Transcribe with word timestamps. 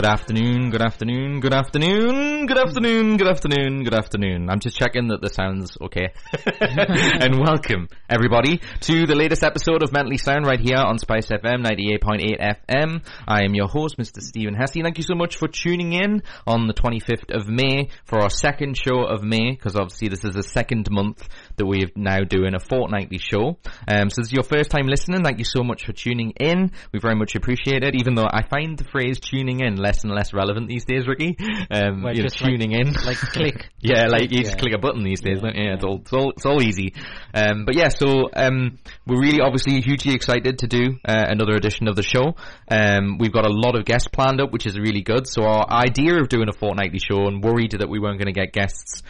Good 0.00 0.08
afternoon, 0.08 0.70
good 0.70 0.80
afternoon, 0.80 1.40
good 1.40 1.52
afternoon, 1.52 2.46
good 2.46 2.56
afternoon, 2.56 3.18
good 3.18 3.28
afternoon, 3.28 3.84
good 3.84 3.92
afternoon. 3.92 4.48
I'm 4.48 4.58
just 4.58 4.78
checking 4.78 5.08
that 5.08 5.20
the 5.20 5.28
sound's 5.28 5.76
okay. 5.78 6.14
and 7.20 7.38
welcome, 7.38 7.86
everybody, 8.08 8.62
to 8.80 9.06
the 9.06 9.14
latest 9.14 9.44
episode 9.44 9.82
of 9.82 9.92
Mentally 9.92 10.16
Sound 10.16 10.46
right 10.46 10.58
here 10.58 10.78
on 10.78 10.98
Spice 10.98 11.26
FM 11.26 11.66
98.8 11.66 12.40
FM. 12.40 13.04
I 13.28 13.44
am 13.44 13.54
your 13.54 13.68
host, 13.68 13.98
Mr. 13.98 14.22
Stephen 14.22 14.54
Hesse. 14.54 14.80
Thank 14.82 14.96
you 14.96 15.04
so 15.04 15.14
much 15.14 15.36
for 15.36 15.48
tuning 15.48 15.92
in 15.92 16.22
on 16.46 16.66
the 16.66 16.72
25th 16.72 17.30
of 17.36 17.46
May 17.50 17.90
for 18.06 18.22
our 18.22 18.30
second 18.30 18.78
show 18.78 19.04
of 19.04 19.22
May, 19.22 19.50
because 19.50 19.76
obviously 19.76 20.08
this 20.08 20.24
is 20.24 20.34
the 20.34 20.42
second 20.42 20.90
month 20.90 21.28
that 21.56 21.66
we're 21.66 21.90
now 21.94 22.20
doing 22.20 22.54
a 22.54 22.58
fortnightly 22.58 23.18
show. 23.18 23.58
Um, 23.86 24.08
so 24.08 24.22
this 24.22 24.28
is 24.28 24.32
your 24.32 24.44
first 24.44 24.70
time 24.70 24.86
listening. 24.86 25.24
Thank 25.24 25.40
you 25.40 25.44
so 25.44 25.62
much 25.62 25.84
for 25.84 25.92
tuning 25.92 26.32
in. 26.40 26.72
We 26.90 27.00
very 27.00 27.16
much 27.16 27.34
appreciate 27.34 27.84
it, 27.84 27.94
even 27.96 28.14
though 28.14 28.28
I 28.32 28.48
find 28.48 28.78
the 28.78 28.84
phrase 28.84 29.20
tuning 29.20 29.60
in 29.60 29.76
less 29.76 29.89
and 30.04 30.12
less 30.14 30.32
relevant 30.32 30.68
these 30.68 30.84
days, 30.84 31.06
Ricky. 31.06 31.36
Um, 31.70 32.02
Well, 32.02 32.14
you 32.14 32.22
know, 32.22 32.28
just 32.28 32.40
like- 32.40 32.50
tuning 32.52 32.72
in. 32.72 32.92
like 33.04 33.16
click. 33.18 33.68
Yeah, 33.82 34.08
like 34.08 34.30
you 34.30 34.40
just 34.40 34.52
Yeah. 34.52 34.56
click 34.58 34.74
a 34.74 34.78
button 34.78 35.02
these 35.04 35.20
days, 35.20 35.40
don't 35.40 35.54
you? 35.56 35.64
Yeah, 35.64 35.74
it's 35.74 35.84
all, 35.84 36.00
it's 36.00 36.12
all, 36.12 36.30
it's 36.32 36.44
all 36.46 36.62
easy. 36.62 36.94
Um, 37.34 37.64
but 37.64 37.74
yeah, 37.74 37.88
so, 37.88 38.28
um, 38.36 38.78
we're 39.06 39.20
really 39.20 39.40
obviously 39.40 39.80
hugely 39.80 40.14
excited 40.14 40.58
to 40.58 40.66
do, 40.66 40.98
uh, 41.06 41.24
another 41.28 41.54
edition 41.54 41.88
of 41.88 41.96
the 41.96 42.02
show. 42.02 42.34
Um, 42.70 43.16
we've 43.18 43.32
got 43.32 43.46
a 43.46 43.52
lot 43.52 43.76
of 43.78 43.84
guests 43.86 44.08
planned 44.08 44.40
up, 44.40 44.52
which 44.52 44.66
is 44.66 44.78
really 44.78 45.00
good. 45.02 45.26
So 45.26 45.44
our 45.44 45.66
idea 45.70 46.16
of 46.20 46.28
doing 46.28 46.48
a 46.48 46.52
fortnightly 46.52 46.98
show 46.98 47.26
and 47.26 47.42
worried 47.42 47.72
that 47.72 47.88
we 47.88 47.98
weren't 47.98 48.18
going 48.18 48.32
to 48.32 48.38
get 48.38 48.52
guests, 48.52 49.02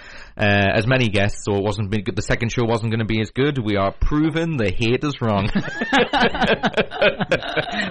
as 0.44 0.86
many 0.86 1.08
guests, 1.08 1.44
so 1.44 1.56
it 1.56 1.62
wasn't 1.62 1.90
good. 1.90 2.14
The 2.16 2.22
second 2.22 2.50
show 2.52 2.64
wasn't 2.64 2.90
going 2.90 3.00
to 3.00 3.04
be 3.06 3.20
as 3.20 3.30
good. 3.30 3.58
We 3.58 3.76
are 3.76 3.92
proving 3.92 4.56
the 4.56 4.70
haters 4.70 5.20
wrong. 5.20 5.48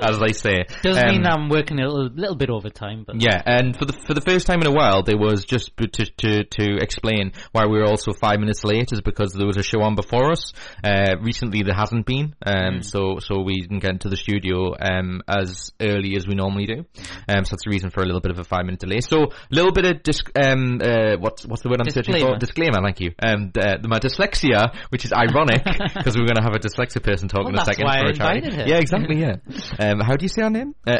as 0.02 0.20
they 0.20 0.34
say. 0.34 0.66
Does 0.84 0.98
Um, 0.98 1.08
mean 1.10 1.26
I'm 1.26 1.50
working 1.50 1.80
a 1.80 1.88
little, 1.88 2.10
little 2.14 2.36
bit 2.36 2.50
overtime, 2.50 3.04
but 3.06 3.22
yeah, 3.22 3.42
and 3.46 3.78
for 3.78 3.86
the 3.86 3.94
for 3.94 4.14
the 4.14 4.22
first 4.22 4.48
time 4.48 4.62
in 4.62 4.68
a 4.68 4.72
while, 4.72 5.04
there 5.04 5.18
was 5.18 5.46
just 5.46 5.76
to 5.78 5.88
to 5.88 6.44
to 6.44 6.78
explain 6.82 7.34
why 7.52 7.66
we 7.66 7.78
were 7.78 7.86
also 7.86 8.14
five 8.14 8.40
minutes 8.40 8.64
late 8.64 8.90
is 8.92 9.02
because 9.02 9.34
there 9.34 9.48
was 9.48 9.58
a 9.58 9.64
show 9.64 9.82
on 9.82 9.96
before 9.96 10.32
us. 10.32 10.54
Uh, 10.84 11.16
recently, 11.22 11.64
there 11.64 11.76
hasn't 11.76 12.06
been, 12.06 12.36
um, 12.46 12.82
so 12.82 13.20
so 13.20 13.42
we 13.42 13.62
didn't 13.62 13.80
get 13.80 13.92
into 13.92 14.10
the 14.10 14.18
studio 14.18 14.74
um 14.80 15.22
as 15.28 15.72
early 15.82 16.16
as 16.16 16.28
we 16.28 16.36
normally 16.36 16.66
do. 16.66 16.86
Um, 17.28 17.46
so 17.46 17.52
that's 17.52 17.64
the 17.66 17.70
reason 17.70 17.90
for 17.90 18.02
a 18.02 18.06
little 18.06 18.22
bit 18.22 18.32
of 18.32 18.40
a 18.40 18.44
five 18.44 18.66
minute 18.66 18.80
delay. 18.80 19.02
So 19.02 19.24
a 19.26 19.30
little 19.52 19.72
bit 19.72 19.86
of 19.86 20.04
dis- 20.04 20.22
um 20.36 20.80
uh 20.84 21.18
what's 21.20 21.46
what's 21.46 21.62
the 21.64 21.70
word 21.70 21.80
I'm 21.82 21.86
searching 21.94 22.14
for? 22.22 22.38
Disclaimer. 22.40 22.82
Thank 22.84 23.00
you. 23.00 23.12
Um, 23.22 23.52
the, 23.54 23.80
my 23.88 24.00
dyslexia, 24.00 24.74
which 24.90 25.06
is 25.06 25.14
ironic 25.14 25.64
because 25.96 26.18
we're 26.18 26.26
going 26.26 26.38
to 26.38 26.44
have 26.44 26.56
a 26.56 26.60
dyslexic 26.60 27.04
person 27.04 27.28
talking 27.30 27.46
Well, 27.46 27.54
in 27.54 27.56
a 27.56 27.66
that's 27.66 27.70
second 27.78 27.86
why 27.86 28.00
for 28.02 28.08
a 28.10 28.14
charity. 28.14 28.40
invited 28.48 28.62
her. 28.62 28.68
Yeah, 28.68 28.80
exactly. 28.80 29.20
Yeah. 29.20 29.36
Um, 29.80 30.00
how 30.02 30.16
do 30.18 30.24
you 30.26 30.30
say 30.30 30.42
our 30.42 30.50
name? 30.50 30.76
Uh, 30.86 30.98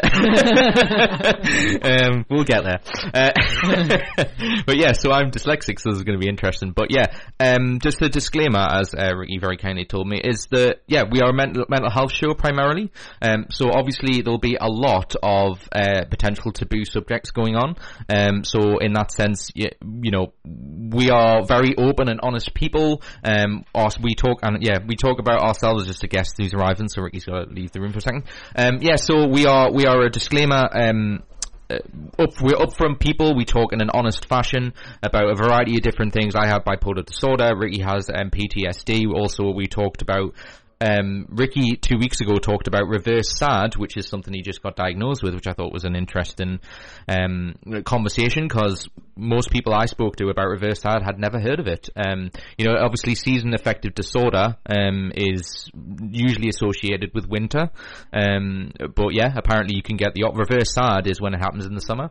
um, 1.82 2.24
we'll 2.30 2.44
get 2.44 2.64
there. 2.64 2.80
Uh, 3.12 3.30
but 4.66 4.76
yeah, 4.76 4.92
so 4.92 5.12
I'm 5.12 5.30
dyslexic, 5.30 5.78
so 5.80 5.90
this 5.90 5.98
is 5.98 6.02
going 6.04 6.18
to 6.18 6.24
be 6.24 6.28
interesting. 6.28 6.72
But 6.72 6.90
yeah, 6.90 7.06
um, 7.38 7.78
just 7.80 8.00
a 8.02 8.08
disclaimer, 8.08 8.58
as 8.60 8.94
uh, 8.94 9.14
Ricky 9.16 9.38
very 9.38 9.56
kindly 9.56 9.84
told 9.84 10.08
me, 10.08 10.20
is 10.22 10.46
that 10.50 10.80
yeah, 10.86 11.04
we 11.10 11.20
are 11.20 11.30
a 11.30 11.34
mental 11.34 11.64
mental 11.68 11.90
health 11.90 12.12
show 12.12 12.34
primarily. 12.34 12.90
Um, 13.20 13.46
so 13.50 13.70
obviously 13.72 14.22
there'll 14.22 14.38
be 14.38 14.56
a 14.60 14.68
lot 14.68 15.14
of 15.22 15.68
uh, 15.72 16.04
potential 16.08 16.52
taboo 16.52 16.84
subjects 16.84 17.30
going 17.30 17.56
on. 17.56 17.76
Um, 18.08 18.44
so 18.44 18.78
in 18.78 18.92
that 18.94 19.12
sense, 19.12 19.50
you, 19.54 19.68
you 20.02 20.10
know, 20.10 20.32
we 20.44 21.10
are 21.10 21.19
very 21.46 21.76
open 21.76 22.08
and 22.08 22.20
honest 22.22 22.54
people. 22.54 23.02
Um, 23.24 23.64
we 24.02 24.14
talk 24.14 24.40
and 24.42 24.62
yeah, 24.62 24.78
we 24.86 24.96
talk 24.96 25.18
about 25.18 25.42
ourselves 25.42 25.82
as 25.82 25.88
just 25.88 26.04
a 26.04 26.08
guest 26.08 26.34
who's 26.36 26.54
arriving. 26.54 26.88
So 26.88 27.02
Ricky's 27.02 27.24
got 27.24 27.48
to 27.48 27.50
leave 27.52 27.72
the 27.72 27.80
room 27.80 27.92
for 27.92 27.98
a 27.98 28.02
second. 28.02 28.24
Um, 28.56 28.78
yeah, 28.80 28.96
so 28.96 29.26
we 29.26 29.46
are 29.46 29.72
we 29.72 29.86
are 29.86 30.02
a 30.02 30.10
disclaimer. 30.10 30.68
Um, 30.72 31.22
uh, 31.70 31.76
up, 32.18 32.40
we're 32.40 32.56
upfront 32.56 32.98
people. 32.98 33.36
We 33.36 33.44
talk 33.44 33.72
in 33.72 33.80
an 33.80 33.90
honest 33.94 34.26
fashion 34.26 34.74
about 35.02 35.30
a 35.30 35.34
variety 35.36 35.76
of 35.76 35.82
different 35.82 36.12
things. 36.12 36.34
I 36.34 36.48
have 36.48 36.64
bipolar 36.64 37.04
disorder. 37.04 37.52
Ricky 37.56 37.80
has 37.80 38.10
um, 38.10 38.30
PTSD. 38.30 39.12
Also, 39.14 39.50
we 39.52 39.66
talked 39.66 40.02
about. 40.02 40.34
Um, 40.80 41.26
Ricky 41.28 41.76
two 41.76 41.98
weeks 41.98 42.20
ago 42.20 42.38
talked 42.38 42.66
about 42.66 42.88
reverse 42.88 43.36
SAD, 43.36 43.76
which 43.76 43.96
is 43.96 44.08
something 44.08 44.32
he 44.32 44.40
just 44.40 44.62
got 44.62 44.76
diagnosed 44.76 45.22
with, 45.22 45.34
which 45.34 45.46
I 45.46 45.52
thought 45.52 45.72
was 45.72 45.84
an 45.84 45.94
interesting 45.94 46.60
um, 47.06 47.54
conversation 47.84 48.48
because 48.48 48.88
most 49.14 49.50
people 49.50 49.74
I 49.74 49.84
spoke 49.86 50.16
to 50.16 50.28
about 50.28 50.48
reverse 50.48 50.80
SAD 50.80 51.02
had 51.02 51.18
never 51.18 51.38
heard 51.38 51.60
of 51.60 51.66
it. 51.66 51.90
Um, 51.94 52.30
you 52.56 52.64
know, 52.64 52.76
obviously 52.80 53.14
season 53.14 53.52
affective 53.52 53.94
disorder 53.94 54.56
um, 54.66 55.12
is 55.14 55.70
usually 56.10 56.48
associated 56.48 57.12
with 57.14 57.28
winter, 57.28 57.70
um, 58.12 58.72
but 58.94 59.12
yeah, 59.12 59.32
apparently 59.36 59.76
you 59.76 59.82
can 59.82 59.96
get 59.96 60.14
the 60.14 60.30
reverse 60.32 60.72
SAD 60.72 61.06
is 61.06 61.20
when 61.20 61.34
it 61.34 61.40
happens 61.40 61.66
in 61.66 61.74
the 61.74 61.80
summer. 61.82 62.10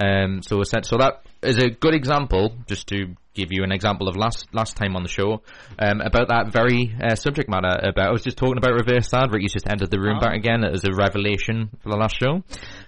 Um, 0.00 0.42
so 0.42 0.62
so 0.64 0.96
that 0.98 1.22
is 1.42 1.58
a 1.58 1.70
good 1.70 1.94
example, 1.94 2.54
just 2.66 2.88
to 2.88 3.14
give 3.38 3.52
you 3.52 3.62
an 3.64 3.72
example 3.72 4.08
of 4.08 4.16
last 4.16 4.46
last 4.52 4.76
time 4.76 4.96
on 4.96 5.02
the 5.02 5.08
show 5.08 5.42
um, 5.78 6.00
about 6.00 6.28
that 6.28 6.52
very 6.52 6.94
uh, 7.02 7.14
subject 7.14 7.48
matter. 7.48 7.72
About 7.88 8.08
I 8.08 8.10
was 8.10 8.22
just 8.22 8.36
talking 8.36 8.58
about 8.58 8.72
reverse 8.72 9.08
SAD. 9.08 9.32
Ricky's 9.32 9.52
just 9.52 9.68
entered 9.68 9.90
the 9.90 10.00
room 10.00 10.16
Oh. 10.18 10.20
back 10.20 10.34
again 10.34 10.64
as 10.64 10.82
a 10.84 10.92
revelation 10.92 11.70
for 11.82 11.90
the 11.90 11.96
last 11.96 12.16
show, 12.18 12.42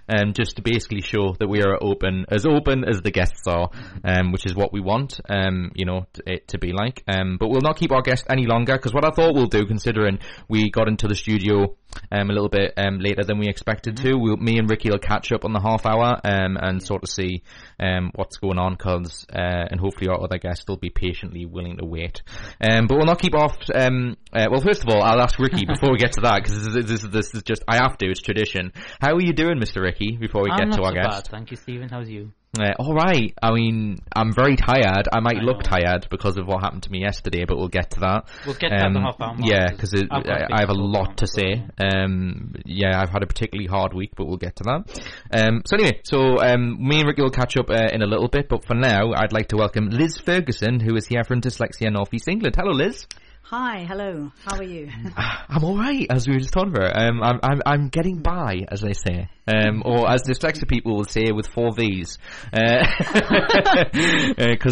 um, 0.09 0.33
just 0.35 0.57
to 0.57 0.63
basically 0.63 1.03
show 1.03 1.35
that 1.39 1.49
we 1.49 1.63
are 1.63 1.79
open, 1.83 2.25
as 2.29 2.45
open 2.47 2.85
as 2.85 3.01
the 3.03 3.11
guests 3.11 3.47
are, 3.47 3.71
um, 4.05 4.33
which 4.33 4.45
is 4.47 4.55
what 4.55 4.73
we 4.73 4.81
want, 4.81 5.21
um, 5.29 5.71
you 5.75 5.85
know, 5.87 6.07
t- 6.13 6.23
it 6.27 6.49
to 6.49 6.59
be 6.59 6.73
like. 6.73 7.03
Um, 7.07 7.37
but 7.39 7.49
we'll 7.49 7.61
not 7.61 7.77
keep 7.77 7.93
our 7.93 8.03
guests 8.03 8.27
any 8.29 8.47
longer 8.47 8.75
because 8.75 8.93
what 8.93 9.05
I 9.05 9.11
thought 9.11 9.35
we'll 9.35 9.47
do, 9.47 9.65
considering 9.67 10.19
we 10.49 10.71
got 10.71 10.89
into 10.89 11.07
the 11.09 11.15
studio 11.15 11.77
um, 12.13 12.31
a 12.31 12.33
little 12.33 12.49
bit 12.49 12.75
um, 12.77 12.99
later 12.99 13.25
than 13.25 13.39
we 13.39 13.49
expected 13.49 13.97
to, 13.99 14.15
we'll, 14.17 14.37
me 14.37 14.59
and 14.59 14.69
Ricky 14.69 14.91
will 14.91 14.99
catch 14.99 15.33
up 15.33 15.45
on 15.45 15.53
the 15.53 15.61
half 15.61 15.87
hour 15.87 16.21
um, 16.25 16.57
and 16.61 16.83
sort 16.83 17.03
of 17.03 17.11
see 17.11 17.43
um, 17.79 18.11
what's 18.15 18.37
going 18.39 18.59
on, 18.59 18.77
cause 18.77 19.27
uh, 19.33 19.67
and 19.71 19.81
hopefully 19.81 20.09
our 20.09 20.23
other 20.23 20.39
guests 20.39 20.65
will 20.69 20.77
be 20.77 20.91
patiently 20.91 21.47
willing 21.47 21.77
to 21.79 21.85
wait. 21.85 22.23
Um, 22.61 22.87
but 22.87 22.97
we'll 22.97 23.07
not 23.07 23.21
keep 23.21 23.35
off. 23.35 23.57
Um, 23.75 24.17
uh, 24.33 24.47
well, 24.51 24.61
first 24.61 24.83
of 24.83 24.89
all, 24.89 25.03
I'll 25.03 25.21
ask 25.21 25.39
Ricky 25.39 25.65
before 25.67 25.91
we 25.93 25.99
get 25.99 26.13
to 26.13 26.21
that 26.23 26.43
because 26.43 26.65
this, 26.65 26.77
is- 26.77 26.87
this, 27.03 27.11
this 27.11 27.35
is 27.35 27.43
just 27.43 27.63
I 27.69 27.77
have 27.77 27.99
to. 27.99 28.11
It's 28.11 28.21
tradition. 28.21 28.73
How 29.01 29.15
are 29.15 29.21
you 29.23 29.33
doing, 29.33 29.59
Mr. 29.59 29.83
Ricky? 29.83 30.17
Before 30.17 30.43
we 30.43 30.51
I'm 30.51 30.71
get 30.71 30.77
to 30.77 30.83
our 30.83 30.91
so 30.91 30.95
guest. 30.95 31.25
bad. 31.25 31.31
Thank 31.31 31.51
you, 31.51 31.57
Stephen. 31.57 31.89
How's 31.89 32.09
you? 32.09 32.33
Uh, 32.59 32.73
all 32.81 32.95
right. 32.95 33.33
I 33.41 33.53
mean, 33.53 34.01
I'm 34.13 34.33
very 34.33 34.57
tired. 34.57 35.07
I 35.13 35.21
might 35.21 35.39
I 35.39 35.43
look 35.43 35.59
know. 35.59 35.63
tired 35.79 36.09
because 36.11 36.37
of 36.37 36.49
what 36.49 36.63
happened 36.63 36.83
to 36.83 36.91
me 36.91 37.01
yesterday, 37.01 37.45
but 37.45 37.57
we'll 37.59 37.69
get 37.69 37.93
to 37.93 38.01
that. 38.01 38.29
We'll 38.45 38.57
get 38.57 38.71
to 38.71 38.77
that 38.77 38.93
the 38.93 39.01
half 39.01 39.21
hour 39.21 39.35
mark, 39.37 39.49
Yeah, 39.49 39.69
because 39.71 39.95
I've 39.95 40.27
I, 40.27 40.61
have 40.61 40.69
a 40.69 40.75
lot 40.75 41.19
to 41.19 41.29
say. 41.29 41.65
Um, 41.79 42.55
yeah, 42.65 43.01
I've 43.01 43.11
had 43.11 43.23
a 43.23 43.27
particularly 43.27 43.69
hard 43.69 43.95
week, 43.95 44.13
but 44.17 44.27
we'll 44.27 44.37
get 44.37 44.57
to 44.57 44.65
that. 44.65 45.01
Um, 45.31 45.63
so 45.65 45.77
anyway, 45.77 46.01
so 46.03 46.41
um, 46.41 46.77
me 46.87 46.99
and 46.99 47.07
Ricky 47.09 47.23
will 47.23 47.31
catch 47.31 47.57
up 47.57 47.71
uh, 47.71 47.89
in 47.93 48.03
a 48.03 48.07
little 48.07 48.29
bit, 48.29 48.49
but 48.49 48.65
for 48.65 48.75
now, 48.75 49.13
I'd 49.13 49.33
like 49.33 49.49
to 49.49 49.57
welcome 49.57 49.89
Liz 49.89 50.19
Ferguson, 50.19 50.81
who 50.81 50.97
is 50.97 51.07
here 51.07 51.23
from 51.23 51.41
Dyslexia 51.41 51.93
North 51.93 52.13
East 52.13 52.27
England. 52.27 52.57
Hello, 52.59 52.73
Liz. 52.73 53.07
Hi, 53.51 53.85
hello. 53.85 54.31
How 54.45 54.59
are 54.59 54.63
you? 54.63 54.89
I'm 55.17 55.65
all 55.65 55.77
right, 55.77 56.07
as 56.09 56.29
we 56.29 56.35
were 56.35 56.39
just 56.39 56.53
talking 56.53 56.71
about. 56.73 56.97
Um, 56.97 57.21
I'm, 57.21 57.41
I'm, 57.43 57.61
I'm 57.67 57.89
getting 57.89 58.23
by, 58.23 58.61
as 58.69 58.81
they 58.81 58.93
say, 58.93 59.29
um, 59.49 59.83
or 59.87 60.09
as 60.09 60.23
dyslexic 60.23 60.69
people 60.69 60.95
will 60.95 61.03
say 61.03 61.33
with 61.33 61.49
four 61.49 61.75
V's, 61.75 62.17
because 62.53 62.77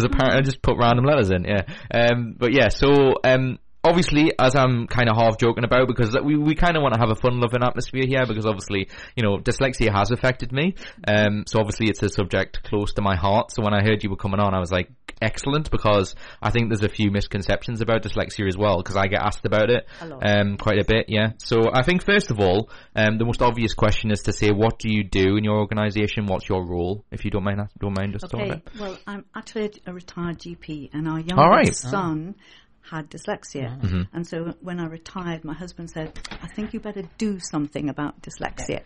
apparently 0.05 0.37
I 0.37 0.41
just 0.43 0.61
put 0.61 0.77
random 0.77 1.03
letters 1.03 1.29
in. 1.29 1.43
Yeah, 1.43 1.63
um, 1.93 2.35
but 2.37 2.53
yeah. 2.53 2.69
So 2.69 3.15
um, 3.25 3.59
obviously, 3.83 4.33
as 4.37 4.55
I'm 4.55 4.87
kind 4.87 5.09
of 5.09 5.15
half 5.15 5.37
joking 5.37 5.63
about, 5.63 5.87
because 5.87 6.15
we 6.23 6.37
we 6.37 6.55
kind 6.55 6.75
of 6.77 6.83
want 6.83 6.93
to 6.95 6.99
have 6.99 7.11
a 7.11 7.15
fun-loving 7.15 7.63
atmosphere 7.63 8.05
here, 8.07 8.25
because 8.25 8.45
obviously, 8.45 8.89
you 9.15 9.23
know, 9.23 9.37
dyslexia 9.37 9.91
has 9.93 10.11
affected 10.11 10.51
me. 10.51 10.75
Um, 11.07 11.43
so 11.47 11.59
obviously, 11.59 11.87
it's 11.89 12.01
a 12.03 12.09
subject 12.09 12.63
close 12.63 12.93
to 12.93 13.01
my 13.01 13.15
heart. 13.15 13.51
So 13.51 13.63
when 13.63 13.73
I 13.73 13.83
heard 13.83 14.03
you 14.03 14.09
were 14.09 14.17
coming 14.17 14.39
on, 14.39 14.53
I 14.53 14.59
was 14.59 14.71
like. 14.71 14.89
Excellent, 15.21 15.69
because 15.69 16.15
I 16.41 16.49
think 16.49 16.69
there's 16.69 16.83
a 16.83 16.87
few 16.87 17.11
misconceptions 17.11 17.81
about 17.81 18.03
dyslexia 18.03 18.47
as 18.47 18.55
well. 18.57 18.77
Because 18.77 18.95
I 18.95 19.07
get 19.07 19.21
asked 19.21 19.45
about 19.45 19.69
it 19.69 19.85
A 19.99 20.05
um, 20.39 20.55
quite 20.55 20.79
a 20.79 20.85
bit, 20.85 21.09
yeah. 21.09 21.31
So 21.39 21.69
I 21.73 21.83
think 21.83 22.05
first 22.05 22.31
of 22.31 22.39
all, 22.39 22.69
um, 22.95 23.17
the 23.17 23.25
most 23.25 23.41
obvious 23.41 23.73
question 23.73 24.11
is 24.11 24.21
to 24.21 24.31
say, 24.31 24.51
what 24.51 24.79
do 24.79 24.87
you 24.89 25.03
do 25.03 25.35
in 25.35 25.43
your 25.43 25.57
organisation? 25.57 26.25
What's 26.25 26.47
your 26.47 26.65
role? 26.65 27.03
If 27.11 27.25
you 27.25 27.31
don't 27.31 27.43
mind, 27.43 27.59
don't 27.77 27.97
mind 27.97 28.13
just 28.13 28.29
talking 28.31 28.49
Okay, 28.49 28.61
about. 28.65 28.79
well, 28.79 28.97
I'm 29.07 29.25
actually 29.35 29.73
a 29.85 29.91
retired 29.93 30.39
GP, 30.39 30.91
and 30.93 31.05
our 31.05 31.15
All 31.15 31.19
youngest 31.19 31.83
right. 31.83 31.93
Oh. 31.93 32.33
Had 32.81 33.09
dyslexia. 33.09 33.79
Mm-hmm. 33.81 34.01
And 34.13 34.27
so 34.27 34.53
when 34.61 34.79
I 34.79 34.87
retired, 34.87 35.43
my 35.43 35.53
husband 35.53 35.89
said, 35.89 36.19
I 36.41 36.47
think 36.47 36.73
you 36.73 36.79
better 36.79 37.03
do 37.17 37.39
something 37.39 37.89
about 37.89 38.21
dyslexia. 38.21 38.81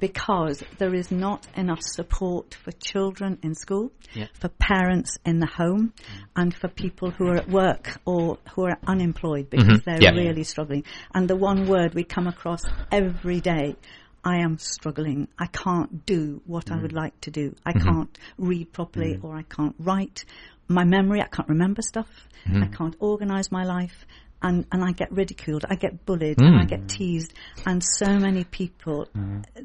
Because 0.00 0.62
there 0.78 0.92
is 0.92 1.10
not 1.10 1.46
enough 1.56 1.80
support 1.80 2.54
for 2.54 2.72
children 2.72 3.38
in 3.42 3.54
school, 3.54 3.92
Yeah. 4.12 4.26
for 4.34 4.48
parents 4.48 5.16
in 5.24 5.38
the 5.38 5.46
home, 5.46 5.92
mm-hmm. 5.96 6.24
and 6.36 6.54
for 6.54 6.68
people 6.68 7.10
who 7.10 7.28
are 7.28 7.36
at 7.36 7.48
work 7.48 7.98
or 8.04 8.38
who 8.54 8.66
are 8.66 8.76
unemployed 8.86 9.48
because 9.48 9.80
mm-hmm. 9.80 9.90
they're 9.90 10.02
Yeah. 10.02 10.20
really 10.20 10.44
struggling. 10.44 10.84
And 11.14 11.28
the 11.28 11.36
one 11.36 11.68
word 11.68 11.94
we 11.94 12.04
come 12.04 12.26
across 12.26 12.64
every 12.90 13.40
day 13.40 13.76
I 14.24 14.38
am 14.38 14.56
struggling. 14.58 15.28
I 15.38 15.46
can't 15.46 16.06
do 16.06 16.40
what 16.46 16.70
I 16.70 16.74
mm-hmm. 16.74 16.82
would 16.82 16.92
like 16.94 17.20
to 17.22 17.30
do. 17.30 17.54
I 17.66 17.72
can't 17.72 18.18
read 18.38 18.72
properly 18.72 19.18
or 19.22 19.36
I 19.36 19.42
can't 19.42 19.74
write. 19.78 20.24
My 20.68 20.84
memory, 20.84 21.20
I 21.20 21.26
can't 21.26 21.48
remember 21.48 21.82
stuff. 21.82 22.08
I 22.46 22.66
can't 22.66 22.96
organize 23.00 23.50
my 23.50 23.64
life. 23.64 24.06
And, 24.42 24.66
and 24.70 24.84
I 24.84 24.92
get 24.92 25.10
ridiculed, 25.10 25.64
I 25.70 25.74
get 25.74 26.04
bullied, 26.04 26.38
and 26.38 26.60
I 26.60 26.64
get 26.66 26.86
teased, 26.86 27.32
and 27.64 27.82
so 27.82 28.18
many 28.18 28.44
people, 28.44 29.08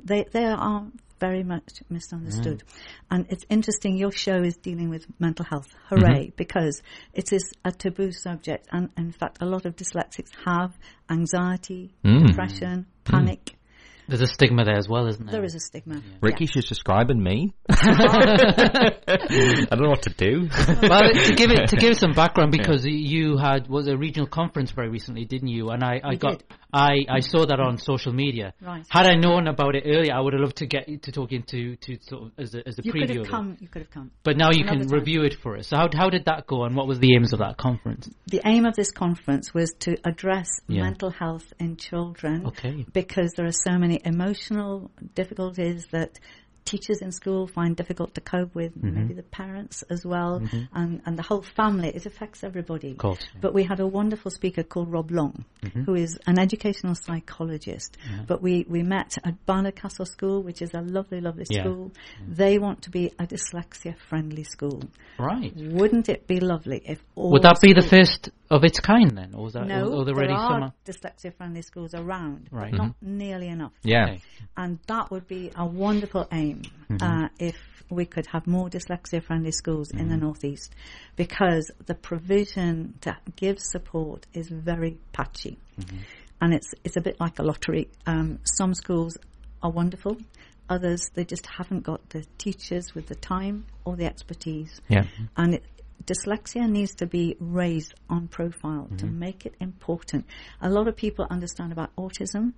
they, 0.05 0.23
they 0.31 0.45
are 0.45 0.87
very 1.19 1.43
much 1.43 1.81
misunderstood. 1.89 2.59
Mm. 2.59 3.01
And 3.11 3.25
it's 3.29 3.45
interesting, 3.49 3.97
your 3.97 4.11
show 4.11 4.41
is 4.41 4.55
dealing 4.55 4.89
with 4.89 5.05
mental 5.19 5.43
health. 5.43 5.67
Hooray, 5.89 6.27
mm-hmm. 6.27 6.35
because 6.37 6.81
it 7.13 7.33
is 7.33 7.51
a 7.65 7.73
taboo 7.73 8.13
subject. 8.13 8.69
And 8.71 8.89
in 8.95 9.11
fact, 9.11 9.39
a 9.41 9.45
lot 9.45 9.65
of 9.65 9.75
dyslexics 9.75 10.31
have 10.45 10.77
anxiety, 11.09 11.93
mm. 12.05 12.27
depression, 12.27 12.85
panic. 13.03 13.57
There's 14.09 14.21
a 14.21 14.27
stigma 14.27 14.65
there 14.65 14.77
as 14.77 14.89
well, 14.89 15.05
isn't 15.05 15.23
there? 15.23 15.33
There 15.33 15.43
is 15.43 15.53
a 15.53 15.59
stigma. 15.59 15.95
Yeah. 15.95 16.01
Ricky, 16.19 16.45
yeah. 16.45 16.51
she's 16.51 16.67
describing 16.67 17.21
me. 17.21 17.53
I 17.69 18.95
don't 19.69 19.81
know 19.83 19.89
what 19.89 20.01
to 20.03 20.09
do. 20.09 20.49
well, 20.81 21.11
to 21.13 21.35
give 21.35 21.51
it 21.51 21.69
to 21.69 21.75
give 21.75 21.95
some 21.95 22.13
background, 22.13 22.51
because 22.51 22.85
yeah. 22.85 22.91
you 22.91 23.37
had 23.37 23.67
was 23.67 23.87
a 23.87 23.95
regional 23.95 24.27
conference 24.27 24.71
very 24.71 24.89
recently, 24.89 25.25
didn't 25.25 25.49
you? 25.49 25.69
And 25.69 25.83
I, 25.83 26.01
I 26.03 26.15
got 26.15 26.39
did. 26.39 26.57
I, 26.71 26.99
I 27.09 27.19
saw 27.21 27.45
that 27.45 27.59
on 27.59 27.77
social 27.79 28.13
media. 28.13 28.53
Right. 28.61 28.85
Had 28.89 29.07
I 29.07 29.15
known 29.15 29.47
about 29.47 29.75
it 29.75 29.83
earlier, 29.85 30.13
I 30.13 30.19
would 30.19 30.33
have 30.33 30.41
loved 30.41 30.57
to 30.57 30.67
get 30.67 30.87
to 31.03 31.11
talk 31.11 31.31
into 31.31 31.75
to 31.77 31.97
sort 32.01 32.23
of 32.23 32.31
as 32.37 32.53
a, 32.53 32.67
as 32.67 32.77
a 32.77 32.83
you 32.83 32.93
preview. 32.93 33.07
Could 33.07 33.17
have 33.17 33.27
come, 33.27 33.57
you 33.59 33.67
could 33.67 33.81
have 33.81 33.91
come. 33.91 34.11
But 34.23 34.37
now 34.37 34.51
you 34.51 34.63
can 34.63 34.79
time. 34.79 34.89
review 34.89 35.23
it 35.23 35.35
for 35.41 35.57
us. 35.57 35.67
So 35.67 35.77
how 35.77 35.89
how 35.93 36.09
did 36.09 36.25
that 36.25 36.45
go, 36.45 36.65
and 36.65 36.75
what 36.75 36.87
was 36.87 36.99
the 36.99 37.15
aims 37.15 37.33
of 37.33 37.39
that 37.39 37.57
conference? 37.57 38.09
The 38.27 38.41
aim 38.45 38.65
of 38.65 38.75
this 38.75 38.91
conference 38.91 39.53
was 39.53 39.73
to 39.79 39.97
address 40.05 40.47
yeah. 40.67 40.83
mental 40.83 41.09
health 41.09 41.51
in 41.59 41.77
children. 41.77 42.45
Okay. 42.47 42.85
Because 42.93 43.33
there 43.35 43.47
are 43.47 43.51
so 43.51 43.77
many 43.77 43.99
emotional 44.05 44.91
difficulties 45.15 45.87
that 45.91 46.19
teachers 46.65 47.01
in 47.01 47.11
school 47.11 47.47
find 47.47 47.75
difficult 47.75 48.15
to 48.15 48.21
cope 48.21 48.53
with, 48.55 48.75
mm-hmm. 48.77 48.95
maybe 48.95 49.13
the 49.13 49.23
parents 49.23 49.83
as 49.89 50.05
well, 50.05 50.39
mm-hmm. 50.39 50.63
and, 50.73 51.01
and 51.05 51.17
the 51.17 51.23
whole 51.23 51.41
family. 51.41 51.89
It 51.89 52.05
affects 52.05 52.43
everybody. 52.43 52.93
Course, 52.95 53.19
yeah. 53.33 53.39
But 53.41 53.53
we 53.53 53.63
had 53.63 53.79
a 53.79 53.87
wonderful 53.87 54.31
speaker 54.31 54.63
called 54.63 54.91
Rob 54.91 55.11
Long, 55.11 55.45
mm-hmm. 55.63 55.83
who 55.83 55.95
is 55.95 56.17
an 56.27 56.39
educational 56.39 56.95
psychologist. 56.95 57.97
Yeah. 58.09 58.23
But 58.27 58.41
we, 58.41 58.65
we 58.69 58.83
met 58.83 59.17
at 59.23 59.45
Barnard 59.45 59.75
Castle 59.75 60.05
School, 60.05 60.43
which 60.43 60.61
is 60.61 60.73
a 60.73 60.81
lovely, 60.81 61.21
lovely 61.21 61.45
yeah. 61.49 61.63
school. 61.63 61.91
They 62.27 62.59
want 62.59 62.83
to 62.83 62.89
be 62.89 63.07
a 63.19 63.25
dyslexia 63.25 63.97
friendly 63.97 64.43
school. 64.43 64.83
Right. 65.17 65.53
Wouldn't 65.55 66.09
it 66.09 66.27
be 66.27 66.39
lovely 66.39 66.81
if 66.85 67.03
all 67.15 67.31
Would 67.31 67.43
that 67.43 67.59
be 67.61 67.73
the 67.73 67.81
first 67.81 68.29
of 68.49 68.63
its 68.63 68.79
kind 68.79 69.15
then, 69.15 69.33
or 69.35 69.47
is 69.47 69.53
that 69.53 69.67
no, 69.67 69.87
or, 69.87 69.95
or 69.97 70.05
there 70.05 70.31
are 70.31 70.73
dyslexia-friendly 70.85 71.61
schools 71.61 71.93
around, 71.93 72.49
right. 72.51 72.71
but 72.71 72.77
not 72.77 72.87
mm-hmm. 72.87 73.17
nearly 73.17 73.47
enough. 73.47 73.73
Yeah, 73.83 74.05
okay. 74.05 74.21
and 74.57 74.79
that 74.87 75.11
would 75.11 75.27
be 75.27 75.51
a 75.55 75.65
wonderful 75.65 76.27
aim 76.31 76.63
mm-hmm. 76.89 77.03
uh, 77.03 77.29
if 77.39 77.55
we 77.89 78.05
could 78.05 78.27
have 78.27 78.47
more 78.47 78.69
dyslexia-friendly 78.69 79.51
schools 79.51 79.89
mm-hmm. 79.89 79.99
in 79.99 80.09
the 80.09 80.15
mm-hmm. 80.15 80.25
northeast, 80.25 80.73
because 81.15 81.71
the 81.85 81.95
provision 81.95 82.95
to 83.01 83.15
give 83.35 83.59
support 83.59 84.25
is 84.33 84.47
very 84.49 84.97
patchy, 85.13 85.59
mm-hmm. 85.79 85.97
and 86.41 86.53
it's 86.53 86.73
it's 86.83 86.97
a 86.97 87.01
bit 87.01 87.19
like 87.19 87.39
a 87.39 87.43
lottery. 87.43 87.87
Um, 88.07 88.39
some 88.43 88.73
schools 88.73 89.17
are 89.61 89.71
wonderful. 89.71 90.17
Others, 90.71 91.09
they 91.15 91.25
just 91.25 91.47
haven't 91.47 91.81
got 91.83 92.07
the 92.09 92.23
teachers 92.37 92.93
with 92.93 93.07
the 93.07 93.15
time 93.15 93.65
or 93.85 93.95
the 93.95 94.05
expertise. 94.05 94.79
Yeah. 94.87 95.05
And 95.35 95.55
it, 95.55 95.63
dyslexia 96.05 96.69
needs 96.69 96.95
to 96.95 97.05
be 97.05 97.35
raised 97.39 97.93
on 98.09 98.27
profile 98.27 98.85
mm-hmm. 98.85 98.97
to 98.97 99.05
make 99.05 99.45
it 99.45 99.55
important. 99.59 100.25
A 100.61 100.69
lot 100.69 100.87
of 100.87 100.95
people 100.95 101.27
understand 101.29 101.71
about 101.71 101.95
autism, 101.95 102.53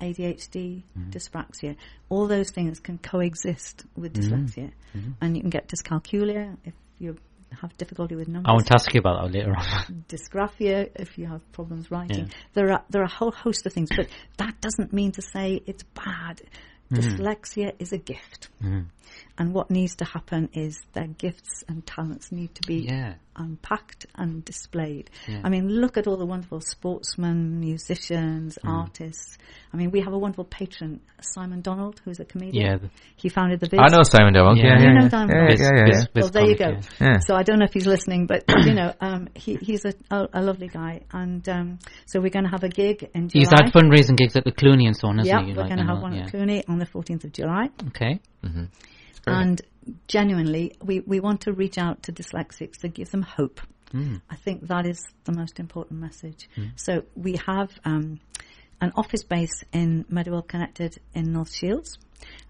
ADHD, 0.00 0.82
mm-hmm. 0.82 1.10
dyspraxia. 1.10 1.76
All 2.08 2.26
those 2.26 2.50
things 2.50 2.80
can 2.80 2.98
coexist 2.98 3.84
with 3.96 4.14
mm-hmm. 4.14 4.34
dyslexia. 4.34 4.72
Mm-hmm. 4.96 5.10
And 5.20 5.36
you 5.36 5.42
can 5.42 5.50
get 5.50 5.68
dyscalculia 5.68 6.56
if 6.64 6.74
you 6.98 7.16
have 7.60 7.76
difficulty 7.76 8.16
with 8.16 8.28
numbers. 8.28 8.48
I 8.48 8.52
want 8.52 8.66
to 8.66 8.74
ask 8.74 8.92
you 8.92 8.98
about 8.98 9.22
that 9.22 9.38
later 9.38 9.54
on. 9.56 10.04
Dysgraphia 10.08 10.90
if 10.96 11.16
you 11.18 11.26
have 11.26 11.40
problems 11.52 11.90
writing. 11.90 12.26
Yeah. 12.26 12.34
There 12.54 12.72
are 12.72 12.84
there 12.90 13.02
are 13.02 13.06
a 13.06 13.10
whole 13.10 13.30
host 13.30 13.66
of 13.66 13.72
things, 13.72 13.88
but 13.94 14.08
that 14.38 14.60
doesn't 14.60 14.92
mean 14.92 15.12
to 15.12 15.22
say 15.22 15.62
it's 15.66 15.82
bad. 15.82 16.42
Mm-hmm. 16.92 16.94
Dyslexia 16.96 17.72
is 17.78 17.92
a 17.92 17.98
gift. 17.98 18.48
Mm-hmm. 18.62 18.82
And 19.38 19.52
what 19.52 19.70
needs 19.70 19.96
to 19.96 20.04
happen 20.04 20.48
is 20.54 20.80
their 20.94 21.06
gifts 21.06 21.62
and 21.68 21.86
talents 21.86 22.32
need 22.32 22.54
to 22.54 22.66
be 22.66 22.86
yeah. 22.88 23.14
unpacked 23.36 24.06
and 24.14 24.42
displayed. 24.42 25.10
Yeah. 25.28 25.42
I 25.44 25.50
mean, 25.50 25.68
look 25.68 25.98
at 25.98 26.06
all 26.06 26.16
the 26.16 26.24
wonderful 26.24 26.62
sportsmen, 26.62 27.60
musicians, 27.60 28.58
mm. 28.64 28.70
artists. 28.70 29.36
I 29.74 29.76
mean, 29.76 29.90
we 29.90 30.00
have 30.00 30.14
a 30.14 30.18
wonderful 30.18 30.44
patron, 30.44 31.00
Simon 31.20 31.60
Donald, 31.60 32.00
who's 32.04 32.18
a 32.18 32.24
comedian. 32.24 32.80
Yeah. 32.82 32.88
He 33.16 33.28
founded 33.28 33.60
the 33.60 33.68
Viz. 33.68 33.78
I 33.82 33.94
know 33.94 34.02
Simon 34.04 34.32
Donald. 34.32 34.56
Yeah, 34.56 34.64
yeah, 34.64 34.80
yeah. 34.80 34.88
You 34.88 35.00
know 35.00 35.08
Simon 35.10 35.36
yeah, 35.36 35.54
yeah, 35.58 35.84
yeah, 35.86 36.04
Well, 36.14 36.28
there 36.30 36.46
you 36.46 36.56
go. 36.56 36.80
So 37.26 37.34
I 37.34 37.42
don't 37.42 37.58
know 37.58 37.66
if 37.66 37.74
he's 37.74 37.86
listening, 37.86 38.26
but 38.26 38.44
you 38.64 38.72
know, 38.72 38.94
um, 39.02 39.28
he, 39.34 39.56
he's 39.56 39.84
a, 39.84 39.92
a, 40.10 40.28
a, 40.32 40.42
lovely 40.42 40.68
guy, 40.68 41.02
and 41.12 41.46
um, 41.48 41.78
so 42.06 42.20
we're 42.20 42.30
going 42.30 42.44
to 42.44 42.50
have 42.50 42.64
a 42.64 42.68
gig 42.68 43.10
in 43.14 43.28
July. 43.28 43.40
He's 43.40 43.48
had 43.50 43.72
fundraising 43.72 44.16
gigs 44.16 44.36
at 44.36 44.44
the 44.44 44.52
Cluny 44.52 44.86
and 44.86 44.96
so 44.96 45.08
on, 45.08 45.20
isn't 45.20 45.26
yeah, 45.26 45.44
he? 45.44 45.52
we're 45.52 45.64
going 45.64 45.78
to 45.78 45.84
have 45.84 46.00
one 46.00 46.14
at 46.14 46.30
Cluny 46.30 46.64
on 46.68 46.78
the 46.78 46.86
14th 46.86 47.24
of 47.24 47.32
July. 47.32 47.68
Okay. 47.88 48.20
Mm-hmm. 48.42 48.64
And 49.26 49.60
genuinely, 50.08 50.76
we, 50.82 51.00
we 51.00 51.20
want 51.20 51.42
to 51.42 51.52
reach 51.52 51.78
out 51.78 52.04
to 52.04 52.12
dyslexics 52.12 52.78
to 52.78 52.88
give 52.88 53.10
them 53.10 53.22
hope. 53.22 53.60
Mm. 53.92 54.20
I 54.28 54.36
think 54.36 54.66
that 54.68 54.86
is 54.86 55.00
the 55.24 55.32
most 55.32 55.60
important 55.60 56.00
message. 56.00 56.48
Mm. 56.56 56.72
So 56.76 57.02
we 57.14 57.38
have 57.46 57.70
um, 57.84 58.20
an 58.80 58.92
office 58.96 59.22
base 59.22 59.64
in 59.72 60.04
Meadowell 60.08 60.42
Connected 60.42 60.98
in 61.14 61.32
North 61.32 61.54
Shields. 61.54 61.98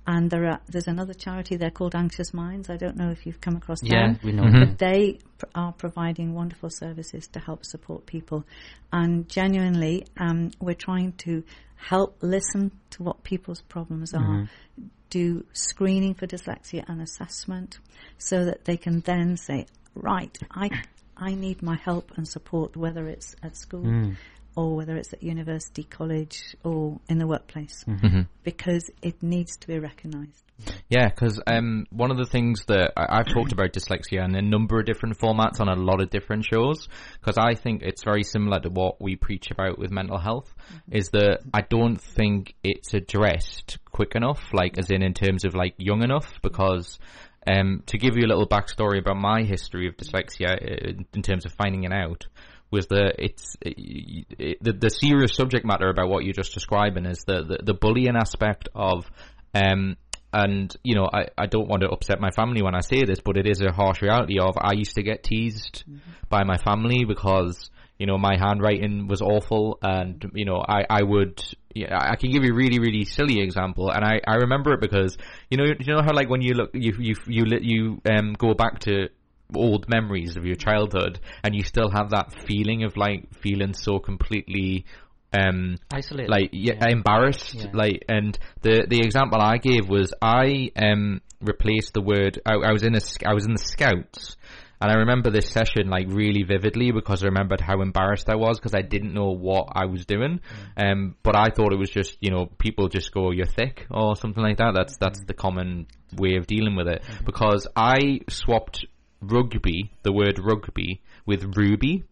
And 0.06 0.30
there 0.30 0.46
are, 0.46 0.60
there's 0.68 0.86
another 0.86 1.12
charity 1.12 1.56
there 1.56 1.70
called 1.70 1.94
Anxious 1.94 2.32
Minds. 2.32 2.70
I 2.70 2.76
don't 2.76 2.96
know 2.96 3.10
if 3.10 3.26
you've 3.26 3.40
come 3.40 3.56
across 3.56 3.82
yeah, 3.82 4.06
them. 4.06 4.20
we 4.22 4.32
know. 4.32 4.44
Mm-hmm. 4.44 4.70
But 4.70 4.78
they 4.78 5.18
pr- 5.36 5.46
are 5.54 5.72
providing 5.72 6.32
wonderful 6.32 6.70
services 6.70 7.26
to 7.28 7.40
help 7.40 7.66
support 7.66 8.06
people. 8.06 8.44
And 8.92 9.28
genuinely, 9.28 10.06
um, 10.16 10.52
we're 10.60 10.74
trying 10.74 11.12
to 11.24 11.42
help 11.74 12.18
listen 12.22 12.70
to 12.90 13.02
what 13.02 13.24
people's 13.24 13.60
problems 13.62 14.14
are, 14.14 14.20
mm-hmm 14.20 14.84
do 15.10 15.44
screening 15.52 16.14
for 16.14 16.26
dyslexia 16.26 16.84
and 16.88 17.00
assessment 17.00 17.78
so 18.18 18.44
that 18.44 18.64
they 18.64 18.76
can 18.76 19.00
then 19.00 19.36
say, 19.36 19.66
right, 19.94 20.36
I, 20.50 20.70
I 21.16 21.34
need 21.34 21.62
my 21.62 21.76
help 21.76 22.12
and 22.16 22.26
support, 22.26 22.76
whether 22.76 23.06
it's 23.08 23.36
at 23.42 23.56
school 23.56 23.84
mm. 23.84 24.16
Or 24.56 24.74
whether 24.74 24.96
it's 24.96 25.12
at 25.12 25.22
university, 25.22 25.84
college, 25.84 26.56
or 26.64 26.98
in 27.08 27.18
the 27.18 27.26
workplace, 27.26 27.84
mm-hmm. 27.86 28.22
because 28.42 28.90
it 29.02 29.22
needs 29.22 29.56
to 29.58 29.66
be 29.68 29.78
recognised. 29.78 30.42
Yeah, 30.88 31.08
because 31.08 31.38
um, 31.46 31.86
one 31.90 32.10
of 32.10 32.16
the 32.16 32.24
things 32.24 32.64
that 32.68 32.92
I, 32.96 33.18
have 33.18 33.26
talked 33.26 33.52
about 33.52 33.72
dyslexia 33.72 34.24
in 34.24 34.34
a 34.34 34.40
number 34.40 34.80
of 34.80 34.86
different 34.86 35.18
formats 35.18 35.60
on 35.60 35.68
a 35.68 35.74
lot 35.74 36.00
of 36.00 36.08
different 36.08 36.46
shows, 36.50 36.88
because 37.20 37.36
I 37.36 37.54
think 37.54 37.82
it's 37.82 38.02
very 38.02 38.22
similar 38.22 38.58
to 38.60 38.70
what 38.70 39.00
we 39.00 39.16
preach 39.16 39.50
about 39.50 39.78
with 39.78 39.90
mental 39.90 40.18
health, 40.18 40.54
mm-hmm. 40.56 40.96
is 40.96 41.10
that 41.10 41.40
I 41.52 41.60
don't 41.60 42.00
think 42.00 42.54
it's 42.64 42.94
addressed 42.94 43.78
quick 43.92 44.14
enough, 44.14 44.42
like 44.54 44.78
as 44.78 44.90
in 44.90 45.02
in 45.02 45.12
terms 45.12 45.44
of 45.44 45.54
like 45.54 45.74
young 45.76 46.02
enough, 46.02 46.32
because 46.42 46.98
um, 47.46 47.82
to 47.86 47.98
give 47.98 48.16
you 48.16 48.26
a 48.26 48.28
little 48.28 48.48
backstory 48.48 48.98
about 48.98 49.16
my 49.16 49.42
history 49.42 49.86
of 49.86 49.96
dyslexia 49.96 50.54
uh, 50.54 51.02
in 51.14 51.22
terms 51.22 51.44
of 51.44 51.52
finding 51.52 51.84
it 51.84 51.92
out, 51.92 52.26
was 52.70 52.86
that 52.88 53.14
it's 53.18 53.56
it, 53.60 54.26
it, 54.38 54.58
the, 54.62 54.72
the 54.72 54.90
serious 54.90 55.34
subject 55.34 55.64
matter 55.64 55.88
about 55.88 56.08
what 56.08 56.24
you're 56.24 56.32
just 56.32 56.54
describing 56.54 57.06
is 57.06 57.24
the, 57.26 57.42
the, 57.42 57.58
the 57.62 57.74
bullying 57.74 58.16
aspect 58.16 58.68
of 58.74 59.06
um, 59.54 59.96
and 60.32 60.76
you 60.82 60.94
know 60.94 61.08
I, 61.12 61.28
I 61.38 61.46
don't 61.46 61.68
want 61.68 61.82
to 61.82 61.88
upset 61.88 62.20
my 62.20 62.30
family 62.30 62.62
when 62.62 62.74
I 62.74 62.80
say 62.80 63.04
this, 63.04 63.20
but 63.24 63.36
it 63.36 63.46
is 63.46 63.60
a 63.62 63.72
harsh 63.72 64.02
reality 64.02 64.38
of 64.38 64.56
I 64.60 64.74
used 64.74 64.94
to 64.96 65.02
get 65.02 65.22
teased 65.22 65.84
mm-hmm. 65.88 65.98
by 66.28 66.44
my 66.44 66.58
family 66.58 67.04
because 67.04 67.70
you 67.98 68.06
know 68.06 68.18
my 68.18 68.36
handwriting 68.38 69.06
was 69.06 69.22
awful, 69.22 69.78
and 69.82 70.30
you 70.34 70.44
know 70.44 70.62
I 70.66 70.84
I 70.90 71.02
would 71.02 71.42
yeah, 71.74 71.96
I 71.98 72.16
can 72.16 72.30
give 72.30 72.44
you 72.44 72.52
a 72.52 72.54
really 72.54 72.78
really 72.78 73.04
silly 73.04 73.40
example, 73.40 73.90
and 73.90 74.04
I, 74.04 74.20
I 74.26 74.36
remember 74.36 74.74
it 74.74 74.80
because 74.80 75.16
you 75.50 75.56
know 75.56 75.64
you 75.64 75.94
know 75.94 76.02
how 76.02 76.12
like 76.12 76.28
when 76.28 76.42
you 76.42 76.54
look 76.54 76.70
you 76.74 76.92
you 76.98 77.14
you 77.26 77.44
you 77.60 78.00
um 78.04 78.34
go 78.34 78.52
back 78.54 78.80
to 78.80 79.08
old 79.54 79.88
memories 79.88 80.36
of 80.36 80.44
your 80.44 80.56
childhood 80.56 81.20
and 81.42 81.54
you 81.54 81.62
still 81.62 81.90
have 81.90 82.10
that 82.10 82.32
feeling 82.46 82.84
of 82.84 82.96
like 82.96 83.32
feeling 83.34 83.72
so 83.72 83.98
completely 83.98 84.84
um 85.32 85.76
isolated 85.92 86.30
like 86.30 86.50
yeah, 86.52 86.74
yeah. 86.74 86.88
embarrassed 86.88 87.54
yeah. 87.54 87.66
like 87.72 88.04
and 88.08 88.38
the 88.62 88.86
the 88.88 88.98
example 88.98 89.40
i 89.40 89.56
gave 89.58 89.88
was 89.88 90.12
i 90.22 90.70
um 90.76 91.20
replaced 91.40 91.92
the 91.94 92.00
word 92.00 92.40
I, 92.46 92.54
I 92.54 92.72
was 92.72 92.82
in 92.82 92.94
a 92.94 93.00
i 93.26 93.34
was 93.34 93.44
in 93.44 93.52
the 93.52 93.58
scouts 93.58 94.36
and 94.80 94.90
I 94.90 94.94
remember 94.96 95.30
this 95.30 95.48
session 95.48 95.88
like 95.88 96.06
really 96.08 96.42
vividly 96.42 96.92
because 96.92 97.22
I 97.22 97.26
remembered 97.26 97.60
how 97.60 97.80
embarrassed 97.80 98.28
I 98.28 98.36
was 98.36 98.58
because 98.58 98.74
I 98.74 98.82
didn't 98.82 99.14
know 99.14 99.30
what 99.30 99.68
I 99.72 99.86
was 99.86 100.04
doing. 100.04 100.40
Mm. 100.76 100.92
Um, 100.92 101.16
but 101.22 101.34
I 101.34 101.46
thought 101.50 101.72
it 101.72 101.78
was 101.78 101.90
just 101.90 102.16
you 102.20 102.30
know 102.30 102.46
people 102.58 102.88
just 102.88 103.12
go 103.12 103.30
you're 103.30 103.46
thick 103.46 103.86
or 103.90 104.16
something 104.16 104.42
like 104.42 104.58
that. 104.58 104.72
That's 104.74 104.96
that's 104.98 105.22
mm. 105.22 105.26
the 105.26 105.34
common 105.34 105.86
way 106.16 106.36
of 106.36 106.46
dealing 106.46 106.76
with 106.76 106.88
it 106.88 107.02
mm-hmm. 107.02 107.24
because 107.24 107.66
I 107.74 108.20
swapped 108.28 108.86
rugby, 109.30 109.90
the 110.02 110.12
word 110.12 110.38
rugby, 110.38 111.00
with 111.24 111.56
ruby, 111.56 112.04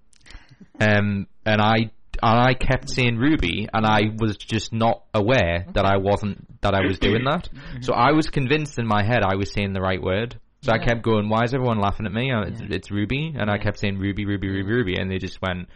um, 0.81 1.27
and 1.47 1.61
I 1.61 1.91
and 2.23 2.41
I 2.41 2.55
kept 2.55 2.91
saying 2.91 3.17
Ruby, 3.17 3.69
and 3.73 3.85
I 3.87 4.03
was 4.17 4.37
just 4.37 4.73
not 4.73 5.05
aware 5.13 5.67
that 5.75 5.85
I 5.85 5.97
wasn't 5.99 6.61
that 6.63 6.75
I 6.75 6.87
was 6.87 6.99
doing 6.99 7.25
that. 7.25 7.49
So 7.83 7.93
I 7.93 8.13
was 8.13 8.29
convinced 8.29 8.79
in 8.79 8.87
my 8.87 9.05
head 9.05 9.23
I 9.23 9.37
was 9.37 9.53
saying 9.53 9.73
the 9.73 9.81
right 9.81 10.03
word. 10.03 10.39
So 10.63 10.73
yeah. 10.73 10.81
I 10.81 10.85
kept 10.85 11.03
going, 11.03 11.29
"Why 11.29 11.45
is 11.45 11.55
everyone 11.55 11.79
laughing 11.79 12.07
at 12.07 12.13
me? 12.13 12.31
Uh, 12.33 12.43
it's, 12.43 12.61
yeah. 12.61 12.69
it's 12.71 12.91
Ruby," 12.91 13.35
and 13.37 13.51
I 13.51 13.59
kept 13.59 13.79
saying 13.79 13.99
Ruby, 13.99 14.25
Ruby, 14.25 14.49
Ruby, 14.49 14.73
Ruby, 14.73 14.97
and 14.97 15.11
they 15.11 15.19
just 15.19 15.41
went 15.43 15.69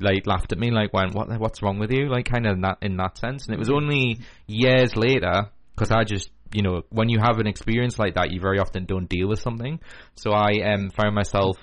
like 0.00 0.26
laughed 0.26 0.52
at 0.52 0.58
me, 0.58 0.70
like 0.70 0.92
went, 0.92 1.14
"What? 1.14 1.28
What's 1.38 1.62
wrong 1.62 1.78
with 1.78 1.90
you?" 1.90 2.08
Like 2.08 2.26
kind 2.26 2.46
of 2.46 2.56
in 2.56 2.60
that 2.62 2.78
in 2.82 2.96
that 2.98 3.18
sense. 3.18 3.46
And 3.46 3.54
it 3.54 3.58
was 3.58 3.70
only 3.70 4.20
years 4.46 4.96
later 4.96 5.50
because 5.74 5.90
I 5.90 6.04
just 6.04 6.30
you 6.54 6.62
know, 6.62 6.82
when 6.90 7.08
you 7.08 7.18
have 7.20 7.38
an 7.38 7.46
experience 7.46 7.98
like 7.98 8.14
that, 8.14 8.30
you 8.30 8.40
very 8.40 8.58
often 8.58 8.84
don't 8.84 9.08
deal 9.08 9.28
with 9.28 9.40
something. 9.40 9.80
So 10.14 10.30
I 10.32 10.72
um, 10.72 10.90
found 10.90 11.14
myself 11.14 11.56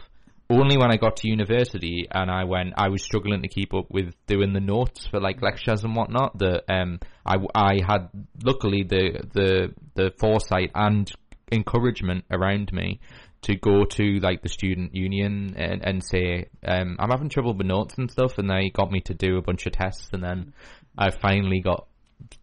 only 0.50 0.78
when 0.78 0.92
I 0.92 0.98
got 0.98 1.18
to 1.18 1.30
university 1.30 2.08
and 2.12 2.30
I 2.30 2.44
went, 2.44 2.74
I 2.76 2.90
was 2.90 3.02
struggling 3.02 3.42
to 3.42 3.48
keep 3.48 3.74
up 3.74 3.86
with 3.90 4.14
doing 4.28 4.54
the 4.54 4.60
notes 4.60 5.08
for 5.08 5.22
like 5.22 5.42
lectures 5.42 5.84
and 5.84 5.96
whatnot. 5.96 6.38
That 6.40 6.64
um, 6.70 7.00
I, 7.26 7.38
I 7.56 7.80
had 7.88 8.10
luckily 8.44 8.84
the 8.84 9.24
the 9.34 9.74
the 9.96 10.12
foresight 10.20 10.72
and 10.76 11.10
encouragement 11.52 12.26
around 12.30 12.72
me 12.74 13.00
to 13.44 13.56
go 13.56 13.86
to 13.86 14.20
like 14.20 14.42
the 14.42 14.50
student 14.50 14.94
union 14.94 15.56
and, 15.58 15.84
and 15.84 16.04
say 16.04 16.50
um, 16.66 16.98
I'm 17.00 17.10
having 17.10 17.30
trouble 17.30 17.54
with 17.54 17.66
notes 17.66 17.96
and 17.98 18.12
stuff, 18.12 18.38
and 18.38 18.50
they 18.50 18.70
got 18.70 18.92
me 18.92 19.02
to 19.06 19.14
do 19.14 19.38
a 19.38 19.42
bunch 19.42 19.66
of 19.66 19.74
tests, 19.74 20.10
and 20.12 20.24
then 20.24 20.54
I 20.98 21.12
finally 21.12 21.62
got 21.62 21.88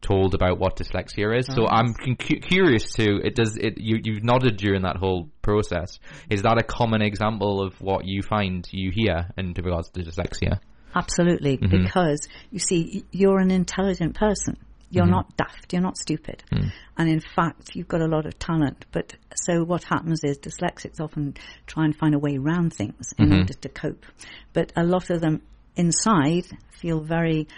told 0.01 0.35
about 0.35 0.59
what 0.59 0.77
dyslexia 0.77 1.39
is. 1.39 1.47
So 1.47 1.65
oh, 1.65 1.69
I'm 1.69 1.95
cu- 1.95 2.15
curious 2.17 2.93
too. 2.93 3.21
It 3.23 3.35
does 3.35 3.57
it. 3.57 3.79
You 3.79 4.01
you've 4.03 4.25
nodded 4.25 4.57
during 4.57 4.83
that 4.83 4.97
whole 4.97 5.29
process. 5.43 5.99
Is 6.31 6.43
that 6.43 6.59
a 6.59 6.63
common 6.63 7.03
example 7.03 7.63
of 7.63 7.81
what 7.81 8.05
you 8.05 8.23
find 8.23 8.67
you 8.71 8.91
hear 8.95 9.31
in 9.37 9.55
regards 9.55 9.91
to 9.91 10.03
dyslexia? 10.03 10.61
Absolutely, 10.95 11.59
mm-hmm. 11.59 11.85
because 11.85 12.29
you 12.51 12.59
see, 12.59 13.05
you're 13.11 13.39
an 13.39 13.51
intelligent 13.51 14.15
person. 14.15 14.57
You're 14.91 15.05
mm-hmm. 15.05 15.13
not 15.13 15.37
daft. 15.37 15.73
You're 15.73 15.83
not 15.83 15.99
stupid. 15.99 16.43
Hmm. 16.51 16.69
And 16.97 17.11
in 17.11 17.21
fact, 17.21 17.75
you've 17.75 17.89
got 17.89 18.01
a 18.01 18.07
lot 18.07 18.25
of 18.25 18.39
talent. 18.39 18.87
But 18.91 19.15
so 19.35 19.63
what 19.63 19.85
happens 19.85 20.25
is 20.25 20.39
dyslexics 20.39 20.99
often 20.99 21.35
try 21.67 21.85
and 21.85 21.95
find 21.95 22.15
a 22.15 22.19
way 22.19 22.39
around 22.39 22.73
things 22.73 23.13
in 23.19 23.27
mm-hmm. 23.27 23.41
order 23.41 23.53
to 23.53 23.69
cope. 23.69 24.07
But 24.55 24.73
a 24.77 24.85
lot 24.85 25.11
of 25.11 25.21
them 25.21 25.43
inside 25.77 26.47
feel 26.81 27.01
very 27.01 27.49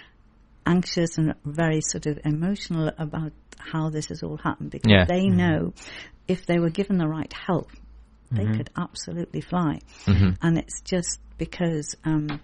anxious 0.67 1.19
and 1.19 1.35
very 1.45 1.81
sort 1.81 2.07
of 2.07 2.19
emotional 2.25 2.91
about 2.99 3.33
how 3.59 3.91
this 3.91 4.07
has 4.07 4.23
all 4.23 4.37
happened 4.37 4.71
because 4.71 4.91
Yeah. 4.91 5.05
they 5.05 5.25
mm-hmm. 5.25 5.37
know 5.37 5.75
if 6.29 6.47
they 6.47 6.59
were 6.59 6.71
given 6.71 6.99
the 6.99 7.09
right 7.09 7.33
help, 7.33 7.71
they 8.31 8.45
mm-hmm. 8.45 8.57
could 8.57 8.71
absolutely 8.77 9.41
fly. 9.41 9.81
Mm-hmm. 10.07 10.31
And 10.43 10.59
it's 10.59 10.81
just 10.83 11.19
because 11.39 11.97
um, 12.05 12.41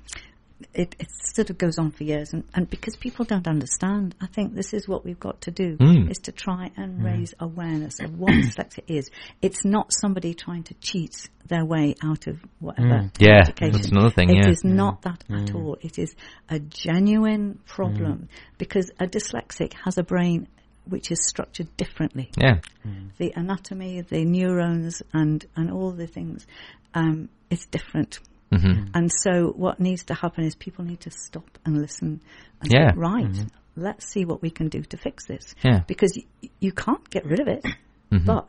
it, 0.73 0.97
it 0.99 1.09
sort 1.35 1.51
of 1.51 1.59
goes 1.59 1.79
on 1.79 1.91
for 1.91 2.05
years, 2.05 2.33
and, 2.33 2.45
and 2.55 2.69
because 2.69 2.97
people 2.97 3.25
don't 3.25 3.47
understand, 3.47 4.15
I 4.21 4.27
think 4.27 4.55
this 4.55 4.73
is 4.73 4.89
what 4.89 5.05
we've 5.05 5.21
got 5.21 5.43
to 5.43 5.51
do: 5.51 5.77
hmm. 5.77 6.09
is 6.09 6.19
to 6.21 6.33
try 6.33 6.71
and 6.77 6.99
hmm. 6.99 7.07
raise 7.07 7.35
awareness 7.39 8.01
of 8.01 8.19
what 8.19 8.33
dyslexia 8.33 8.85
is. 8.87 9.11
It's 9.43 9.65
not 9.65 9.93
somebody 9.93 10.35
trying 10.35 10.65
to 10.65 10.75
cheat 10.75 11.29
their 11.47 11.65
way 11.65 11.95
out 12.03 12.27
of 12.27 12.39
whatever 12.59 13.03
hmm. 13.03 13.07
Yeah, 13.19 13.41
education. 13.41 13.73
that's 13.73 13.89
another 13.89 14.11
thing, 14.11 14.31
It 14.31 14.45
yeah. 14.45 14.51
is 14.51 14.65
not 14.65 15.03
that 15.03 15.25
at 15.31 15.55
all. 15.55 15.77
It 15.81 15.99
is 15.99 16.15
a 16.49 16.59
genuine 16.59 17.61
problem 17.67 18.29
because 18.59 18.91
a 18.99 19.07
dyslexic 19.07 19.75
has 19.85 19.99
a 19.99 20.03
brain 20.03 20.49
which 20.89 21.11
is 21.11 21.27
structured 21.27 21.69
differently 21.77 22.31
Yeah. 22.41 22.61
the 23.19 23.33
anatomy, 23.35 24.01
the 24.03 24.25
neurons, 24.25 25.03
and 25.13 25.45
and 25.57 25.71
all 25.71 25.91
the 25.91 26.07
things, 26.07 26.47
um, 26.95 27.29
it's 27.51 27.67
different. 27.67 28.21
Mm-hmm. 28.53 28.91
And 28.95 29.11
so, 29.13 29.53
what 29.57 29.81
needs 29.81 30.05
to 30.05 30.15
happen 30.15 30.45
is 30.45 30.55
people 30.55 30.85
need 30.85 31.01
to 31.01 31.11
stop 31.11 31.59
and 31.65 31.81
listen 31.81 32.21
and 32.61 32.73
Yeah. 32.73 32.91
say, 32.93 32.97
right, 32.97 33.45
let's 33.77 34.07
see 34.11 34.25
what 34.25 34.41
we 34.43 34.51
can 34.51 34.69
do 34.69 34.83
to 34.83 34.97
fix 34.97 35.27
this. 35.27 35.55
Yeah. 35.65 35.81
Because 35.87 36.13
y- 36.43 36.51
you 36.61 36.73
can't 36.73 37.09
get 37.11 37.25
rid 37.27 37.41
of 37.41 37.49
it, 37.49 37.65
but 38.25 38.49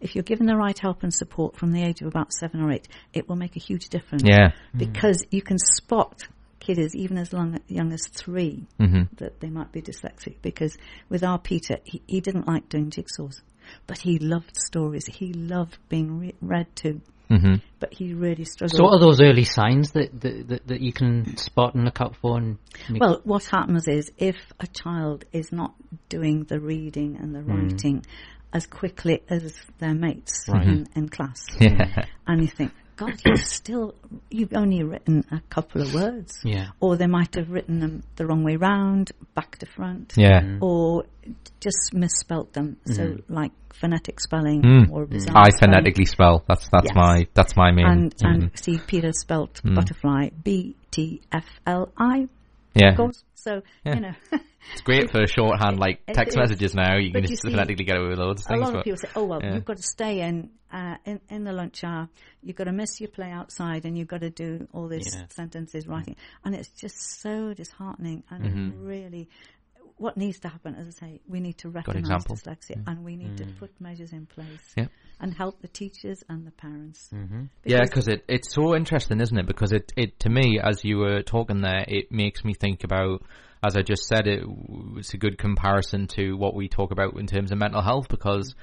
if 0.00 0.14
you're 0.14 0.22
given 0.22 0.46
the 0.46 0.54
right 0.56 0.78
help 0.78 1.02
and 1.02 1.12
support 1.12 1.56
from 1.56 1.72
the 1.72 1.82
age 1.82 2.00
of 2.02 2.06
about 2.08 2.32
seven 2.32 2.60
or 2.60 2.70
eight, 2.70 2.86
it 3.12 3.28
will 3.28 3.36
make 3.36 3.56
a 3.56 3.60
huge 3.60 3.88
difference. 3.88 4.22
Yeah. 4.24 4.52
Because 4.76 5.24
you 5.30 5.42
can 5.42 5.58
spot 5.58 6.22
kiddies 6.60 6.94
even 6.94 7.16
as 7.18 7.32
long, 7.32 7.58
young 7.68 7.92
as 7.92 8.06
3 8.08 8.66
Mm-hmm. 8.78 9.14
that 9.16 9.40
they 9.40 9.48
might 9.48 9.72
be 9.72 9.80
dyslexic. 9.82 10.36
Because 10.42 10.76
with 11.08 11.24
our 11.24 11.38
Peter, 11.38 11.78
he, 11.84 12.02
he 12.06 12.20
didn't 12.20 12.46
like 12.46 12.68
doing 12.68 12.90
jigsaws, 12.90 13.40
but 13.86 13.98
he 13.98 14.18
loved 14.18 14.56
stories. 14.56 15.06
He 15.06 15.32
loved 15.32 15.78
being 15.88 16.18
re- 16.20 16.34
read 16.40 16.66
to, 16.76 17.00
Mm-hmm. 17.30 17.54
but 17.78 17.92
he 17.92 18.14
really 18.14 18.44
struggled. 18.44 18.76
So 18.76 18.84
what 18.84 18.94
are 18.94 19.00
those 19.00 19.20
early 19.20 19.44
signs 19.44 19.92
that, 19.92 20.18
that, 20.20 20.48
that, 20.48 20.66
that 20.66 20.80
you 20.80 20.92
can 20.92 21.36
spot 21.36 21.74
and 21.74 21.84
look 21.84 22.00
out 22.00 22.16
for? 22.20 22.38
And 22.38 22.58
Well, 22.98 23.20
what 23.24 23.44
happens 23.44 23.86
is 23.86 24.10
if 24.16 24.36
a 24.60 24.66
child 24.66 25.24
is 25.32 25.52
not 25.52 25.74
doing 26.08 26.44
the 26.44 26.58
reading 26.58 27.18
and 27.20 27.34
the 27.34 27.42
writing 27.42 28.04
as 28.52 28.66
quickly 28.66 29.22
as 29.28 29.54
their 29.78 29.94
mates 29.94 30.48
in, 30.48 30.88
in 30.96 31.08
class, 31.08 31.46
Yeah. 31.60 32.06
and 32.26 32.40
you 32.40 32.48
think, 32.48 32.72
God, 32.98 33.14
you've 33.24 33.38
still, 33.38 33.94
you've 34.28 34.52
only 34.54 34.82
written 34.82 35.24
a 35.30 35.40
couple 35.48 35.80
of 35.82 35.94
words. 35.94 36.40
Yeah. 36.44 36.68
Or 36.80 36.96
they 36.96 37.06
might 37.06 37.36
have 37.36 37.48
written 37.48 37.78
them 37.78 38.02
the 38.16 38.26
wrong 38.26 38.42
way 38.42 38.56
round, 38.56 39.12
back 39.34 39.56
to 39.58 39.66
front. 39.66 40.14
Yeah. 40.16 40.40
Mm. 40.40 40.62
Or 40.62 41.04
just 41.60 41.94
misspelt 41.94 42.52
them. 42.54 42.76
So 42.86 43.02
mm. 43.02 43.22
like 43.28 43.52
phonetic 43.72 44.18
spelling 44.18 44.62
Mm. 44.62 44.90
or 44.90 45.06
mm. 45.06 45.10
bizarre 45.10 45.38
I 45.38 45.50
spelling. 45.50 45.74
phonetically 45.74 46.06
spell. 46.06 46.44
That's 46.48 46.68
that's 46.72 46.86
Yes. 46.86 46.96
my 46.96 47.26
that's 47.34 47.54
my 47.56 47.70
main. 47.70 47.86
And, 47.86 48.14
and 48.22 48.50
see, 48.54 48.78
Peter 48.84 49.12
spelt 49.12 49.60
butterfly 49.62 50.30
B 50.42 50.74
T 50.90 51.20
F 51.30 51.46
L 51.66 51.92
I, 51.96 52.26
yeah. 52.74 52.90
of 52.90 52.96
course. 52.96 53.24
So, 53.34 53.62
Yeah. 53.84 53.94
you 53.94 54.00
know, 54.00 54.12
It's 54.72 54.82
great 54.82 55.10
for 55.10 55.26
shorthand 55.26 55.78
like 55.78 56.04
text 56.06 56.36
messages 56.36 56.74
now. 56.74 56.98
You 56.98 57.10
can 57.10 57.22
But 57.22 57.28
just 57.30 57.42
see, 57.42 57.50
phonetically 57.50 57.84
get 57.86 57.96
away 57.96 58.08
with 58.08 58.18
loads 58.18 58.42
of 58.42 58.48
things. 58.48 58.60
a 58.60 58.64
lot 58.70 58.76
of 58.78 58.84
people 58.84 58.98
say, 58.98 59.08
"Oh 59.16 59.24
well, 59.24 59.40
yeah. 59.42 59.54
you've 59.54 59.64
got 59.64 59.78
to 59.78 59.82
stay 59.82 60.20
in, 60.20 60.50
uh, 60.70 60.96
in 61.06 61.20
in 61.30 61.44
the 61.44 61.52
lunch 61.52 61.82
hour. 61.84 62.08
You've 62.42 62.56
got 62.56 62.64
to 62.64 62.72
miss 62.72 63.00
your 63.00 63.08
play 63.08 63.30
outside, 63.30 63.86
and 63.86 63.96
you've 63.96 64.08
got 64.08 64.20
to 64.20 64.28
do 64.30 64.68
all 64.74 64.88
these 64.88 65.14
Yeah. 65.16 65.24
sentences 65.30 65.86
writing." 65.86 66.16
And 66.44 66.54
it's 66.54 66.68
just 66.68 67.20
so 67.22 67.54
disheartening, 67.54 68.24
and 68.30 68.44
Mm-hmm. 68.44 68.84
really. 68.84 69.28
What 69.96 70.16
needs 70.16 70.38
to 70.40 70.48
happen, 70.48 70.76
as 70.76 70.86
I 70.86 70.90
say, 71.06 71.20
we 71.26 71.40
need 71.40 71.58
to 71.58 71.70
recognise 71.70 72.24
dyslexia, 72.24 72.86
and 72.86 73.04
we 73.04 73.16
need 73.16 73.36
to 73.38 73.46
put 73.58 73.80
measures 73.80 74.12
in 74.12 74.26
place, 74.26 74.74
Yeah. 74.76 74.86
And 75.20 75.34
help 75.34 75.60
the 75.60 75.68
teachers 75.68 76.22
and 76.28 76.46
the 76.46 76.50
parents. 76.50 77.10
Mm-hmm. 77.12 77.44
Yeah, 77.64 77.82
because 77.82 78.08
it, 78.08 78.24
it's 78.28 78.54
so 78.54 78.74
interesting, 78.76 79.20
isn't 79.20 79.38
it? 79.38 79.46
Because 79.46 79.72
it, 79.72 79.92
it 79.96 80.20
to 80.20 80.28
me, 80.28 80.60
as 80.62 80.84
you 80.84 80.98
were 80.98 81.22
talking 81.22 81.60
there, 81.60 81.84
it 81.88 82.12
makes 82.12 82.44
me 82.44 82.54
think 82.54 82.84
about, 82.84 83.22
as 83.64 83.76
I 83.76 83.82
just 83.82 84.04
said, 84.06 84.26
it, 84.26 84.44
it's 84.96 85.14
a 85.14 85.18
good 85.18 85.38
comparison 85.38 86.06
to 86.08 86.34
what 86.36 86.54
we 86.54 86.68
talk 86.68 86.92
about 86.92 87.18
in 87.18 87.26
terms 87.26 87.50
of 87.50 87.58
mental 87.58 87.82
health. 87.82 88.08
Because 88.08 88.54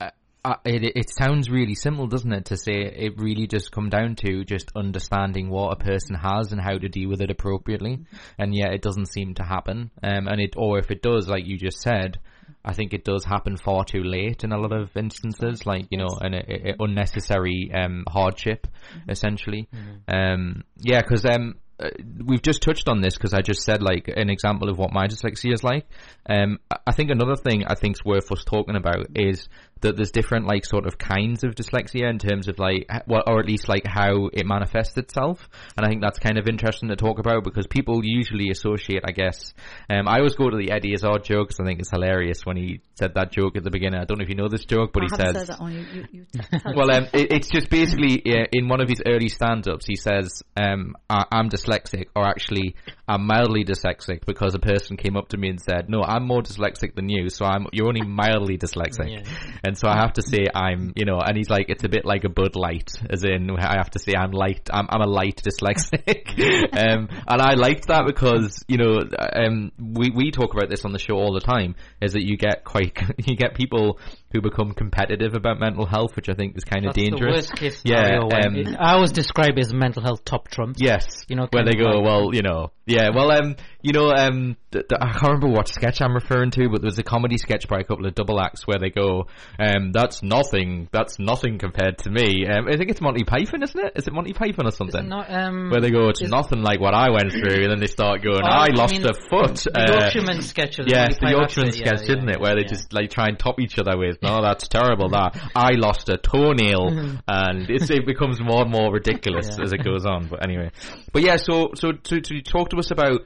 uh, 0.00 0.10
uh, 0.44 0.56
it 0.64 0.82
it 0.96 1.10
sounds 1.10 1.48
really 1.48 1.76
simple, 1.76 2.08
doesn't 2.08 2.32
it? 2.32 2.46
To 2.46 2.56
say 2.56 2.72
it 2.72 3.16
really 3.16 3.46
just 3.46 3.70
come 3.70 3.88
down 3.88 4.16
to 4.16 4.44
just 4.44 4.72
understanding 4.74 5.48
what 5.48 5.72
a 5.72 5.84
person 5.84 6.16
has 6.16 6.50
and 6.50 6.60
how 6.60 6.76
to 6.76 6.88
deal 6.88 7.08
with 7.08 7.20
it 7.20 7.30
appropriately, 7.30 8.00
and 8.36 8.52
yet 8.54 8.72
it 8.72 8.82
doesn't 8.82 9.12
seem 9.12 9.34
to 9.34 9.44
happen. 9.44 9.92
Um, 10.02 10.26
and 10.26 10.40
it, 10.40 10.54
or 10.56 10.78
if 10.78 10.90
it 10.90 11.02
does, 11.02 11.28
like 11.28 11.46
you 11.46 11.56
just 11.56 11.80
said. 11.80 12.18
I 12.64 12.72
think 12.72 12.92
it 12.92 13.04
does 13.04 13.24
happen 13.24 13.56
far 13.56 13.84
too 13.84 14.02
late 14.02 14.44
in 14.44 14.52
a 14.52 14.58
lot 14.58 14.72
of 14.72 14.96
instances, 14.96 15.66
like 15.66 15.86
you 15.90 15.98
know, 15.98 16.18
an 16.20 16.34
a, 16.34 16.70
a 16.70 16.74
unnecessary 16.78 17.70
um, 17.74 18.04
hardship, 18.08 18.66
essentially. 19.08 19.68
Um, 20.08 20.64
yeah, 20.78 21.00
because 21.02 21.24
um, 21.24 21.56
uh, 21.78 21.88
we've 22.24 22.42
just 22.42 22.62
touched 22.62 22.88
on 22.88 23.00
this 23.00 23.14
because 23.16 23.32
I 23.34 23.40
just 23.40 23.62
said 23.62 23.82
like 23.82 24.08
an 24.08 24.28
example 24.30 24.68
of 24.68 24.78
what 24.78 24.92
my 24.92 25.06
dyslexia 25.06 25.52
is 25.54 25.62
like. 25.64 25.86
Um, 26.28 26.58
I- 26.70 26.76
I 26.86 26.92
think 26.92 27.10
another 27.10 27.36
thing 27.36 27.64
I 27.66 27.74
think's 27.74 28.04
worth 28.04 28.30
us 28.32 28.44
talking 28.44 28.76
about 28.76 29.06
is 29.14 29.48
that 29.80 29.96
there's 29.96 30.10
different 30.10 30.46
like 30.46 30.64
sort 30.64 30.86
of 30.86 30.98
kinds 30.98 31.44
of 31.44 31.54
dyslexia 31.54 32.08
in 32.08 32.18
terms 32.18 32.48
of 32.48 32.58
like 32.58 32.88
well, 33.06 33.22
or 33.26 33.40
at 33.40 33.46
least 33.46 33.68
like 33.68 33.86
how 33.86 34.28
it 34.32 34.46
manifests 34.46 34.96
itself. 34.96 35.48
And 35.76 35.84
I 35.86 35.88
think 35.88 36.02
that's 36.02 36.18
kind 36.18 36.38
of 36.38 36.46
interesting 36.48 36.88
to 36.90 36.96
talk 36.96 37.18
about 37.18 37.44
because 37.44 37.66
people 37.66 38.00
usually 38.04 38.50
associate, 38.50 39.02
I 39.06 39.12
guess. 39.12 39.54
Um, 39.88 40.08
I 40.08 40.18
always 40.18 40.34
go 40.34 40.50
to 40.50 40.56
the 40.56 40.70
Eddie 40.70 40.94
Izzard 40.94 41.24
joke 41.24 41.48
'cause 41.50 41.60
I 41.60 41.64
think 41.64 41.80
it's 41.80 41.90
hilarious 41.90 42.44
when 42.44 42.56
he 42.56 42.80
said 42.94 43.14
that 43.14 43.32
joke 43.32 43.56
at 43.56 43.64
the 43.64 43.70
beginning. 43.70 44.00
I 44.00 44.04
don't 44.04 44.18
know 44.18 44.22
if 44.24 44.28
you 44.28 44.34
know 44.34 44.48
this 44.48 44.64
joke, 44.64 44.92
but 44.92 45.02
I 45.02 45.06
he 45.06 45.08
says 45.08 45.36
said 45.36 45.46
that 45.48 45.60
on 45.60 45.72
you. 45.72 45.84
you, 45.92 46.06
you 46.12 46.26
tell 46.32 46.74
well, 46.76 46.90
um, 46.90 47.04
it, 47.12 47.32
it's 47.32 47.48
just 47.48 47.70
basically 47.70 48.22
uh, 48.26 48.46
in 48.52 48.68
one 48.68 48.80
of 48.80 48.88
his 48.88 49.02
early 49.06 49.28
stand-ups, 49.28 49.86
he 49.86 49.96
says, 49.96 50.42
um, 50.56 50.94
I, 51.08 51.24
"I'm 51.32 51.48
dyslexic," 51.48 52.06
or 52.14 52.26
actually, 52.26 52.76
"I'm 53.08 53.26
mildly 53.26 53.64
dyslexic," 53.64 54.26
because 54.26 54.54
a 54.54 54.58
person 54.58 54.96
came 54.96 55.16
up 55.16 55.28
to 55.30 55.38
me 55.38 55.48
and 55.48 55.60
said, 55.60 55.88
"No, 55.88 56.02
I'm 56.02 56.26
more 56.26 56.42
dyslexic 56.42 56.94
than 56.94 57.08
you, 57.08 57.30
so 57.30 57.46
I'm 57.46 57.66
you're 57.72 57.88
only 57.88 58.02
mildly 58.02 58.58
dyslexic." 58.58 59.08
Yeah. 59.10 59.22
And 59.70 59.78
so 59.78 59.86
I 59.86 59.98
have 59.98 60.14
to 60.14 60.22
say 60.22 60.46
I'm, 60.52 60.92
you 60.96 61.04
know, 61.04 61.20
and 61.20 61.36
he's 61.36 61.48
like, 61.48 61.66
it's 61.68 61.84
a 61.84 61.88
bit 61.88 62.04
like 62.04 62.24
a 62.24 62.28
Bud 62.28 62.56
Light, 62.56 62.90
as 63.08 63.22
in 63.22 63.48
I 63.56 63.76
have 63.76 63.90
to 63.90 64.00
say 64.00 64.14
I'm 64.16 64.32
light, 64.32 64.68
I'm, 64.68 64.88
I'm 64.90 65.00
a 65.00 65.06
light 65.06 65.40
dyslexic. 65.44 66.26
um, 66.76 67.08
and 67.28 67.40
I 67.40 67.54
liked 67.54 67.86
that 67.86 68.02
because, 68.04 68.64
you 68.66 68.78
know, 68.78 68.98
um, 69.32 69.70
we, 69.78 70.10
we 70.10 70.32
talk 70.32 70.54
about 70.54 70.70
this 70.70 70.84
on 70.84 70.90
the 70.90 70.98
show 70.98 71.14
all 71.14 71.32
the 71.32 71.40
time, 71.40 71.76
is 72.02 72.14
that 72.14 72.26
you 72.26 72.36
get 72.36 72.64
quite, 72.64 73.00
you 73.24 73.36
get 73.36 73.54
people 73.54 74.00
who 74.32 74.40
become 74.40 74.72
competitive 74.72 75.34
about 75.34 75.58
mental 75.58 75.86
health, 75.86 76.16
which 76.16 76.28
I 76.28 76.34
think 76.34 76.56
is 76.56 76.64
kind 76.64 76.86
of 76.86 76.94
That's 76.94 77.08
dangerous. 77.08 77.46
the 77.46 77.52
worst 77.52 77.56
case 77.56 77.82
Yeah, 77.84 78.20
um, 78.20 78.56
it- 78.56 78.76
I 78.78 78.92
always 78.94 79.12
describe 79.12 79.58
it 79.58 79.64
as 79.64 79.72
mental 79.74 80.02
health 80.02 80.24
top 80.24 80.48
trump. 80.48 80.76
Yes, 80.78 81.24
You 81.28 81.36
know, 81.36 81.48
where 81.50 81.64
they 81.64 81.72
go, 81.72 81.86
like- 81.90 82.04
well, 82.04 82.34
you 82.34 82.42
know, 82.42 82.70
yeah, 82.86 83.10
well, 83.14 83.30
um, 83.32 83.56
you 83.82 83.92
know, 83.92 84.10
um, 84.10 84.56
th- 84.72 84.86
th- 84.88 84.98
I 85.00 85.10
can't 85.12 85.22
remember 85.34 85.48
what 85.48 85.68
sketch 85.68 86.00
I'm 86.02 86.14
referring 86.14 86.50
to, 86.52 86.68
but 86.68 86.80
there 86.80 86.88
was 86.88 86.98
a 86.98 87.02
comedy 87.04 87.38
sketch 87.38 87.68
by 87.68 87.78
a 87.80 87.84
couple 87.84 88.06
of 88.06 88.14
double 88.14 88.40
acts 88.40 88.66
where 88.66 88.78
they 88.78 88.90
go, 88.90 89.26
um, 89.58 89.92
that's 89.92 90.22
nothing, 90.22 90.88
that's 90.92 91.18
nothing 91.18 91.58
compared 91.58 91.98
to 91.98 92.10
me. 92.10 92.46
Um, 92.46 92.66
I 92.68 92.76
think 92.76 92.90
it's 92.90 93.00
Monty 93.00 93.24
Python, 93.24 93.62
isn't 93.62 93.78
it? 93.80 93.92
Is 93.96 94.06
it 94.08 94.12
Monty 94.14 94.32
Python 94.32 94.66
or 94.66 94.70
something? 94.72 95.08
Not, 95.08 95.30
um, 95.32 95.70
where 95.70 95.80
they 95.80 95.90
go, 95.90 96.08
it's 96.08 96.22
nothing 96.22 96.62
like 96.62 96.80
what 96.80 96.94
I 96.94 97.10
went 97.10 97.30
through, 97.32 97.62
and 97.62 97.70
then 97.70 97.80
they 97.80 97.86
start 97.86 98.22
going, 98.22 98.40
Oh, 98.42 98.46
I 98.48 98.66
I 98.70 98.74
lost 98.74 98.92
mean, 98.94 99.04
a 99.06 99.14
foot. 99.14 99.56
the 99.72 99.80
uh, 99.80 100.00
Yorkshireman 100.00 100.42
sketch. 100.42 100.78
Yes, 100.84 101.18
the 101.18 101.30
Yorkshireman 101.30 101.72
sketch, 101.72 101.86
yeah, 101.86 101.94
isn't 102.14 102.28
yeah, 102.28 102.34
it? 102.34 102.40
Where 102.40 102.54
they 102.56 102.64
just 102.64 102.92
like 102.92 103.10
try 103.10 103.26
and 103.26 103.38
top 103.38 103.60
each 103.60 103.78
other 103.78 103.96
with 103.96 104.19
no, 104.22 104.42
that's 104.42 104.68
terrible. 104.68 105.10
That 105.10 105.38
I 105.54 105.70
lost 105.72 106.08
a 106.08 106.16
toenail, 106.16 107.18
and 107.26 107.70
it 107.70 108.06
becomes 108.06 108.40
more 108.40 108.62
and 108.62 108.70
more 108.70 108.92
ridiculous 108.92 109.48
yeah. 109.56 109.64
as 109.64 109.72
it 109.72 109.84
goes 109.84 110.06
on. 110.06 110.28
But 110.28 110.42
anyway, 110.42 110.70
but 111.12 111.22
yeah. 111.22 111.36
So 111.36 111.70
so 111.74 111.92
to, 111.92 112.20
to 112.20 112.42
talk 112.42 112.70
to 112.70 112.78
us 112.78 112.90
about 112.90 113.20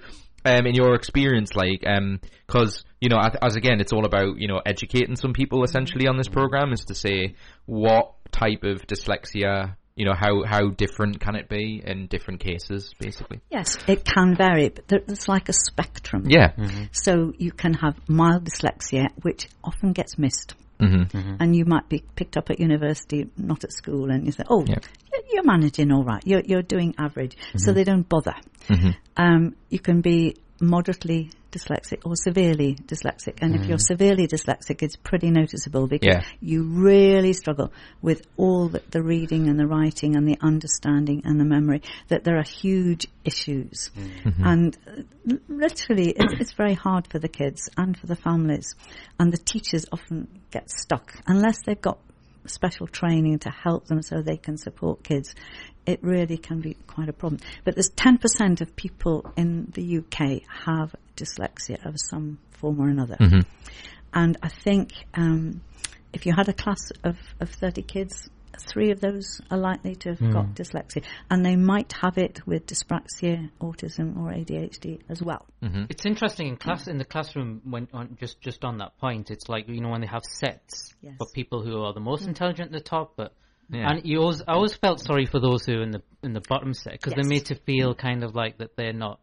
um, 0.44 0.66
in 0.66 0.74
your 0.74 0.94
experience, 0.94 1.54
like, 1.54 1.80
because 1.80 2.78
um, 2.78 2.84
you 3.00 3.08
know, 3.08 3.18
as, 3.18 3.36
as, 3.42 3.56
again, 3.56 3.80
it's 3.80 3.92
all 3.92 4.04
about 4.04 4.38
you 4.38 4.48
know 4.48 4.60
educating 4.64 5.16
some 5.16 5.32
people 5.32 5.64
essentially 5.64 6.06
on 6.06 6.16
this 6.16 6.28
program 6.28 6.72
is 6.72 6.84
to 6.86 6.94
say 6.94 7.34
what 7.66 8.12
type 8.30 8.62
of 8.64 8.86
dyslexia, 8.86 9.76
you 9.96 10.04
know, 10.04 10.14
how 10.14 10.44
how 10.44 10.68
different 10.68 11.20
can 11.20 11.36
it 11.36 11.48
be 11.48 11.82
in 11.84 12.08
different 12.08 12.40
cases, 12.40 12.94
basically. 12.98 13.40
Yes, 13.50 13.78
it 13.86 14.04
can 14.04 14.36
vary, 14.36 14.68
but 14.68 15.04
it's 15.08 15.28
like 15.28 15.48
a 15.48 15.54
spectrum. 15.54 16.24
Yeah. 16.26 16.52
Mm-hmm. 16.52 16.84
So 16.92 17.32
you 17.38 17.52
can 17.52 17.74
have 17.74 17.96
mild 18.08 18.44
dyslexia, 18.44 19.08
which 19.22 19.48
often 19.62 19.92
gets 19.92 20.18
missed. 20.18 20.54
Mm-hmm. 20.81 21.16
Mm-hmm. 21.16 21.37
And 21.40 21.57
you 21.57 21.64
might 21.64 21.88
be 21.88 22.04
picked 22.16 22.37
up 22.37 22.50
at 22.50 22.59
university, 22.61 23.31
not 23.37 23.64
at 23.64 23.73
school, 23.73 24.11
and 24.11 24.26
you 24.26 24.33
say, 24.33 24.45
"Oh, 24.49 24.64
yeah. 24.66 24.78
you're 25.33 25.45
managing 25.45 25.93
all 25.93 26.04
right. 26.04 26.23
You're 26.26 26.43
you're 26.45 26.62
doing 26.62 26.95
average," 26.99 27.37
so 27.57 27.69
mm-hmm. 27.69 27.75
they 27.75 27.85
don't 27.85 28.09
bother. 28.09 28.35
Mm-hmm. 28.69 28.90
Um, 29.16 29.57
you 29.69 29.78
can 29.78 30.00
be 30.00 30.37
moderately 30.61 31.31
dyslexic 31.54 32.00
or 32.04 32.16
severely 32.16 32.75
dyslexic. 32.75 33.38
And 33.40 33.54
mm. 33.54 33.61
if 33.61 33.66
you're 33.66 33.78
mm. 33.78 33.87
severely 33.87 34.26
dyslexic, 34.26 34.83
it's 34.83 34.97
pretty 34.97 35.31
noticeable 35.31 35.87
because 35.87 36.07
yeah. 36.07 36.25
you 36.40 36.64
really 36.64 37.33
struggle 37.33 37.73
with 38.02 38.26
all 38.37 38.69
the, 38.69 38.83
the, 38.90 39.02
reading 39.02 39.49
and 39.49 39.59
the 39.59 39.66
writing 39.66 40.16
and 40.16 40.26
the 40.26 40.37
understanding 40.40 41.23
and 41.25 41.38
the 41.38 41.45
memory, 41.45 41.83
that 42.09 42.25
there 42.25 42.38
are 42.38 42.45
huge 42.45 43.07
issues. 43.25 43.90
Mm-hmm. 43.97 44.45
And 44.45 44.78
uh, 44.87 45.37
literally, 45.49 46.11
it's, 46.11 46.35
it's 46.40 46.52
very 46.52 46.75
hard 46.75 47.07
for 47.09 47.19
the 47.19 47.28
kids 47.28 47.69
and 47.76 47.97
for 47.97 48.07
the 48.07 48.16
families. 48.16 48.75
And 49.21 49.33
the 49.33 49.38
teachers 49.38 49.87
often 49.93 50.28
get 50.54 50.70
stuck 50.70 51.12
unless 51.26 51.58
they've 51.66 51.80
got 51.80 51.99
special 52.46 52.87
training 52.87 53.38
to 53.38 53.50
help 53.50 53.87
them 53.87 54.02
so 54.02 54.20
they 54.20 54.37
can 54.37 54.56
support 54.56 55.02
kids 55.02 55.34
it 55.87 56.02
really 56.02 56.38
can 56.38 56.61
be 56.61 56.75
quite 56.87 57.08
a 57.08 57.12
problem. 57.12 57.40
But 57.64 57.75
there's 57.75 57.90
10% 57.90 58.61
of 58.61 58.75
people 58.76 59.32
in 59.37 59.70
the 59.73 59.99
UK 59.99 60.42
have 60.64 60.94
dyslexia 61.16 61.84
of 61.87 61.96
some 61.99 62.38
form 62.50 62.80
or 62.80 62.88
another. 62.88 63.16
Mm-hmm. 63.16 63.40
And 64.12 64.37
I 64.42 64.49
think 64.49 64.92
um, 65.14 65.61
if 66.12 66.26
you 66.26 66.32
had 66.34 66.49
a 66.49 66.52
class 66.52 66.90
of, 67.02 67.16
of 67.40 67.50
30 67.50 67.82
kids, 67.82 68.30
three 68.61 68.90
of 68.90 69.00
those 69.00 69.40
are 69.50 69.58
likely 69.58 69.94
to 69.96 70.11
have 70.11 70.18
mm. 70.18 70.32
got 70.32 70.54
dyslexia, 70.54 71.04
and 71.30 71.44
they 71.44 71.56
might 71.56 71.92
have 71.92 72.18
it 72.18 72.46
with 72.46 72.66
dyspraxia, 72.66 73.50
autism, 73.61 74.16
or 74.16 74.32
ADHD 74.32 75.00
as 75.08 75.23
well. 75.23 75.46
Mm-hmm. 75.62 75.84
It's 75.88 76.06
interesting 76.06 76.49
in 76.49 76.56
class 76.56 76.87
in 76.87 76.99
the 76.99 77.04
classroom 77.04 77.61
when 77.64 77.88
on, 77.92 78.16
just 78.20 78.40
just 78.40 78.64
on 78.64 78.78
that 78.78 78.99
point. 78.99 79.30
It's 79.30 79.49
like 79.49 79.68
you 79.68 79.80
know 79.80 79.90
when 79.90 80.00
they 80.00 80.06
have 80.06 80.25
sets 80.25 80.94
yes. 81.00 81.14
for 81.18 81.26
people 81.34 81.62
who 81.62 81.82
are 81.82 81.92
the 81.92 82.00
most 82.00 82.25
mm. 82.25 82.28
intelligent 82.28 82.68
at 82.68 82.73
the 82.73 82.80
top, 82.80 83.14
but 83.16 83.32
yeah. 83.70 83.90
And 83.90 84.04
you 84.04 84.20
always, 84.20 84.42
I 84.42 84.52
always 84.52 84.75
felt 84.75 85.00
sorry 85.00 85.26
for 85.26 85.40
those 85.40 85.64
who 85.64 85.78
are 85.78 85.82
in 85.82 85.90
the 85.90 86.02
in 86.23 86.32
the 86.32 86.42
bottom 86.49 86.75
set 86.75 86.92
because 86.92 87.12
yes. 87.12 87.16
they're 87.16 87.28
made 87.28 87.46
to 87.46 87.54
feel 87.54 87.94
kind 87.94 88.23
of 88.25 88.34
like 88.34 88.58
that 88.58 88.76
they're 88.76 88.92
not 88.92 89.20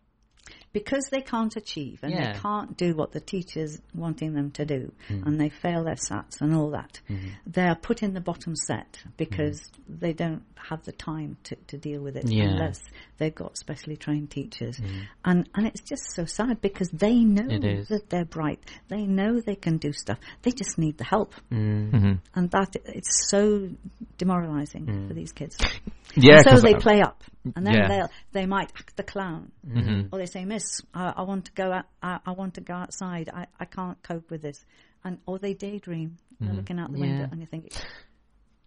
because 0.73 1.07
they 1.11 1.21
can't 1.21 1.55
achieve 1.55 1.99
and 2.03 2.11
yeah. 2.11 2.33
they 2.33 2.39
can't 2.39 2.77
do 2.77 2.95
what 2.95 3.11
the 3.11 3.19
teacher's 3.19 3.81
wanting 3.93 4.33
them 4.33 4.51
to 4.51 4.65
do 4.65 4.91
mm. 5.09 5.25
and 5.25 5.39
they 5.39 5.49
fail 5.49 5.83
their 5.83 5.95
SATs 5.95 6.41
and 6.41 6.55
all 6.55 6.71
that, 6.71 7.01
mm. 7.09 7.31
they 7.45 7.63
are 7.63 7.75
put 7.75 8.03
in 8.03 8.13
the 8.13 8.21
bottom 8.21 8.55
set 8.55 8.99
because 9.17 9.59
mm. 9.59 9.99
they 9.99 10.13
don't 10.13 10.43
have 10.69 10.83
the 10.83 10.91
time 10.91 11.37
to, 11.43 11.55
to 11.67 11.77
deal 11.77 12.01
with 12.01 12.15
it 12.15 12.27
yeah. 12.27 12.43
unless 12.43 12.79
they've 13.17 13.33
got 13.33 13.57
specially 13.57 13.97
trained 13.97 14.29
teachers. 14.29 14.77
Mm. 14.77 15.07
And 15.25 15.49
and 15.55 15.67
it's 15.67 15.81
just 15.81 16.13
so 16.13 16.25
sad 16.25 16.61
because 16.61 16.89
they 16.89 17.15
know 17.15 17.47
that 17.89 18.09
they're 18.09 18.25
bright. 18.25 18.59
They 18.87 19.05
know 19.05 19.39
they 19.39 19.55
can 19.55 19.77
do 19.77 19.91
stuff. 19.91 20.19
They 20.43 20.51
just 20.51 20.77
need 20.77 20.97
the 20.97 21.03
help. 21.03 21.33
Mm. 21.51 21.91
Mm-hmm. 21.91 22.13
And 22.35 22.51
that 22.51 22.75
it's 22.85 23.29
so 23.29 23.69
demoralizing 24.17 24.85
mm. 24.85 25.07
for 25.07 25.13
these 25.13 25.31
kids. 25.31 25.57
Yeah, 26.15 26.41
and 26.45 26.59
so 26.59 26.61
they 26.61 26.75
play 26.75 27.01
up, 27.01 27.23
and 27.55 27.65
then 27.65 27.73
yeah. 27.73 27.87
they 27.87 28.41
they 28.41 28.45
might 28.45 28.71
act 28.77 28.97
the 28.97 29.03
clown, 29.03 29.51
mm-hmm. 29.67 30.13
or 30.13 30.19
they 30.19 30.25
say, 30.25 30.45
"Miss, 30.45 30.81
I, 30.93 31.13
I 31.17 31.21
want 31.23 31.45
to 31.45 31.51
go 31.53 31.71
out. 31.71 31.85
I, 32.01 32.19
I, 32.25 32.31
want 32.31 32.55
to 32.55 32.61
go 32.61 32.73
outside. 32.73 33.29
I, 33.33 33.47
I 33.59 33.65
can't 33.65 34.01
cope 34.03 34.29
with 34.29 34.41
this," 34.41 34.63
and 35.03 35.17
or 35.25 35.39
they 35.39 35.53
daydream. 35.53 36.17
They're 36.39 36.49
mm-hmm. 36.49 36.57
looking 36.57 36.79
out 36.79 36.91
the 36.91 36.99
yeah. 36.99 37.05
window, 37.05 37.29
and 37.31 37.39
you 37.39 37.47
think, 37.47 37.71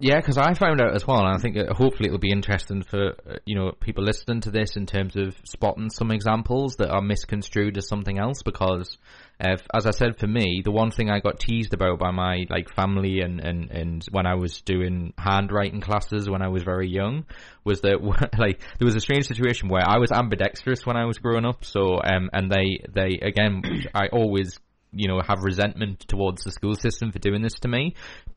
yeah, 0.05 0.17
because 0.17 0.37
I 0.37 0.53
found 0.53 0.83
out 0.83 0.95
as 0.95 1.07
well, 1.07 1.21
and 1.21 1.35
I 1.35 1.39
think 1.39 1.57
hopefully 1.57 2.09
it'll 2.09 2.19
be 2.19 2.31
interesting 2.31 2.83
for 2.83 3.13
uh, 3.27 3.37
you 3.47 3.55
know 3.55 3.73
people 3.81 4.05
listening 4.05 4.43
to 4.43 4.51
this 4.51 4.77
in 4.77 4.85
terms 4.85 5.17
of 5.17 5.35
spotting 5.47 5.89
some 5.89 6.11
examples 6.11 6.77
that 6.77 6.91
are 6.91 7.01
misconstrued 7.01 7.79
as 7.79 7.89
something 7.89 8.19
else. 8.19 8.43
Because, 8.43 8.99
uh, 9.41 9.57
as 9.73 9.87
I 9.87 9.93
said, 9.93 10.19
for 10.19 10.27
me, 10.27 10.61
the 10.63 10.73
one 10.73 10.91
thing 10.91 11.09
I 11.09 11.21
got 11.21 11.41
teased 11.41 11.73
about 11.73 11.99
by 11.99 12.11
my 12.11 12.45
like 12.51 12.69
family 12.69 13.21
and 13.21 13.41
and 13.41 13.71
and 13.71 14.05
when 14.11 14.27
I 14.27 14.35
was 14.35 14.61
doing 14.61 15.15
handwriting 15.17 15.81
classes 15.81 16.29
when 16.29 16.43
I 16.43 16.49
was 16.49 16.65
very 16.65 16.91
young 16.91 17.25
was 17.65 17.81
that 17.81 18.03
like 18.39 18.61
there 18.79 18.85
was 18.85 18.97
a 18.97 19.01
strange 19.01 19.27
situation 19.27 19.71
where 19.71 19.89
I 19.89 19.97
was 19.97 20.13
ambidextrous 20.13 20.85
when 20.85 20.99
I 20.99 21.07
was 21.07 21.17
growing 21.17 21.47
up. 21.47 21.65
So 21.65 21.99
um 22.05 22.29
and 22.35 22.53
they 22.53 22.85
they 22.93 23.21
again 23.23 23.63
I 23.95 24.09
always 24.09 24.59
you 24.97 25.09
know, 25.09 25.21
have 25.27 25.43
resentment 25.43 26.01
towards 26.01 26.45
the 26.45 26.53
school 26.53 26.75
system 26.75 27.13
for 27.13 27.19
doing 27.19 27.43
this 27.43 27.55
to 27.61 27.69
me. 27.69 27.95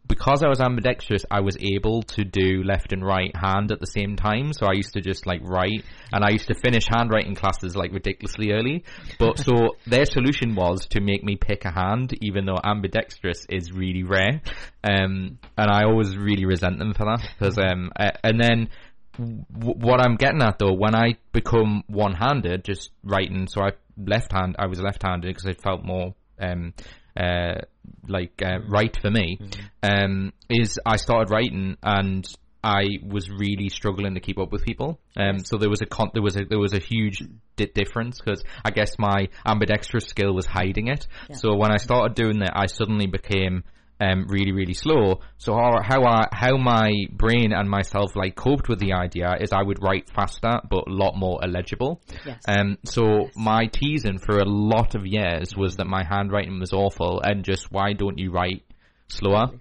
Because 0.08 0.44
I 0.44 0.48
was 0.48 0.62
ambidextrous, 0.62 1.26
I 1.30 1.42
was 1.42 1.58
able 1.60 2.04
to 2.04 2.24
do 2.24 2.64
left 2.64 2.94
and 2.94 3.04
right 3.06 3.36
hand 3.36 3.72
at 3.72 3.80
the 3.80 3.88
same 3.88 4.16
time. 4.16 4.54
So 4.54 4.66
I 4.66 4.74
used 4.74 4.94
to 4.94 5.02
just 5.02 5.26
like 5.26 5.42
write, 5.44 5.84
and 6.12 6.24
I 6.24 6.30
used 6.30 6.48
to 6.48 6.56
finish 6.56 6.86
handwriting 6.88 7.36
classes 7.36 7.76
like 7.76 7.92
ridiculously 7.92 8.52
early. 8.52 8.84
But 9.20 9.40
so 9.40 9.76
their 9.88 10.06
solution 10.06 10.56
was 10.56 10.88
to 10.88 11.02
make 11.02 11.24
me 11.24 11.36
pick 11.36 11.66
a 11.66 11.72
hand, 11.72 12.18
even 12.22 12.46
though 12.46 12.60
ambidextrous 12.64 13.46
is 13.50 13.72
really 13.72 14.04
rare. 14.04 14.42
Um, 14.84 15.40
and 15.58 15.72
I 15.72 15.84
always 15.84 16.16
really 16.16 16.46
resent 16.46 16.80
them 16.80 16.94
for 16.94 17.06
that 17.06 17.28
because 17.38 17.58
um, 17.58 17.92
and 18.24 18.40
then 18.40 18.70
what 19.18 20.00
I'm 20.00 20.16
getting 20.16 20.42
at 20.42 20.60
though, 20.60 20.74
when 20.74 20.96
I 20.96 21.18
become 21.32 21.84
one-handed, 21.88 22.64
just 22.64 22.92
writing, 23.04 23.48
so 23.48 23.62
I 23.62 23.72
left 23.98 24.32
hand, 24.32 24.56
I 24.60 24.68
was 24.68 24.80
left-handed 24.80 25.28
because 25.28 25.48
I 25.48 25.54
felt 25.54 25.84
more 25.84 26.14
um, 26.40 26.74
uh, 27.16 27.62
like 28.08 28.42
uh, 28.44 28.60
right 28.68 28.96
for 29.00 29.12
me 29.12 29.40
mm-hmm. 29.42 29.62
um, 29.84 30.34
is 30.50 30.80
I 30.86 30.98
started 30.98 31.32
writing 31.32 31.78
and 31.84 32.28
I 32.64 33.00
was 33.06 33.30
really 33.30 33.70
struggling 33.70 34.16
to 34.16 34.20
keep 34.20 34.40
up 34.40 34.52
with 34.52 34.66
people. 34.66 35.00
Um, 35.16 35.40
so 35.46 35.58
there 35.58 35.70
was 35.70 35.82
a 35.82 35.86
con- 35.86 36.12
there 36.14 36.24
was 36.24 36.36
a 36.36 36.44
there 36.44 36.60
was 36.60 36.74
a 36.74 36.80
huge 36.80 37.24
di- 37.56 37.68
difference 37.68 38.20
because 38.20 38.44
I 38.66 38.72
guess 38.72 38.98
my 38.98 39.30
ambidextrous 39.46 40.06
skill 40.06 40.34
was 40.34 40.46
hiding 40.46 40.88
it. 40.88 41.08
Yeah. 41.30 41.36
So 41.38 41.56
when 41.56 41.72
I 41.72 41.78
started 41.78 42.16
doing 42.16 42.40
that, 42.40 42.54
I 42.56 42.66
suddenly 42.66 43.08
became 43.08 43.64
um, 44.00 44.28
really, 44.28 44.52
really 44.52 44.74
slow. 44.74 45.22
So 45.38 45.54
how, 45.54 45.82
how 45.84 46.04
I, 46.06 46.28
how 46.32 46.58
my 46.58 46.92
brain 47.12 47.52
and 47.54 47.70
myself 47.70 48.16
like 48.16 48.36
coped 48.36 48.70
with 48.70 48.80
the 48.80 48.94
idea 48.94 49.36
is 49.40 49.52
I 49.52 49.64
would 49.64 49.82
write 49.82 50.10
faster, 50.10 50.60
but 50.70 50.88
a 50.88 50.92
lot 50.92 51.16
more 51.16 51.40
illegible. 51.44 52.02
Yes. 52.26 52.42
Um, 52.48 52.78
so 52.86 53.04
yes. 53.26 53.34
my 53.36 53.66
teasing 53.68 54.20
for 54.20 54.38
a 54.38 54.46
lot 54.46 54.96
of 54.96 55.06
years 55.06 55.56
was 55.56 55.78
that 55.78 55.86
my 55.88 56.04
handwriting 56.04 56.60
was 56.60 56.74
awful 56.74 57.22
and 57.24 57.44
just 57.44 57.72
why 57.72 57.94
don't 57.94 58.18
you 58.18 58.32
write 58.32 58.64
slower, 59.08 59.52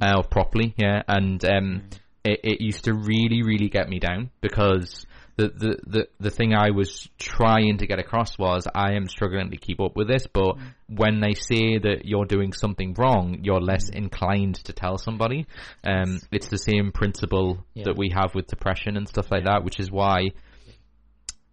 uh, 0.00 0.22
properly? 0.22 0.74
Yeah. 0.76 1.02
And, 1.08 1.44
um, 1.44 1.82
mm. 1.88 1.98
it, 2.24 2.40
it 2.44 2.60
used 2.60 2.84
to 2.84 2.94
really, 2.94 3.42
really 3.42 3.68
get 3.68 3.88
me 3.88 3.98
down 3.98 4.30
because 4.40 5.06
the, 5.36 5.48
the, 5.48 5.76
the, 5.86 6.08
the 6.18 6.30
thing 6.30 6.54
I 6.54 6.70
was 6.70 7.08
trying 7.18 7.78
to 7.78 7.86
get 7.86 7.98
across 7.98 8.38
was 8.38 8.66
I 8.74 8.94
am 8.94 9.08
struggling 9.08 9.50
to 9.50 9.56
keep 9.56 9.80
up 9.80 9.94
with 9.94 10.08
this, 10.08 10.26
but 10.26 10.56
mm. 10.56 10.62
when 10.88 11.20
they 11.20 11.34
say 11.34 11.78
that 11.78 12.04
you're 12.04 12.24
doing 12.24 12.52
something 12.52 12.94
wrong, 12.96 13.40
you're 13.42 13.60
less 13.60 13.90
mm. 13.90 13.96
inclined 13.96 14.56
to 14.64 14.72
tell 14.72 14.96
somebody. 14.96 15.46
Um, 15.84 16.20
it's 16.32 16.48
the 16.48 16.58
same 16.58 16.90
principle 16.92 17.64
yeah. 17.74 17.84
that 17.84 17.98
we 17.98 18.10
have 18.14 18.34
with 18.34 18.46
depression 18.46 18.96
and 18.96 19.06
stuff 19.06 19.30
like 19.30 19.44
that, 19.44 19.62
which 19.62 19.78
is 19.78 19.90
why 19.90 20.30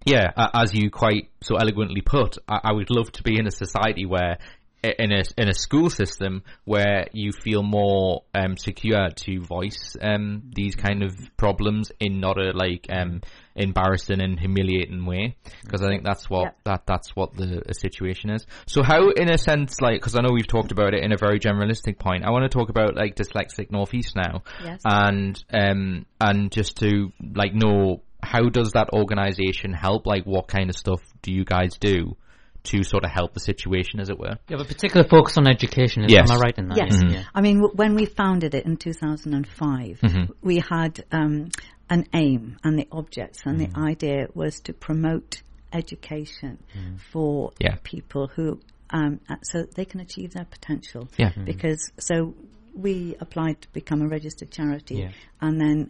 yeah, 0.05 0.31
as 0.53 0.73
you 0.73 0.89
quite 0.89 1.29
so 1.41 1.55
eloquently 1.55 2.01
put, 2.01 2.37
I, 2.47 2.59
I, 2.65 2.71
would 2.73 2.89
love 2.89 3.09
to 3.13 3.23
be 3.23 3.39
in 3.39 3.47
a 3.47 3.51
society 3.51 4.05
where 4.05 4.37
in 4.83 5.11
a 5.11 5.23
in 5.37 5.47
a 5.47 5.53
school 5.53 5.89
system 5.89 6.43
where 6.65 7.07
you 7.13 7.31
feel 7.31 7.63
more 7.63 8.23
um, 8.33 8.57
secure 8.57 9.09
to 9.09 9.41
voice 9.41 9.95
um, 10.01 10.43
these 10.53 10.75
kind 10.75 11.03
of 11.03 11.15
problems 11.37 11.91
in 11.99 12.19
not 12.19 12.37
a 12.37 12.51
like 12.51 12.87
um, 12.91 13.21
embarrassing 13.55 14.21
and 14.21 14.39
humiliating 14.39 15.05
way 15.05 15.37
because 15.63 15.81
I 15.81 15.87
think 15.87 16.03
that's 16.03 16.29
what 16.29 16.55
that 16.65 16.85
that's 16.85 17.15
what 17.15 17.35
the 17.35 17.63
situation 17.71 18.29
is. 18.29 18.45
So 18.67 18.83
how, 18.83 19.09
in 19.09 19.29
a 19.29 19.37
sense, 19.37 19.79
like 19.79 20.01
because 20.01 20.15
I 20.15 20.21
know 20.21 20.31
we've 20.33 20.47
talked 20.47 20.71
about 20.71 20.93
it 20.93 21.03
in 21.03 21.13
a 21.13 21.17
very 21.17 21.39
generalistic 21.39 21.97
point, 21.97 22.25
I 22.25 22.31
want 22.31 22.43
to 22.43 22.49
talk 22.49 22.69
about 22.69 22.95
like 22.95 23.15
dyslexic 23.15 23.71
northeast 23.71 24.15
now, 24.15 24.43
yes. 24.63 24.81
and 24.83 25.43
um 25.53 26.05
and 26.19 26.51
just 26.51 26.77
to 26.79 27.11
like 27.35 27.53
know 27.53 28.01
how 28.23 28.49
does 28.49 28.71
that 28.71 28.89
organization 28.93 29.73
help? 29.73 30.07
Like, 30.07 30.23
what 30.23 30.47
kind 30.47 30.69
of 30.69 30.75
stuff 30.75 31.01
do 31.21 31.31
you 31.31 31.43
guys 31.43 31.77
do? 31.77 32.15
To 32.63 32.83
sort 32.83 33.03
of 33.03 33.11
help 33.11 33.33
the 33.33 33.39
situation, 33.39 33.99
as 33.99 34.09
it 34.09 34.17
were. 34.17 34.37
You 34.47 34.57
have 34.57 34.65
a 34.65 34.67
particular 34.67 35.05
focus 35.07 35.37
on 35.37 35.47
education, 35.47 36.05
yes. 36.07 36.29
am 36.29 36.37
I 36.37 36.39
right 36.39 36.57
in 36.57 36.69
that? 36.69 36.77
Yes. 36.77 36.95
Mm-hmm. 36.95 37.13
Yeah. 37.13 37.23
I 37.33 37.41
mean, 37.41 37.57
w- 37.57 37.75
when 37.75 37.95
we 37.95 38.05
founded 38.05 38.55
it 38.55 38.65
in 38.65 38.77
2005, 38.77 39.99
mm-hmm. 39.99 40.31
we 40.41 40.59
had 40.59 41.03
um, 41.11 41.49
an 41.89 42.07
aim 42.13 42.57
and 42.63 42.79
the 42.79 42.87
objects, 42.91 43.41
and 43.45 43.59
mm-hmm. 43.59 43.81
the 43.81 43.87
idea 43.87 44.27
was 44.33 44.61
to 44.61 44.73
promote 44.73 45.41
education 45.73 46.57
mm. 46.77 46.99
for 47.11 47.51
yeah. 47.59 47.75
people 47.83 48.27
who, 48.27 48.59
um, 48.91 49.19
so 49.41 49.63
they 49.75 49.85
can 49.85 49.99
achieve 49.99 50.33
their 50.33 50.45
potential. 50.45 51.09
Yeah. 51.17 51.31
Because, 51.43 51.91
so 51.99 52.33
we 52.73 53.15
applied 53.19 53.61
to 53.61 53.67
become 53.73 54.01
a 54.01 54.07
registered 54.07 54.51
charity, 54.51 54.95
Yeah. 54.95 55.11
and 55.41 55.59
then 55.59 55.89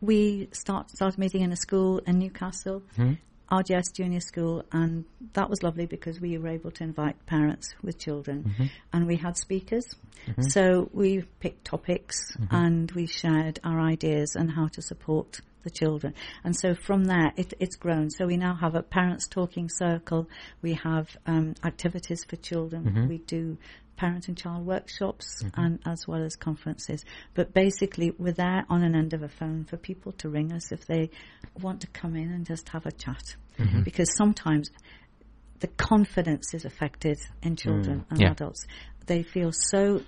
we 0.00 0.48
start 0.52 0.90
started 0.90 1.18
meeting 1.18 1.40
in 1.42 1.52
a 1.52 1.56
school 1.56 1.98
in 2.06 2.18
Newcastle, 2.18 2.82
Hmm? 2.96 3.14
RGS 3.50 3.92
Junior 3.94 4.20
School, 4.20 4.64
and 4.72 5.04
that 5.34 5.48
was 5.48 5.62
lovely 5.62 5.86
because 5.86 6.20
we 6.20 6.36
were 6.38 6.48
able 6.48 6.70
to 6.72 6.84
invite 6.84 7.24
parents 7.26 7.74
with 7.82 7.98
children, 7.98 8.44
Mm-hmm. 8.44 8.64
and 8.92 9.06
we 9.06 9.16
had 9.16 9.36
speakers. 9.36 9.84
So 10.48 10.90
we 10.92 11.22
picked 11.40 11.64
topics 11.64 12.36
Mm-hmm. 12.36 12.54
and 12.54 12.90
we 12.92 13.06
shared 13.06 13.60
our 13.62 13.80
ideas 13.80 14.34
and 14.34 14.50
how 14.50 14.66
to 14.68 14.82
support 14.82 15.40
the 15.66 15.70
children. 15.70 16.14
And 16.44 16.56
so 16.56 16.74
from 16.74 17.04
there, 17.04 17.32
it, 17.36 17.52
it's 17.58 17.76
grown. 17.76 18.08
So 18.10 18.26
we 18.26 18.36
now 18.36 18.54
have 18.54 18.74
a 18.76 18.82
parents 18.82 19.26
talking 19.28 19.68
circle. 19.68 20.28
We 20.62 20.74
have 20.74 21.08
um, 21.26 21.54
activities 21.64 22.24
for 22.24 22.36
children. 22.36 22.84
Mm-hmm. 22.84 23.08
We 23.08 23.18
do 23.18 23.58
parent 23.96 24.28
and 24.28 24.36
child 24.36 24.64
workshops 24.66 25.42
and 25.54 25.80
as 25.86 26.04
well 26.06 26.22
as 26.22 26.36
conferences. 26.36 27.04
But 27.34 27.52
basically, 27.52 28.12
we're 28.16 28.32
there 28.32 28.64
on 28.68 28.82
an 28.82 28.94
end 28.94 29.12
of 29.14 29.22
a 29.22 29.28
phone 29.28 29.64
for 29.64 29.76
people 29.76 30.12
to 30.12 30.28
ring 30.28 30.52
us 30.52 30.70
if 30.70 30.86
they 30.86 31.10
want 31.60 31.80
to 31.80 31.86
come 31.88 32.14
in 32.14 32.30
and 32.30 32.46
just 32.46 32.68
have 32.68 32.86
a 32.86 32.92
chat. 32.92 33.36
Mm-hmm. 33.58 33.82
Because 33.82 34.14
sometimes 34.16 34.70
the 35.60 35.68
confidence 35.68 36.54
is 36.54 36.64
affected 36.64 37.18
in 37.42 37.56
children 37.56 38.04
and 38.10 38.20
Yeah. 38.20 38.30
adults. 38.32 38.66
They 39.06 39.22
feel 39.22 39.50
so 39.52 40.02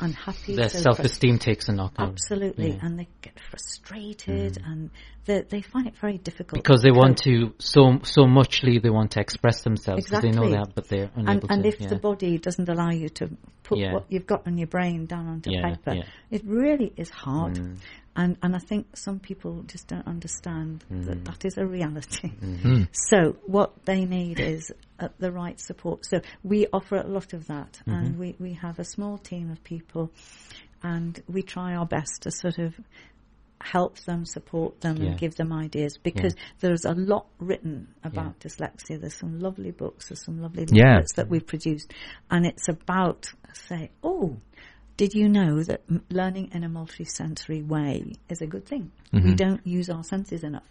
unhappy. 0.00 0.56
Their 0.56 0.68
so 0.68 0.78
self-esteem 0.80 1.38
takes 1.38 1.68
a 1.68 1.72
knock. 1.72 1.94
Absolutely, 1.98 2.72
Yeah. 2.72 2.78
and 2.82 2.98
they 2.98 3.08
get 3.22 3.38
frustrated, 3.50 4.58
and 4.64 4.90
they 5.24 5.42
they 5.42 5.60
find 5.62 5.86
it 5.86 5.96
very 6.00 6.18
difficult 6.18 6.62
because 6.62 6.82
they 6.82 6.90
want 6.90 7.18
to 7.24 7.54
so 7.58 7.98
so 8.02 8.26
muchly 8.26 8.78
they 8.78 8.90
want 8.90 9.12
to 9.12 9.20
express 9.20 9.62
themselves 9.62 10.04
because 10.04 10.22
they 10.22 10.30
know 10.30 10.44
Exactly. 10.44 10.64
that, 10.64 10.74
but 10.74 10.88
they're 10.88 11.10
unable 11.14 11.48
And, 11.48 11.50
and 11.50 11.62
to. 11.64 11.68
if 11.68 11.80
yeah. 11.80 11.88
the 11.88 11.96
body 11.96 12.38
doesn't 12.38 12.68
allow 12.68 12.90
you 12.90 13.08
to 13.10 13.30
put 13.62 13.78
Yeah. 13.78 13.94
what 13.94 14.06
you've 14.08 14.26
got 14.26 14.46
in 14.46 14.58
your 14.58 14.68
brain 14.68 15.06
down 15.06 15.26
onto 15.28 15.50
paper, 15.50 16.04
it 16.30 16.42
really 16.44 16.92
is 16.96 17.10
hard. 17.10 17.54
Mm. 17.54 17.78
And 18.18 18.36
and 18.42 18.56
I 18.56 18.60
think 18.60 18.96
some 18.96 19.18
people 19.20 19.62
just 19.64 19.88
don't 19.88 20.06
understand 20.06 20.84
Mm. 20.90 21.04
that 21.06 21.24
that 21.26 21.44
is 21.44 21.58
a 21.58 21.66
reality. 21.66 22.30
Mm-hmm. 22.30 22.82
So 22.92 23.36
what 23.46 23.84
they 23.84 24.04
need 24.04 24.40
is 24.40 24.72
uh, 24.98 25.08
the 25.18 25.30
right 25.32 25.58
support. 25.60 26.06
So 26.06 26.20
we 26.42 26.66
offer 26.72 26.96
a 26.96 27.06
lot 27.06 27.32
of 27.32 27.46
that, 27.48 27.80
Mm-hmm. 27.86 27.90
and 27.92 28.18
we 28.18 28.36
we 28.38 28.52
have 28.54 28.78
a 28.78 28.84
small 28.84 29.18
team 29.18 29.50
of 29.50 29.62
people, 29.64 30.10
and 30.82 31.20
we 31.28 31.42
try 31.42 31.74
our 31.74 31.86
best 31.86 32.22
to 32.22 32.30
sort 32.30 32.58
of 32.58 32.74
help 33.60 33.98
them, 34.00 34.24
support 34.24 34.80
them, 34.80 34.96
Yeah. 34.98 35.10
and 35.10 35.18
give 35.18 35.34
them 35.36 35.52
ideas 35.52 35.98
because 36.02 36.34
there's 36.60 36.84
a 36.84 36.92
lot 36.94 37.26
written 37.38 37.88
about 38.04 38.38
dyslexia. 38.40 39.00
There's 39.00 39.14
some 39.16 39.40
lovely 39.40 39.70
books, 39.70 40.08
there's 40.08 40.24
some 40.24 40.40
lovely 40.40 40.66
Yeah. 40.70 41.00
that 41.16 41.28
we've 41.28 41.46
produced, 41.46 41.92
and 42.30 42.46
it's 42.46 42.68
about 42.68 43.26
say, 43.54 43.90
oh. 44.02 44.36
Did 44.98 45.12
you 45.12 45.28
know 45.28 45.62
that 45.62 45.82
m- 45.90 46.02
learning 46.08 46.52
in 46.54 46.64
a 46.64 46.70
multisensory 46.70 47.66
way 47.66 48.14
is 48.30 48.40
a 48.40 48.46
good 48.46 48.64
thing? 48.64 48.92
We 49.12 49.34
don't 49.34 49.60
use 49.66 49.90
our 49.90 50.02
senses 50.02 50.42
enough. 50.42 50.64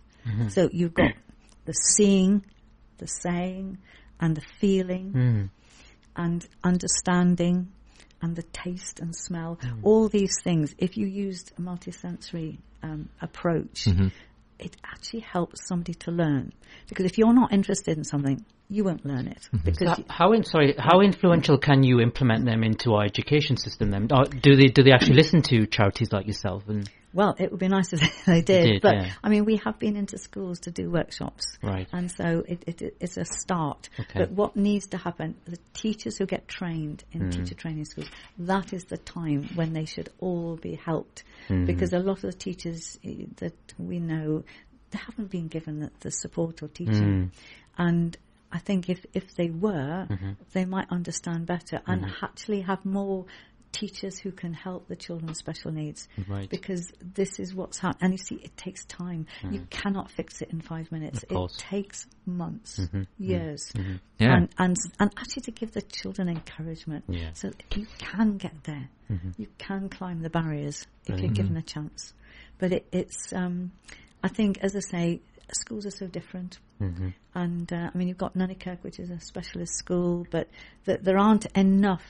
So 0.50 0.68
you've 0.74 0.96
got 0.96 1.12
the 1.66 1.74
seeing, 1.74 2.44
the 2.98 3.06
saying, 3.08 3.78
and 4.20 4.36
the 4.36 4.42
feeling, 4.60 5.12
Mm. 5.14 5.50
and 6.16 6.48
understanding, 6.64 7.68
and 8.22 8.36
the 8.36 8.44
taste 8.44 9.00
and 9.00 9.16
smell. 9.16 9.60
All 9.84 10.08
these 10.10 10.40
things, 10.44 10.74
if 10.78 10.98
you 10.98 11.06
used 11.08 11.52
a 11.58 11.62
multisensory 11.62 12.58
um, 12.82 13.10
approach, 13.22 13.88
it 14.58 14.78
actually 14.86 15.20
helps 15.20 15.68
somebody 15.68 15.94
to 15.94 16.12
learn. 16.12 16.54
Because 16.88 17.06
if 17.06 17.18
you're 17.18 17.34
not 17.34 17.52
interested 17.52 17.98
in 17.98 18.04
something, 18.04 18.44
you 18.70 18.84
won't 18.84 19.06
learn 19.06 19.28
it. 19.28 19.48
Because 19.64 19.88
How, 19.90 20.04
how 20.10 20.34
in, 20.34 20.44
sorry, 20.44 20.76
how 20.78 21.02
influential 21.02 21.58
can 21.58 21.84
you 21.84 22.00
implement 22.00 22.46
them 22.46 22.64
into 22.64 22.94
our 22.94 23.04
education 23.04 23.58
system? 23.58 23.92
Then, 23.92 24.08
or 24.12 24.24
do 24.24 24.56
they 24.56 24.68
do 24.68 24.82
they 24.84 24.92
actually 24.92 25.16
listen 25.18 25.42
to 25.44 25.68
charities 25.68 26.12
like 26.12 26.26
yourself? 26.26 26.64
And 26.68 26.90
Well, 27.16 27.36
it 27.40 27.50
would 27.50 27.60
be 27.60 27.68
nice 27.70 27.94
if 27.94 28.02
they 28.26 28.42
did, 28.42 28.64
did, 28.66 28.82
but 28.82 28.94
yeah. 28.96 29.12
I 29.24 29.30
mean, 29.30 29.46
we 29.46 29.56
have 29.66 29.80
been 29.80 29.96
into 29.96 30.18
schools 30.18 30.60
to 30.62 30.72
do 30.72 30.92
workshops, 30.92 31.58
Right. 31.64 31.88
And 31.94 32.12
so 32.12 32.44
it, 32.48 32.64
it, 32.68 32.96
it's 33.00 33.18
a 33.18 33.26
start. 33.26 33.90
Okay. 34.00 34.20
But 34.20 34.32
what 34.32 34.56
needs 34.56 34.88
to 34.88 34.98
happen? 34.98 35.36
The 35.46 35.58
teachers 35.74 36.18
who 36.18 36.26
get 36.26 36.48
trained 36.48 37.04
in 37.14 37.22
Mm. 37.30 37.32
teacher 37.32 37.56
training 37.56 37.86
schools, 37.86 38.10
that 38.40 38.74
is 38.74 38.84
the 38.86 38.98
time 38.98 39.50
when 39.56 39.74
they 39.74 39.86
should 39.86 40.10
all 40.20 40.58
be 40.58 40.76
helped, 40.76 41.24
Mm-hmm. 41.48 41.66
because 41.66 41.94
a 41.94 42.00
lot 42.00 42.18
of 42.24 42.32
the 42.32 42.34
teachers 42.34 43.00
eh, 43.04 43.26
that 43.38 43.56
we 43.80 44.00
know, 44.00 44.44
they 44.92 45.00
haven't 45.00 45.32
been 45.32 45.48
given 45.48 45.80
the, 45.80 45.92
the 46.02 46.12
support 46.12 46.62
or 46.62 46.68
teaching, 46.68 47.32
Mm. 47.32 47.32
and. 47.78 48.18
I 48.52 48.60
think 48.60 48.90
if, 48.90 49.06
if 49.14 49.36
they 49.36 49.50
were, 49.50 50.06
Mm-hmm. 50.10 50.32
they 50.54 50.64
might 50.64 50.90
understand 50.90 51.46
better 51.46 51.82
and 51.88 52.06
actually 52.22 52.62
have 52.62 52.86
more 52.86 53.26
teachers 53.80 54.18
who 54.18 54.32
can 54.32 54.54
help 54.54 54.88
the 54.88 54.96
children 54.96 55.28
with 55.28 55.38
special 55.38 55.72
needs 55.72 56.08
Right. 56.28 56.50
because 56.50 56.92
this 57.02 57.40
is 57.40 57.54
what's 57.54 57.78
happening. 57.80 58.04
And 58.04 58.14
you 58.14 58.18
see, 58.18 58.36
it 58.44 58.56
takes 58.58 58.86
time. 58.86 59.28
You 59.50 59.66
cannot 59.70 60.10
fix 60.12 60.42
it 60.42 60.50
in 60.52 60.62
five 60.62 60.92
minutes. 60.92 61.24
Mm. 61.30 61.46
It 61.46 61.58
takes 61.58 62.08
months, 62.26 62.80
Mm-hmm. 62.80 63.04
years, 63.20 63.72
Yeah. 64.18 64.36
and, 64.38 64.50
and 64.58 64.76
and 65.00 65.12
actually 65.18 65.44
to 65.44 65.52
give 65.52 65.72
the 65.74 65.82
children 65.82 66.30
encouragement, 66.30 67.04
Yeah. 67.08 67.32
so 67.34 67.52
you 67.76 67.86
can 67.98 68.38
get 68.38 68.64
there. 68.64 68.90
You 69.38 69.48
can 69.58 69.90
climb 69.90 70.22
the 70.22 70.30
barriers 70.32 70.88
if 71.06 71.20
you're 71.20 71.30
given 71.32 71.58
a 71.58 71.62
chance. 71.62 72.14
But 72.58 72.72
it, 72.72 72.88
it's, 72.92 73.34
um, 73.34 73.72
I 74.24 74.30
think, 74.30 74.60
as 74.62 74.76
I 74.76 74.80
say, 74.80 75.22
schools 75.54 75.86
are 75.86 75.92
so 75.92 76.08
different. 76.08 76.58
Mm-hmm. 76.82 77.10
And 77.36 77.72
uh, 77.72 77.90
I 77.94 77.98
mean, 77.98 78.08
you've 78.08 78.18
got 78.18 78.34
Nunnykirk, 78.36 78.80
which 78.82 78.98
is 79.00 79.10
a 79.12 79.20
specialist 79.20 79.74
school, 79.76 80.26
but 80.32 80.48
th- 80.86 81.02
there 81.02 81.18
aren't 81.18 81.46
enough 81.56 82.04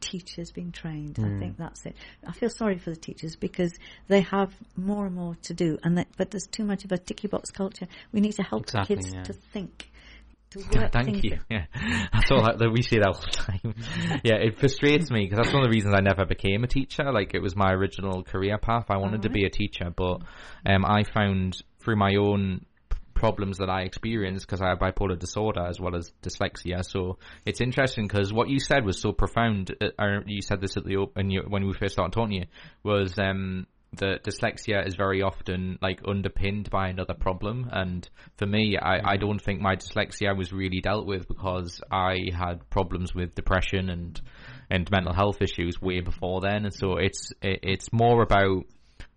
teachers 0.00 0.50
being 0.50 0.72
trained. 0.72 1.18
I 1.18 1.38
think 1.38 1.56
that's 1.56 1.86
it. 1.86 1.96
I 2.26 2.32
feel 2.32 2.50
sorry 2.50 2.78
for 2.78 2.90
the 2.90 2.96
teachers 2.96 3.36
because 3.36 3.72
they 4.08 4.22
have 4.22 4.52
more 4.76 5.06
and 5.06 5.14
more 5.14 5.36
to 5.42 5.54
do, 5.54 5.78
and 5.82 5.98
that, 5.98 6.08
but 6.16 6.30
there's 6.30 6.46
too 6.46 6.64
much 6.64 6.84
of 6.84 6.92
a 6.92 6.98
ticky 6.98 7.28
box 7.28 7.50
culture. 7.50 7.86
We 8.12 8.20
need 8.20 8.32
to 8.32 8.42
help 8.42 8.62
Exactly, 8.62 8.96
kids 8.96 9.12
yeah. 9.12 9.22
to 9.24 9.32
think, 9.32 9.90
to 10.50 10.58
work 10.74 10.92
Thank 10.92 11.22
you. 11.24 11.38
Yeah, 11.48 11.66
that's 12.12 12.30
all. 12.30 12.42
That, 12.42 12.70
we 12.72 12.82
say 12.82 12.98
that 12.98 13.08
all 13.08 13.20
the 13.20 13.30
time. 13.30 13.74
yeah, 14.24 14.36
it 14.36 14.58
frustrates 14.58 15.10
me 15.10 15.24
because 15.24 15.38
that's 15.38 15.52
one 15.52 15.62
of 15.62 15.70
the 15.70 15.74
reasons 15.74 15.94
I 15.94 16.00
never 16.00 16.24
became 16.24 16.64
a 16.64 16.68
teacher. 16.68 17.12
Like 17.12 17.34
it 17.34 17.40
was 17.40 17.54
my 17.54 17.72
original 17.72 18.22
career 18.22 18.58
path. 18.58 18.86
I 18.90 18.96
wanted 18.96 19.22
to 19.22 19.30
be 19.30 19.44
a 19.44 19.50
teacher, 19.50 19.90
but 19.94 20.22
um, 20.66 20.84
I 20.84 21.04
found 21.04 21.62
through 21.80 21.96
my 21.96 22.14
own 22.16 22.66
problems 23.20 23.58
that 23.58 23.68
I 23.68 23.82
experienced 23.82 24.46
because 24.46 24.62
I 24.62 24.70
have 24.70 24.78
bipolar 24.78 25.18
disorder 25.18 25.66
as 25.66 25.78
well 25.78 25.94
as 25.94 26.10
dyslexia. 26.22 26.82
So 26.82 27.18
it's 27.44 27.60
interesting 27.60 28.08
because 28.08 28.32
what 28.32 28.48
you 28.48 28.58
said 28.58 28.84
was 28.86 28.98
so 28.98 29.12
profound. 29.12 29.76
Uh, 29.78 29.88
uh, 29.98 30.20
you 30.26 30.40
said 30.40 30.62
this 30.62 30.78
at 30.78 30.84
the 30.84 30.96
op- 30.96 31.14
when, 31.14 31.30
when 31.48 31.66
we 31.66 31.74
first 31.74 31.92
started 31.92 32.14
talking 32.14 32.30
to 32.30 32.36
you 32.36 32.44
was 32.82 33.18
um, 33.18 33.66
that 33.98 34.24
dyslexia 34.24 34.86
is 34.86 34.94
very 34.94 35.20
often 35.20 35.78
like 35.82 36.00
underpinned 36.08 36.70
by 36.70 36.88
another 36.88 37.12
problem. 37.12 37.68
And 37.70 38.08
for 38.38 38.46
me, 38.46 38.78
I, 38.80 39.12
I 39.12 39.16
don't 39.18 39.42
think 39.42 39.60
my 39.60 39.76
dyslexia 39.76 40.34
was 40.34 40.50
really 40.50 40.80
dealt 40.80 41.06
with 41.06 41.28
because 41.28 41.82
I 41.92 42.30
had 42.32 42.70
problems 42.70 43.14
with 43.14 43.34
depression 43.34 43.90
and 43.90 44.20
and 44.72 44.90
mental 44.90 45.12
health 45.12 45.42
issues 45.42 45.82
way 45.82 46.00
before 46.00 46.40
then. 46.40 46.64
And 46.64 46.72
so 46.74 46.96
it's 46.96 47.32
it, 47.42 47.60
it's 47.64 47.92
more 47.92 48.22
about 48.22 48.64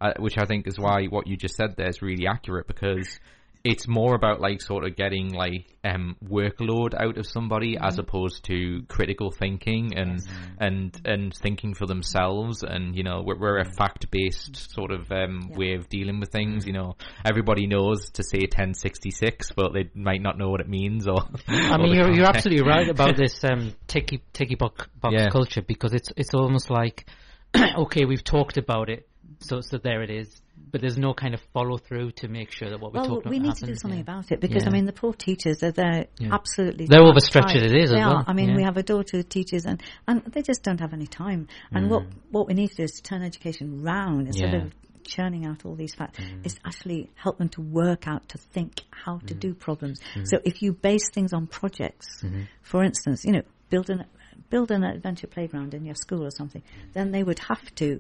uh, 0.02 0.14
which 0.20 0.38
I 0.38 0.46
think 0.46 0.68
is 0.68 0.78
why 0.78 1.06
what 1.06 1.28
you 1.28 1.38
just 1.38 1.56
said 1.56 1.76
there 1.78 1.88
is 1.88 2.02
really 2.02 2.28
accurate 2.28 2.68
because 2.68 3.20
it's 3.64 3.88
more 3.88 4.14
about 4.14 4.42
like 4.42 4.62
sort 4.62 4.84
of 4.84 4.96
getting 4.98 5.32
like 5.34 5.66
um 5.86 6.18
workload 6.24 6.94
out 7.00 7.18
of 7.18 7.26
somebody 7.26 7.78
as 7.80 7.98
opposed 7.98 8.44
to 8.44 8.84
critical 8.90 9.32
thinking 9.32 9.98
and 9.98 10.20
and 10.60 11.00
and 11.06 11.34
thinking 11.34 11.74
for 11.74 11.86
themselves 11.86 12.64
and 12.64 12.94
you 12.96 13.04
know 13.04 13.24
we're, 13.26 13.38
we're 13.40 13.60
a 13.60 13.66
fact 13.66 14.12
based 14.12 14.72
sort 14.74 14.92
of 14.92 15.10
um 15.12 15.50
way 15.56 15.76
of 15.76 15.88
dealing 15.88 16.20
with 16.20 16.30
things 16.30 16.66
you 16.66 16.74
know. 16.74 16.96
Everybody 17.26 17.68
knows 17.68 18.10
to 18.12 18.24
say 18.24 18.40
1066 18.40 19.52
but 19.54 19.74
they 19.74 19.90
might 19.96 20.22
not 20.22 20.38
know 20.38 20.50
what 20.50 20.60
it 20.60 20.68
means 20.68 21.08
or 21.08 21.22
I 21.48 21.78
mean, 21.78 21.94
you're, 21.96 22.12
you're 22.14 22.26
absolutely 22.26 22.64
right 22.68 22.90
about 22.90 23.16
this 23.16 23.44
um, 23.44 23.74
ticky 23.88 24.22
ticky 24.34 24.56
box, 24.56 24.88
box 25.00 25.14
Yeah. 25.18 25.30
culture 25.30 25.62
because 25.62 25.94
it's 25.94 26.12
it's 26.18 26.34
almost 26.34 26.70
like 26.70 27.06
okay, 27.78 28.06
we've 28.06 28.24
talked 28.24 28.58
about 28.58 28.90
it, 28.90 29.08
so 29.40 29.62
so 29.62 29.78
there 29.78 30.02
it 30.02 30.10
is, 30.10 30.42
but 30.72 30.82
there's 30.82 30.98
no 30.98 31.14
kind 31.14 31.34
of 31.34 31.42
follow 31.54 31.78
through 31.78 32.12
to 32.12 32.28
make 32.28 32.52
sure 32.52 32.70
that 32.70 32.80
what 32.80 32.94
we're 32.94 33.02
Well, 33.02 33.10
talking 33.10 33.22
about. 33.22 33.32
Well 33.32 33.40
we 33.42 33.48
need 33.48 33.56
to 33.58 33.66
do 33.66 33.76
something 33.76 34.00
yeah. 34.00 34.04
about 34.04 34.32
it 34.32 34.40
because 34.40 34.64
Yeah. 34.64 34.70
I 34.70 34.72
mean 34.74 34.86
the 34.86 34.94
poor 34.94 35.14
teachers 35.14 35.62
are 35.64 35.72
they're 35.72 36.08
Yeah. 36.20 36.34
absolutely 36.34 36.88
They're 36.88 37.04
overstretched 37.04 37.56
as 37.56 37.64
it 37.64 37.76
is 37.76 37.90
They 37.92 37.98
as 37.98 38.04
are. 38.06 38.14
well. 38.16 38.24
I 38.28 38.34
mean, 38.34 38.56
we 38.56 38.64
have 38.64 38.78
a 38.78 38.84
daughter 38.84 39.18
who 39.18 39.24
teaches 39.24 39.66
and 39.66 39.82
and 40.08 40.24
they 40.26 40.42
just 40.42 40.64
don't 40.64 40.80
have 40.80 40.94
any 40.94 41.08
time. 41.08 41.48
And 41.72 41.90
what 41.90 42.04
what 42.32 42.48
we 42.48 42.54
need 42.54 42.70
to 42.70 42.76
do 42.76 42.84
is 42.84 42.92
to 42.94 43.04
turn 43.04 43.22
education 43.24 43.84
round 43.84 44.28
instead 44.28 44.50
Mm. 44.54 44.62
Mm. 44.62 44.66
of 44.66 44.74
churning 45.04 45.46
out 45.46 45.66
all 45.66 45.76
these 45.76 45.94
facts. 45.94 46.20
Is 46.44 46.58
actually 46.66 47.10
help 47.16 47.38
them 47.38 47.50
to 47.50 47.62
work 47.62 48.08
out 48.08 48.30
to 48.30 48.38
think 48.38 48.82
how 48.90 49.18
to 49.28 49.34
do 49.34 49.54
problems. 49.54 50.00
Mm. 50.16 50.26
So 50.28 50.38
if 50.46 50.62
you 50.62 50.72
base 50.74 51.10
things 51.14 51.34
on 51.34 51.46
projects, 51.48 52.08
Mm-hmm. 52.24 52.44
for 52.62 52.84
instance, 52.84 53.26
you 53.26 53.34
know, 53.34 53.44
build 53.70 53.90
an 53.90 54.06
build 54.50 54.72
an 54.72 54.84
adventure 54.84 55.28
playground 55.28 55.74
in 55.74 55.86
your 55.86 55.96
school 55.96 56.26
or 56.26 56.32
something, 56.32 56.64
then 56.94 57.12
they 57.12 57.24
would 57.24 57.40
have 57.40 57.74
to 57.76 58.00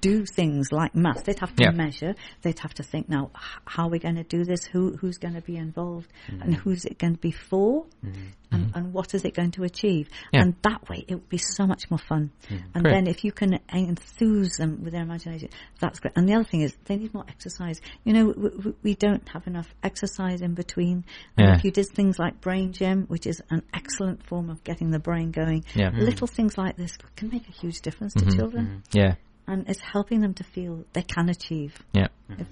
do 0.00 0.24
things 0.24 0.72
like 0.72 0.94
math. 0.94 1.24
They'd 1.24 1.38
have 1.38 1.54
to 1.56 1.64
yeah. 1.64 1.70
measure. 1.70 2.14
They'd 2.42 2.58
have 2.58 2.74
to 2.74 2.82
think 2.82 3.08
now, 3.08 3.30
how 3.64 3.84
are 3.84 3.90
we 3.90 3.98
going 3.98 4.16
to 4.16 4.24
do 4.24 4.44
this? 4.44 4.64
Who 4.64 4.96
who's 4.96 5.18
going 5.18 5.34
to 5.34 5.40
be 5.40 5.56
involved, 5.56 6.08
mm-hmm. 6.28 6.42
and 6.42 6.54
who's 6.54 6.84
it 6.84 6.98
going 6.98 7.14
to 7.14 7.20
be 7.20 7.32
for, 7.32 7.84
mm-hmm. 8.04 8.20
and, 8.50 8.72
and 8.74 8.92
what 8.92 9.14
is 9.14 9.24
it 9.24 9.34
going 9.34 9.52
to 9.52 9.64
achieve? 9.64 10.08
Yeah. 10.32 10.42
And 10.42 10.56
that 10.62 10.88
way, 10.88 11.04
it 11.06 11.14
would 11.14 11.28
be 11.28 11.38
so 11.38 11.66
much 11.66 11.90
more 11.90 11.98
fun. 11.98 12.30
Mm-hmm. 12.44 12.54
And 12.74 12.84
Great. 12.84 12.92
then 12.92 13.06
if 13.06 13.24
you 13.24 13.32
can 13.32 13.58
enthuse 13.72 14.56
them 14.56 14.82
with 14.82 14.92
their 14.92 15.02
imagination, 15.02 15.48
that's 15.80 16.00
great. 16.00 16.12
And 16.16 16.28
the 16.28 16.34
other 16.34 16.44
thing 16.44 16.62
is, 16.62 16.76
they 16.84 16.96
need 16.96 17.14
more 17.14 17.24
exercise. 17.28 17.80
You 18.04 18.12
know, 18.12 18.34
we, 18.36 18.74
we 18.82 18.94
don't 18.94 19.26
have 19.28 19.46
enough 19.46 19.68
exercise 19.82 20.40
in 20.40 20.54
between. 20.54 21.04
And 21.36 21.48
yeah. 21.48 21.54
if 21.56 21.64
you 21.64 21.70
did 21.70 21.88
things 21.88 22.18
like 22.18 22.40
brain 22.40 22.72
gym, 22.72 23.06
which 23.08 23.26
is 23.26 23.42
an 23.50 23.62
excellent 23.74 24.26
form 24.26 24.50
of 24.50 24.62
getting 24.64 24.90
the 24.90 24.98
brain 24.98 25.30
going. 25.30 25.64
Yeah. 25.74 25.90
Little 25.94 26.26
things 26.26 26.58
like 26.58 26.76
this 26.76 26.98
can 27.16 27.28
make 27.30 27.48
a 27.48 27.52
huge 27.52 27.80
difference 27.80 28.14
to 28.14 28.20
mm-hmm. 28.20 28.38
children. 28.38 28.66
Mm-hmm. 28.66 28.98
Yeah 28.98 29.14
and 29.46 29.68
it's 29.68 29.80
helping 29.80 30.20
them 30.20 30.34
to 30.34 30.44
feel 30.44 30.84
they 30.92 31.02
can 31.02 31.28
achieve. 31.28 31.76
Yeah, 31.92 32.08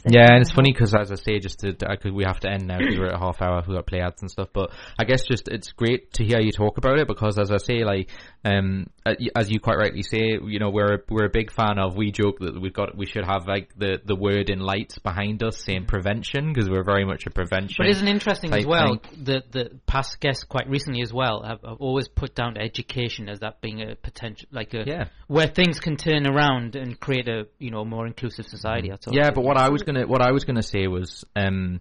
yeah, 0.06 0.26
and 0.32 0.42
it's 0.42 0.52
funny 0.52 0.72
because 0.72 0.94
as 0.94 1.10
I 1.12 1.14
say, 1.14 1.38
just 1.38 1.60
to, 1.60 1.76
I 1.88 1.96
could, 1.96 2.12
we 2.12 2.24
have 2.24 2.40
to 2.40 2.50
end 2.50 2.66
now 2.66 2.78
because 2.78 2.98
we're 2.98 3.08
at 3.08 3.14
a 3.14 3.18
half 3.18 3.40
hour. 3.40 3.62
We've 3.66 3.76
got 3.76 3.86
play 3.86 4.00
ads 4.00 4.22
and 4.22 4.30
stuff, 4.30 4.48
but 4.52 4.72
I 4.98 5.04
guess 5.04 5.22
just 5.24 5.48
it's 5.48 5.72
great 5.72 6.12
to 6.14 6.24
hear 6.24 6.40
you 6.40 6.52
talk 6.52 6.78
about 6.78 6.98
it 6.98 7.06
because 7.06 7.38
as 7.38 7.50
I 7.50 7.58
say, 7.58 7.84
like 7.84 8.10
um, 8.44 8.86
uh, 9.04 9.14
as 9.36 9.50
you 9.50 9.60
quite 9.60 9.76
rightly 9.76 10.02
say, 10.02 10.38
you 10.42 10.58
know, 10.58 10.70
we're 10.70 11.04
we're 11.08 11.26
a 11.26 11.30
big 11.30 11.52
fan 11.52 11.78
of. 11.78 11.96
We 11.96 12.10
joke 12.10 12.38
that 12.40 12.60
we've 12.60 12.72
got 12.72 12.96
we 12.96 13.06
should 13.06 13.24
have 13.24 13.46
like 13.46 13.70
the 13.76 14.00
the 14.04 14.16
word 14.16 14.50
in 14.50 14.60
lights 14.60 14.98
behind 14.98 15.42
us 15.42 15.58
saying 15.58 15.86
prevention 15.86 16.52
because 16.52 16.68
we're 16.68 16.84
very 16.84 17.04
much 17.04 17.26
a 17.26 17.30
prevention. 17.30 17.76
But 17.78 17.88
isn't 17.88 18.08
interesting 18.08 18.52
as 18.52 18.66
well 18.66 18.98
that 19.24 19.52
the 19.52 19.78
past 19.86 20.20
guests 20.20 20.44
quite 20.44 20.68
recently 20.68 21.02
as 21.02 21.12
well 21.12 21.42
have, 21.42 21.60
have, 21.62 21.80
always 21.80 22.08
put 22.08 22.34
down 22.34 22.56
education 22.56 23.28
as 23.28 23.40
that 23.40 23.60
being 23.60 23.82
a 23.82 23.94
potential 23.94 24.48
like 24.52 24.74
a 24.74 24.84
yeah. 24.86 25.04
where 25.28 25.46
things 25.46 25.80
can 25.80 25.96
turn 25.96 26.26
around 26.26 26.76
and 26.80 26.98
create 26.98 27.28
a 27.28 27.46
you 27.58 27.70
know 27.70 27.84
more 27.84 28.06
inclusive 28.06 28.46
society. 28.46 28.90
Yeah, 29.10 29.30
but 29.30 29.44
what 29.44 29.56
I 29.56 29.68
was 29.68 29.82
gonna 29.82 30.06
what 30.06 30.22
I 30.22 30.32
was 30.32 30.44
gonna 30.44 30.62
say 30.62 30.86
was 30.86 31.24
um 31.36 31.80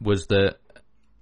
was 0.00 0.26
that 0.28 0.56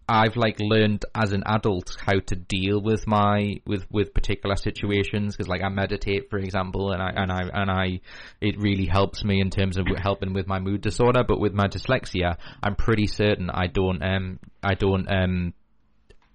I've 0.09 0.37
like 0.37 0.61
learned 0.61 1.05
as 1.15 1.33
an 1.33 1.43
adult 1.47 1.97
how 2.01 2.21
to 2.21 2.37
deal 2.37 2.81
with 2.81 3.07
my 3.07 3.61
with 3.67 3.91
with 3.91 4.15
particular 4.15 4.55
situations 4.55 5.35
because 5.35 5.49
like 5.49 5.63
I 5.63 5.69
meditate 5.69 6.31
for 6.31 6.39
example 6.39 6.93
and 6.93 7.03
I 7.03 7.11
and 7.17 7.33
I 7.33 7.41
and 7.53 7.71
I 7.71 8.01
it 8.41 8.57
really 8.59 8.87
helps 8.87 9.25
me 9.25 9.41
in 9.41 9.51
terms 9.51 9.77
of 9.77 9.87
helping 10.01 10.33
with 10.33 10.47
my 10.47 10.61
mood 10.61 10.81
disorder 10.81 11.25
but 11.27 11.41
with 11.41 11.55
my 11.55 11.67
dyslexia 11.67 12.37
I'm 12.63 12.77
pretty 12.77 13.09
certain 13.09 13.51
I 13.51 13.67
don't 13.67 14.01
um 14.01 14.39
I 14.63 14.75
don't 14.75 15.11
um 15.11 15.55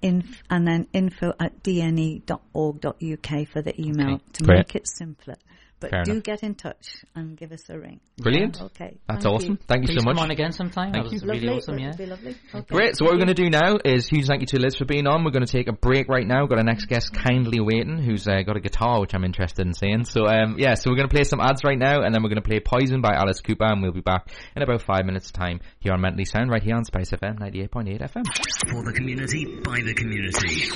inf- 0.00 0.42
and 0.48 0.66
then 0.66 0.86
info 0.92 1.34
at 1.38 1.62
dne.org.uk 1.62 3.48
for 3.48 3.62
the 3.62 3.80
email 3.80 4.14
okay. 4.14 4.24
to 4.32 4.42
Great. 4.44 4.56
make 4.58 4.74
it 4.76 4.88
simpler. 4.88 5.36
But 5.78 5.90
Fair 5.90 6.04
do 6.04 6.12
enough. 6.12 6.24
get 6.24 6.42
in 6.42 6.54
touch 6.54 7.04
and 7.14 7.36
give 7.36 7.52
us 7.52 7.68
a 7.68 7.78
ring. 7.78 8.00
Brilliant. 8.16 8.56
Yeah, 8.58 8.66
okay. 8.66 8.98
That's 9.08 9.24
Thank 9.24 9.34
awesome. 9.34 9.50
You. 9.50 9.58
Thank 9.66 9.82
you 9.82 9.88
Please 9.88 10.02
so 10.02 10.04
much. 10.06 10.16
Come 10.16 10.24
on 10.24 10.30
again 10.30 10.52
sometime. 10.52 10.92
Thank 10.92 11.04
that 11.04 11.12
was 11.12 11.22
you. 11.22 11.28
really 11.28 11.40
lovely. 11.46 11.58
awesome. 11.58 11.78
Yeah. 11.78 11.92
Be 11.92 12.06
lovely. 12.06 12.36
Okay. 12.54 12.74
Great. 12.74 12.96
So 12.96 13.04
what 13.04 13.12
we're 13.12 13.18
going 13.18 13.28
to 13.28 13.34
do 13.34 13.50
now 13.50 13.76
is 13.84 14.08
huge 14.08 14.26
thank 14.26 14.40
you 14.40 14.46
to 14.46 14.58
Liz 14.58 14.76
for 14.76 14.86
being 14.86 15.06
on. 15.06 15.24
We're 15.24 15.32
going 15.32 15.44
to 15.44 15.52
take 15.52 15.68
a 15.68 15.72
break 15.72 16.08
right 16.08 16.26
now. 16.26 16.40
We've 16.40 16.48
got 16.48 16.58
our 16.58 16.64
next 16.64 16.86
guest 16.86 17.12
kindly 17.12 17.60
waiting, 17.60 17.98
who's 17.98 18.26
uh, 18.26 18.40
got 18.42 18.56
a 18.56 18.60
guitar, 18.60 19.00
which 19.00 19.14
I'm 19.14 19.24
interested 19.24 19.66
in 19.66 19.74
seeing. 19.74 20.04
So 20.04 20.26
um, 20.26 20.56
yeah, 20.58 20.74
so 20.74 20.90
we're 20.90 20.96
going 20.96 21.08
to 21.08 21.14
play 21.14 21.24
some 21.24 21.40
ads 21.40 21.62
right 21.64 21.78
now, 21.78 22.02
and 22.02 22.14
then 22.14 22.22
we're 22.22 22.30
going 22.30 22.42
to 22.42 22.48
play 22.48 22.60
Poison 22.60 23.00
by 23.02 23.14
Alice 23.14 23.40
Cooper, 23.40 23.64
and 23.66 23.82
we'll 23.82 23.92
be 23.92 24.00
back 24.00 24.30
in 24.54 24.62
about 24.62 24.82
five 24.82 25.04
minutes' 25.04 25.30
time 25.30 25.60
here 25.78 25.92
on 25.92 26.00
Mentally 26.00 26.24
Sound, 26.24 26.50
right 26.50 26.62
here 26.62 26.76
on 26.76 26.84
Spice 26.84 27.10
FM 27.10 27.38
98.8 27.38 28.00
FM. 28.00 28.24
For 28.70 28.82
the 28.84 28.92
community, 28.94 29.44
by 29.62 29.80
the 29.84 29.94
community. 29.94 30.70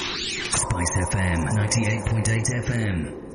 Spice 0.51 0.97
FM 1.09 1.47
98.8 1.49 2.65
FM. 2.67 3.30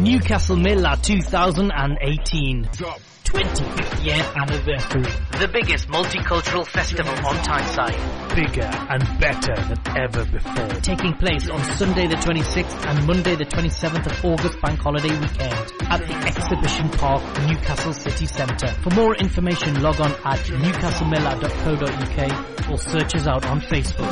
Newcastle 0.00 0.56
Mela 0.56 0.96
2018. 1.02 2.64
25th 2.64 4.04
year 4.04 4.24
anniversary. 4.34 5.02
The 5.38 5.46
biggest 5.52 5.88
multicultural 5.88 6.66
festival 6.66 7.12
on 7.26 7.36
Tyneside. 7.44 7.98
Bigger 8.34 8.70
and 8.88 9.02
better 9.20 9.54
than 9.68 9.78
ever 9.98 10.24
before. 10.24 10.68
Taking 10.80 11.12
place 11.14 11.50
on 11.50 11.62
Sunday 11.76 12.06
the 12.06 12.16
26th 12.16 12.86
and 12.86 13.06
Monday 13.06 13.36
the 13.36 13.44
27th 13.44 14.06
of 14.06 14.24
August 14.24 14.58
bank 14.62 14.80
holiday 14.80 15.12
weekend 15.12 15.52
at 15.82 16.06
the 16.06 16.14
Exhibition 16.26 16.88
Park, 16.88 17.22
Newcastle 17.46 17.92
City 17.92 18.24
Centre. 18.24 18.68
For 18.82 18.88
more 18.94 19.14
information 19.16 19.82
log 19.82 20.00
on 20.00 20.12
at 20.24 20.38
newcastlemela.co.uk 20.40 22.70
or 22.70 22.78
search 22.78 23.14
us 23.16 23.26
out 23.26 23.44
on 23.46 23.60
Facebook. 23.60 24.08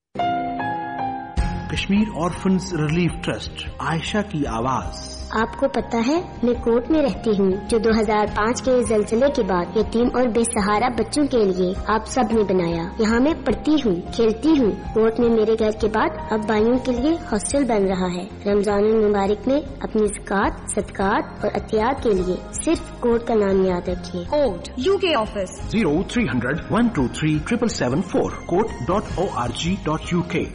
Kashmir 1.69 2.11
Orphans 2.13 2.73
Relief 2.73 3.13
Trust, 3.21 3.51
Aisha 3.79 4.29
ki 4.29 4.43
आवाज 4.45 5.12
आपको 5.36 5.68
पता 5.70 5.98
है 6.00 6.16
मैं 6.44 6.54
court 6.62 6.90
में 6.90 7.00
रहती 7.02 7.34
हूँ 7.36 7.50
जो 7.68 7.78
2005 7.80 8.60
के 8.60 8.72
जलजले 8.84 9.28
के 9.30 9.42
बाद 9.44 9.78
यतीम 9.78 10.08
और 10.10 10.28
बेसहारा 10.32 10.88
बच्चों 10.98 11.26
के 11.26 11.44
लिए 11.44 11.74
आप 11.90 12.04
सबने 12.08 12.42
बनाया। 12.44 12.84
यहाँ 13.00 13.20
मैं 13.20 13.34
पढ़ती 13.44 13.78
हूँ 13.80 13.94
खेलती 14.10 14.54
हूँ। 14.56 14.70
कोर्ट 14.94 15.20
में 15.20 15.28
मेरे 15.30 15.56
घर 15.56 15.72
के 15.80 15.88
बाद 15.90 16.18
अब 16.32 16.46
भाइयों 16.48 16.78
के 16.78 16.92
लिए 16.92 17.14
हॉस्टल 17.32 17.64
बन 17.64 17.86
रहा 17.88 18.08
है। 18.08 18.28
रमज़ान 18.46 18.90
मुबारक 18.96 19.48
में 19.48 19.56
अपनी 19.56 20.06
जक़ात 20.08 20.66
सदकात 20.70 21.44
और 21.44 21.50
अतियात 21.52 22.02
के 22.02 22.14
लिए 22.14 22.38
सिर्फ़ 22.54 22.92
कोर्ट 23.02 23.26
का 23.28 23.34
नाम 23.36 23.64
याद 23.66 23.90
रखिए। 23.90 24.24
Court 24.30 24.70
U 24.78 24.96
K 24.98 25.14
office 25.16 25.60
zero 25.70 26.02
three 26.12 26.26
hundred 26.26 26.60
one 26.72 26.88
two 26.96 27.08
three 27.18 27.38
triple 27.48 27.68
seven 27.74 28.00
four 28.12 28.44
court 28.50 28.86
dot 28.88 29.18
O 29.18 29.28
R 29.36 29.50
G 29.62 29.78
dot 29.86 30.12
U 30.12 30.22
K 30.32 30.46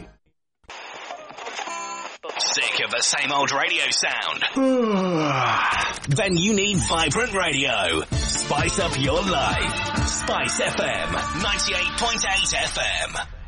of 2.90 2.96
the 2.96 3.02
same 3.02 3.32
old 3.32 3.52
radio 3.52 3.84
sound? 3.90 4.42
then 6.08 6.36
you 6.36 6.54
need 6.54 6.78
vibrant 6.88 7.34
radio. 7.34 8.02
Spice 8.10 8.78
up 8.78 8.98
your 9.00 9.22
life. 9.22 10.06
Spice 10.08 10.60
FM, 10.60 11.06
98.8 11.08 12.54
FM. 12.54 13.39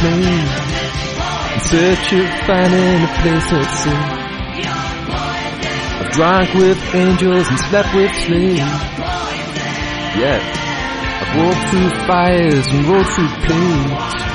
Flames 0.00 0.50
in 1.52 1.60
search 1.60 2.12
of 2.14 2.26
finding 2.46 3.04
a 3.04 3.10
place 3.20 3.52
at 3.52 3.70
sea. 3.80 4.20
I've 6.00 6.10
drank 6.12 6.54
with 6.54 6.94
angels 6.94 7.46
and 7.48 7.58
slept 7.68 7.94
with 7.94 8.12
slaves. 8.14 8.58
Yeah, 10.20 10.40
I've 11.20 11.36
walked 11.36 11.68
through 11.70 11.90
fires 12.06 12.66
and 12.68 12.86
rolled 12.86 13.06
through 13.08 13.28
plains. 13.46 14.29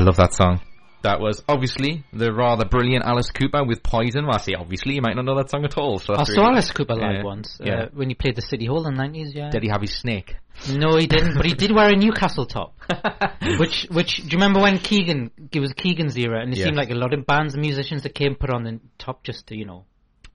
I 0.00 0.02
love 0.02 0.16
that 0.16 0.32
song. 0.32 0.62
That 1.02 1.20
was 1.20 1.44
obviously 1.46 2.04
the 2.10 2.32
rather 2.32 2.64
brilliant 2.64 3.04
Alice 3.04 3.30
Cooper 3.30 3.62
with 3.64 3.82
Poison. 3.82 4.24
Well, 4.24 4.36
I 4.36 4.40
say 4.40 4.54
obviously, 4.54 4.94
you 4.94 5.02
might 5.02 5.14
not 5.14 5.26
know 5.26 5.36
that 5.36 5.50
song 5.50 5.66
at 5.66 5.76
all. 5.76 5.98
So 5.98 6.14
I 6.14 6.24
saw 6.24 6.40
really 6.40 6.54
Alice 6.54 6.70
Cooper 6.72 6.94
live 6.94 7.16
yeah. 7.16 7.22
once. 7.22 7.60
Uh, 7.60 7.64
yeah. 7.66 7.86
when 7.92 8.08
he 8.08 8.14
played 8.14 8.34
the 8.34 8.40
City 8.40 8.64
Hall 8.64 8.86
in 8.86 8.94
the 8.94 9.02
nineties. 9.02 9.34
Yeah. 9.34 9.50
Did 9.50 9.62
he 9.62 9.68
have 9.68 9.82
his 9.82 9.94
snake? 9.94 10.36
No, 10.72 10.96
he 10.96 11.06
didn't. 11.06 11.36
but 11.36 11.44
he 11.44 11.52
did 11.52 11.70
wear 11.70 11.90
a 11.90 11.96
Newcastle 11.96 12.46
top. 12.46 12.78
which, 13.58 13.88
which, 13.90 14.16
do 14.16 14.22
you 14.22 14.38
remember 14.38 14.60
when 14.60 14.78
Keegan? 14.78 15.32
It 15.52 15.60
was 15.60 15.74
Keegan's 15.74 16.16
era, 16.16 16.40
and 16.40 16.52
it 16.52 16.58
yeah. 16.58 16.64
seemed 16.64 16.76
like 16.76 16.90
a 16.90 16.94
lot 16.94 17.12
of 17.12 17.26
bands 17.26 17.52
and 17.52 17.60
musicians 17.60 18.02
that 18.04 18.14
came 18.14 18.36
put 18.36 18.48
on 18.48 18.64
the 18.64 18.80
top 18.96 19.22
just 19.22 19.48
to, 19.48 19.56
you 19.56 19.66
know, 19.66 19.84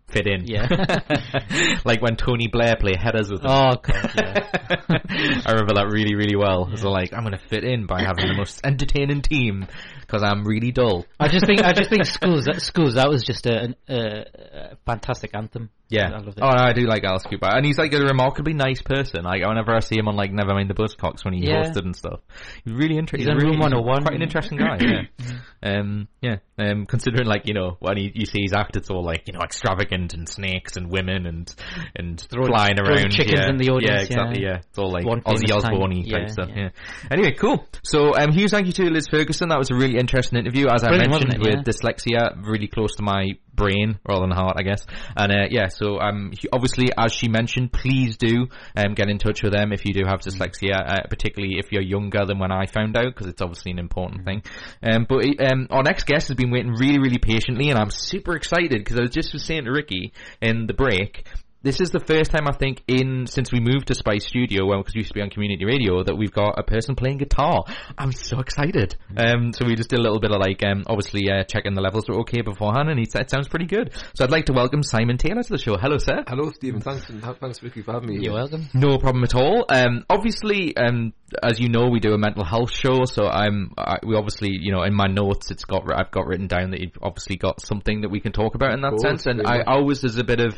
fit 0.08 0.28
in. 0.28 0.45
Yeah. 0.45 0.68
like 1.86 2.01
when 2.01 2.16
Tony 2.16 2.47
Blair 2.47 2.76
played 2.80 2.97
headers 2.97 3.30
with 3.30 3.41
them. 3.41 3.51
Oh 3.51 3.76
god, 3.82 4.12
yeah. 4.16 4.47
I 5.45 5.51
remember 5.51 5.76
that 5.76 5.88
really, 5.91 6.16
really 6.16 6.36
well. 6.36 6.68
Yeah. 6.70 6.78
So 6.78 6.91
like, 6.91 7.14
I'm 7.14 7.24
gonna 7.24 7.39
fit 7.49 7.64
in 7.64 7.86
by 7.86 8.01
having 8.01 8.28
the 8.28 8.36
most 8.36 8.62
entertaining 8.64 9.22
team 9.22 9.68
because 10.06 10.24
I'm 10.24 10.43
really 10.43 10.72
dull. 10.72 11.06
I 11.20 11.28
just 11.28 11.45
think, 11.45 11.64
I 11.64 11.74
just 11.74 11.89
think 11.89 12.06
schools, 12.06 12.45
that, 12.45 12.62
schools, 12.62 12.95
that 12.95 13.10
was 13.10 13.24
just 13.24 13.45
a, 13.45 13.76
a, 13.89 13.95
a 13.95 14.76
fantastic 14.86 15.32
anthem. 15.34 15.70
Yeah. 15.89 16.08
I 16.08 16.18
love 16.18 16.28
it. 16.30 16.39
Oh, 16.41 16.47
I 16.47 16.74
do 16.74 16.82
like 16.88 17.03
Alice 17.03 17.24
Cooper. 17.24 17.47
And 17.47 17.66
he's 17.66 17.78
like 17.78 17.93
a 17.93 17.99
remarkably 17.99 18.53
nice 18.53 18.82
person. 18.82 19.24
Like, 19.24 19.45
whenever 19.45 19.74
I 19.74 19.80
see 19.80 19.97
him 19.97 20.08
on 20.08 20.16
like 20.16 20.32
Nevermind 20.32 20.68
the 20.68 20.74
Buzzcocks 20.74 21.24
when 21.24 21.34
he 21.34 21.47
yeah. 21.47 21.64
hosted 21.64 21.86
and 21.86 21.95
stuff. 21.95 22.22
He's 22.64 22.74
really 22.74 22.97
interesting. 22.97 23.28
He's, 23.28 23.43
he's 23.43 23.43
really, 23.43 23.60
101. 23.60 24.03
Quite 24.03 24.16
an 24.16 24.22
interesting 24.22 24.58
guy, 24.58 24.78
yeah. 24.82 25.80
um, 25.80 26.08
yeah. 26.22 26.38
Um, 26.58 26.86
considering 26.86 27.28
like, 27.28 27.43
you 27.45 27.53
know, 27.53 27.78
when 27.80 27.97
he, 27.97 28.12
you 28.16 28.26
see 28.26 28.41
his 28.41 28.53
act, 28.53 28.78
it's 28.78 28.89
all 28.89 29.03
like, 29.03 29.24
you 29.28 29.34
know, 29.34 29.41
extravagant 29.41 30.14
and 30.14 30.28
snakes 30.28 30.76
and 30.78 30.89
women 30.89 31.26
and, 31.28 31.53
and 31.95 32.20
throwing, 32.20 32.47
flying 32.47 32.80
around. 32.80 33.12
chickens 33.12 33.39
yeah. 33.39 33.49
in 33.49 33.58
the 33.58 33.70
audience. 33.70 34.10
Yeah, 34.10 34.18
exactly, 34.18 34.41
yeah. 34.41 34.49
yeah. 34.49 34.58
It's 34.68 34.78
all 34.78 34.91
like 34.91 35.06
One 35.06 35.22
Ozzy 35.22 35.53
Osbourne 35.53 36.03
type 36.03 36.06
yeah, 36.06 36.28
stuff, 36.28 36.49
yeah. 36.56 36.70
Anyway, 37.12 37.34
cool. 37.34 37.66
So, 37.84 38.16
um, 38.16 38.32
huge 38.32 38.51
thank 38.51 38.68
you 38.68 38.74
to 38.74 38.89
Liz 38.89 39.08
Ferguson. 39.10 39.49
That 39.49 39.60
was 39.60 39.70
a 39.70 39.76
really 39.76 39.95
interesting 39.98 40.39
interview. 40.39 40.68
As 40.68 40.82
Brilliant, 40.82 41.14
I 41.14 41.20
mentioned, 41.20 41.43
with 41.43 41.66
dyslexia, 41.66 42.46
really 42.46 42.68
close 42.68 42.96
to 42.96 43.04
my 43.04 43.32
brain 43.54 44.00
rather 44.08 44.22
than 44.22 44.32
heart, 44.32 44.58
I 44.60 44.64
guess. 44.64 44.86
And 45.16 45.32
uh, 45.32 45.46
yeah, 45.50 45.68
so 45.68 46.00
um, 46.00 46.32
obviously, 46.52 46.89
as 46.98 47.14
she 47.14 47.28
mentioned, 47.28 47.72
please 47.72 48.18
do 48.18 48.48
um, 48.76 48.93
get 48.93 49.10
in 49.10 49.18
touch 49.18 49.43
with 49.43 49.54
them 49.54 49.72
if 49.72 49.86
you 49.86 49.93
do 49.93 50.04
have 50.06 50.20
dyslexia, 50.20 50.76
uh, 50.76 51.08
particularly 51.10 51.56
if 51.58 51.72
you're 51.72 51.82
younger 51.82 52.26
than 52.26 52.39
when 52.39 52.52
I 52.52 52.66
found 52.66 52.98
out, 52.98 53.06
because 53.06 53.28
it's 53.28 53.41
obviously 53.41 53.72
an 53.72 53.80
important 53.80 54.26
thing. 54.26 54.43
Um, 54.84 55.06
but 55.08 55.26
um, 55.52 55.68
our 55.70 55.84
next 55.84 56.06
guest 56.06 56.28
has 56.28 56.38
been 56.38 56.52
waiting 56.52 56.74
really, 56.74 57.00
really 57.00 57.20
patiently, 57.20 57.70
and 57.70 57.80
I'm 57.80 57.91
super 57.91 58.36
excited 58.36 58.72
because 58.72 58.98
I 58.98 59.02
was 59.02 59.12
just 59.12 59.38
saying 59.39 59.66
to 59.66 59.72
Ricky 59.72 60.14
in 60.41 60.68
the 60.68 60.74
break 60.74 61.26
this 61.66 61.82
is 61.82 61.89
the 61.89 61.99
first 61.99 62.30
time 62.30 62.47
I 62.47 62.51
think 62.51 62.84
in 62.88 63.26
since 63.26 63.51
we 63.51 63.59
moved 63.59 63.88
to 63.88 63.95
Spice 63.95 64.28
Studio, 64.28 64.68
well, 64.68 64.82
because 64.82 64.93
we 64.93 64.99
used 64.99 65.09
to 65.09 65.16
be 65.16 65.22
on 65.22 65.32
community 65.32 65.66
radio, 65.66 66.03
that 66.03 66.16
we've 66.16 66.32
got 66.32 66.59
a 66.59 66.63
person 66.63 66.95
playing 66.95 67.18
guitar. 67.18 67.63
I'm 67.97 68.11
so 68.11 68.39
excited. 68.39 68.95
Um, 69.18 69.51
so 69.51 69.66
we 69.66 69.76
just 69.76 69.89
did 69.89 69.97
a 69.97 70.01
little 70.03 70.20
bit 70.20 70.32
of 70.32 70.39
like, 70.39 70.63
um, 70.63 70.84
obviously 70.86 71.28
uh, 71.28 71.43
checking 71.43 71.74
the 71.74 71.82
levels 71.82 72.07
were 72.07 72.20
okay 72.20 72.41
beforehand, 72.41 72.89
and 72.89 72.99
he 72.99 73.05
said 73.05 73.24
it 73.24 73.32
sounds 73.32 73.47
pretty 73.47 73.66
good. 73.66 73.93
So 74.13 74.24
I'd 74.24 74.32
like 74.32 74.45
to 74.45 74.53
welcome 74.53 74.84
Simon 74.84 75.18
Taylor 75.18 75.41
to 75.41 75.49
the 75.49 75.57
show. 75.57 75.76
Hello, 75.76 75.97
sir. 75.97 76.24
Hello, 76.28 76.51
Stephen. 76.51 76.82
Thanks, 76.82 77.07
thanks, 77.39 77.63
Ricky, 77.63 77.82
for 77.82 77.93
having 77.93 78.09
me. 78.09 78.24
You're 78.24 78.34
welcome. 78.34 78.70
No 78.76 78.99
problem 78.99 79.24
at 79.24 79.34
all. 79.34 79.66
Um, 79.68 80.05
obviously, 80.07 80.78
um, 80.78 81.13
as 81.41 81.59
you 81.59 81.70
know, 81.70 81.88
we 81.89 81.99
do 81.99 82.13
a 82.13 82.18
mental 82.20 82.45
health 82.45 82.72
show, 82.72 83.05
so 83.05 83.26
I'm 83.26 83.74
I, 83.76 83.97
we 84.05 84.16
obviously, 84.16 84.51
you 84.51 84.72
know, 84.72 84.84
in 84.84 84.93
my 84.93 85.07
notes, 85.07 85.49
it's 85.49 85.66
got 85.66 85.84
I've 85.91 86.11
got 86.11 86.28
written 86.28 86.45
down 86.45 86.72
that 86.72 86.82
you've 86.82 86.97
obviously 87.01 87.38
got 87.38 87.59
something 87.59 88.01
that 88.01 88.09
we 88.09 88.20
can 88.20 88.32
talk 88.32 88.53
about 88.53 88.74
in 88.74 88.82
that 88.82 88.91
course, 88.91 89.01
sense, 89.01 89.26
and 89.26 89.41
I 89.47 89.63
always 89.63 90.01
there's 90.01 90.18
a 90.18 90.24
bit 90.24 90.39
of 90.39 90.55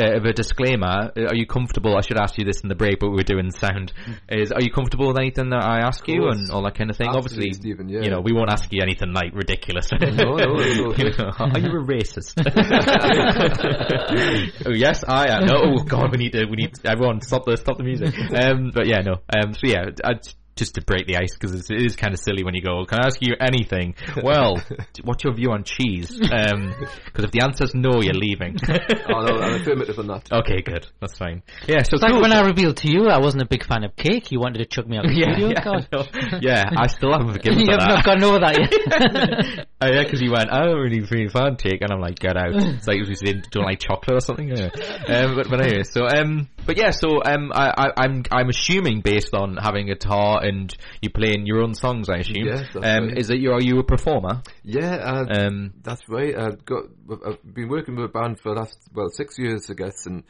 uh, 0.00 0.16
of 0.16 0.24
a 0.24 0.32
disclaimer. 0.32 1.12
Uh, 1.16 1.26
are 1.28 1.34
you 1.34 1.46
comfortable? 1.46 1.96
I 1.96 2.00
should 2.00 2.18
ask 2.18 2.38
you 2.38 2.44
this 2.44 2.60
in 2.62 2.68
the 2.68 2.74
break, 2.74 3.00
but 3.00 3.10
we're 3.10 3.24
doing 3.24 3.50
sound. 3.50 3.92
Is 4.28 4.52
are 4.52 4.62
you 4.62 4.70
comfortable 4.70 5.08
with 5.08 5.18
anything 5.18 5.50
that 5.50 5.62
I 5.62 5.80
ask 5.80 6.06
you 6.08 6.28
and 6.28 6.50
all 6.50 6.62
that 6.64 6.74
kind 6.74 6.90
of 6.90 6.96
thing? 6.96 7.08
Absolutely, 7.08 7.48
Obviously, 7.48 7.60
Stephen, 7.60 7.88
yeah. 7.88 8.02
you 8.02 8.10
know, 8.10 8.20
we 8.20 8.32
won't 8.32 8.50
ask 8.50 8.72
you 8.72 8.82
anything 8.82 9.12
like 9.12 9.34
ridiculous. 9.34 9.90
no, 9.92 9.98
no, 10.08 10.36
no, 10.36 10.36
no. 10.46 10.94
you 10.96 11.10
know, 11.16 11.30
are 11.38 11.58
you 11.58 11.70
a 11.70 11.84
racist? 11.84 12.34
oh 14.66 14.72
yes, 14.72 15.04
I 15.06 15.28
am. 15.28 15.46
No, 15.46 15.56
oh 15.62 15.82
god, 15.84 16.10
we 16.12 16.18
need 16.18 16.32
to. 16.32 16.46
We 16.46 16.56
need 16.56 16.72
everyone 16.84 17.20
stop 17.20 17.44
the 17.44 17.56
stop 17.56 17.76
the 17.76 17.84
music. 17.84 18.14
Um, 18.32 18.70
but 18.74 18.86
yeah, 18.86 19.00
no. 19.00 19.16
Um, 19.34 19.52
so 19.52 19.60
yeah, 19.64 19.86
I 20.04 20.14
just 20.56 20.74
to 20.74 20.82
break 20.82 21.06
the 21.06 21.16
ice 21.16 21.34
because 21.38 21.70
it 21.70 21.82
is 21.82 21.96
kind 21.96 22.12
of 22.12 22.20
silly 22.20 22.44
when 22.44 22.54
you 22.54 22.62
go, 22.62 22.84
"Can 22.84 23.00
I 23.00 23.06
ask 23.06 23.20
you 23.20 23.34
anything?" 23.40 23.94
Well, 24.22 24.62
what's 25.04 25.24
your 25.24 25.34
view 25.34 25.52
on 25.52 25.64
cheese? 25.64 26.18
Because 26.18 26.52
um, 26.52 26.74
if 27.16 27.30
the 27.30 27.40
answer's 27.42 27.74
no, 27.74 28.00
you're 28.00 28.14
leaving. 28.14 28.56
oh, 28.68 29.20
no, 29.22 29.40
I'm 29.40 29.60
affirmative 29.60 29.98
on 29.98 30.06
that. 30.08 30.30
Okay, 30.32 30.62
good. 30.62 30.86
That's 31.00 31.16
fine. 31.16 31.42
Yeah, 31.66 31.82
so 31.82 31.94
it's 31.94 32.04
cool. 32.04 32.14
like 32.14 32.22
when 32.22 32.32
I 32.32 32.42
revealed 32.42 32.76
to 32.78 32.90
you 32.90 33.08
I 33.08 33.18
wasn't 33.18 33.42
a 33.42 33.46
big 33.46 33.64
fan 33.64 33.84
of 33.84 33.96
cake. 33.96 34.30
You 34.30 34.40
wanted 34.40 34.58
to 34.58 34.66
chuck 34.66 34.86
me 34.86 34.98
out 34.98 35.06
of 35.06 35.12
the 35.12 35.18
yeah, 35.18 35.32
studio. 35.32 36.08
Yeah, 36.32 36.38
yeah, 36.40 36.70
I 36.76 36.86
still 36.86 37.12
haven't 37.12 37.32
forgiven 37.32 37.60
you 37.60 37.66
for 37.66 37.72
have 37.72 37.80
that. 37.80 37.88
not 37.88 38.04
gotten 38.04 38.24
over 38.24 38.38
that 38.40 38.58
yet. 38.58 39.66
oh 39.80 39.86
yeah, 39.86 40.02
because 40.04 40.20
you 40.20 40.32
went, 40.32 40.52
"I 40.52 40.64
don't 40.64 40.78
really 40.78 41.04
feel 41.06 41.28
fan 41.28 41.56
cake," 41.56 41.80
and 41.80 41.92
I'm 41.92 42.00
like, 42.00 42.18
"Get 42.18 42.36
out!" 42.36 42.54
It's 42.54 42.86
like 42.86 42.98
you 42.98 43.14
said, 43.14 43.46
don't 43.50 43.64
like 43.64 43.80
chocolate 43.80 44.16
or 44.16 44.20
something. 44.20 44.48
Yeah. 44.48 44.70
Um, 45.08 45.36
but, 45.36 45.48
but 45.48 45.60
anyway, 45.60 45.82
so 45.84 46.06
um, 46.06 46.48
but 46.66 46.76
yeah, 46.76 46.90
so 46.90 47.22
um, 47.24 47.52
I, 47.54 47.72
I, 47.76 48.04
I'm 48.04 48.24
I'm 48.30 48.48
assuming 48.48 49.00
based 49.00 49.34
on 49.34 49.56
having 49.56 49.88
a 49.88 49.94
guitar 49.94 50.41
and 50.42 50.74
you 51.00 51.10
playing 51.10 51.46
your 51.46 51.62
own 51.62 51.74
songs, 51.74 52.08
I 52.08 52.18
assume. 52.18 52.46
Yes, 52.46 52.74
um, 52.74 52.82
right. 52.82 53.18
is 53.18 53.28
that 53.28 53.38
you 53.38 53.52
are 53.52 53.60
you 53.60 53.78
a 53.78 53.84
performer? 53.84 54.42
Yeah, 54.62 54.94
uh, 54.94 55.26
Um, 55.30 55.74
that's 55.82 56.02
right. 56.08 56.36
I've 56.36 56.64
got. 56.64 56.84
I've 57.26 57.54
been 57.54 57.68
working 57.68 57.96
with 57.96 58.06
a 58.06 58.08
band 58.08 58.40
for 58.40 58.54
the 58.54 58.60
last 58.60 58.78
well 58.94 59.08
six 59.10 59.38
years, 59.38 59.68
I 59.70 59.74
guess, 59.74 60.06
and 60.06 60.24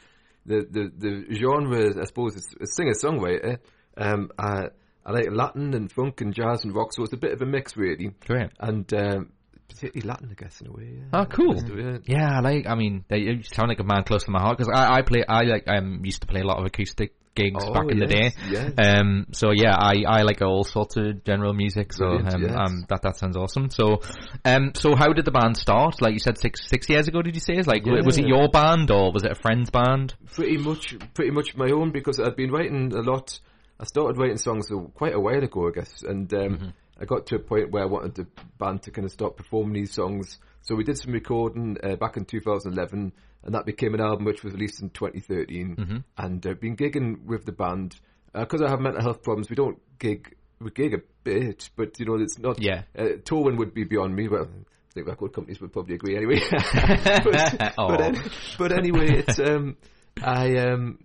the 0.46 0.66
the, 0.70 0.92
the 0.96 1.34
genre, 1.34 2.00
I 2.00 2.04
suppose, 2.04 2.36
is, 2.36 2.54
is 2.60 2.74
singer 2.76 2.94
songwriter. 2.94 3.58
Um, 3.96 4.30
I 4.38 4.66
I 5.04 5.12
like 5.12 5.30
Latin 5.30 5.74
and 5.74 5.90
funk 5.90 6.20
and 6.20 6.32
jazz 6.32 6.64
and 6.64 6.74
rock, 6.74 6.92
so 6.92 7.02
it's 7.02 7.12
a 7.12 7.18
bit 7.18 7.32
of 7.32 7.42
a 7.42 7.46
mix, 7.46 7.76
really. 7.76 8.14
Great. 8.26 8.50
And 8.60 8.92
um, 8.94 9.32
particularly 9.68 10.08
Latin, 10.08 10.28
I 10.30 10.34
guess, 10.34 10.60
in 10.60 10.68
a 10.68 10.72
way. 10.72 10.98
Yeah. 10.98 11.04
Oh, 11.12 11.24
cool. 11.26 11.56
Yeah. 11.56 11.98
Yeah, 12.04 12.38
I 12.38 12.40
like. 12.40 12.66
I 12.66 12.74
mean, 12.74 13.04
they 13.08 13.18
you 13.18 13.42
sound 13.42 13.68
like 13.68 13.80
a 13.80 13.84
man 13.84 14.04
close 14.04 14.24
to 14.24 14.30
my 14.30 14.40
heart 14.40 14.58
because 14.58 14.72
I, 14.72 14.98
I 14.98 15.02
play. 15.02 15.24
I 15.26 15.42
like. 15.42 15.68
I 15.68 15.78
um, 15.78 16.04
used 16.04 16.20
to 16.22 16.26
play 16.26 16.40
a 16.40 16.44
lot 16.46 16.58
of 16.58 16.66
acoustic 16.66 17.14
gigs 17.34 17.64
Oh, 17.66 17.72
back 17.72 17.90
in 17.90 17.98
the 17.98 18.06
day. 18.06 18.32
yes, 18.50 18.72
yes. 18.76 18.98
Um, 19.00 19.26
so 19.32 19.50
yeah, 19.52 19.74
I, 19.76 20.02
I 20.06 20.22
like 20.22 20.42
all 20.42 20.64
sorts 20.64 20.96
of 20.96 21.24
general 21.24 21.52
music. 21.52 21.92
So 21.92 22.06
um, 22.06 22.42
yes. 22.42 22.54
um, 22.56 22.84
that 22.88 23.02
that 23.02 23.16
sounds 23.16 23.36
awesome. 23.36 23.70
So, 23.70 24.02
um, 24.44 24.72
so 24.74 24.94
how 24.94 25.12
did 25.12 25.24
the 25.24 25.30
band 25.30 25.56
start? 25.56 26.00
Like 26.02 26.12
you 26.12 26.18
said, 26.18 26.38
six 26.38 26.68
six 26.68 26.88
years 26.88 27.08
ago. 27.08 27.22
Did 27.22 27.34
you 27.34 27.40
say? 27.40 27.54
Like, 27.62 27.84
w 27.84 28.02
was 28.04 28.18
it 28.18 28.26
your 28.26 28.48
band 28.48 28.90
or 28.90 29.12
was 29.12 29.24
it 29.24 29.32
a 29.32 29.34
friend's 29.36 29.70
band? 29.70 30.14
pretty 30.34 30.56
much 30.56 30.96
pretty 31.14 31.30
much 31.30 31.56
my 31.56 31.70
own 31.70 31.90
because 31.92 32.18
I'd 32.20 32.36
been 32.36 32.50
writing 32.50 32.92
a 32.94 33.00
lot. 33.02 33.38
I 33.80 33.84
started 33.84 34.18
writing 34.18 34.36
songs 34.38 34.70
quite 34.94 35.14
a 35.14 35.20
while 35.20 35.42
ago, 35.42 35.68
I 35.68 35.72
guess, 35.72 36.02
and 36.02 36.32
um, 36.34 36.72
I 37.00 37.04
got 37.04 37.26
to 37.26 37.36
a 37.36 37.38
point 37.40 37.70
where 37.72 37.82
I 37.82 37.86
wanted 37.86 38.14
the 38.14 38.26
band 38.58 38.82
to 38.82 38.90
kind 38.92 39.04
of 39.04 39.10
start 39.10 39.36
performing 39.36 39.74
these 39.74 39.92
songs. 39.92 40.38
So 40.60 40.76
we 40.76 40.84
did 40.84 40.96
some 40.98 41.12
recording 41.12 41.76
uh, 41.82 41.96
back 41.96 42.16
in 42.16 42.24
2011, 42.24 43.12
and 43.44 43.54
that 43.54 43.66
became 43.66 43.94
an 43.94 44.00
album 44.00 44.24
which 44.24 44.42
was 44.44 44.52
released 44.54 44.80
in 44.82 44.90
2013. 44.90 46.04
And 46.18 46.46
I've 46.46 46.60
been 46.60 46.76
gigging 46.76 47.24
with 47.24 47.44
the 47.44 47.52
band 47.52 47.96
because 48.34 48.62
I 48.62 48.68
have 48.70 48.80
mental 48.80 49.02
health 49.02 49.22
problems. 49.22 49.50
We 49.50 49.56
don't 49.56 49.78
gig. 49.98 50.34
We 50.60 50.70
gig 50.70 50.94
a 50.94 50.98
bit, 51.24 51.70
but 51.76 51.98
you 51.98 52.06
know 52.06 52.14
it's 52.16 52.38
not. 52.38 52.60
Yeah. 52.62 52.82
Uh, 52.96 53.16
touring 53.24 53.56
would 53.56 53.74
be 53.74 53.84
beyond 53.84 54.14
me. 54.14 54.28
Well, 54.28 54.44
I 54.44 54.92
think 54.94 55.08
record 55.08 55.32
companies 55.32 55.60
would 55.60 55.72
probably 55.72 55.94
agree 55.96 56.16
anyway. 56.16 56.40
but, 56.50 57.72
but, 57.76 58.00
an- 58.00 58.30
but 58.58 58.72
anyway, 58.72 59.08
it's 59.10 59.38
um, 59.40 59.76
I 60.22 60.56
um, 60.58 60.98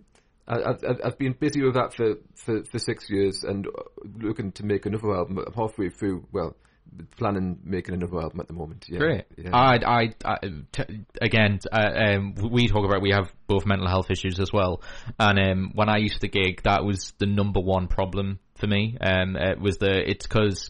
I, 0.48 0.56
I've, 0.58 0.84
I've- 0.88 1.04
I've 1.04 1.18
been 1.18 1.34
busy 1.34 1.64
with 1.64 1.74
that 1.74 1.94
for, 1.94 2.16
for, 2.36 2.64
for 2.66 2.80
six 2.80 3.10
years 3.10 3.44
and 3.44 3.66
uh, 3.68 3.72
looking 4.20 4.52
to 4.54 4.66
make 4.66 4.86
another 4.86 5.16
album. 5.16 5.40
I'm 5.40 5.54
halfway 5.54 5.90
through. 5.90 6.28
Well, 6.32 6.56
planning 7.18 7.60
making 7.64 7.96
another 7.96 8.20
album 8.22 8.40
at 8.40 8.48
the 8.48 8.54
moment. 8.54 8.86
Yeah, 8.90 9.00
Great. 9.00 9.26
Yeah. 9.38 9.50
I, 9.56 9.80
I, 9.86 10.10
I 10.26 10.38
t- 10.72 11.06
again, 11.22 11.60
uh, 11.72 11.90
um, 12.16 12.36
we 12.52 12.68
talk 12.68 12.86
about 12.86 13.02
we 13.02 13.12
have 13.12 13.32
both 13.48 13.66
mental 13.66 13.88
health 13.88 14.10
issues 14.12 14.40
as 14.40 14.52
well, 14.54 14.82
and 15.20 15.40
um, 15.40 15.72
when 15.74 15.90
I 15.90 15.98
used 15.98 16.22
to 16.22 16.28
gig, 16.28 16.62
that 16.64 16.84
was 16.84 17.14
the 17.20 17.26
number 17.26 17.60
one 17.60 17.88
problem 17.88 18.40
for 18.56 18.68
me. 18.68 18.98
Um, 19.02 19.36
it 19.36 19.60
was 19.60 19.78
the 19.78 20.10
it's 20.10 20.26
because. 20.28 20.70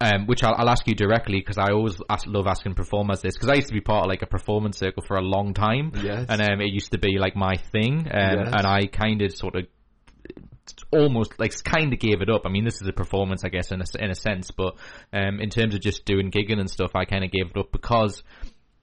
Um, 0.00 0.26
which 0.28 0.44
I'll, 0.44 0.54
I'll 0.56 0.68
ask 0.70 0.86
you 0.86 0.94
directly 0.94 1.40
because 1.40 1.58
I 1.58 1.72
always 1.72 2.00
ask, 2.08 2.24
love 2.28 2.46
asking 2.46 2.74
performers 2.74 3.20
this 3.20 3.34
because 3.34 3.48
I 3.48 3.54
used 3.54 3.66
to 3.66 3.74
be 3.74 3.80
part 3.80 4.04
of 4.04 4.08
like 4.08 4.22
a 4.22 4.26
performance 4.28 4.78
circle 4.78 5.02
for 5.04 5.16
a 5.16 5.20
long 5.20 5.54
time, 5.54 5.90
Yes. 6.00 6.26
and 6.28 6.40
um, 6.40 6.60
it 6.60 6.72
used 6.72 6.92
to 6.92 6.98
be 6.98 7.18
like 7.18 7.34
my 7.34 7.56
thing, 7.72 8.06
um, 8.06 8.38
Yes. 8.38 8.52
and 8.52 8.64
I 8.64 8.86
kind 8.86 9.22
of 9.22 9.34
sort 9.34 9.56
of 9.56 9.66
almost 10.90 11.38
like 11.38 11.52
kind 11.64 11.92
of 11.92 11.98
gave 11.98 12.22
it 12.22 12.30
up. 12.30 12.42
I 12.44 12.48
mean, 12.48 12.64
this 12.64 12.80
is 12.80 12.88
a 12.88 12.92
performance, 12.92 13.44
I 13.44 13.48
guess, 13.48 13.70
in 13.72 13.80
a, 13.80 14.04
in 14.04 14.10
a 14.10 14.14
sense, 14.14 14.50
but 14.50 14.76
um, 15.12 15.40
in 15.40 15.50
terms 15.50 15.74
of 15.74 15.80
just 15.80 16.04
doing 16.04 16.30
gigging 16.30 16.60
and 16.60 16.70
stuff, 16.70 16.92
I 16.94 17.04
kind 17.04 17.24
of 17.24 17.30
gave 17.30 17.50
it 17.50 17.56
up 17.56 17.72
because 17.72 18.22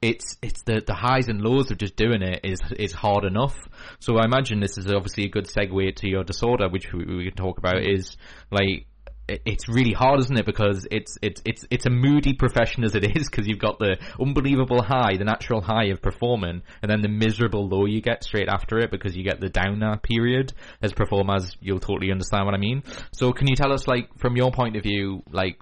it's 0.01 0.37
it's 0.41 0.61
the 0.63 0.83
the 0.85 0.93
highs 0.93 1.29
and 1.29 1.41
lows 1.41 1.71
of 1.71 1.77
just 1.77 1.95
doing 1.95 2.21
it 2.21 2.41
is 2.43 2.59
is 2.77 2.91
hard 2.91 3.25
enough. 3.25 3.57
So 3.99 4.17
I 4.17 4.25
imagine 4.25 4.59
this 4.59 4.77
is 4.77 4.91
obviously 4.91 5.25
a 5.25 5.29
good 5.29 5.45
segue 5.45 5.95
to 5.95 6.09
your 6.09 6.23
disorder, 6.23 6.69
which 6.69 6.91
we, 6.93 7.05
we 7.05 7.23
can 7.25 7.35
talk 7.35 7.57
about. 7.57 7.81
Is 7.81 8.17
like 8.51 8.87
it's 9.27 9.67
really 9.67 9.93
hard, 9.93 10.19
isn't 10.19 10.37
it? 10.37 10.45
Because 10.45 10.87
it's 10.91 11.17
it's 11.21 11.41
it's 11.45 11.65
it's 11.71 11.85
a 11.85 11.89
moody 11.89 12.33
profession 12.33 12.83
as 12.83 12.95
it 12.95 13.03
is, 13.17 13.29
because 13.29 13.47
you've 13.47 13.59
got 13.59 13.79
the 13.79 13.97
unbelievable 14.19 14.81
high, 14.83 15.17
the 15.17 15.23
natural 15.23 15.61
high 15.61 15.85
of 15.85 16.01
performing, 16.01 16.61
and 16.81 16.91
then 16.91 17.01
the 17.01 17.09
miserable 17.09 17.67
low 17.67 17.85
you 17.85 18.01
get 18.01 18.23
straight 18.23 18.47
after 18.47 18.77
it, 18.79 18.91
because 18.91 19.15
you 19.15 19.23
get 19.23 19.39
the 19.39 19.49
downer 19.49 19.97
period 19.97 20.53
as 20.81 20.93
performers. 20.93 21.55
You'll 21.59 21.79
totally 21.79 22.11
understand 22.11 22.45
what 22.45 22.53
I 22.53 22.59
mean. 22.59 22.83
So, 23.13 23.31
can 23.31 23.47
you 23.47 23.55
tell 23.55 23.73
us, 23.73 23.87
like, 23.87 24.09
from 24.17 24.35
your 24.35 24.51
point 24.51 24.75
of 24.75 24.83
view, 24.83 25.23
like 25.31 25.59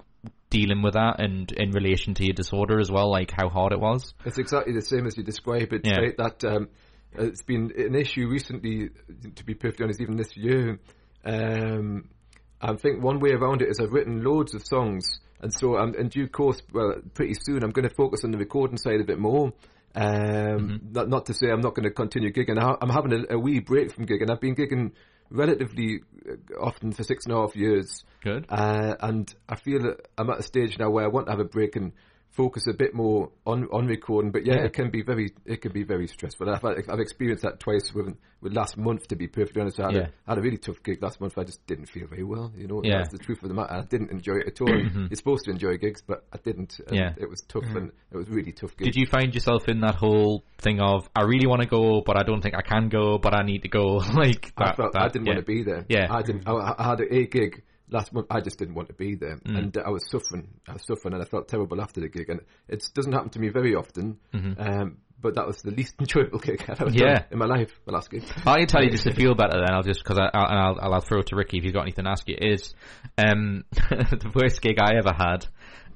dealing 0.49 0.82
with 0.82 0.93
that, 0.93 1.20
and 1.20 1.51
in 1.53 1.72
relation 1.72 2.14
to 2.16 2.26
your 2.26 2.34
disorder 2.34 2.80
as 2.80 2.91
well, 2.91 3.09
like 3.09 3.32
how 3.32 3.49
hard 3.49 3.72
it 3.72 3.80
was? 3.80 4.14
It's 4.26 4.38
exactly 4.38 4.74
the 4.74 4.82
same 4.82 5.07
as 5.07 5.18
you 5.18 5.24
describe 5.24 5.74
it. 5.74 5.82
Yeah. 5.86 5.99
Right? 5.99 6.18
That 6.18 6.43
um, 6.43 6.70
it's 7.14 7.43
been 7.43 7.72
an 7.78 7.95
issue 7.95 8.28
recently. 8.28 8.89
To 9.36 9.43
be 9.45 9.53
perfectly 9.53 9.86
honest, 9.86 10.01
even 10.01 10.18
this 10.18 10.36
year, 10.36 10.80
um, 11.26 12.09
I 12.64 12.74
think 12.76 13.03
one 13.03 13.20
way 13.20 13.32
around 13.32 13.61
it 13.61 13.70
is 13.70 13.80
I've 13.80 13.91
written 13.91 14.24
loads 14.24 14.53
of 14.55 14.66
songs, 14.66 15.20
and 15.41 15.53
so 15.53 15.78
um, 15.78 15.93
in 15.95 16.07
due 16.07 16.28
course, 16.30 16.61
well, 16.72 16.95
pretty 17.14 17.34
soon 17.39 17.61
I'm 17.64 17.72
going 17.72 17.88
to 17.88 17.93
focus 17.93 18.24
on 18.24 18.32
the 18.32 18.38
recording 18.38 18.78
side 18.78 19.01
a 19.01 19.03
bit 19.03 19.20
more. 19.20 19.51
Um, 19.95 20.80
not, 20.91 21.09
not 21.09 21.26
to 21.28 21.34
say 21.34 21.49
I'm 21.51 21.61
not 21.61 21.76
going 21.76 21.84
to 21.84 21.91
continue 21.91 22.32
gigging. 22.32 22.57
I- 22.57 22.78
I'm 22.82 22.89
having 22.89 23.14
a, 23.30 23.36
a 23.36 23.39
wee 23.39 23.59
break 23.59 23.91
from 23.93 24.05
gigging. 24.05 24.32
I've 24.32 24.39
been 24.41 24.55
gigging 24.55 24.93
relatively 25.30 26.01
uh, 26.28 26.59
often 26.59 26.93
for 26.93 27.03
six 27.03 27.26
and 27.26 27.34
a 27.34 27.38
half 27.38 27.55
years. 27.55 28.03
Good. 28.24 28.45
Uh, 28.49 28.95
and 29.01 29.34
I 29.47 29.55
feel 29.55 29.82
that 29.84 30.07
I'm 30.18 30.30
at 30.30 30.39
a 30.39 30.43
stage 30.43 30.80
now 30.80 30.89
where 30.89 31.03
I 31.03 31.09
want 31.09 31.28
to 31.28 31.32
have 31.34 31.39
a 31.41 31.45
break 31.45 31.76
and 31.76 31.91
focus 32.34 32.66
a 32.68 32.74
bit 32.74 32.94
more 32.94 33.30
on, 33.46 33.68
on 33.72 33.88
recording. 33.88 34.32
But 34.32 34.46
yeah, 34.46 34.56
Yeah. 34.56 34.66
it 34.66 34.74
can 34.74 34.90
be 34.90 35.02
very 35.02 35.32
it 35.46 35.62
can 35.62 35.72
be 35.72 35.84
very 35.84 36.08
stressful. 36.08 36.50
I've, 36.50 36.64
I've 36.66 37.00
experienced 37.00 37.44
that 37.44 37.60
twice 37.60 37.92
with, 37.94 38.16
with 38.42 38.54
last 38.54 38.78
month. 38.78 39.08
To 39.10 39.16
be 39.16 39.28
perfectly 39.28 39.62
honest, 39.62 39.80
I 39.80 39.84
had, 39.86 39.94
Yeah. 39.94 40.02
a, 40.02 40.06
I 40.28 40.32
had 40.32 40.38
a 40.40 40.42
really 40.42 40.58
tough 40.58 40.82
gig 40.84 41.02
last 41.02 41.22
month. 41.22 41.38
I 41.38 41.44
just 41.44 41.66
didn't 41.68 41.86
feel 41.88 42.08
very 42.08 42.24
well. 42.24 42.52
You 42.58 42.68
know, 42.68 42.82
Yeah. 42.84 42.98
that's 42.98 43.12
the 43.12 43.18
truth 43.20 43.42
of 43.44 43.50
the 43.50 43.56
matter. 43.56 43.74
I 43.74 43.82
didn't 43.82 44.12
enjoy 44.12 44.36
it 44.38 44.48
at 44.48 44.62
all. 44.62 44.68
Mhm. 44.84 45.10
You're 45.10 45.16
supposed 45.16 45.46
to 45.46 45.52
enjoy 45.52 45.78
gigs, 45.78 46.02
but 46.06 46.26
I 46.34 46.38
didn't. 46.44 46.80
And 46.88 46.96
Yeah. 46.98 47.14
it 47.18 47.30
was 47.30 47.42
tough 47.42 47.64
and 47.76 47.92
it 48.12 48.18
was 48.18 48.28
really 48.30 48.52
tough. 48.52 48.76
Gig. 48.76 48.86
Did 48.86 48.96
you 48.96 49.06
find 49.08 49.34
yourself 49.34 49.68
in 49.70 49.80
that 49.82 49.96
whole 49.96 50.44
thing 50.58 50.80
of 50.82 51.08
I 51.16 51.22
really 51.24 51.48
want 51.48 51.62
to 51.62 51.68
go, 51.68 52.02
but 52.06 52.18
I 52.18 52.24
don't 52.24 52.42
think 52.42 52.56
I 52.56 52.62
can 52.62 52.90
go, 52.90 53.18
but 53.18 53.34
I 53.34 53.44
need 53.44 53.62
to 53.62 53.70
go? 53.70 53.98
like 54.14 54.52
I 54.58 54.74
felt 54.76 54.94
that- 54.94 55.02
I 55.04 55.08
didn't 55.10 55.28
yeah. 55.28 55.34
want 55.34 55.46
to 55.46 55.52
be 55.54 55.64
there. 55.64 55.86
Yeah. 55.88 56.08
I 56.10 56.22
didn't. 56.24 56.48
I, 56.48 56.76
I 56.78 56.84
had 56.90 57.00
a 57.02 57.26
gig 57.28 57.64
last 57.90 58.14
month. 58.14 58.28
I 58.30 58.42
just 58.42 58.58
didn't 58.60 58.76
want 58.76 58.88
to 58.90 58.94
be 58.94 59.16
there, 59.16 59.38
Mm. 59.38 59.58
and 59.58 59.78
I 59.86 59.90
was 59.90 60.10
suffering. 60.10 60.48
I 60.68 60.74
was 60.74 60.86
suffering, 60.86 61.14
and 61.14 61.22
I 61.22 61.26
felt 61.26 61.48
terrible 61.48 61.82
after 61.82 62.02
the 62.02 62.10
gig. 62.10 62.30
And 62.30 62.42
it 62.68 62.84
doesn't 62.94 63.12
happen 63.14 63.30
to 63.32 63.40
me 63.40 63.50
very 63.50 63.76
often. 63.76 64.18
Mhm. 64.34 64.60
Um, 64.60 64.98
but 65.22 65.36
that 65.36 65.48
was 65.48 65.62
the 65.62 65.72
least 65.72 65.96
enjoyable 66.00 66.40
gig 66.40 66.64
I've 66.68 66.82
ever 66.82 66.90
Yeah. 66.92 67.14
done 67.20 67.26
in 67.32 67.38
my 67.40 67.46
life. 67.46 67.80
The 67.86 67.92
last 67.94 68.10
gig. 68.10 68.24
I 68.46 68.58
can 68.60 68.68
tell 68.68 68.84
you 68.84 68.90
just 68.92 69.04
to 69.06 69.14
feel 69.16 69.36
better. 69.36 69.58
Then 69.60 69.72
I'll 69.74 69.84
just 69.84 70.04
because 70.04 70.18
I, 70.20 70.30
I'll, 70.34 70.78
I'll 70.82 70.94
I'll 70.96 71.02
throw 71.02 71.20
it 71.20 71.28
to 71.28 71.36
Ricky 71.36 71.58
if 71.58 71.64
you've 71.64 71.74
got 71.74 71.84
anything 71.84 72.06
to 72.06 72.12
ask 72.12 72.28
you. 72.28 72.36
Is 72.40 72.74
um 73.18 73.64
the 73.72 74.32
worst 74.36 74.62
gig 74.62 74.78
I 74.82 74.96
ever 74.98 75.14
had. 75.14 75.46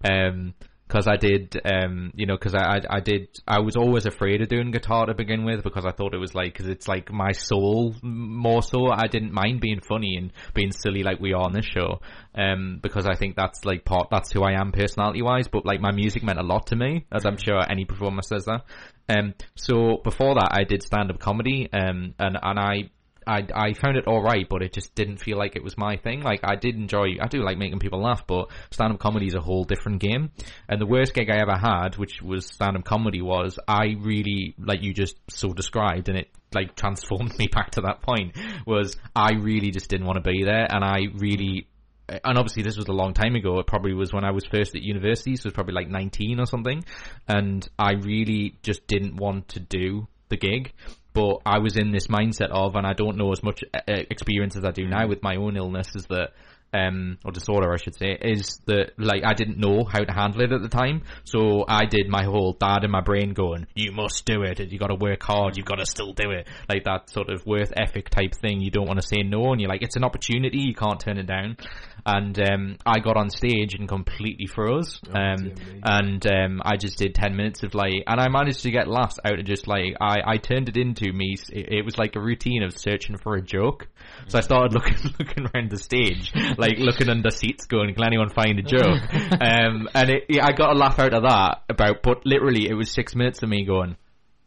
Um. 0.04 0.54
Because 0.88 1.06
I 1.06 1.18
did, 1.18 1.60
um, 1.66 2.12
you 2.16 2.26
know, 2.26 2.38
because 2.38 2.56
I, 2.56 2.78
I, 2.78 2.80
I 2.90 3.00
did, 3.02 3.28
I 3.46 3.60
was 3.60 3.76
always 3.76 4.06
afraid 4.06 4.42
of 4.42 4.48
doing 4.48 4.72
guitar 4.72 5.06
to 5.06 5.14
begin 5.14 5.44
with 5.44 5.62
because 5.64 5.86
I 5.86 5.92
thought 5.92 6.14
it 6.14 6.18
was 6.20 6.34
like, 6.34 6.54
because 6.54 6.68
it's 6.68 6.88
like 6.88 7.12
my 7.12 7.34
soul 7.34 7.94
more 8.02 8.62
so. 8.64 8.88
I 8.90 9.08
didn't 9.08 9.34
mind 9.34 9.60
being 9.60 9.82
funny 9.82 10.16
and 10.16 10.32
being 10.54 10.72
silly 10.72 11.04
like 11.04 11.20
we 11.20 11.34
are 11.34 11.42
on 11.42 11.52
this 11.52 11.66
show, 11.66 12.00
um, 12.36 12.80
because 12.82 13.06
I 13.06 13.16
think 13.16 13.36
that's 13.36 13.66
like 13.66 13.84
part, 13.84 14.08
that's 14.10 14.32
who 14.32 14.44
I 14.44 14.54
am 14.54 14.72
personality 14.72 15.22
wise. 15.22 15.50
But 15.50 15.66
like 15.66 15.82
my 15.82 15.92
music 15.92 16.24
meant 16.24 16.40
a 16.40 16.44
lot 16.44 16.68
to 16.68 16.78
me, 16.78 17.06
as 17.12 17.26
I'm 17.26 17.38
sure 17.38 17.60
any 17.70 17.84
performer 17.84 18.22
says 18.22 18.46
that. 18.46 18.62
Um, 19.10 19.34
so 19.56 20.00
before 20.04 20.36
that, 20.36 20.50
I 20.52 20.64
did 20.64 20.84
stand 20.84 21.12
up 21.12 21.20
comedy, 21.20 21.70
um, 21.74 22.14
and 22.20 22.38
and 22.42 22.60
I 22.60 22.90
I, 23.28 23.46
I 23.54 23.74
found 23.74 23.98
it 23.98 24.08
alright, 24.08 24.48
but 24.50 24.62
it 24.62 24.74
just 24.74 24.96
didn't 24.96 25.18
feel 25.18 25.38
like 25.38 25.56
it 25.56 25.64
was 25.64 25.78
my 25.78 25.98
thing. 25.98 26.22
Like, 26.22 26.42
I 26.44 26.56
did 26.56 26.76
enjoy, 26.76 27.18
I 27.22 27.28
do 27.28 27.44
like 27.44 27.58
making 27.58 27.80
people 27.80 28.02
laugh, 28.02 28.26
but 28.26 28.50
stand-up 28.72 29.00
comedy 29.00 29.28
is 29.28 29.36
a 29.36 29.42
whole 29.42 29.66
different 29.66 30.00
game. 30.00 30.32
And 30.70 30.80
the 30.80 30.86
worst 30.86 31.14
gig 31.14 31.30
I 31.30 31.38
ever 31.38 31.58
had, 31.58 31.98
which 31.98 32.22
was 32.22 32.46
stand-up 32.46 32.86
comedy, 32.86 33.22
was 33.22 33.60
I 33.68 33.96
really, 34.00 34.56
like 34.58 34.82
you 34.82 34.94
just 34.94 35.18
so 35.30 35.54
described, 35.54 36.10
and 36.10 36.18
it, 36.18 36.30
like, 36.54 36.76
transformed 36.76 37.36
me 37.40 37.48
back 37.48 37.72
to 37.72 37.82
that 37.82 38.02
point, 38.02 38.36
was 38.66 38.96
I 39.16 39.34
really 39.34 39.72
just 39.72 39.90
didn't 39.90 40.08
want 40.08 40.24
to 40.24 40.32
be 40.32 40.44
there, 40.44 40.66
and 40.70 40.84
I 40.84 41.08
really, 41.14 41.68
and 42.10 42.38
obviously 42.38 42.64
this 42.64 42.78
was 42.78 42.88
a 42.88 42.94
long 42.94 43.14
time 43.14 43.36
ago. 43.36 43.60
It 43.60 43.68
probably 43.68 43.94
was 43.94 44.14
when 44.14 44.24
I 44.24 44.32
was 44.32 44.46
first 44.46 44.76
at 44.76 44.82
university, 44.82 45.36
so 45.36 45.42
it 45.42 45.46
was 45.46 45.54
probably 45.54 45.74
like 45.74 45.90
19 45.90 46.40
or 46.40 46.46
something. 46.46 46.86
And 47.28 47.68
I 47.78 47.94
really 47.94 48.58
just 48.64 48.88
didn't 48.88 49.18
want 49.18 49.50
to 49.50 49.60
do 49.60 50.08
the 50.30 50.38
gig. 50.38 50.74
But 51.18 51.42
I 51.48 51.58
was 51.58 51.78
in 51.78 51.90
this 51.90 52.06
mindset 52.06 52.52
of, 52.52 52.76
and 52.76 52.86
I 52.86 52.94
don't 52.94 53.18
know 53.18 53.32
as 53.32 53.42
much 53.42 53.64
uh, 53.74 53.80
experience 53.88 54.56
as 54.56 54.64
I 54.64 54.70
do 54.70 54.88
now 54.88 55.08
with 55.08 55.24
my 55.24 55.38
own 55.38 55.58
illness, 55.58 55.96
is 55.96 56.06
that 56.10 56.34
um, 56.74 57.18
or 57.24 57.32
disorder, 57.32 57.74
I 57.74 57.78
should 57.78 57.96
say, 57.96 58.18
is 58.22 58.60
that 58.66 58.92
like 58.98 59.24
I 59.26 59.34
didn't 59.34 59.58
know 59.58 59.86
how 59.86 60.04
to 60.04 60.12
handle 60.12 60.42
it 60.42 60.52
at 60.52 60.62
the 60.62 60.70
time. 60.70 61.04
So 61.24 61.66
I 61.68 61.86
did 61.86 62.08
my 62.10 62.24
whole 62.24 62.54
dad 62.54 62.84
in 62.84 62.92
my 62.92 63.02
brain 63.02 63.34
going, 63.34 63.68
"You 63.76 63.92
must 63.92 64.26
do 64.26 64.44
it. 64.44 64.60
You 64.60 64.78
got 64.78 64.88
to 64.88 64.96
work 64.96 65.24
hard. 65.24 65.58
You've 65.58 65.66
got 65.66 65.76
to 65.76 65.86
still 65.86 66.14
do 66.14 66.32
it." 66.32 66.48
Like 66.70 66.84
that 66.86 67.10
sort 67.10 67.30
of 67.30 67.46
worth 67.46 67.72
ethic 67.76 68.10
type 68.10 68.34
thing. 68.36 68.62
You 68.62 68.72
don't 68.72 68.88
want 68.88 69.02
to 69.02 69.08
say 69.08 69.24
no, 69.24 69.52
and 69.52 69.62
you're 69.62 69.70
like, 69.70 69.82
"It's 69.82 69.96
an 69.96 70.04
opportunity. 70.04 70.60
You 70.60 70.74
can't 70.74 71.00
turn 71.00 71.18
it 71.18 71.28
down." 71.28 71.58
And 72.06 72.40
um, 72.40 72.78
I 72.86 73.00
got 73.00 73.18
on 73.18 73.30
stage 73.30 73.74
and 73.74 73.88
completely 73.88 74.46
froze. 74.46 75.00
Oh, 75.08 75.20
Um, 75.20 75.54
and 75.84 76.26
um, 76.26 76.62
I 76.64 76.78
just 76.78 76.98
did 76.98 77.16
ten 77.16 77.36
minutes 77.36 77.64
of 77.64 77.74
like, 77.74 78.04
and 78.08 78.20
I 78.20 78.30
managed 78.30 78.64
to 78.64 78.72
get 78.72 78.88
laughs 78.88 79.20
out 79.26 79.40
of 79.40 79.46
just 79.46 79.68
like 79.68 79.96
I, 80.00 80.18
I 80.26 80.38
turned 80.38 80.70
it 80.70 80.78
into 80.78 81.12
me. 81.12 81.36
It, 81.52 81.74
it 81.80 81.86
was 81.86 81.98
like 81.98 82.16
a 82.16 82.22
routine 82.22 82.64
of 82.64 82.78
searching 82.78 83.18
for 83.18 83.36
a 83.36 83.42
joke. 83.42 83.88
So 84.28 84.38
I 84.38 84.42
started 84.42 84.74
looking 84.74 85.14
looking 85.20 85.48
around 85.54 85.70
the 85.70 85.78
stage, 85.78 86.32
like 86.64 86.78
looking 86.78 87.10
under 87.10 87.30
seats, 87.30 87.66
going, 87.66 87.94
"Can 87.94 88.04
anyone 88.04 88.30
find 88.30 88.60
a 88.60 88.64
joke?" 88.64 89.02
um, 89.42 89.90
and 89.94 90.10
it, 90.10 90.26
yeah, 90.30 90.46
I 90.46 90.52
got 90.52 90.76
a 90.76 90.78
laugh 90.78 91.00
out 91.00 91.14
of 91.14 91.24
that. 91.24 91.64
About, 91.70 92.02
but 92.04 92.26
literally, 92.26 92.68
it 92.70 92.74
was 92.74 92.92
six 92.92 93.16
minutes 93.16 93.44
of 93.44 93.50
me 93.50 93.66
going. 93.66 93.96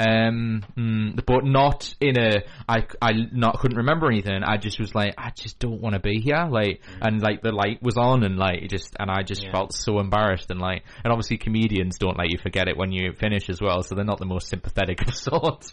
Um, 0.00 0.64
mm, 0.76 1.24
but 1.26 1.44
not 1.44 1.94
in 2.00 2.18
a, 2.18 2.42
I, 2.68 2.86
I 3.02 3.10
not 3.32 3.58
couldn't 3.58 3.78
remember 3.78 4.06
anything. 4.06 4.42
I 4.42 4.56
just 4.56 4.78
was 4.80 4.94
like, 4.94 5.14
I 5.18 5.30
just 5.30 5.58
don't 5.58 5.80
want 5.80 5.94
to 5.94 6.00
be 6.00 6.20
here. 6.20 6.46
Like, 6.50 6.80
and 7.00 7.20
like 7.20 7.42
the 7.42 7.52
light 7.52 7.82
was 7.82 7.96
on 7.96 8.24
and 8.24 8.36
like 8.36 8.62
it 8.62 8.70
just, 8.70 8.96
and 8.98 9.10
I 9.10 9.22
just 9.22 9.42
Yeah. 9.44 9.52
felt 9.52 9.72
so 9.72 9.98
embarrassed 9.98 10.50
and 10.50 10.60
like, 10.60 10.84
and 11.04 11.12
obviously 11.12 11.36
comedians 11.38 11.98
don't 11.98 12.18
let 12.18 12.30
you 12.30 12.38
forget 12.38 12.68
it 12.68 12.76
when 12.76 12.92
you 12.92 13.12
finish 13.12 13.48
as 13.50 13.60
well. 13.60 13.82
So 13.82 13.94
they're 13.94 14.04
not 14.04 14.18
the 14.18 14.26
most 14.26 14.48
sympathetic 14.48 15.00
of 15.08 15.14
sorts. 15.14 15.72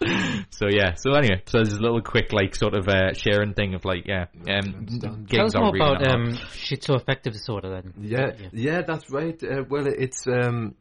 so 0.51 0.67
yeah. 0.69 0.95
So 0.95 1.11
anyway, 1.13 1.41
so 1.45 1.59
there's 1.59 1.73
a 1.73 1.81
little 1.81 2.01
quick 2.01 2.33
like 2.33 2.55
sort 2.55 2.73
of 2.73 2.87
uh, 2.87 3.13
sharing 3.13 3.53
thing 3.53 3.73
of 3.75 3.85
like, 3.85 4.05
yeah, 4.07 4.25
um, 4.49 4.87
Tell 4.99 5.45
us 5.45 5.53
gigs 5.53 5.55
more 5.55 5.71
really 5.73 5.79
about 5.79 6.01
not 6.01 6.15
um, 6.15 6.27
schizoaffective 6.33 7.33
disorder 7.33 7.69
then. 7.69 7.93
Yeah, 7.99 8.31
yeah, 8.51 8.81
that's 8.81 9.09
right. 9.09 9.41
Uh, 9.43 9.63
well, 9.69 9.87
it's 9.87 10.25
um, 10.27 10.75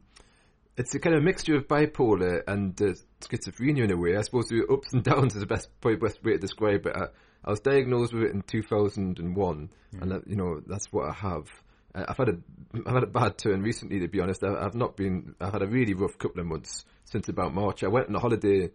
it's 0.77 0.93
a 0.95 0.99
kind 0.99 1.15
of 1.15 1.23
mixture 1.23 1.55
of 1.55 1.67
bipolar 1.67 2.41
and 2.47 2.79
uh, 2.81 2.93
schizophrenia 3.21 3.83
in 3.83 3.91
a 3.91 3.97
way. 3.97 4.15
I 4.15 4.21
suppose 4.21 4.47
the 4.47 4.65
ups 4.71 4.93
and 4.93 5.03
downs 5.03 5.35
is 5.35 5.41
the 5.41 5.47
best 5.47 5.69
probably 5.81 5.97
best 5.97 6.23
way 6.23 6.33
to 6.33 6.37
describe 6.37 6.85
it. 6.85 6.95
I, 6.95 7.07
I 7.43 7.51
was 7.51 7.59
diagnosed 7.59 8.13
with 8.13 8.23
it 8.23 8.31
in 8.31 8.41
2001, 8.41 9.69
and 10.01 10.11
that, 10.11 10.27
you 10.27 10.35
know 10.35 10.61
that's 10.65 10.91
what 10.91 11.09
I 11.09 11.13
have. 11.13 11.49
Uh, 11.95 12.05
I've 12.07 12.17
had 12.17 12.29
a 12.29 12.37
I've 12.85 12.93
had 12.93 13.03
a 13.03 13.07
bad 13.07 13.37
turn 13.37 13.61
recently, 13.61 13.99
to 13.99 14.07
be 14.07 14.19
honest. 14.19 14.43
I, 14.43 14.53
I've 14.53 14.75
not 14.75 14.95
been. 14.97 15.35
I've 15.39 15.53
had 15.53 15.61
a 15.61 15.67
really 15.67 15.93
rough 15.93 16.17
couple 16.17 16.41
of 16.41 16.47
months 16.47 16.85
since 17.05 17.29
about 17.29 17.53
March. 17.53 17.83
I 17.83 17.87
went 17.87 18.09
on 18.09 18.15
a 18.15 18.19
holiday 18.19 18.69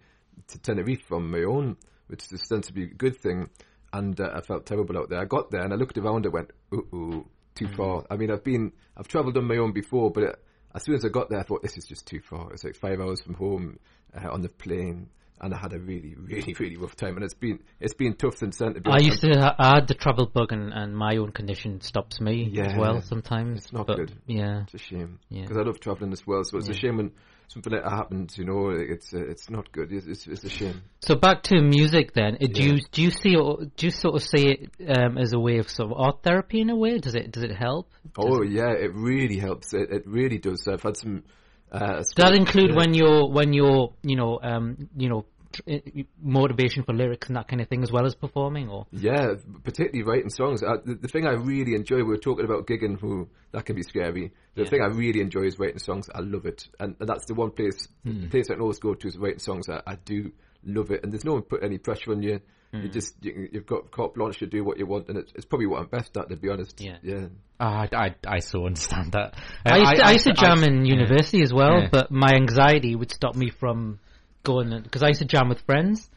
to 0.48 0.58
Tenerife 0.58 1.12
on 1.12 1.30
my 1.30 1.44
own, 1.44 1.76
which 2.06 2.24
is 2.24 2.40
ostensibly 2.40 2.84
a 2.84 2.86
good 2.86 3.16
thing, 3.16 3.50
and 3.92 4.18
uh, 4.20 4.30
I 4.34 4.40
felt 4.40 4.66
terrible 4.66 4.98
out 4.98 5.10
there. 5.10 5.20
I 5.20 5.24
got 5.24 5.50
there 5.50 5.62
and 5.62 5.72
I 5.72 5.76
looked 5.76 5.98
around 5.98 6.24
and 6.24 6.32
went, 6.32 6.50
"Ooh, 6.72 7.26
too 7.54 7.68
far." 7.68 8.04
I 8.10 8.16
mean, 8.16 8.30
I've 8.30 8.44
been 8.44 8.72
I've 8.96 9.08
travelled 9.08 9.36
on 9.36 9.46
my 9.46 9.58
own 9.58 9.72
before, 9.72 10.10
but 10.10 10.22
it, 10.24 10.44
as 10.74 10.84
soon 10.84 10.94
as 10.94 11.04
I 11.04 11.08
got 11.08 11.28
there, 11.28 11.38
I 11.38 11.42
thought 11.42 11.62
this 11.62 11.76
is 11.76 11.84
just 11.84 12.06
too 12.06 12.20
far. 12.20 12.52
It's 12.52 12.64
like 12.64 12.76
five 12.76 13.00
hours 13.00 13.20
from 13.20 13.34
home 13.34 13.78
uh, 14.16 14.30
on 14.30 14.42
the 14.42 14.48
plane. 14.48 15.08
And 15.44 15.52
I 15.52 15.58
had 15.58 15.72
a 15.72 15.78
really, 15.80 16.14
really, 16.20 16.54
really 16.56 16.76
rough 16.76 16.94
time, 16.94 17.16
and 17.16 17.24
it's 17.24 17.34
been 17.34 17.58
it's 17.80 17.94
been 17.94 18.14
tough 18.14 18.36
since 18.36 18.58
then. 18.58 18.74
To 18.74 18.80
I 18.88 18.98
used 18.98 19.22
to. 19.22 19.56
I 19.58 19.74
had 19.74 19.88
the 19.88 19.94
travel 19.94 20.26
bug, 20.26 20.52
and, 20.52 20.72
and 20.72 20.96
my 20.96 21.16
own 21.16 21.32
condition 21.32 21.80
stops 21.80 22.20
me 22.20 22.56
as 22.60 22.76
well 22.76 23.02
sometimes. 23.02 23.64
It's 23.64 23.72
not 23.72 23.88
but, 23.88 23.96
good. 23.96 24.12
Yeah, 24.28 24.62
It's 24.62 24.74
a 24.74 24.78
shame 24.78 25.18
Yeah. 25.30 25.42
because 25.42 25.56
I 25.56 25.62
love 25.62 25.80
traveling 25.80 26.12
as 26.12 26.24
well. 26.24 26.42
So 26.44 26.58
it's 26.58 26.68
a 26.68 26.74
shame 26.74 26.98
when 26.98 27.10
something 27.48 27.72
like 27.72 27.82
that 27.82 27.90
happens. 27.90 28.38
You 28.38 28.44
know, 28.44 28.70
it's 28.70 29.12
uh, 29.12 29.18
it's 29.18 29.50
not 29.50 29.72
good. 29.72 29.90
It's, 29.90 30.06
it's 30.06 30.28
it's 30.28 30.44
a 30.44 30.48
shame. 30.48 30.82
So 31.00 31.16
back 31.16 31.42
to 31.44 31.60
music 31.60 32.14
then. 32.14 32.34
Uh, 32.40 32.46
Do 32.46 32.62
Yeah. 32.62 32.74
you 32.74 32.80
do 32.92 33.02
you 33.02 33.10
see 33.10 33.32
it- 33.34 33.76
do 33.76 33.86
you 33.86 33.90
sort 33.90 34.14
of 34.14 34.22
see 34.22 34.46
it 34.48 34.96
um, 34.96 35.18
as 35.18 35.32
a 35.32 35.40
way 35.40 35.58
of 35.58 35.68
sort 35.68 35.90
of 35.90 35.98
art 35.98 36.22
therapy 36.22 36.60
in 36.60 36.70
a 36.70 36.76
way? 36.76 36.98
Does 36.98 37.16
it 37.16 37.32
does 37.32 37.42
it 37.42 37.56
help? 37.56 37.90
Oh 38.16 38.42
yeah, 38.42 38.70
it 38.70 38.92
really 38.94 39.38
helps. 39.38 39.74
It 39.74 39.90
it 39.90 40.06
really 40.06 40.38
does. 40.38 40.68
I've 40.68 40.82
had 40.84 40.96
some. 40.96 41.24
Uh, 41.72 41.96
Does 41.96 42.12
that 42.16 42.34
include 42.34 42.74
when 42.74 42.92
you're 42.94 43.26
when 43.28 43.52
you're 43.54 43.92
you 44.02 44.14
know 44.16 44.38
um, 44.42 44.88
you 44.94 45.08
know 45.08 45.24
uh, 45.66 45.76
motivation 46.22 46.82
for 46.82 46.92
lyrics 46.94 47.28
and 47.28 47.36
that 47.36 47.48
kind 47.48 47.60
of 47.62 47.68
thing 47.68 47.82
as 47.82 47.90
well 47.90 48.06
as 48.06 48.14
performing 48.14 48.68
or 48.68 48.86
Yeah, 48.90 49.34
particularly 49.64 50.02
writing 50.02 50.30
songs. 50.30 50.62
Uh, 50.62 50.76
the, 50.84 50.94
the 50.94 51.08
thing 51.08 51.26
I 51.26 51.32
really 51.32 51.74
enjoy, 51.74 51.96
we 51.96 52.04
were 52.04 52.16
talking 52.18 52.44
about 52.44 52.66
gigging, 52.66 52.98
who 53.00 53.28
that 53.52 53.64
can 53.66 53.76
be 53.76 53.82
scary. 53.82 54.32
The 54.54 54.62
Yeah. 54.64 54.68
thing 54.70 54.80
I 54.82 54.86
really 54.86 55.20
enjoy 55.20 55.42
is 55.42 55.58
writing 55.58 55.78
songs. 55.78 56.08
I 56.14 56.20
love 56.20 56.46
it, 56.46 56.68
and, 56.78 56.96
and 57.00 57.08
that's 57.08 57.26
the 57.26 57.34
one 57.34 57.50
place 57.50 57.88
Hmm. 58.04 58.28
place 58.28 58.50
I 58.50 58.54
can 58.54 58.62
always 58.62 58.78
go 58.78 58.94
to 58.94 59.08
is 59.08 59.16
writing 59.16 59.38
songs. 59.40 59.68
I, 59.68 59.80
I 59.86 59.96
do 59.96 60.30
love 60.64 60.90
it, 60.90 61.02
and 61.02 61.12
there's 61.12 61.24
no 61.24 61.32
one 61.34 61.42
put 61.42 61.62
any 61.64 61.78
pressure 61.78 62.12
on 62.12 62.22
you. 62.22 62.40
You 62.72 62.80
Hmm. 62.80 62.90
just 62.90 63.14
you, 63.22 63.48
you've 63.52 63.66
got 63.66 63.90
carte 63.90 64.14
blanche 64.14 64.38
to 64.38 64.46
do 64.46 64.64
what 64.64 64.78
you 64.78 64.86
want, 64.86 65.08
and 65.08 65.18
it's, 65.18 65.30
it's 65.34 65.44
probably 65.44 65.66
what 65.66 65.80
I'm 65.80 65.88
best 65.88 66.16
at, 66.16 66.30
to 66.30 66.36
be 66.36 66.48
honest. 66.48 66.80
Yeah. 66.80 66.96
yeah. 67.02 67.26
Ah, 67.60 67.86
I, 67.92 67.96
I, 68.06 68.14
I 68.26 68.38
so 68.38 68.64
understand 68.64 69.12
that. 69.12 69.34
I 69.66 69.76
used 69.76 69.94
to, 69.96 70.06
I, 70.06 70.10
used 70.12 70.24
to 70.24 70.32
jam 70.32 70.64
in 70.64 70.86
yeah. 70.86 70.94
university 70.94 71.42
as 71.42 71.52
well, 71.52 71.82
Yeah. 71.82 71.88
but 71.92 72.10
my 72.10 72.32
anxiety 72.32 72.96
would 72.96 73.10
stop 73.12 73.36
me 73.36 73.50
from 73.50 73.98
going 74.42 74.80
because 74.82 75.02
I 75.02 75.08
used 75.08 75.20
to 75.20 75.26
jam 75.26 75.50
with 75.50 75.60
friends. 75.60 76.08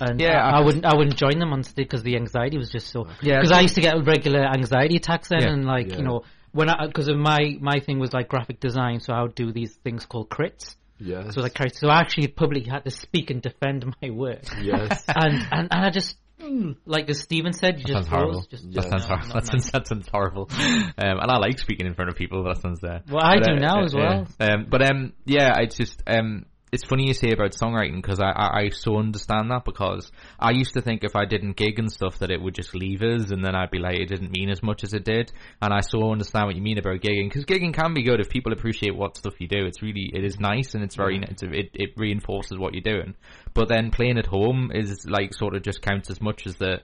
And 0.00 0.20
Yeah, 0.20 0.36
I, 0.44 0.50
I- 0.50 0.58
I 0.58 0.64
wouldn't, 0.64 0.84
I 0.84 0.96
wouldn't 0.96 1.16
join 1.16 1.38
them 1.38 1.52
on 1.52 1.62
stage 1.62 1.76
because 1.86 2.02
the 2.02 2.16
anxiety 2.16 2.58
was 2.58 2.70
just 2.70 2.88
so. 2.88 3.06
Yeah. 3.22 3.36
because 3.36 3.52
I 3.52 3.60
used 3.60 3.76
to 3.76 3.80
get 3.80 3.94
regular 4.04 4.42
anxiety 4.44 4.96
attacks 4.96 5.28
then, 5.28 5.42
Yeah. 5.42 5.52
and 5.52 5.64
like 5.64 5.90
Yeah. 5.90 5.98
you 5.98 6.02
know, 6.02 6.24
when 6.50 6.68
I 6.68 6.86
because 6.88 7.08
my 7.08 7.56
my 7.60 7.78
thing 7.78 8.00
was 8.00 8.12
like 8.12 8.28
graphic 8.28 8.58
design, 8.58 8.98
so 8.98 9.12
I 9.12 9.22
would 9.22 9.36
do 9.36 9.52
these 9.52 9.76
things 9.76 10.06
called 10.06 10.28
crits. 10.28 10.74
Yes. 11.00 11.34
So 11.34 11.40
like 11.40 11.54
crits. 11.54 11.76
So 11.76 11.88
I 11.88 12.00
actually 12.00 12.28
publicly 12.28 12.70
had 12.70 12.84
to 12.84 12.90
speak 12.90 13.30
and 13.30 13.40
defend 13.42 13.84
my 14.02 14.10
work. 14.10 14.42
Yes. 14.60 15.04
and, 15.08 15.34
and 15.50 15.68
and 15.70 15.84
I 15.86 15.90
just 15.90 16.16
mm, 16.40 16.76
like 16.86 17.08
as 17.10 17.20
Steven 17.20 17.52
said, 17.52 17.78
you 17.78 17.84
That 17.84 17.86
just 17.86 17.94
sounds 17.94 18.08
horrible. 18.08 18.32
froze, 18.34 18.46
Just, 18.48 18.72
That 18.72 18.82
sounds 18.82 19.02
no, 19.02 19.08
horrible. 19.08 19.32
That 19.34 19.46
sounds, 19.46 19.70
that 19.70 19.86
sounds 19.86 20.08
horrible. 20.12 20.48
Um, 20.52 20.92
and 20.96 21.30
I 21.30 21.38
like 21.38 21.58
speaking 21.58 21.86
in 21.86 21.94
front 21.94 22.10
of 22.10 22.16
people. 22.16 22.44
That 22.44 22.60
sounds 22.60 22.80
there. 22.80 23.02
Well, 23.10 23.24
I 23.24 23.38
do 23.40 23.56
now 23.56 23.84
as 23.84 23.94
well. 23.94 24.26
Um, 24.38 24.66
but 24.68 24.82
um, 24.82 25.12
yeah, 25.24 25.58
it's 25.60 25.76
just 25.76 26.02
um, 26.06 26.46
it's 26.72 26.84
funny 26.84 27.06
you 27.06 27.14
say 27.14 27.32
about 27.32 27.52
songwriting 27.52 27.96
because 27.96 28.20
I, 28.20 28.30
I 28.30 28.60
I 28.60 28.68
so 28.70 28.96
understand 28.96 29.50
that 29.50 29.64
because 29.64 30.10
I 30.38 30.50
used 30.50 30.74
to 30.74 30.80
think 30.80 31.02
if 31.02 31.16
I 31.16 31.24
didn't 31.24 31.56
gig 31.56 31.78
and 31.78 31.90
stuff 31.90 32.18
that 32.18 32.30
it 32.30 32.40
would 32.40 32.54
just 32.54 32.74
leave 32.74 33.02
us 33.02 33.30
and 33.30 33.44
then 33.44 33.54
I'd 33.54 33.70
be 33.70 33.78
like 33.78 33.98
it 33.98 34.06
didn't 34.06 34.30
mean 34.30 34.50
as 34.50 34.62
much 34.62 34.84
as 34.84 34.92
it 34.92 35.04
did 35.04 35.32
and 35.60 35.72
I 35.72 35.80
so 35.80 36.12
understand 36.12 36.46
what 36.46 36.56
you 36.56 36.62
mean 36.62 36.78
about 36.78 37.00
gigging 37.00 37.28
because 37.28 37.44
gigging 37.44 37.74
can 37.74 37.94
be 37.94 38.02
good 38.02 38.20
if 38.20 38.28
people 38.28 38.52
appreciate 38.52 38.94
what 38.94 39.16
stuff 39.16 39.40
you 39.40 39.48
do. 39.48 39.64
It's 39.66 39.82
really 39.82 40.10
it 40.14 40.24
is 40.24 40.38
nice 40.38 40.74
and 40.74 40.84
it's 40.84 40.96
very 40.96 41.20
it's, 41.22 41.42
it 41.42 41.70
it 41.74 41.90
reinforces 41.96 42.58
what 42.58 42.74
you're 42.74 42.82
doing. 42.82 43.14
But 43.54 43.68
then 43.68 43.90
playing 43.90 44.18
at 44.18 44.26
home 44.26 44.70
is 44.72 45.06
like 45.08 45.34
sort 45.34 45.56
of 45.56 45.62
just 45.62 45.82
counts 45.82 46.10
as 46.10 46.20
much 46.20 46.46
as 46.46 46.56
the 46.56 46.82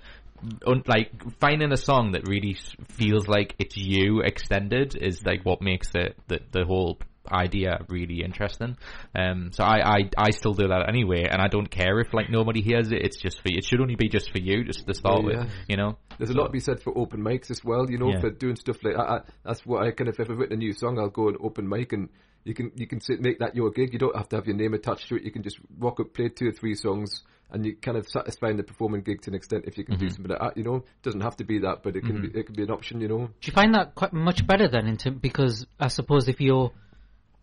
un- 0.66 0.82
like 0.87 1.11
finding 1.41 1.72
a 1.72 1.76
song 1.76 2.12
that 2.12 2.26
really 2.28 2.57
feels 2.89 3.28
like 3.28 3.55
it's 3.59 3.76
you 3.76 4.20
extended 4.20 4.97
is 4.97 5.24
like 5.24 5.45
what 5.45 5.62
makes 5.62 5.89
it 5.95 6.16
the 6.28 6.41
the 6.53 6.64
whole 6.64 6.99
idea 7.33 7.79
really 7.89 8.22
interesting. 8.22 8.77
Um, 9.14 9.51
so 9.53 9.64
I, 9.64 9.99
I 9.99 10.11
I 10.16 10.31
still 10.31 10.55
do 10.55 10.68
that 10.68 10.89
anyway, 10.89 11.24
and 11.31 11.41
I 11.41 11.49
don't 11.49 11.70
care 11.70 12.01
if 12.01 12.12
like 12.14 12.31
nobody 12.31 12.62
hears 12.62 12.93
it. 12.93 13.03
It's 13.03 13.18
just 13.20 13.41
for 13.43 13.49
you. 13.49 13.59
It 13.59 13.64
should 13.64 13.81
only 13.81 13.97
be 13.97 14.09
just 14.09 14.31
for 14.31 14.39
you, 14.39 14.64
just 14.64 14.87
to 14.87 14.95
start 14.95 15.20
Yeah, 15.22 15.27
with. 15.43 15.51
You 15.68 15.77
know. 15.77 15.99
There's 16.18 16.31
a 16.31 16.35
lot 16.35 16.47
to 16.47 16.53
be 16.53 16.61
said 16.61 16.81
for 16.83 16.97
open 16.97 17.20
mics 17.22 17.51
as 17.51 17.62
well, 17.62 17.91
you 17.91 17.99
know, 17.99 18.11
Yeah. 18.11 18.20
for 18.20 18.31
doing 18.31 18.57
stuff 18.57 18.79
like 18.83 18.95
that. 18.95 19.03
I, 19.03 19.20
that's 19.45 19.66
what 19.66 19.87
I 19.87 19.91
kind 19.91 20.09
of, 20.09 20.18
if 20.18 20.31
I've 20.31 20.39
written 20.39 20.55
a 20.55 20.59
new 20.59 20.72
song, 20.72 20.99
I'll 20.99 21.11
go 21.11 21.29
and 21.29 21.37
open 21.43 21.68
mic 21.68 21.93
and 21.93 22.09
you 22.45 22.55
can, 22.55 22.72
you 22.74 22.87
can 22.87 23.01
sit, 23.01 23.20
make 23.20 23.39
that 23.41 23.55
your 23.55 23.70
gig. 23.70 23.93
You 23.93 23.99
don't 23.99 24.16
have 24.16 24.29
to 24.31 24.37
have 24.37 24.47
your 24.47 24.57
name 24.57 24.72
attached 24.72 25.09
to 25.09 25.16
it. 25.16 25.24
You 25.24 25.31
can 25.31 25.43
just 25.43 25.59
rock 25.79 26.01
up, 26.01 26.14
play 26.14 26.31
two 26.31 26.49
or 26.49 26.53
three 26.53 26.74
songs 26.74 27.22
and 27.51 27.66
you 27.66 27.77
kind 27.77 27.99
of 27.99 28.09
satisfying 28.09 28.57
the 28.57 28.62
performing 28.62 29.03
gig 29.03 29.20
to 29.22 29.31
an 29.31 29.35
extent 29.37 29.64
if 29.66 29.77
you 29.77 29.85
can 29.85 29.99
do 29.99 30.07
Mhm. 30.07 30.12
something 30.14 30.31
like 30.31 30.41
that, 30.41 30.57
you 30.57 30.64
know. 30.64 30.77
It 30.77 31.03
doesn't 31.03 31.20
have 31.20 31.37
to 31.37 31.45
be 31.45 31.59
that, 31.61 31.83
but 31.83 31.97
it 31.97 32.05
can 32.05 32.18
Mhm. 32.18 32.33
be, 32.33 32.39
it 32.41 32.47
can 32.47 32.55
be 32.57 32.62
an 32.62 32.70
option, 32.70 33.01
you 33.03 33.09
know. 33.09 33.27
Do 33.27 33.33
you 33.47 33.53
find 33.53 33.74
that 33.74 33.95
quite 33.95 34.12
much 34.14 34.47
better 34.47 34.68
then? 34.68 34.87
Into 34.87 35.11
because 35.11 35.66
I 35.79 35.89
suppose 35.89 36.29
if 36.29 36.41
you're 36.41 36.72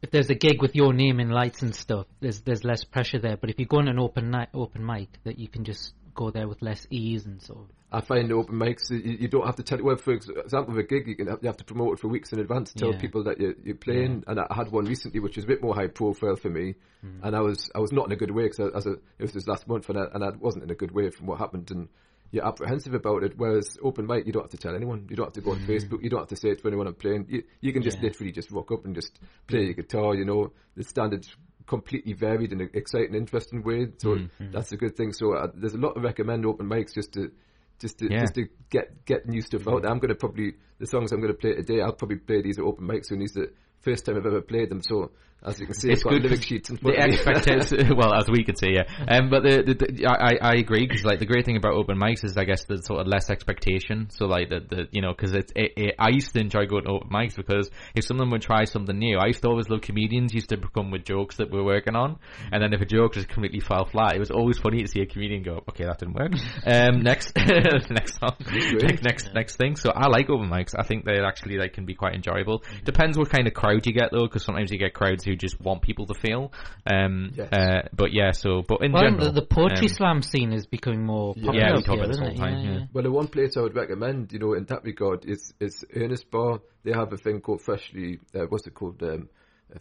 if 0.03 0.11
there's 0.11 0.29
a 0.29 0.35
gig 0.35 0.61
with 0.61 0.75
your 0.75 0.93
name 0.93 1.19
in 1.19 1.29
lights 1.29 1.61
and 1.61 1.73
stuff, 1.73 2.05
there's 2.19 2.41
there's 2.41 2.63
less 2.63 2.83
pressure 2.83 3.19
there. 3.19 3.37
But 3.37 3.49
if 3.49 3.59
you 3.59 3.65
go 3.65 3.77
on 3.77 3.87
an 3.87 3.97
open 3.97 4.29
night, 4.29 4.49
open 4.53 4.85
mic, 4.85 5.07
that 5.23 5.39
you 5.39 5.47
can 5.47 5.63
just 5.63 5.93
go 6.13 6.29
there 6.29 6.47
with 6.47 6.61
less 6.61 6.85
ease 6.91 7.25
and 7.25 7.41
sort 7.41 7.59
of. 7.59 7.65
I 7.91 8.01
find 8.01 8.31
open 8.31 8.55
mics, 8.55 8.89
you, 8.89 8.97
you 8.97 9.27
don't 9.27 9.45
have 9.45 9.55
to 9.57 9.63
tell 9.63 9.81
well, 9.83 9.95
for 9.97 10.13
example, 10.13 10.73
with 10.73 10.85
a 10.85 10.87
gig, 10.87 11.07
you, 11.07 11.15
can 11.15 11.27
have, 11.27 11.39
you 11.43 11.47
have 11.47 11.57
to 11.57 11.63
promote 11.63 11.93
it 11.93 11.99
for 11.99 12.07
weeks 12.07 12.33
in 12.33 12.39
advance, 12.39 12.73
tell 12.73 12.91
Yeah. 12.91 12.99
people 12.99 13.23
that 13.25 13.39
you're, 13.39 13.53
you're 13.63 13.75
playing. 13.75 14.23
And 14.25 14.39
I 14.39 14.47
had 14.51 14.71
one 14.71 14.85
recently, 14.85 15.19
which 15.19 15.35
was 15.35 15.45
a 15.45 15.47
bit 15.47 15.61
more 15.61 15.75
high 15.75 15.87
profile 15.87 16.35
for 16.35 16.49
me. 16.49 16.73
Hmm. 17.01 17.19
And 17.23 17.35
I 17.35 17.41
was, 17.41 17.69
I 17.75 17.79
was 17.79 17.91
not 17.91 18.07
in 18.07 18.11
a 18.11 18.15
good 18.15 18.31
way 18.31 18.43
because 18.43 18.71
as 18.73 18.87
a, 18.87 18.93
it 18.93 19.21
was 19.21 19.33
this 19.33 19.47
last 19.47 19.67
month 19.67 19.89
and 19.89 19.99
I, 19.99 20.05
and 20.11 20.23
I 20.23 20.29
wasn't 20.39 20.63
in 20.63 20.71
a 20.71 20.75
good 20.75 20.91
way 20.91 21.11
from 21.11 21.27
what 21.27 21.37
happened. 21.37 21.69
And 21.69 21.87
you're 22.33 22.45
apprehensive 22.45 22.93
about 22.93 23.23
it. 23.23 23.33
Whereas 23.37 23.77
open 23.81 24.05
mic, 24.07 24.25
you 24.25 24.33
don't 24.33 24.43
have 24.43 24.51
to 24.51 24.57
tell 24.57 24.75
anyone. 24.75 25.07
You 25.09 25.15
don't 25.15 25.27
have 25.27 25.33
to 25.35 25.41
go 25.41 25.51
on 25.51 25.59
Facebook. 25.59 26.03
You 26.03 26.09
don't 26.09 26.19
have 26.21 26.29
to 26.29 26.35
say 26.35 26.49
it 26.49 26.59
to 26.61 26.67
anyone 26.67 26.87
I'm 26.87 26.95
playing. 26.95 27.27
You, 27.29 27.43
you 27.61 27.71
can 27.71 27.81
just. 27.83 27.97
Yeah. 27.99 28.09
literally 28.09 28.31
just 28.33 28.51
rock 28.51 28.71
up 28.71 28.83
and 28.85 28.93
just 28.95 29.17
play 29.47 29.61
your 29.65 29.73
guitar, 29.75 30.13
you 30.15 30.25
know, 30.25 30.51
the 30.75 30.83
standards 30.83 31.29
completely 31.67 32.11
varied 32.13 32.51
in 32.51 32.59
an 32.59 32.69
exciting, 32.73 33.15
interesting 33.15 33.63
way. 33.63 33.87
So 33.99 34.15
Mm-hmm. 34.15 34.51
that's 34.51 34.71
a 34.73 34.77
good 34.77 34.97
thing. 34.97 35.13
So 35.13 35.33
uh, 35.33 35.47
there's 35.55 35.73
a 35.75 35.77
lot 35.77 35.93
to 35.93 36.01
recommend 36.01 36.45
open 36.45 36.67
mics 36.67 36.93
just 36.93 37.13
to, 37.13 37.31
just 37.79 37.99
to 37.99 38.11
Yeah. 38.11 38.21
just 38.21 38.33
to 38.35 38.47
get 38.69 39.05
get 39.05 39.27
new 39.27 39.41
stuff 39.41 39.67
out. 39.67 39.83
there. 39.83 39.91
I'm 39.91 39.99
going 39.99 40.09
to 40.09 40.15
probably 40.15 40.55
the 40.79 40.87
songs 40.87 41.11
I'm 41.13 41.21
going 41.21 41.31
to 41.33 41.37
play 41.39 41.53
today. 41.53 41.81
I'll 41.81 41.93
probably 41.93 42.17
play 42.17 42.41
these 42.41 42.57
at 42.59 42.65
open 42.65 42.85
mics 42.87 43.05
soon. 43.07 43.19
These 43.19 43.37
are 43.37 43.45
the 43.45 43.53
first 43.81 44.05
time 44.05 44.17
I've 44.17 44.25
ever 44.25 44.41
played 44.41 44.69
them. 44.69 44.81
So 44.81 45.11
as 45.45 45.59
you 45.59 45.65
can 45.65 45.75
see, 45.75 45.91
it's 45.91 46.03
good 46.03 46.23
lyric 46.23 46.43
sheets 46.43 46.69
the 46.69 46.97
expectation. 46.97 47.95
well, 47.97 48.13
as 48.13 48.29
we 48.29 48.43
could 48.43 48.57
see, 48.57 48.73
yeah. 48.73 48.83
Um, 49.07 49.29
but 49.29 49.43
the, 49.43 49.63
the, 49.63 49.73
the 49.73 50.05
I 50.07 50.37
I 50.41 50.53
agree 50.55 50.87
because 50.87 51.03
like 51.03 51.19
the 51.19 51.25
great 51.25 51.45
thing 51.45 51.57
about 51.57 51.73
open 51.73 51.97
mics 51.97 52.23
is 52.23 52.37
I 52.37 52.45
guess 52.45 52.63
the 52.65 52.81
sort 52.81 53.01
of 53.01 53.07
less 53.07 53.29
expectation. 53.29 54.09
So 54.09 54.25
like 54.25 54.49
the, 54.49 54.59
the 54.59 54.87
you 54.91 55.01
know 55.01 55.13
because 55.13 55.33
it's 55.33 55.51
it, 55.55 55.73
it, 55.75 55.95
I 55.99 56.09
used 56.09 56.33
to 56.33 56.39
enjoy 56.39 56.65
going 56.65 56.85
to 56.85 56.91
open 56.91 57.09
mics 57.09 57.35
because 57.35 57.69
if 57.95 58.05
someone 58.05 58.29
would 58.31 58.41
try 58.41 58.63
something 58.63 58.97
new, 58.97 59.17
I 59.17 59.27
used 59.27 59.41
to 59.41 59.49
always 59.49 59.69
love 59.69 59.81
comedians 59.81 60.33
used 60.33 60.49
to 60.49 60.57
come 60.57 60.91
with 60.91 61.03
jokes 61.03 61.37
that 61.37 61.51
we're 61.51 61.63
working 61.63 61.95
on, 61.95 62.19
and 62.51 62.63
then 62.63 62.73
if 62.73 62.81
a 62.81 62.85
joke 62.85 63.13
just 63.13 63.27
completely 63.27 63.59
fell 63.59 63.85
flat, 63.85 64.15
it 64.15 64.19
was 64.19 64.31
always 64.31 64.57
funny 64.57 64.81
to 64.81 64.87
see 64.87 65.01
a 65.01 65.05
comedian 65.05 65.43
go, 65.43 65.63
okay, 65.69 65.85
that 65.85 65.99
didn't 65.99 66.15
work. 66.15 66.33
Um, 66.65 67.03
next 67.03 67.35
next 67.89 68.19
song, 68.19 68.35
next, 68.39 69.03
next 69.03 69.33
next 69.33 69.55
thing. 69.57 69.75
So 69.75 69.91
I 69.91 70.07
like 70.07 70.29
open 70.29 70.49
mics. 70.49 70.73
I 70.77 70.83
think 70.83 71.03
they 71.03 71.19
actually 71.19 71.57
like 71.57 71.73
can 71.73 71.85
be 71.85 71.93
quite 71.93 72.15
enjoyable. 72.15 72.63
Depends 72.85 73.17
what 73.17 73.29
kind 73.29 73.47
of 73.47 73.53
crowd 73.53 73.85
you 73.85 73.93
get 73.93 74.11
though, 74.11 74.23
because 74.23 74.45
sometimes 74.45 74.71
you 74.71 74.77
get 74.77 74.93
crowds 74.93 75.23
who 75.23 75.32
just 75.35 75.59
want 75.59 75.81
people 75.81 76.05
to 76.07 76.13
feel. 76.13 76.51
Um, 76.85 77.31
yes. 77.35 77.51
uh, 77.51 77.87
but 77.93 78.13
yeah, 78.13 78.31
so 78.31 78.63
but 78.67 78.83
in 78.83 78.91
well, 78.91 79.03
general, 79.03 79.25
the, 79.25 79.41
the 79.41 79.45
poetry 79.45 79.87
um, 79.87 79.93
slam 79.93 80.21
scene 80.21 80.53
is 80.53 80.65
becoming 80.65 81.05
more 81.05 81.33
popular. 81.33 81.59
Yeah, 81.59 81.75
we 81.75 81.83
talk 81.83 81.97
about 81.97 82.07
this 82.07 82.19
all 82.19 82.31
the 82.31 82.37
time. 82.37 82.65
Yeah, 82.65 82.71
yeah. 82.71 82.85
Well, 82.93 83.03
the 83.03 83.11
one 83.11 83.27
place 83.27 83.57
I 83.57 83.61
would 83.61 83.75
recommend, 83.75 84.31
you 84.33 84.39
know, 84.39 84.53
in 84.53 84.65
that 84.65 84.83
regard, 84.83 85.25
is 85.25 85.53
is 85.59 85.85
Ernest 85.95 86.29
Bar. 86.31 86.59
They 86.83 86.91
have 86.91 87.11
a 87.13 87.17
thing 87.17 87.41
called 87.41 87.61
freshly. 87.61 88.19
Uh, 88.35 88.45
what's 88.49 88.67
it 88.67 88.73
called? 88.73 89.01
Um, 89.03 89.29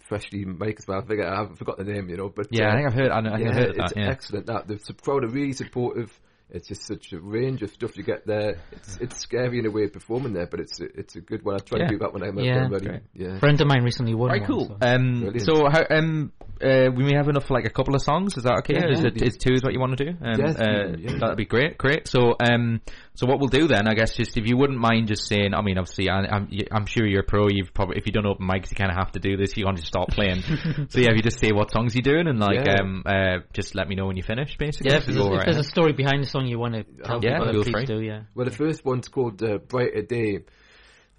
freshly 0.00 0.44
make 0.44 0.78
as 0.78 0.86
well. 0.86 1.02
I 1.02 1.06
forget, 1.06 1.26
I 1.26 1.36
haven't 1.36 1.56
forgot 1.56 1.78
the 1.78 1.84
name, 1.84 2.08
you 2.08 2.16
know. 2.16 2.28
But 2.34 2.48
yeah, 2.50 2.68
uh, 2.68 2.72
I 2.72 2.76
think 2.76 2.86
I've 2.88 2.94
heard. 2.94 3.10
I, 3.10 3.20
know, 3.20 3.30
I 3.30 3.38
yeah, 3.38 3.52
heard 3.52 3.68
it's 3.70 3.78
that, 3.78 3.92
yeah. 3.96 4.10
excellent. 4.10 4.46
That 4.46 4.68
the 4.68 4.78
crowd 5.02 5.24
are 5.24 5.28
really 5.28 5.52
supportive. 5.52 6.18
It's 6.54 6.68
just 6.68 6.86
such 6.86 7.12
a 7.12 7.18
range 7.18 7.62
of 7.62 7.70
stuff 7.70 7.96
you 7.96 8.02
get 8.02 8.26
there. 8.26 8.56
It's 8.72 8.98
it's 8.98 9.18
scary 9.18 9.58
in 9.58 9.64
a 9.64 9.70
way 9.70 9.88
performing 9.88 10.34
there, 10.34 10.46
but 10.46 10.60
it's 10.60 10.80
a, 10.80 10.84
it's 10.84 11.16
a 11.16 11.22
good 11.22 11.42
one. 11.42 11.54
I 11.54 11.58
try 11.60 11.78
yeah. 11.78 11.86
to 11.86 11.92
do 11.92 11.98
that 12.00 12.12
when 12.12 12.22
I'm 12.22 12.38
yeah, 12.38 12.68
ready. 12.68 13.00
Yeah, 13.14 13.38
friend 13.38 13.58
of 13.58 13.66
mine 13.66 13.82
recently 13.82 14.14
won. 14.14 14.28
Right, 14.28 14.44
cool. 14.46 14.66
So, 14.66 14.76
um, 14.82 15.38
so 15.38 15.68
how, 15.70 15.84
um, 15.88 16.30
uh, 16.62 16.90
we 16.94 17.04
may 17.04 17.14
have 17.16 17.28
enough 17.28 17.46
for 17.46 17.54
like 17.54 17.64
a 17.64 17.70
couple 17.70 17.94
of 17.94 18.02
songs. 18.02 18.36
Is 18.36 18.44
that 18.44 18.58
okay? 18.58 18.74
Yeah, 18.74 18.90
is, 18.90 19.02
it, 19.02 19.22
is 19.22 19.36
two 19.38 19.54
is 19.54 19.62
what 19.62 19.72
you 19.72 19.80
want 19.80 19.96
to 19.96 20.04
do? 20.04 20.10
Um, 20.10 20.38
yes, 20.38 20.56
uh, 20.56 20.94
yeah. 20.98 21.18
that'd 21.18 21.38
be 21.38 21.46
great. 21.46 21.78
Great. 21.78 22.06
So, 22.06 22.36
um, 22.38 22.82
so 23.14 23.26
what 23.26 23.40
we'll 23.40 23.48
do 23.48 23.68
then, 23.68 23.86
I 23.86 23.94
guess, 23.94 24.14
just 24.14 24.38
if 24.38 24.46
you 24.46 24.56
wouldn't 24.56 24.78
mind 24.78 25.08
just 25.08 25.26
saying, 25.26 25.52
I 25.52 25.60
mean, 25.60 25.76
obviously, 25.76 26.08
I, 26.08 26.20
I'm, 26.20 26.48
I'm 26.70 26.86
sure 26.86 27.06
you're 27.06 27.20
a 27.20 27.24
pro. 27.24 27.48
You've 27.48 27.74
probably, 27.74 27.98
if 27.98 28.06
you 28.06 28.12
don't 28.12 28.24
open 28.24 28.48
mics, 28.48 28.70
you 28.70 28.76
kind 28.76 28.90
of 28.90 28.96
have 28.96 29.12
to 29.12 29.20
do 29.20 29.36
this. 29.36 29.54
You 29.54 29.66
want 29.66 29.78
to 29.78 29.84
start 29.84 30.08
playing. 30.08 30.40
so 30.88 30.98
yeah, 30.98 31.10
if 31.10 31.16
you 31.16 31.22
just 31.22 31.38
say 31.38 31.52
what 31.52 31.70
songs 31.70 31.94
you're 31.94 32.02
doing 32.02 32.26
and 32.26 32.40
like, 32.40 32.64
yeah. 32.64 32.80
um, 32.80 33.02
uh, 33.04 33.38
just 33.52 33.74
let 33.74 33.86
me 33.86 33.96
know 33.96 34.06
when 34.06 34.16
you 34.16 34.22
finish, 34.22 34.56
basically. 34.56 34.92
Yeah, 34.92 34.98
if, 34.98 35.06
there's, 35.06 35.18
if 35.18 35.30
right 35.30 35.44
there's 35.44 35.58
a 35.58 35.64
story 35.64 35.92
behind 35.92 36.22
the 36.22 36.26
song 36.26 36.46
you 36.46 36.58
want 36.58 36.74
to 36.74 36.84
tell 37.04 37.22
yeah, 37.22 37.38
people, 37.38 37.64
please 37.64 37.86
do. 37.86 38.00
Yeah. 38.00 38.22
Well, 38.34 38.46
the 38.46 38.50
first 38.50 38.82
one's 38.82 39.08
called 39.08 39.42
uh, 39.42 39.58
"Brighter 39.58 40.02
Day." 40.02 40.38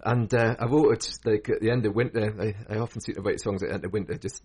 And 0.04 0.32
uh, 0.34 0.56
I 0.58 0.66
wrote 0.66 0.92
it 0.92 1.18
like 1.24 1.48
at 1.48 1.60
the 1.60 1.70
end 1.70 1.86
of 1.86 1.94
winter. 1.94 2.34
I, 2.68 2.74
I 2.74 2.78
often 2.78 3.00
seem 3.00 3.14
to 3.14 3.22
write 3.22 3.40
songs 3.40 3.62
at 3.62 3.68
the 3.68 3.74
end 3.76 3.84
of 3.84 3.92
winter, 3.92 4.16
just 4.16 4.42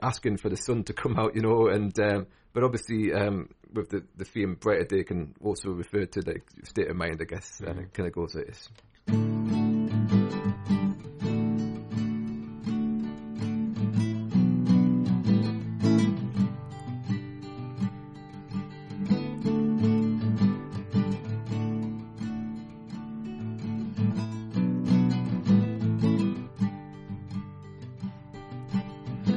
asking 0.00 0.38
for 0.38 0.48
the 0.48 0.56
sun 0.56 0.84
to 0.84 0.92
come 0.92 1.18
out, 1.18 1.34
you 1.34 1.42
know. 1.42 1.68
And 1.68 1.98
um, 1.98 2.26
but 2.52 2.62
obviously, 2.62 3.12
um, 3.12 3.48
with 3.74 3.90
the 3.90 4.04
the 4.16 4.24
theme 4.24 4.54
brighter 4.54 4.84
day 4.84 5.04
can 5.04 5.34
also 5.42 5.70
refer 5.70 6.06
to 6.06 6.20
the 6.22 6.40
state 6.62 6.88
of 6.88 6.96
mind, 6.96 7.20
I 7.20 7.24
guess. 7.24 7.60
Mm. 7.60 7.70
And 7.70 7.80
it 7.80 7.92
kind 7.92 8.06
of 8.06 8.14
goes 8.14 8.34
like 8.34 8.46
this. 8.46 8.68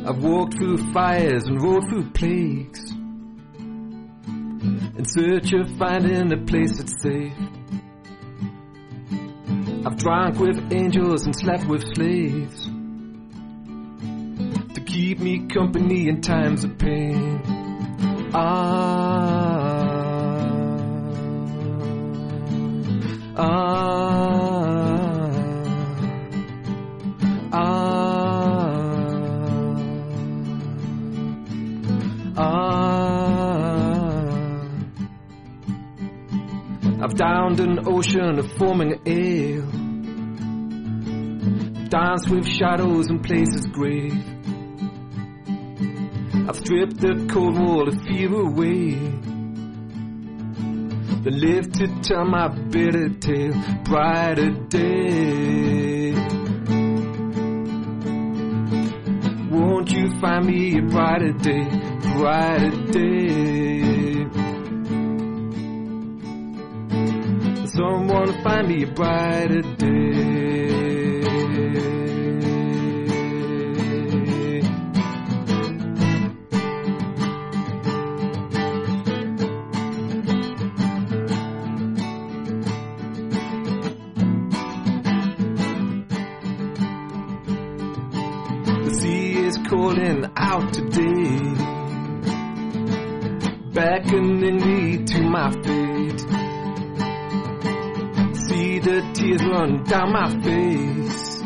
I've 0.07 0.23
walked 0.23 0.53
through 0.57 0.93
fires 0.93 1.43
and 1.43 1.61
rode 1.61 1.83
through 1.89 2.09
plagues 2.11 2.86
search 5.10 5.53
of 5.53 5.70
finding 5.78 6.34
a 6.34 6.38
place 6.38 6.78
that's 6.78 7.01
safe. 7.01 7.34
I've 9.86 9.97
drank 9.97 10.38
with 10.39 10.74
angels 10.74 11.26
and 11.26 11.36
slept 11.36 11.66
with 11.68 11.84
slaves 11.95 12.66
to 14.74 14.82
keep 14.86 15.20
me 15.20 15.47
company 15.47 16.10
in 16.10 16.22
times 16.22 16.64
of 16.64 16.78
pain. 16.78 17.41
Ah, 18.34 18.88
ah. 23.38 23.76
Downed 37.18 37.59
an 37.59 37.80
ocean 37.88 38.38
of 38.38 38.51
foaming 38.57 39.01
ale. 39.07 39.65
Dance 41.89 42.30
with 42.30 42.47
shadows 42.47 43.07
and 43.07 43.24
places 43.24 43.65
grave. 43.72 44.13
I've 46.47 46.57
stripped 46.57 46.99
the 47.01 47.28
cold 47.28 47.57
wall 47.57 47.88
of 47.88 47.95
fear 48.03 48.32
away. 48.32 48.91
Then 51.24 51.39
lived 51.39 51.74
to 51.80 51.88
tell 52.01 52.26
my 52.26 52.49
bitter 52.49 53.09
tale, 53.09 53.53
brighter 53.84 54.51
day. 54.68 56.11
Won't 59.49 59.91
you 59.91 60.20
find 60.22 60.45
me 60.45 60.78
a 60.78 60.82
brighter 60.84 61.32
day, 61.32 61.65
brighter 62.15 62.91
day? 62.91 63.97
Someone 67.78 68.34
find 68.41 68.67
me 68.69 68.82
a 68.82 68.88
brighter 68.88 69.61
day. 69.61 70.78
Run 99.58 99.84
down 99.84 100.12
my 100.12 100.30
face. 100.43 101.41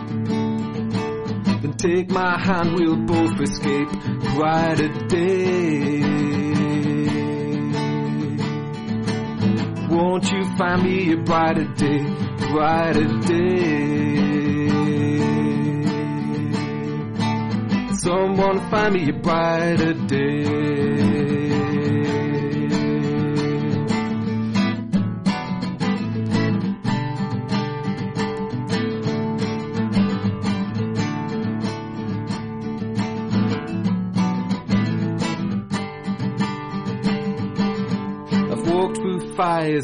Then 1.61 1.73
take 1.77 2.09
my 2.09 2.37
hand, 2.37 2.75
we'll 2.75 2.97
both 3.05 3.39
escape 3.39 3.89
brighter 4.35 4.89
day. 5.07 6.01
Won't 9.89 10.31
you 10.31 10.43
find 10.57 10.83
me 10.83 11.13
a 11.13 11.17
brighter 11.17 11.65
day, 11.83 12.03
brighter 12.51 13.07
day? 13.19 14.31
Someone 17.95 18.59
find 18.69 18.93
me 18.93 19.09
a 19.09 19.13
brighter 19.13 19.93
day. 19.93 21.00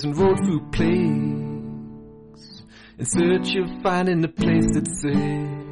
And 0.03 0.17
rode 0.17 0.39
through 0.39 0.71
plagues 0.71 2.63
in 2.97 3.05
search 3.05 3.55
of 3.55 3.69
finding 3.83 4.23
a 4.23 4.27
place 4.27 4.65
that's 4.73 5.01
safe. 5.01 5.67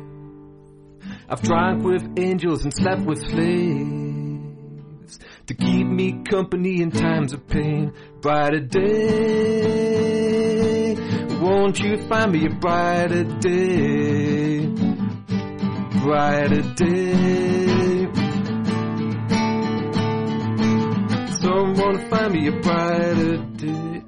I've 1.28 1.42
drank 1.42 1.84
with 1.84 2.20
angels 2.20 2.64
and 2.64 2.72
slept 2.74 3.02
with 3.02 3.20
slaves 3.20 5.20
to 5.48 5.54
keep 5.54 5.86
me 5.88 6.24
company 6.24 6.82
in 6.82 6.92
times 6.92 7.34
of 7.34 7.46
pain. 7.48 7.92
Brighter 8.22 8.60
day, 8.60 8.86
won't 11.42 11.80
you 11.80 11.98
find 12.08 12.32
me 12.32 12.46
a 12.46 12.52
brighter 12.52 13.24
day? 13.24 14.68
Brighter 16.04 16.62
day. 16.76 18.06
Someone 21.42 22.08
find 22.10 22.34
me 22.34 22.48
a 22.48 22.52
brighter 22.62 23.38
day. 23.38 24.05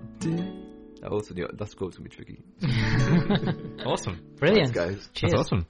Also, 1.08 1.34
yeah, 1.36 1.46
that's 1.54 1.74
going 1.74 1.92
to 1.92 2.02
be 2.02 2.10
tricky. 2.10 2.40
awesome. 3.86 4.22
Brilliant. 4.38 4.74
Thanks, 4.74 4.96
guys. 4.96 5.10
Cheers. 5.14 5.32
That's 5.32 5.42
awesome. 5.48 5.66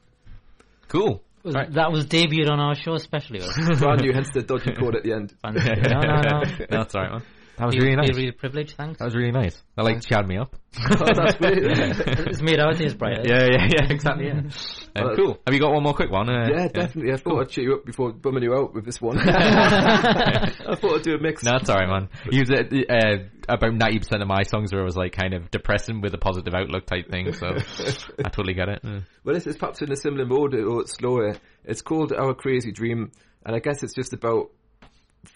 Cool. 0.87 1.21
Was, 1.43 1.55
right. 1.55 1.71
That 1.73 1.91
was 1.91 2.05
debuted 2.07 2.49
on 2.49 2.59
our 2.59 2.75
show, 2.75 2.93
especially. 2.93 3.39
Brand 3.77 4.01
new, 4.01 4.13
hence 4.13 4.29
the 4.33 4.41
dodgy 4.41 4.73
chord 4.73 4.95
at 4.95 5.03
the 5.03 5.13
end. 5.13 5.33
no, 5.43 5.51
no, 5.51 5.61
no. 5.61 6.39
no, 6.39 6.65
that's 6.69 6.95
all 6.95 7.01
right, 7.01 7.11
man. 7.11 7.23
That 7.57 7.65
was 7.65 7.75
really 7.75 7.95
nice. 7.95 8.15
Really 8.15 8.31
privilege, 8.31 8.75
thanks. 8.75 8.99
That 8.99 9.05
was 9.05 9.15
really 9.15 9.31
nice. 9.31 9.59
That 9.75 9.83
like 9.83 10.05
chatted 10.05 10.27
me 10.27 10.37
up. 10.37 10.55
oh, 10.79 11.05
that's 11.11 11.39
weird. 11.39 11.63
it's 12.27 12.41
made 12.41 12.59
our 12.59 12.73
days 12.73 12.93
brighter. 12.93 13.23
Yeah, 13.25 13.47
yeah, 13.51 13.67
yeah, 13.67 13.91
exactly. 13.91 14.27
Yeah. 14.27 14.41
Um, 14.95 15.15
cool. 15.15 15.39
Have 15.43 15.55
you 15.55 15.59
got 15.59 15.73
one 15.73 15.81
more 15.81 15.95
quick 15.95 16.11
one? 16.11 16.29
Uh, 16.29 16.49
yeah, 16.49 16.67
definitely. 16.67 17.13
I 17.13 17.17
thought 17.17 17.31
cool. 17.31 17.39
I'd 17.39 17.49
cheer 17.49 17.63
you 17.63 17.73
up 17.73 17.85
before 17.85 18.13
bumming 18.13 18.43
you 18.43 18.53
out 18.53 18.75
with 18.75 18.85
this 18.85 19.01
one. 19.01 19.17
I 19.27 20.75
thought 20.75 20.97
I'd 20.97 21.01
do 21.01 21.15
a 21.15 21.19
mix. 21.19 21.43
No, 21.43 21.53
that's 21.53 21.67
alright, 21.67 21.89
man. 21.89 22.09
You 22.29 22.43
uh, 22.43 22.93
uh, 22.93 23.17
about 23.49 23.73
ninety 23.73 23.97
percent 23.97 24.21
of 24.21 24.27
my 24.27 24.43
songs 24.43 24.71
are 24.71 24.79
always 24.79 24.95
like 24.95 25.13
kind 25.13 25.33
of 25.33 25.49
depressing 25.49 26.01
with 26.01 26.13
a 26.13 26.19
positive 26.19 26.53
outlook 26.53 26.85
type 26.85 27.09
thing. 27.09 27.33
So 27.33 27.47
I 28.23 28.29
totally 28.29 28.53
get 28.53 28.69
it. 28.69 28.83
Mm. 28.83 29.03
Well, 29.23 29.33
this 29.33 29.47
is 29.47 29.57
perhaps 29.57 29.81
in 29.81 29.91
a 29.91 29.95
similar 29.95 30.27
mode 30.27 30.53
or 30.53 30.81
it's 30.81 30.93
slower. 30.93 31.35
It's 31.65 31.81
called 31.81 32.13
Our 32.13 32.35
Crazy 32.35 32.71
Dream, 32.71 33.11
and 33.43 33.55
I 33.55 33.59
guess 33.59 33.81
it's 33.81 33.95
just 33.95 34.13
about 34.13 34.51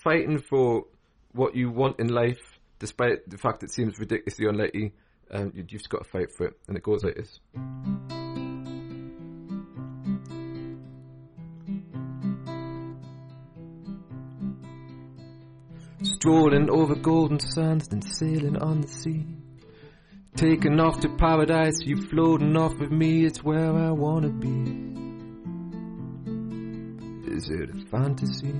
fighting 0.04 0.38
for 0.38 0.86
what 1.34 1.56
you 1.56 1.70
want 1.70 2.00
in 2.00 2.08
life 2.08 2.60
despite 2.82 3.30
the 3.30 3.38
fact 3.38 3.62
it 3.62 3.70
seems 3.70 4.00
ridiculously 4.00 4.48
unlikely, 4.48 4.92
um, 5.30 5.54
you've 5.56 5.68
just 5.68 5.88
got 5.88 6.04
to 6.04 6.10
fight 6.10 6.32
for 6.32 6.48
it. 6.48 6.54
And 6.68 6.76
it 6.76 6.82
goes 6.82 7.04
like 7.04 7.16
this. 7.16 7.40
Strolling 16.02 16.72
over 16.72 16.96
golden 16.96 17.40
sands, 17.40 17.88
then 17.88 18.02
sailing 18.02 18.58
on 18.58 18.82
the 18.82 18.88
sea. 18.88 19.28
Taking 20.36 20.80
off 20.80 21.00
to 21.02 21.10
paradise, 21.18 21.82
you 21.82 22.02
floating 22.02 22.58
off 22.58 22.74
with 22.80 22.92
me, 22.92 23.26
it's 23.26 23.44
where 23.44 23.76
I 23.76 23.92
wanna 23.92 24.30
be. 24.30 24.90
Is 27.32 27.48
it 27.50 27.70
a 27.70 27.90
fantasy? 27.92 28.56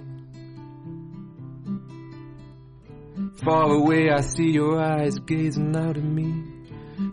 Far 3.38 3.72
away, 3.72 4.10
I 4.12 4.22
see 4.22 4.52
your 4.52 4.80
eyes 4.80 5.18
gazing 5.20 5.76
out 5.76 5.98
at 5.98 6.04
me, 6.04 6.44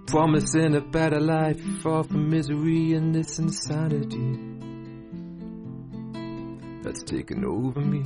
promising 0.06 0.74
a 0.74 0.80
better 0.80 1.20
life, 1.20 1.60
far 1.82 2.04
from 2.04 2.28
misery 2.28 2.92
and 2.92 3.14
this 3.14 3.38
insanity 3.38 4.38
that's 6.82 7.02
taken 7.02 7.44
over 7.44 7.80
me. 7.80 8.02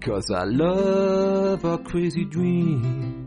Cause 0.00 0.30
I 0.30 0.44
love 0.44 1.64
our 1.64 1.78
crazy 1.78 2.24
dream. 2.24 3.24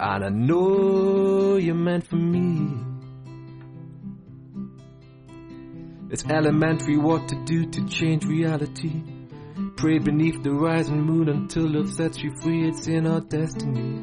And 0.00 0.24
I 0.24 0.28
know 0.28 1.56
you're 1.56 1.74
meant 1.74 2.06
for 2.06 2.16
me. 2.16 2.87
It's 6.10 6.24
elementary 6.24 6.96
what 6.96 7.28
to 7.28 7.34
do 7.44 7.66
to 7.66 7.86
change 7.86 8.24
reality. 8.24 9.02
Pray 9.76 9.98
beneath 9.98 10.42
the 10.42 10.52
rising 10.52 11.02
moon 11.02 11.28
until 11.28 11.68
love 11.68 11.92
sets 11.92 12.18
you 12.18 12.32
free. 12.40 12.66
It's 12.66 12.86
in 12.86 13.06
our 13.06 13.20
destiny. 13.20 14.00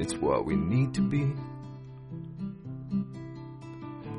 It's 0.00 0.14
what 0.14 0.46
we 0.46 0.54
need 0.54 0.94
to 0.94 1.00
be. 1.00 1.32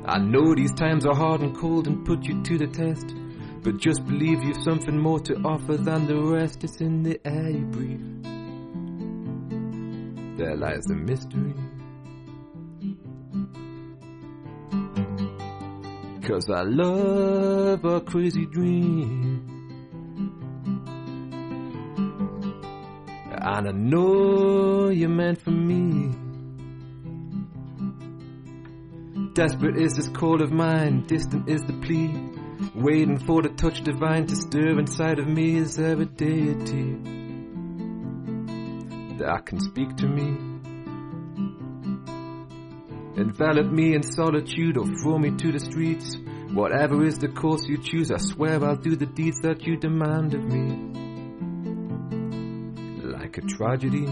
I 0.04 0.18
know 0.18 0.54
these 0.54 0.72
times 0.72 1.06
are 1.06 1.14
hard 1.14 1.40
and 1.40 1.56
cold 1.56 1.86
and 1.86 2.04
put 2.04 2.24
you 2.24 2.42
to 2.42 2.58
the 2.58 2.66
test. 2.66 3.14
But 3.62 3.78
just 3.78 4.04
believe 4.04 4.44
you've 4.44 4.62
something 4.62 4.98
more 4.98 5.20
to 5.20 5.36
offer 5.36 5.76
than 5.78 6.06
the 6.06 6.20
rest. 6.20 6.62
It's 6.64 6.80
in 6.82 7.02
the 7.02 7.18
air 7.26 7.50
you 7.50 7.64
breathe. 7.64 8.24
There 10.36 10.54
lies 10.54 10.84
the 10.84 10.94
mystery. 10.94 11.54
Cause 16.26 16.50
I 16.50 16.62
love 16.62 17.84
a 17.84 18.00
crazy 18.00 18.46
dream. 18.46 19.46
And 23.30 23.68
I 23.68 23.70
know 23.70 24.88
you're 24.88 25.08
meant 25.08 25.40
for 25.40 25.52
me. 25.52 26.12
Desperate 29.34 29.76
is 29.76 29.94
this 29.94 30.08
call 30.08 30.42
of 30.42 30.50
mine, 30.50 31.06
distant 31.06 31.48
is 31.48 31.62
the 31.62 31.74
plea. 31.74 32.12
Waiting 32.74 33.20
for 33.20 33.42
the 33.42 33.50
touch 33.50 33.84
divine 33.84 34.26
to 34.26 34.34
stir 34.34 34.80
inside 34.80 35.20
of 35.20 35.28
me. 35.28 35.58
Is 35.58 35.78
a 35.78 35.94
deity 36.06 36.96
that 39.18 39.46
can 39.46 39.60
speak 39.60 39.96
to 39.98 40.08
me? 40.08 40.45
Envelop 43.16 43.72
me 43.72 43.94
in 43.94 44.02
solitude 44.02 44.76
or 44.76 44.86
throw 44.86 45.18
me 45.18 45.30
to 45.30 45.50
the 45.50 45.58
streets. 45.58 46.18
Whatever 46.52 47.02
is 47.02 47.18
the 47.18 47.28
course 47.28 47.66
you 47.66 47.78
choose, 47.78 48.10
I 48.10 48.18
swear 48.18 48.62
I'll 48.62 48.76
do 48.76 48.94
the 48.94 49.06
deeds 49.06 49.40
that 49.40 49.62
you 49.66 49.78
demand 49.78 50.34
of 50.34 50.44
me. 50.44 50.92
Like 53.02 53.38
a 53.38 53.40
tragedy. 53.40 54.06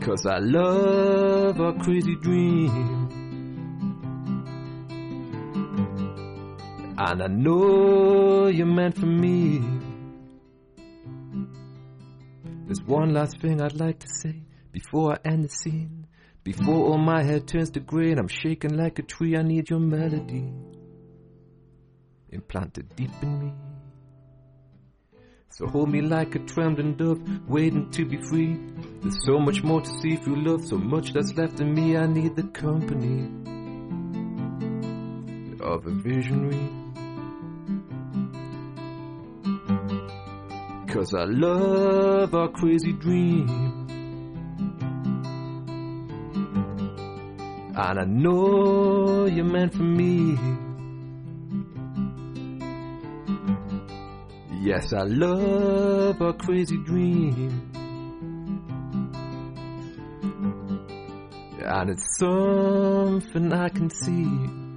Cause 0.00 0.26
I 0.26 0.38
love 0.38 1.60
a 1.60 1.72
crazy 1.74 2.16
dream. 2.16 3.08
And 6.98 7.22
I 7.22 7.26
know 7.28 8.48
you're 8.48 8.66
meant 8.66 8.98
for 8.98 9.06
me. 9.06 9.62
There's 12.68 12.82
one 12.82 13.12
last 13.12 13.40
thing 13.40 13.60
I'd 13.60 13.80
like 13.80 13.98
to 13.98 14.08
say 14.08 14.42
before 14.70 15.14
I 15.14 15.28
end 15.28 15.42
the 15.44 15.48
scene. 15.48 16.06
Before 16.44 16.86
all 16.86 16.98
my 16.98 17.24
hair 17.24 17.40
turns 17.40 17.70
to 17.70 17.80
grey 17.80 18.10
and 18.10 18.20
I'm 18.20 18.28
shaking 18.28 18.76
like 18.76 18.98
a 18.98 19.02
tree, 19.02 19.36
I 19.36 19.42
need 19.42 19.70
your 19.70 19.80
melody 19.80 20.52
implanted 22.30 22.94
deep 22.94 23.10
in 23.22 23.46
me. 23.46 23.52
So 25.50 25.66
hold 25.66 25.90
me 25.90 26.02
like 26.02 26.34
a 26.34 26.40
trembling 26.40 26.94
dove, 26.94 27.48
waiting 27.48 27.90
to 27.92 28.04
be 28.04 28.18
free. 28.18 28.58
There's 29.00 29.24
so 29.24 29.38
much 29.38 29.62
more 29.64 29.80
to 29.80 29.90
see 30.00 30.16
through 30.16 30.44
love, 30.44 30.64
so 30.64 30.76
much 30.76 31.12
that's 31.12 31.34
left 31.36 31.60
in 31.60 31.74
me. 31.74 31.96
I 31.96 32.06
need 32.06 32.36
the 32.36 32.44
company 32.48 33.30
of 35.60 35.86
a 35.86 35.90
visionary. 35.90 36.87
Cause 40.98 41.14
I 41.14 41.26
love 41.26 42.34
our 42.34 42.48
crazy 42.48 42.92
dream. 42.92 43.48
And 47.76 48.00
I 48.00 48.04
know 48.04 49.26
you're 49.26 49.44
meant 49.44 49.74
for 49.74 49.84
me. 49.84 50.36
Yes, 54.60 54.92
I 54.92 55.04
love 55.04 56.20
a 56.20 56.32
crazy 56.32 56.78
dream. 56.78 57.70
And 61.60 61.90
it's 61.90 62.18
something 62.18 63.52
I 63.52 63.68
can 63.68 63.88
see. 63.88 64.67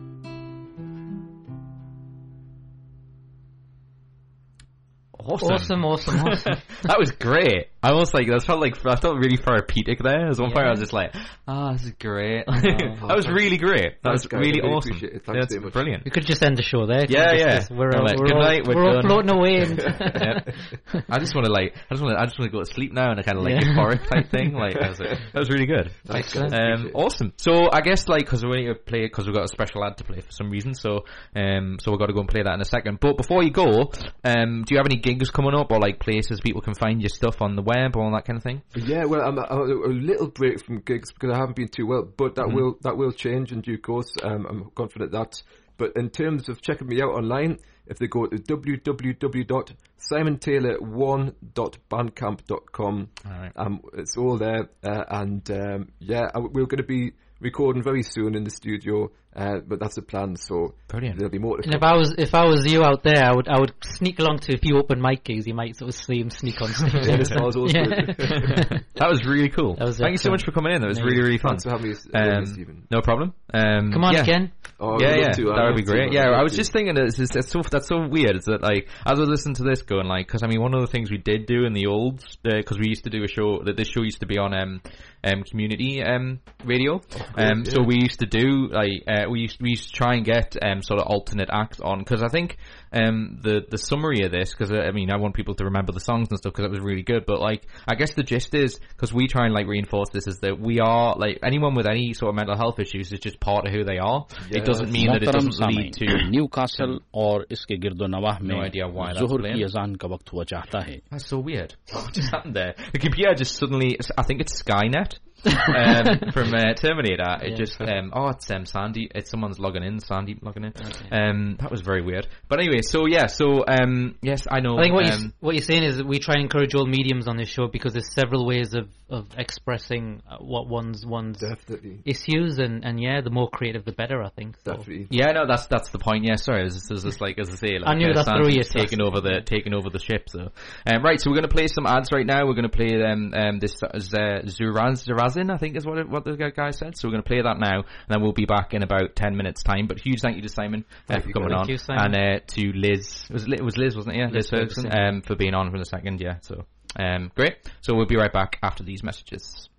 Awesome, 5.26 5.51
awesome, 5.51 5.86
awesome. 5.86 6.19
awesome. 6.19 6.55
that 6.84 6.99
was 6.99 7.11
great. 7.11 7.70
I 7.84 7.94
was 7.94 8.14
like 8.14 8.28
that 8.28 8.44
felt 8.44 8.62
like 8.62 8.86
I 8.86 8.96
felt 8.96 9.18
really 9.18 9.38
therapeutic 9.38 10.00
there. 10.04 10.26
There's 10.26 10.40
one 10.40 10.50
yeah. 10.50 10.56
point 10.56 10.68
I 10.68 10.70
was 10.70 10.80
just 10.80 10.94
like, 10.94 11.16
"Oh, 11.48 11.74
this 11.74 11.86
is 11.86 11.94
great." 12.00 12.44
Oh, 12.48 12.54
that 13.08 13.16
was 13.16 13.28
really 13.28 13.58
great. 13.58 14.04
That 14.04 14.12
was 14.12 14.28
really, 14.32 14.62
really 14.62 14.62
awesome. 14.62 14.98
It. 15.02 15.24
Yeah, 15.28 15.42
it's 15.42 15.56
brilliant. 15.74 16.06
We 16.06 16.12
could 16.12 16.28
just 16.28 16.44
end 16.44 16.58
the 16.58 16.64
show 16.64 16.86
there. 16.86 17.06
Yeah, 17.10 17.34
yeah. 17.34 17.56
Just, 17.58 17.72
we're, 17.72 17.90
all, 17.90 18.06
like, 18.06 18.18
we're, 18.18 18.36
all, 18.36 18.42
night, 18.42 18.68
we're, 18.68 18.76
we're 18.76 18.96
all 18.98 19.02
floating 19.02 19.32
away. 19.32 19.62
And 19.62 19.80
I 21.10 21.18
just 21.18 21.34
want 21.34 21.46
to 21.46 21.52
like, 21.52 21.76
I 21.90 21.96
just 21.96 22.04
want 22.04 22.16
to, 22.16 22.22
I 22.22 22.26
just 22.26 22.38
want 22.38 22.52
to 22.52 22.58
go 22.58 22.64
to 22.64 22.72
sleep 22.72 22.94
now 22.94 23.10
and 23.10 23.20
a 23.20 23.24
kind 23.24 23.40
of 23.40 23.44
like 23.44 23.56
yeah. 23.56 23.74
euphoric 23.74 24.08
type 24.08 24.30
thing. 24.30 24.54
Like 24.54 24.76
that 24.76 24.90
was, 24.90 25.00
that 25.00 25.34
was 25.34 25.50
really 25.50 25.66
good. 25.66 25.92
Excellent. 26.08 26.54
Um, 26.54 26.92
awesome. 26.94 27.34
So 27.38 27.70
I 27.74 27.82
guess 27.82 28.08
like 28.08 28.26
because 28.26 28.46
we 28.46 28.62
need 28.62 28.68
to 28.68 28.76
play 28.76 29.02
because 29.02 29.26
we've 29.26 29.36
got 29.36 29.46
a 29.46 29.48
special 29.48 29.84
ad 29.84 29.98
to 29.98 30.04
play 30.04 30.22
for 30.22 30.32
some 30.32 30.52
reason. 30.52 30.76
So 30.76 31.06
um, 31.36 31.78
so 31.82 31.90
we've 31.90 32.00
got 32.00 32.08
to 32.08 32.14
go 32.14 32.20
and 32.20 32.30
play 32.30 32.44
that 32.44 32.54
in 32.54 32.62
a 32.62 32.66
second. 32.66 33.00
But 33.00 33.18
before 33.18 33.42
you 33.42 33.50
go, 33.50 33.92
um, 34.24 34.64
do 34.66 34.76
you 34.76 34.78
have 34.78 34.86
any 34.86 34.98
gigs 34.98 35.32
coming 35.32 35.56
up 35.56 35.72
or 35.72 35.80
like 35.80 36.00
places 36.00 36.42
people 36.42 36.62
can 36.62 36.76
find 36.76 37.02
your 37.02 37.10
stuff 37.10 37.42
on 37.42 37.56
the 37.56 37.64
web 37.64 37.70
or 37.95 38.03
all 38.03 38.11
that 38.11 38.26
kind 38.26 38.38
of 38.38 38.43
thing? 38.43 38.61
Yeah, 38.76 39.05
well, 39.05 39.22
I'm 39.22 39.38
a, 39.38 39.43
a 39.43 39.93
little 39.93 40.28
break 40.28 40.63
from 40.63 40.80
gigs 40.80 41.11
because 41.11 41.34
I 41.34 41.38
haven't 41.38 41.55
been 41.55 41.69
too 41.69 41.88
well, 41.88 42.03
but 42.03 42.36
that 42.36 42.45
mm-hmm. 42.45 42.55
will 42.55 42.78
that 42.82 42.97
will 42.97 43.11
change 43.11 43.51
in 43.51 43.61
due 43.61 43.78
course. 43.78 44.11
Um, 44.24 44.45
I'm 44.49 44.72
confident 44.76 45.11
that. 45.11 45.41
But 45.78 45.93
in 45.95 46.09
terms 46.09 46.49
of 46.49 46.61
checking 46.61 46.88
me 46.88 47.01
out 47.01 47.09
online, 47.09 47.57
if 47.88 47.97
they 47.97 48.07
go 48.07 48.28
to 48.28 48.38
www 48.38 49.76
SimonTaylor1.bandcamp.com. 50.11 53.09
All 53.26 53.32
right. 53.32 53.51
Um, 53.55 53.82
it's 53.93 54.17
all 54.17 54.38
there, 54.38 54.69
uh, 54.84 55.03
and 55.09 55.49
um, 55.51 55.88
yeah, 55.99 56.28
we're 56.36 56.65
going 56.65 56.78
to 56.78 56.84
be 56.84 57.13
recording 57.39 57.84
very 57.84 58.03
soon 58.03 58.36
in 58.36 58.43
the 58.43 58.49
studio. 58.49 59.09
Uh, 59.34 59.60
but 59.66 59.80
that's 59.80 59.96
the 59.96 60.02
plan. 60.02 60.36
So 60.36 60.76
Brilliant. 60.90 61.18
there'll 61.18 61.32
be 61.32 61.40
more. 61.40 61.58
and 61.64 61.74
if 61.74 61.84
I 61.84 61.96
was 61.96 62.14
if 62.18 62.36
I 62.36 62.46
was 62.46 62.66
you 62.70 62.84
out 62.84 63.02
there, 63.04 63.24
I 63.24 63.34
would 63.34 63.48
I 63.48 63.60
would 63.60 63.74
sneak 63.82 64.20
along 64.20 64.40
to 64.40 64.56
a 64.56 64.58
few 64.58 64.78
open 64.78 65.02
mic 65.02 65.24
gigs. 65.24 65.48
You 65.48 65.54
might 65.54 65.78
sort 65.78 65.90
of 65.90 65.96
see 65.96 66.20
him 66.20 66.30
sneak 66.30 66.62
on 66.62 66.68
stage. 66.74 66.94
yeah, 66.94 67.16
that 68.96 69.08
was 69.10 69.26
really 69.26 69.50
cool. 69.50 69.78
Was 69.80 69.98
Thank 69.98 70.12
you 70.12 70.18
so 70.18 70.32
much 70.32 70.44
for 70.44 70.52
coming 70.52 70.74
in. 70.74 70.82
That 70.82 70.90
was 70.90 70.98
Amazing. 70.98 71.12
really 71.18 71.24
really 71.26 71.38
fun. 71.38 71.52
Thanks 71.52 71.64
for 71.64 71.70
having 71.72 71.92
me, 71.92 71.98
Um, 72.14 72.46
Stephen. 72.46 72.88
no 72.92 73.02
problem. 73.02 73.34
Um, 73.54 73.92
Come 73.94 74.04
on 74.04 74.14
yeah. 74.16 74.22
again. 74.22 74.52
Oh, 74.84 74.98
yeah, 75.00 75.16
yeah, 75.16 75.30
to, 75.30 75.44
that 75.44 75.66
would 75.68 75.76
be 75.76 75.84
great. 75.84 76.12
Yeah, 76.12 76.32
I 76.32 76.42
was 76.42 76.56
just 76.56 76.74
thinking 76.74 76.98
it's, 76.98 77.20
it's, 77.20 77.36
it's 77.36 77.50
so 77.50 77.62
that's 77.62 77.88
so 77.88 78.08
weird. 78.08 78.36
It's 78.36 78.48
that 78.48 78.64
like 78.64 78.88
as 79.06 79.18
I 79.18 79.20
was 79.20 79.30
listening 79.30 79.54
to 79.56 79.64
this, 79.64 79.84
going 79.84 80.08
like, 80.08 80.26
because 80.26 80.42
I 80.42 80.48
mean, 80.48 80.60
one 80.60 80.74
of 80.74 80.82
the 80.82 80.88
things 80.88 81.12
we 81.12 81.20
did 81.20 81.46
do 81.46 81.66
in 81.66 81.74
the 81.74 81.86
old, 81.86 82.26
because 82.44 82.80
we 82.80 82.88
used 82.88 83.04
to 83.04 83.12
do 83.12 83.24
a 83.24 83.28
show 83.28 83.62
that 83.64 83.78
this 83.78 83.88
show 83.88 84.02
used 84.02 84.22
to 84.22 84.26
be 84.26 84.40
on 84.40 84.56
um 84.56 84.82
um 85.24 85.44
community 85.44 86.02
um 86.02 86.40
radio, 86.66 87.00
um 87.38 87.64
so 87.64 87.84
we 87.84 87.98
used 88.02 88.22
to 88.22 88.26
do 88.26 88.70
like 88.72 89.04
uh, 89.08 89.20
we 89.30 89.41
used, 89.41 89.61
we 89.61 89.72
used 89.72 89.89
to 89.89 89.93
try 89.93 90.15
and 90.15 90.26
get 90.26 90.55
um, 90.61 90.82
sort 90.82 90.99
of 90.99 91.07
alternate 91.07 91.49
acts 91.51 91.80
on 91.80 91.99
because 91.99 92.24
I 92.24 92.28
think 92.28 92.57
um, 92.93 93.39
the 93.41 93.65
the 93.69 93.78
summary 93.78 94.24
of 94.24 94.32
this 94.32 94.51
because 94.51 94.72
uh, 94.72 94.78
I 94.78 94.91
mean 94.91 95.11
I 95.11 95.17
want 95.17 95.36
people 95.36 95.55
to 95.55 95.65
remember 95.65 95.91
the 95.91 95.99
songs 95.99 96.28
and 96.30 96.38
stuff 96.38 96.53
because 96.53 96.65
it 96.65 96.72
was 96.72 96.80
really 96.80 97.03
good. 97.03 97.26
But 97.26 97.39
like 97.39 97.65
I 97.88 97.95
guess 97.95 98.13
the 98.13 98.24
gist 98.24 98.53
is 98.53 98.80
because 98.89 99.13
we 99.13 99.28
try 99.28 99.45
and 99.45 99.53
like 99.53 99.67
reinforce 99.67 100.09
this 100.09 100.28
is 100.28 100.39
that 100.39 100.59
we 100.59 100.80
are 100.80 101.15
like 101.15 101.39
anyone 101.43 101.76
with 101.76 101.88
any 101.88 102.13
sort 102.13 102.30
of 102.30 102.36
mental 102.36 102.57
health 102.57 102.80
issues 102.80 103.11
is 103.11 103.19
just 103.19 103.39
part 103.39 103.67
of 103.67 103.74
who 103.74 103.84
they 103.84 103.97
are. 103.97 104.26
It 104.49 104.65
doesn't 104.65 104.91
mean 104.91 105.07
that 105.07 105.24
it 105.24 105.32
doesn't 105.32 105.59
lead 105.59 105.93
to 105.93 106.30
Newcastle 106.30 106.99
or 107.11 107.45
iske 107.49 107.82
girdo 107.82 108.07
nawah 108.07 108.41
no 108.41 108.61
idea 108.61 108.88
why 108.88 109.13
zuhur 109.13 109.41
ki 109.53 109.63
azan 109.63 109.95
ka 109.95 110.07
waqt 110.07 110.30
hua 110.30 110.45
chahta 110.45 110.84
hai. 110.84 111.01
That's 111.09 111.28
so 111.28 111.39
weird. 111.39 111.76
What 111.91 112.13
just 112.13 112.32
happened 112.32 112.55
there? 112.55 112.76
The 112.93 112.99
computer 112.99 113.34
just 113.36 113.55
suddenly 113.55 113.99
I 114.17 114.24
think 114.24 114.41
it's 114.41 114.61
Skynet 114.61 115.19
um, 115.46 116.32
from 116.32 116.54
uh, 116.54 116.74
Terminator. 116.76 117.38
It 117.42 117.52
Yeah. 117.52 117.56
just, 117.56 117.82
um, 117.82 118.12
oh, 118.14 118.30
it's 118.30 118.50
um, 118.52 118.66
Sandy. 118.66 119.10
It's 119.14 119.30
someone's 119.30 119.60
logging 119.60 119.84
in. 119.84 120.00
Sandy 120.00 120.38
logging 120.42 120.66
in. 120.66 120.74
Um, 121.12 121.58
that 121.60 121.72
was 121.72 121.82
very 121.82 122.02
weird. 122.02 122.28
But 122.48 122.60
anyway, 122.60 122.82
so 122.82 123.06
yeah, 123.08 123.28
so 123.28 123.64
um, 123.68 124.16
yes, 124.22 124.48
I 124.50 124.60
know. 124.60 124.78
I 124.78 124.84
think 124.84 124.94
what 124.94 125.10
um, 125.12 125.22
you 125.24 125.32
what 125.39 125.56
you're 125.56 125.64
saying 125.64 125.84
is 125.84 125.98
that 125.98 126.08
we 126.08 126.20
try 126.20 126.36
and 126.36 126.44
encourage 126.44 126.76
all 126.76 126.86
mediums 126.86 127.28
on 127.28 127.38
this 127.38 127.50
show 127.50 127.68
because 127.68 127.94
there's 127.94 128.14
several 128.14 128.46
ways 128.46 128.74
of, 128.74 128.89
of 129.10 129.28
expressing 129.38 130.22
uh, 130.30 130.38
what 130.38 130.68
one's 130.68 131.06
one's 131.06 131.39
Definitely. 131.39 132.02
issues 132.06 132.60
and, 132.60 132.84
and 132.86 133.02
yeah, 133.02 133.22
the 133.22 133.30
more 133.30 133.50
creative 133.50 133.86
the 133.86 133.92
better. 133.92 134.22
I 134.22 134.30
think. 134.30 134.56
So. 134.64 134.74
Definitely. 134.76 135.08
Yeah, 135.10 135.32
no, 135.32 135.48
that's 135.48 135.68
that's 135.68 135.89
the 135.89 136.00
point. 136.00 136.24
Yeah, 136.26 136.36
sorry, 136.36 136.66
it's 136.66 136.76
just, 136.76 136.92
it's 136.92 137.04
just 137.04 137.22
like 137.22 137.39
as 137.39 137.50
I 137.50 137.56
say, 137.56 137.80
like, 137.80 137.88
I 137.89 137.96
knew 137.96 138.12
uh, 138.12 138.14
that 138.14 138.26
through 138.26 138.44
Sandy's 138.52 138.56
you, 138.56 138.64
so- 138.64 138.80
taking 138.80 139.02
over 139.02 139.22
the 139.22 139.42
taking 139.46 139.74
over 139.74 139.89
the 139.89 140.00
ship. 140.00 140.30
So, 140.30 140.52
um, 140.86 141.04
right, 141.04 141.20
so 141.20 141.30
we're 141.30 141.38
going 141.38 141.50
to 141.50 141.54
play 141.56 141.68
some 141.68 141.86
ads 141.86 142.12
right 142.12 142.26
now. 142.26 142.46
We're 142.46 142.54
going 142.54 142.70
to 142.70 142.76
play 142.76 143.02
um, 143.04 143.34
um 143.34 143.60
this 143.60 143.74
uh, 143.84 143.89
Zuraz 143.98 145.08
Zurazin, 145.32 145.52
I 145.52 145.58
think 145.58 145.76
is 145.76 145.86
what 145.86 145.98
it, 145.98 146.10
what 146.10 146.24
the 146.24 146.52
guy 146.56 146.72
said. 146.72 146.98
So 146.98 147.08
we're 147.08 147.14
going 147.14 147.24
to 147.24 147.28
play 147.28 147.42
that 147.42 147.60
now, 147.60 147.78
and 147.78 148.08
then 148.08 148.22
we'll 148.22 148.34
be 148.34 148.46
back 148.46 148.74
in 148.74 148.84
about 148.84 149.16
ten 149.16 149.36
minutes 149.36 149.64
time. 149.64 149.88
But 149.88 150.00
huge 150.00 150.22
thank 150.22 150.36
you 150.36 150.42
to 150.44 150.50
Simon 150.50 150.86
uh, 151.10 151.20
for 151.20 151.32
coming 151.32 151.54
on, 151.54 151.68
you, 151.70 151.78
Simon. 151.78 152.16
and 152.16 152.16
uh, 152.16 152.40
to 152.56 152.72
Liz. 152.74 153.26
It 153.30 153.34
was 153.34 153.48
Liz, 153.48 153.60
it 153.60 153.64
was 153.64 153.78
Liz, 153.78 153.96
wasn't 153.96 154.16
it? 154.16 154.20
Yeah, 154.20 154.26
Liz, 154.26 154.34
Liz 154.34 154.50
Ferguson, 154.50 154.84
Ferguson. 154.84 155.16
um, 155.16 155.22
for 155.22 155.36
being 155.36 155.54
on 155.54 155.72
for 155.72 155.78
the 155.78 155.86
second. 155.86 156.22
Yeah, 156.22 156.38
so 156.42 156.66
um, 156.98 157.32
great. 157.36 157.58
So 157.82 157.96
we'll 157.96 158.06
be 158.06 158.18
right 158.18 158.34
back 158.34 158.60
after 158.62 158.84
these 158.84 159.04
messages. 159.04 159.70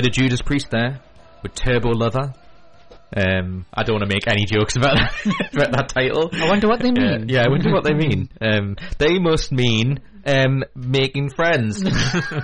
Bit 0.00 0.08
of 0.08 0.12
Judas 0.14 0.40
Priest 0.40 0.70
there 0.70 0.98
with 1.42 1.54
Turbo 1.54 1.90
Lover. 1.90 2.32
Um, 3.14 3.66
I 3.74 3.82
don't 3.82 3.96
want 3.96 4.08
to 4.08 4.14
make 4.14 4.26
any 4.26 4.46
jokes 4.46 4.76
about 4.76 4.96
that, 4.96 5.50
about 5.52 5.72
that 5.72 5.88
title. 5.88 6.30
I 6.32 6.48
wonder 6.48 6.68
what 6.68 6.80
they 6.80 6.90
mean. 6.90 7.04
Uh, 7.04 7.24
yeah, 7.28 7.42
I 7.44 7.50
wonder 7.50 7.70
what 7.70 7.84
they 7.84 7.92
mean. 7.92 8.30
Um, 8.40 8.76
they 8.98 9.18
must 9.18 9.52
mean 9.52 10.00
um, 10.24 10.64
making 10.74 11.30
friends. 11.30 11.84
um, 11.84 11.92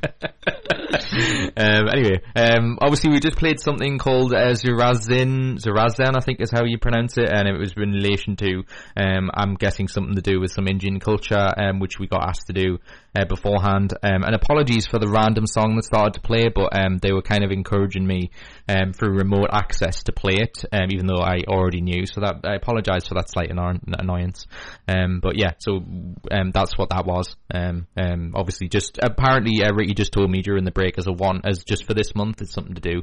anyway, 1.96 2.20
um, 2.34 2.78
obviously 2.80 3.10
we 3.10 3.20
just 3.20 3.36
played 3.36 3.60
something 3.60 3.98
called 3.98 4.32
uh, 4.32 4.52
Zurazin, 4.52 5.58
I 6.16 6.20
think 6.20 6.40
is 6.40 6.50
how 6.50 6.64
you 6.64 6.78
pronounce 6.78 7.16
it, 7.18 7.28
and 7.32 7.48
it 7.48 7.58
was 7.58 7.72
in 7.76 7.92
relation 7.92 8.36
to, 8.36 8.62
um, 8.96 9.30
I'm 9.34 9.54
guessing 9.54 9.88
something 9.88 10.14
to 10.14 10.22
do 10.22 10.40
with 10.40 10.52
some 10.52 10.68
Indian 10.68 11.00
culture, 11.00 11.52
um, 11.56 11.80
which 11.80 11.98
we 11.98 12.06
got 12.06 12.28
asked 12.28 12.46
to 12.48 12.52
do 12.52 12.78
uh, 13.16 13.24
beforehand. 13.24 13.94
Um, 14.02 14.22
and 14.24 14.34
apologies 14.34 14.86
for 14.86 14.98
the 14.98 15.08
random 15.08 15.46
song 15.46 15.76
that 15.76 15.84
started 15.84 16.14
to 16.14 16.20
play, 16.20 16.48
but 16.54 16.76
um, 16.78 16.98
they 16.98 17.12
were 17.12 17.22
kind 17.22 17.44
of 17.44 17.50
encouraging 17.50 18.06
me 18.06 18.30
um, 18.68 18.92
through 18.92 19.16
remote 19.16 19.48
access 19.52 20.02
to 20.04 20.12
play 20.12 20.36
it, 20.36 20.64
um, 20.72 20.88
even 20.90 21.06
though 21.06 21.22
I 21.22 21.40
already 21.48 21.80
knew. 21.80 22.06
So 22.06 22.20
that 22.20 22.40
I 22.44 22.54
apologise 22.54 23.06
for 23.06 23.14
that 23.14 23.30
slight 23.30 23.50
anno- 23.50 23.80
annoyance. 23.98 24.46
Um, 24.88 25.20
but 25.20 25.36
yeah, 25.36 25.52
so 25.58 25.76
um, 26.30 26.50
that's 26.52 26.76
what 26.76 26.90
that 26.90 27.06
was. 27.06 27.36
Um, 27.52 27.86
um, 27.96 28.32
obviously, 28.34 28.68
just 28.68 28.98
apparently, 29.02 29.62
uh, 29.64 29.72
Ricky 29.72 29.94
just 29.94 30.12
told 30.12 30.30
me 30.30 30.42
during 30.42 30.64
the 30.64 30.70
break 30.70 30.98
as 30.98 31.06
a 31.06 31.12
one 31.12 31.40
as 31.44 31.64
just 31.64 31.85
for 31.86 31.94
this 31.94 32.14
month, 32.14 32.42
it's 32.42 32.52
something 32.52 32.74
to 32.74 32.80
do 32.80 33.02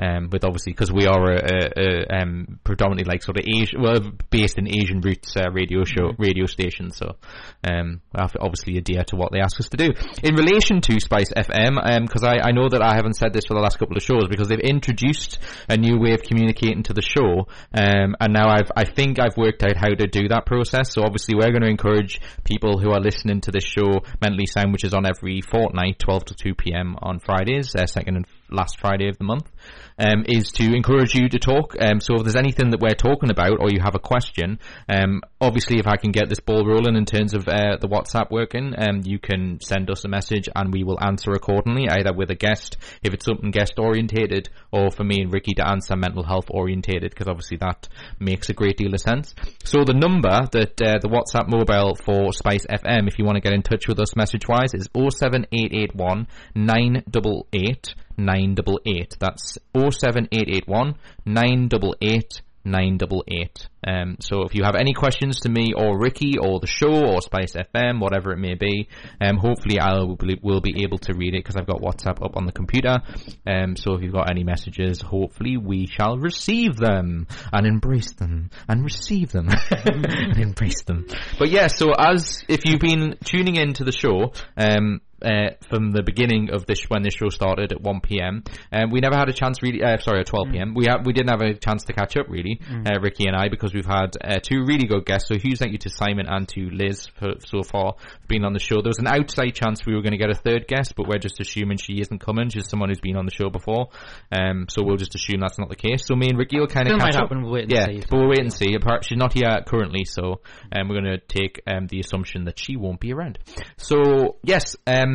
um, 0.00 0.28
with 0.30 0.44
obviously 0.44 0.72
because 0.72 0.92
we 0.92 1.06
are 1.06 1.32
a, 1.32 1.40
a, 1.40 1.70
a 1.76 2.22
um, 2.22 2.58
predominantly 2.64 3.10
like 3.10 3.22
sort 3.22 3.38
of 3.38 3.44
Asian, 3.46 3.82
well, 3.82 4.00
based 4.30 4.58
in 4.58 4.68
Asian 4.68 5.00
roots 5.00 5.36
uh, 5.36 5.50
radio 5.50 5.84
show 5.84 6.08
mm-hmm. 6.08 6.22
radio 6.22 6.46
station. 6.46 6.90
So 6.90 7.16
um, 7.64 8.00
we 8.14 8.20
have 8.20 8.36
obviously 8.40 8.78
adhere 8.78 9.04
to 9.04 9.16
what 9.16 9.32
they 9.32 9.40
ask 9.40 9.58
us 9.60 9.68
to 9.70 9.76
do 9.76 9.92
in 10.22 10.34
relation 10.34 10.80
to 10.82 11.00
Spice 11.00 11.32
FM. 11.32 12.02
Because 12.02 12.22
um, 12.22 12.28
I, 12.28 12.48
I 12.48 12.52
know 12.52 12.68
that 12.68 12.82
I 12.82 12.94
haven't 12.94 13.14
said 13.14 13.32
this 13.32 13.46
for 13.46 13.54
the 13.54 13.60
last 13.60 13.78
couple 13.78 13.96
of 13.96 14.02
shows 14.02 14.28
because 14.28 14.48
they've 14.48 14.58
introduced 14.58 15.38
a 15.68 15.76
new 15.76 15.98
way 15.98 16.12
of 16.12 16.22
communicating 16.22 16.82
to 16.84 16.92
the 16.92 17.02
show, 17.02 17.48
um, 17.74 18.14
and 18.20 18.32
now 18.32 18.48
I've 18.48 18.70
I 18.76 18.84
think 18.84 19.18
I've 19.18 19.36
worked 19.36 19.62
out 19.62 19.76
how 19.76 19.88
to 19.88 20.06
do 20.06 20.28
that 20.28 20.46
process. 20.46 20.92
So 20.92 21.02
obviously 21.02 21.34
we're 21.34 21.50
going 21.50 21.62
to 21.62 21.68
encourage 21.68 22.20
people 22.44 22.78
who 22.78 22.90
are 22.92 23.00
listening 23.00 23.40
to 23.42 23.50
this 23.50 23.64
show, 23.64 24.00
Mentally 24.20 24.46
Sound, 24.46 24.72
which 24.72 24.84
is 24.84 24.94
on 24.94 25.06
every 25.06 25.40
fortnight, 25.40 25.98
12 25.98 26.24
to 26.26 26.34
2 26.34 26.54
p.m. 26.54 26.96
on 27.00 27.18
Fridays, 27.18 27.74
uh, 27.74 27.86
second 27.86 28.16
last 28.50 28.78
Friday 28.80 29.08
of 29.08 29.18
the 29.18 29.24
month 29.24 29.50
um, 29.98 30.24
is 30.26 30.50
to 30.52 30.74
encourage 30.74 31.14
you 31.14 31.28
to 31.28 31.38
talk. 31.38 31.74
Um, 31.80 32.00
so 32.00 32.14
if 32.16 32.22
there's 32.22 32.36
anything 32.36 32.70
that 32.70 32.80
we're 32.80 32.94
talking 32.94 33.30
about 33.30 33.58
or 33.60 33.70
you 33.70 33.80
have 33.82 33.94
a 33.94 33.98
question, 33.98 34.58
um, 34.88 35.22
obviously 35.40 35.78
if 35.78 35.86
I 35.86 35.96
can 35.96 36.12
get 36.12 36.28
this 36.28 36.40
ball 36.40 36.64
rolling 36.64 36.96
in 36.96 37.04
terms 37.04 37.34
of 37.34 37.48
uh, 37.48 37.76
the 37.80 37.88
WhatsApp 37.88 38.30
working, 38.30 38.74
um, 38.78 39.02
you 39.04 39.18
can 39.18 39.60
send 39.60 39.90
us 39.90 40.04
a 40.04 40.08
message 40.08 40.48
and 40.54 40.72
we 40.72 40.84
will 40.84 41.02
answer 41.02 41.32
accordingly, 41.32 41.88
either 41.88 42.12
with 42.12 42.30
a 42.30 42.34
guest 42.34 42.76
if 43.02 43.12
it's 43.12 43.24
something 43.24 43.50
guest 43.50 43.78
orientated, 43.78 44.48
or 44.72 44.90
for 44.90 45.04
me 45.04 45.22
and 45.22 45.32
Ricky 45.32 45.54
to 45.54 45.66
answer 45.66 45.96
mental 45.96 46.22
health 46.22 46.46
orientated, 46.50 47.10
because 47.10 47.28
obviously 47.28 47.56
that 47.58 47.88
makes 48.18 48.48
a 48.48 48.54
great 48.54 48.76
deal 48.76 48.94
of 48.94 49.00
sense. 49.00 49.34
So 49.64 49.84
the 49.84 49.94
number 49.94 50.48
that 50.52 50.80
uh, 50.80 50.98
the 51.00 51.08
WhatsApp 51.08 51.48
mobile 51.48 51.94
for 51.96 52.32
Spice 52.32 52.66
FM, 52.66 53.08
if 53.08 53.18
you 53.18 53.24
want 53.24 53.36
to 53.36 53.40
get 53.40 53.52
in 53.52 53.62
touch 53.62 53.88
with 53.88 54.00
us 54.00 54.16
message 54.16 54.46
wise, 54.48 54.74
is 54.74 54.88
07881 54.94 56.26
988 56.54 57.94
988. 58.18 59.16
That's 59.18 59.58
07881 59.74 60.96
988 61.24 62.42
988. 62.64 63.68
Um, 63.86 64.16
so 64.20 64.42
if 64.42 64.54
you 64.54 64.64
have 64.64 64.74
any 64.74 64.92
questions 64.92 65.40
to 65.40 65.48
me 65.48 65.72
or 65.76 65.98
Ricky 65.98 66.38
or 66.38 66.60
the 66.60 66.66
show 66.66 67.06
or 67.06 67.20
Spice 67.22 67.54
FM, 67.54 68.00
whatever 68.00 68.32
it 68.32 68.38
may 68.38 68.54
be, 68.54 68.88
um, 69.20 69.36
hopefully 69.36 69.78
I 69.78 69.94
will 69.98 70.16
be, 70.16 70.38
will 70.42 70.60
be 70.60 70.82
able 70.82 70.98
to 70.98 71.14
read 71.14 71.34
it 71.34 71.44
because 71.44 71.56
I've 71.56 71.66
got 71.66 71.80
WhatsApp 71.80 72.24
up 72.24 72.36
on 72.36 72.46
the 72.46 72.52
computer. 72.52 72.98
Um, 73.46 73.76
so 73.76 73.94
if 73.94 74.02
you've 74.02 74.12
got 74.12 74.30
any 74.30 74.44
messages, 74.44 75.00
hopefully 75.00 75.56
we 75.56 75.86
shall 75.86 76.18
receive 76.18 76.76
them 76.76 77.26
and 77.52 77.66
embrace 77.66 78.12
them 78.12 78.50
and 78.68 78.84
receive 78.84 79.30
them 79.32 79.48
and 79.70 80.36
embrace 80.38 80.82
them. 80.82 81.06
But 81.38 81.50
yeah, 81.50 81.68
so 81.68 81.92
as 81.98 82.44
if 82.48 82.64
you've 82.64 82.80
been 82.80 83.16
tuning 83.24 83.56
in 83.56 83.74
to 83.74 83.84
the 83.84 83.92
show, 83.92 84.32
um, 84.56 85.00
uh, 85.22 85.50
from 85.68 85.90
the 85.92 86.02
beginning 86.02 86.50
of 86.52 86.66
this 86.66 86.84
when 86.88 87.02
this 87.02 87.14
show 87.14 87.28
started 87.28 87.72
at 87.72 87.80
1 87.80 88.00
p.m. 88.00 88.44
Um, 88.72 88.90
we 88.90 89.00
never 89.00 89.16
had 89.16 89.28
a 89.28 89.32
chance 89.32 89.62
really. 89.62 89.82
Uh, 89.82 89.98
sorry, 89.98 90.20
at 90.20 90.26
12 90.26 90.48
p.m. 90.52 90.70
Mm. 90.70 90.76
We 90.76 90.86
ha- 90.86 91.02
we 91.04 91.12
didn't 91.12 91.30
have 91.30 91.40
a 91.40 91.54
chance 91.54 91.84
to 91.84 91.92
catch 91.92 92.16
up 92.16 92.26
really, 92.28 92.60
mm. 92.62 92.86
uh, 92.86 93.00
Ricky 93.00 93.26
and 93.26 93.36
I, 93.36 93.48
because 93.48 93.74
we've 93.74 93.86
had 93.86 94.16
uh, 94.22 94.38
two 94.42 94.64
really 94.64 94.86
good 94.86 95.04
guests. 95.04 95.28
So 95.28 95.36
huge 95.36 95.58
thank 95.58 95.72
you 95.72 95.78
to 95.78 95.90
Simon 95.90 96.26
and 96.28 96.48
to 96.50 96.70
Liz 96.70 97.06
for, 97.18 97.34
so 97.46 97.62
far 97.62 97.94
for 97.94 98.26
being 98.28 98.44
on 98.44 98.52
the 98.52 98.60
show. 98.60 98.76
There 98.76 98.90
was 98.90 98.98
an 98.98 99.08
outside 99.08 99.54
chance 99.54 99.84
we 99.84 99.94
were 99.94 100.02
going 100.02 100.12
to 100.12 100.18
get 100.18 100.30
a 100.30 100.34
third 100.34 100.66
guest, 100.68 100.94
but 100.96 101.08
we're 101.08 101.18
just 101.18 101.40
assuming 101.40 101.78
she 101.78 102.00
isn't 102.00 102.20
coming. 102.20 102.48
She's 102.50 102.68
someone 102.68 102.88
who's 102.90 103.00
been 103.00 103.16
on 103.16 103.24
the 103.24 103.32
show 103.32 103.50
before, 103.50 103.88
um, 104.30 104.66
so 104.68 104.82
we'll 104.84 104.96
just 104.96 105.14
assume 105.14 105.40
that's 105.40 105.58
not 105.58 105.68
the 105.68 105.76
case. 105.76 106.06
So 106.06 106.14
me 106.14 106.28
and 106.28 106.38
Ricky 106.38 106.58
will 106.58 106.68
kind 106.68 106.88
of 106.88 106.98
catch 107.00 107.16
up. 107.16 107.30
We'll 107.30 107.64
yeah, 107.66 107.86
see. 107.86 108.02
but 108.08 108.18
we'll 108.18 108.28
wait 108.28 108.40
and 108.40 108.52
see. 108.52 108.76
Perhaps 108.78 109.08
she's 109.08 109.18
not 109.18 109.32
here 109.32 109.48
currently, 109.66 110.04
so 110.04 110.40
um, 110.72 110.88
we're 110.88 111.00
going 111.00 111.18
to 111.18 111.18
take 111.18 111.60
um, 111.66 111.86
the 111.88 112.00
assumption 112.00 112.44
that 112.44 112.58
she 112.58 112.76
won't 112.76 113.00
be 113.00 113.12
around. 113.12 113.38
So 113.76 114.36
yes. 114.42 114.76
Um, 114.86 115.07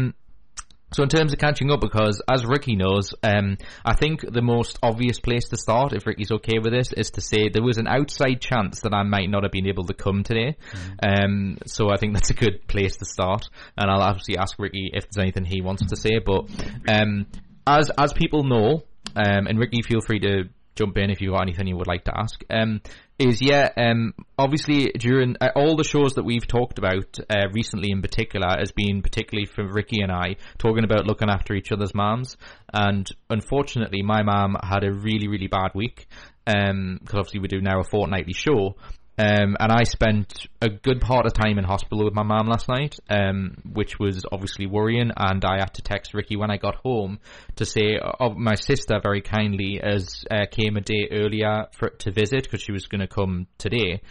so 0.93 1.01
in 1.01 1.09
terms 1.09 1.33
of 1.33 1.39
catching 1.39 1.71
up, 1.71 1.81
because 1.81 2.21
as 2.29 2.45
Ricky 2.45 2.75
knows, 2.75 3.15
um, 3.23 3.57
I 3.83 3.95
think 3.95 4.21
the 4.21 4.43
most 4.43 4.77
obvious 4.83 5.19
place 5.19 5.49
to 5.49 5.57
start, 5.57 5.93
if 5.93 6.05
Ricky's 6.05 6.31
okay 6.31 6.59
with 6.59 6.71
this, 6.71 6.93
is 6.93 7.09
to 7.11 7.21
say 7.21 7.49
there 7.49 7.63
was 7.63 7.77
an 7.79 7.87
outside 7.87 8.39
chance 8.41 8.81
that 8.81 8.93
I 8.93 9.01
might 9.03 9.29
not 9.29 9.43
have 9.43 9.51
been 9.51 9.67
able 9.67 9.85
to 9.85 9.93
come 9.93 10.23
today. 10.23 10.55
Mm. 11.01 11.23
Um, 11.23 11.57
so 11.65 11.89
I 11.91 11.97
think 11.97 12.13
that's 12.13 12.29
a 12.29 12.35
good 12.35 12.67
place 12.67 12.97
to 12.97 13.05
start, 13.05 13.49
and 13.75 13.89
I'll 13.89 14.01
obviously 14.01 14.37
ask 14.37 14.57
Ricky 14.59 14.91
if 14.93 15.09
there's 15.09 15.23
anything 15.23 15.45
he 15.45 15.61
wants 15.61 15.87
to 15.87 15.95
say. 15.95 16.19
But 16.23 16.45
um, 16.87 17.25
as 17.65 17.89
as 17.97 18.13
people 18.13 18.43
know, 18.43 18.83
um, 19.15 19.47
and 19.47 19.57
Ricky, 19.57 19.81
feel 19.81 20.01
free 20.01 20.19
to 20.19 20.43
jump 20.75 20.97
in 20.97 21.09
if 21.09 21.21
you've 21.21 21.33
got 21.33 21.41
anything 21.41 21.67
you 21.67 21.77
would 21.77 21.87
like 21.87 22.05
to 22.05 22.17
ask. 22.17 22.43
Um, 22.49 22.81
is 23.19 23.41
yeah, 23.41 23.69
um, 23.77 24.13
obviously 24.37 24.91
during 24.97 25.35
uh, 25.39 25.49
all 25.55 25.75
the 25.75 25.83
shows 25.83 26.13
that 26.15 26.23
we've 26.23 26.47
talked 26.47 26.79
about 26.79 27.17
uh, 27.29 27.47
recently, 27.51 27.91
in 27.91 28.01
particular, 28.01 28.47
has 28.57 28.71
been 28.71 29.01
particularly 29.01 29.45
for 29.45 29.65
Ricky 29.65 30.01
and 30.01 30.11
I 30.11 30.37
talking 30.57 30.83
about 30.83 31.05
looking 31.05 31.29
after 31.29 31.53
each 31.53 31.71
other's 31.71 31.93
moms. 31.93 32.37
And 32.73 33.07
unfortunately, 33.29 34.01
my 34.01 34.23
mom 34.23 34.57
had 34.61 34.83
a 34.83 34.91
really, 34.91 35.27
really 35.27 35.47
bad 35.47 35.71
week 35.75 36.07
because 36.45 36.71
um, 36.71 36.99
obviously 37.13 37.39
we 37.39 37.47
do 37.47 37.61
now 37.61 37.79
a 37.79 37.83
fortnightly 37.83 38.33
show. 38.33 38.75
Um, 39.15 39.55
and 39.59 39.71
I 39.71 39.83
spent 39.83 40.47
a 40.59 40.69
good 40.69 40.99
part 40.99 41.27
of 41.27 41.33
time 41.33 41.59
in 41.59 41.63
hospital 41.63 42.05
with 42.05 42.15
my 42.15 42.23
mum 42.23 42.47
last 42.47 42.67
night, 42.67 42.97
um, 43.09 43.57
which 43.63 43.99
was 43.99 44.25
obviously 44.31 44.65
worrying. 44.65 45.11
And 45.15 45.45
I 45.45 45.57
had 45.59 45.75
to 45.75 45.83
text 45.83 46.13
Ricky 46.15 46.35
when 46.35 46.49
I 46.49 46.57
got 46.57 46.75
home 46.75 47.19
to 47.57 47.65
say, 47.65 47.99
oh, 48.19 48.33
my 48.33 48.55
sister 48.55 48.99
very 49.01 49.21
kindly 49.21 49.79
as 49.81 50.25
uh, 50.31 50.45
came 50.49 50.77
a 50.77 50.81
day 50.81 51.07
earlier 51.11 51.67
for, 51.73 51.89
to 51.89 52.11
visit 52.11 52.43
because 52.43 52.61
she 52.61 52.71
was 52.71 52.87
going 52.87 53.01
to 53.01 53.07
come 53.07 53.47
today. 53.59 54.01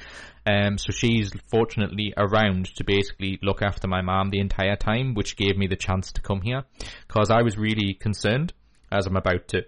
Um, 0.46 0.78
so 0.78 0.92
she's 0.92 1.30
fortunately 1.50 2.14
around 2.16 2.66
to 2.76 2.84
basically 2.84 3.38
look 3.42 3.62
after 3.62 3.88
my 3.88 4.02
mum 4.02 4.30
the 4.30 4.40
entire 4.40 4.76
time, 4.76 5.14
which 5.14 5.36
gave 5.36 5.56
me 5.56 5.66
the 5.66 5.76
chance 5.76 6.12
to 6.12 6.20
come 6.20 6.42
here 6.42 6.62
because 7.06 7.30
I 7.30 7.42
was 7.42 7.58
really 7.58 7.94
concerned 7.94 8.52
as 8.90 9.06
I'm 9.06 9.16
about 9.16 9.48
to 9.48 9.64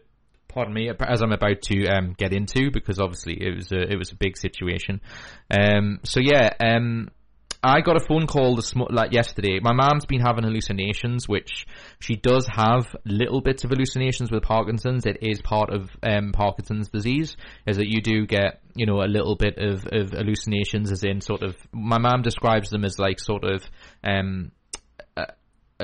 pardon 0.55 0.73
me, 0.73 0.91
as 1.01 1.21
I'm 1.21 1.33
about 1.33 1.63
to 1.63 1.87
um, 1.89 2.15
get 2.17 2.33
into, 2.33 2.71
because 2.71 3.01
obviously 3.01 3.35
it 3.35 3.55
was 3.55 3.73
a, 3.73 3.93
it 3.93 3.99
was 3.99 4.13
a 4.13 4.17
big 4.17 4.39
situation. 4.39 5.01
Um, 5.51 6.01
so 6.05 6.21
yeah, 6.21 6.51
um, 6.61 7.11
I 7.65 7.81
got 7.81 7.97
a 7.97 8.05
phone 8.07 8.27
call 8.27 8.57
this 8.57 8.75
like 8.77 9.13
yesterday. 9.13 9.59
My 9.61 9.73
mom's 9.73 10.05
been 10.05 10.21
having 10.21 10.45
hallucinations, 10.45 11.27
which 11.27 11.67
she 11.99 12.15
does 12.15 12.47
have 12.47 12.95
little 13.07 13.41
bits 13.41 13.65
of 13.65 13.71
hallucinations 13.71 14.31
with 14.31 14.43
Parkinson's. 14.43 15.07
It 15.07 15.19
is 15.23 15.41
part 15.41 15.71
of 15.71 15.91
um, 16.03 16.33
Parkinson's 16.33 16.91
disease, 16.91 17.37
is 17.67 17.79
that 17.79 17.89
you 17.89 18.03
do 18.03 18.27
get 18.27 18.61
you 18.75 18.85
know 18.85 19.03
a 19.03 19.09
little 19.09 19.35
bit 19.35 19.57
of, 19.57 19.87
of 19.91 20.11
hallucinations, 20.11 20.93
as 20.93 21.05
in 21.05 21.23
sort 21.23 21.43
of. 21.43 21.57
My 21.73 21.99
mom 21.99 22.21
describes 22.21 22.69
them 22.69 22.85
as 22.85 22.99
like 22.99 23.19
sort 23.19 23.45
of 23.45 23.65
um, 24.05 24.53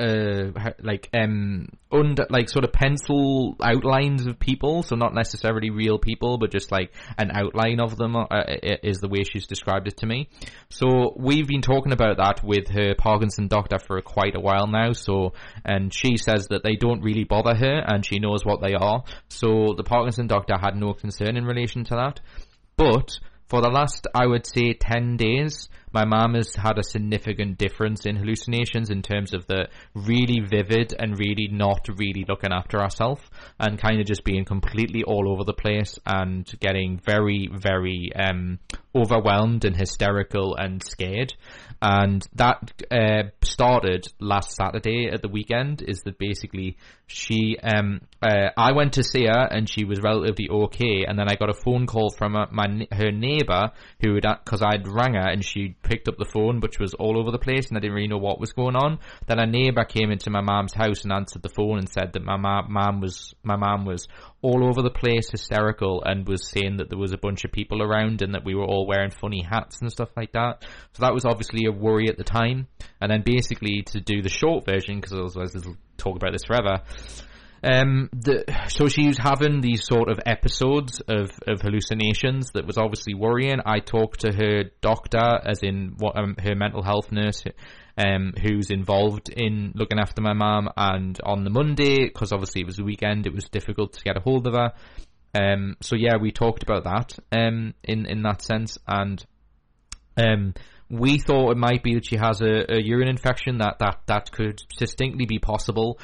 uh, 0.01 0.71
like 0.81 1.09
um 1.13 1.67
under 1.91 2.25
like 2.29 2.49
sort 2.49 2.63
of 2.63 2.71
pencil 2.71 3.55
outlines 3.61 4.25
of 4.25 4.39
people, 4.39 4.83
so 4.83 4.95
not 4.95 5.13
necessarily 5.13 5.69
real 5.69 5.99
people, 5.99 6.37
but 6.37 6.51
just 6.51 6.71
like 6.71 6.91
an 7.17 7.31
outline 7.33 7.79
of 7.79 7.97
them 7.97 8.15
uh, 8.15 8.25
is 8.83 8.97
the 8.99 9.07
way 9.07 9.23
she's 9.23 9.47
described 9.47 9.87
it 9.87 9.97
to 9.97 10.05
me. 10.05 10.29
So 10.69 11.13
we've 11.17 11.47
been 11.47 11.61
talking 11.61 11.91
about 11.91 12.17
that 12.17 12.43
with 12.43 12.69
her 12.69 12.95
Parkinson 12.95 13.47
doctor 13.47 13.77
for 13.79 14.01
quite 14.01 14.35
a 14.35 14.39
while 14.39 14.67
now. 14.67 14.93
So 14.93 15.33
and 15.63 15.93
she 15.93 16.17
says 16.17 16.47
that 16.47 16.63
they 16.63 16.75
don't 16.75 17.01
really 17.01 17.25
bother 17.25 17.55
her, 17.55 17.83
and 17.85 18.05
she 18.05 18.19
knows 18.19 18.43
what 18.43 18.61
they 18.61 18.73
are. 18.73 19.03
So 19.29 19.73
the 19.77 19.83
Parkinson 19.83 20.27
doctor 20.27 20.55
had 20.59 20.75
no 20.75 20.93
concern 20.93 21.37
in 21.37 21.45
relation 21.45 21.83
to 21.85 21.95
that, 21.95 22.19
but 22.77 23.11
for 23.51 23.61
the 23.61 23.69
last, 23.69 24.07
I 24.15 24.25
would 24.27 24.45
say, 24.45 24.71
10 24.71 25.17
days, 25.17 25.67
my 25.93 26.05
mom 26.05 26.35
has 26.35 26.55
had 26.55 26.77
a 26.77 26.83
significant 26.83 27.57
difference 27.57 28.05
in 28.05 28.15
hallucinations 28.15 28.89
in 28.89 29.01
terms 29.01 29.33
of 29.33 29.45
the 29.47 29.67
really 29.93 30.39
vivid 30.39 30.93
and 30.97 31.19
really 31.19 31.47
not 31.51 31.87
really 31.97 32.25
looking 32.27 32.51
after 32.51 32.81
herself 32.81 33.29
and 33.59 33.79
kind 33.79 33.99
of 33.99 34.05
just 34.05 34.23
being 34.23 34.45
completely 34.45 35.03
all 35.03 35.29
over 35.29 35.43
the 35.43 35.53
place 35.53 35.99
and 36.05 36.49
getting 36.59 36.99
very, 37.03 37.49
very 37.51 38.11
um, 38.15 38.59
overwhelmed 38.95 39.65
and 39.65 39.75
hysterical 39.75 40.55
and 40.55 40.83
scared. 40.83 41.33
And 41.81 42.27
that 42.35 42.71
uh, 42.91 43.29
started 43.41 44.07
last 44.19 44.51
Saturday 44.51 45.09
at 45.11 45.21
the 45.21 45.27
weekend. 45.27 45.81
Is 45.81 46.01
that 46.03 46.19
basically 46.19 46.77
she? 47.07 47.57
Um, 47.61 48.01
uh, 48.21 48.49
I 48.55 48.73
went 48.73 48.93
to 48.93 49.03
see 49.03 49.25
her 49.25 49.47
and 49.49 49.67
she 49.67 49.83
was 49.83 49.99
relatively 49.99 50.47
okay. 50.49 51.05
And 51.07 51.17
then 51.17 51.27
I 51.27 51.35
got 51.35 51.49
a 51.49 51.53
phone 51.53 51.87
call 51.87 52.11
from 52.11 52.35
a, 52.35 52.47
my 52.51 52.87
her 52.91 53.11
neighbor 53.11 53.71
who 54.01 54.13
had 54.15 54.25
because 54.43 54.61
I'd 54.61 54.87
rang 54.87 55.15
her 55.15 55.27
and 55.27 55.43
she 55.43 55.75
picked 55.83 56.07
up 56.07 56.17
the 56.17 56.25
phone, 56.25 56.59
which 56.59 56.79
was 56.79 56.93
all 56.93 57.19
over 57.19 57.31
the 57.31 57.37
place, 57.37 57.67
and 57.67 57.77
I 57.77 57.81
didn't 57.81 57.95
really 57.95 58.07
know 58.07 58.17
what 58.17 58.39
was 58.39 58.53
going 58.53 58.75
on. 58.75 58.99
Then 59.27 59.39
a 59.39 59.45
neighbor 59.45 59.83
came 59.83 60.11
into 60.11 60.29
my 60.29 60.41
mum's 60.41 60.73
house 60.73 61.03
and 61.03 61.11
answered 61.11 61.41
the 61.41 61.49
phone 61.49 61.79
and 61.79 61.89
said 61.89 62.13
that 62.13 62.23
my 62.23 62.37
mum 62.37 63.01
was 63.01 63.33
my 63.43 63.55
mom 63.55 63.85
was 63.85 64.07
all 64.41 64.67
over 64.67 64.81
the 64.81 64.89
place, 64.89 65.29
hysterical, 65.29 66.03
and 66.03 66.27
was 66.27 66.47
saying 66.47 66.77
that 66.77 66.89
there 66.89 66.99
was 66.99 67.13
a 67.13 67.17
bunch 67.17 67.45
of 67.45 67.51
people 67.51 67.81
around 67.81 68.21
and 68.21 68.33
that 68.33 68.45
we 68.45 68.55
were 68.55 68.65
all 68.65 68.87
wearing 68.87 69.11
funny 69.11 69.43
hats 69.43 69.79
and 69.81 69.91
stuff 69.91 70.09
like 70.15 70.31
that. 70.33 70.63
So 70.93 71.03
that 71.03 71.13
was 71.13 71.25
obviously 71.25 71.65
a 71.65 71.71
worry 71.71 72.07
at 72.09 72.17
the 72.17 72.23
time. 72.23 72.67
And 72.99 73.11
then 73.11 73.23
basically 73.23 73.83
to 73.87 73.99
do 73.99 74.21
the 74.21 74.29
short 74.29 74.65
version, 74.65 74.99
because 74.99 75.13
otherwise 75.13 75.53
we'll 75.53 75.77
talk 75.97 76.15
about 76.15 76.31
this 76.31 76.45
forever. 76.45 76.81
Um, 77.63 78.09
the, 78.11 78.43
so 78.69 78.87
she 78.87 79.07
was 79.07 79.17
having 79.19 79.61
these 79.61 79.85
sort 79.85 80.09
of 80.09 80.19
episodes 80.25 80.99
of, 81.01 81.31
of 81.47 81.61
hallucinations 81.61 82.51
that 82.53 82.65
was 82.65 82.77
obviously 82.77 83.13
worrying. 83.13 83.59
I 83.63 83.79
talked 83.79 84.21
to 84.21 84.31
her 84.31 84.63
doctor, 84.81 85.39
as 85.43 85.61
in 85.61 85.95
what 85.97 86.17
um, 86.17 86.35
her 86.41 86.55
mental 86.55 86.81
health 86.81 87.11
nurse, 87.11 87.43
um, 87.97 88.33
who's 88.41 88.71
involved 88.71 89.29
in 89.29 89.73
looking 89.75 89.99
after 89.99 90.21
my 90.21 90.33
mum. 90.33 90.69
And 90.75 91.19
on 91.23 91.43
the 91.43 91.51
Monday, 91.51 92.05
because 92.05 92.31
obviously 92.31 92.61
it 92.61 92.67
was 92.67 92.77
the 92.77 92.83
weekend, 92.83 93.27
it 93.27 93.33
was 93.33 93.45
difficult 93.45 93.93
to 93.93 94.03
get 94.03 94.17
a 94.17 94.21
hold 94.21 94.47
of 94.47 94.53
her. 94.53 94.73
Um, 95.33 95.77
so 95.81 95.95
yeah, 95.95 96.17
we 96.17 96.31
talked 96.31 96.63
about 96.63 96.83
that 96.83 97.17
um, 97.31 97.73
in 97.83 98.05
in 98.05 98.21
that 98.23 98.41
sense, 98.41 98.77
and 98.85 99.23
um, 100.17 100.53
we 100.89 101.19
thought 101.19 101.51
it 101.51 101.57
might 101.57 101.83
be 101.83 101.93
that 101.93 102.05
she 102.05 102.17
has 102.17 102.41
a, 102.41 102.73
a 102.73 102.81
urine 102.81 103.07
infection 103.07 103.59
that, 103.59 103.79
that 103.79 104.01
that 104.07 104.31
could 104.31 104.61
distinctly 104.77 105.25
be 105.25 105.39
possible 105.39 105.99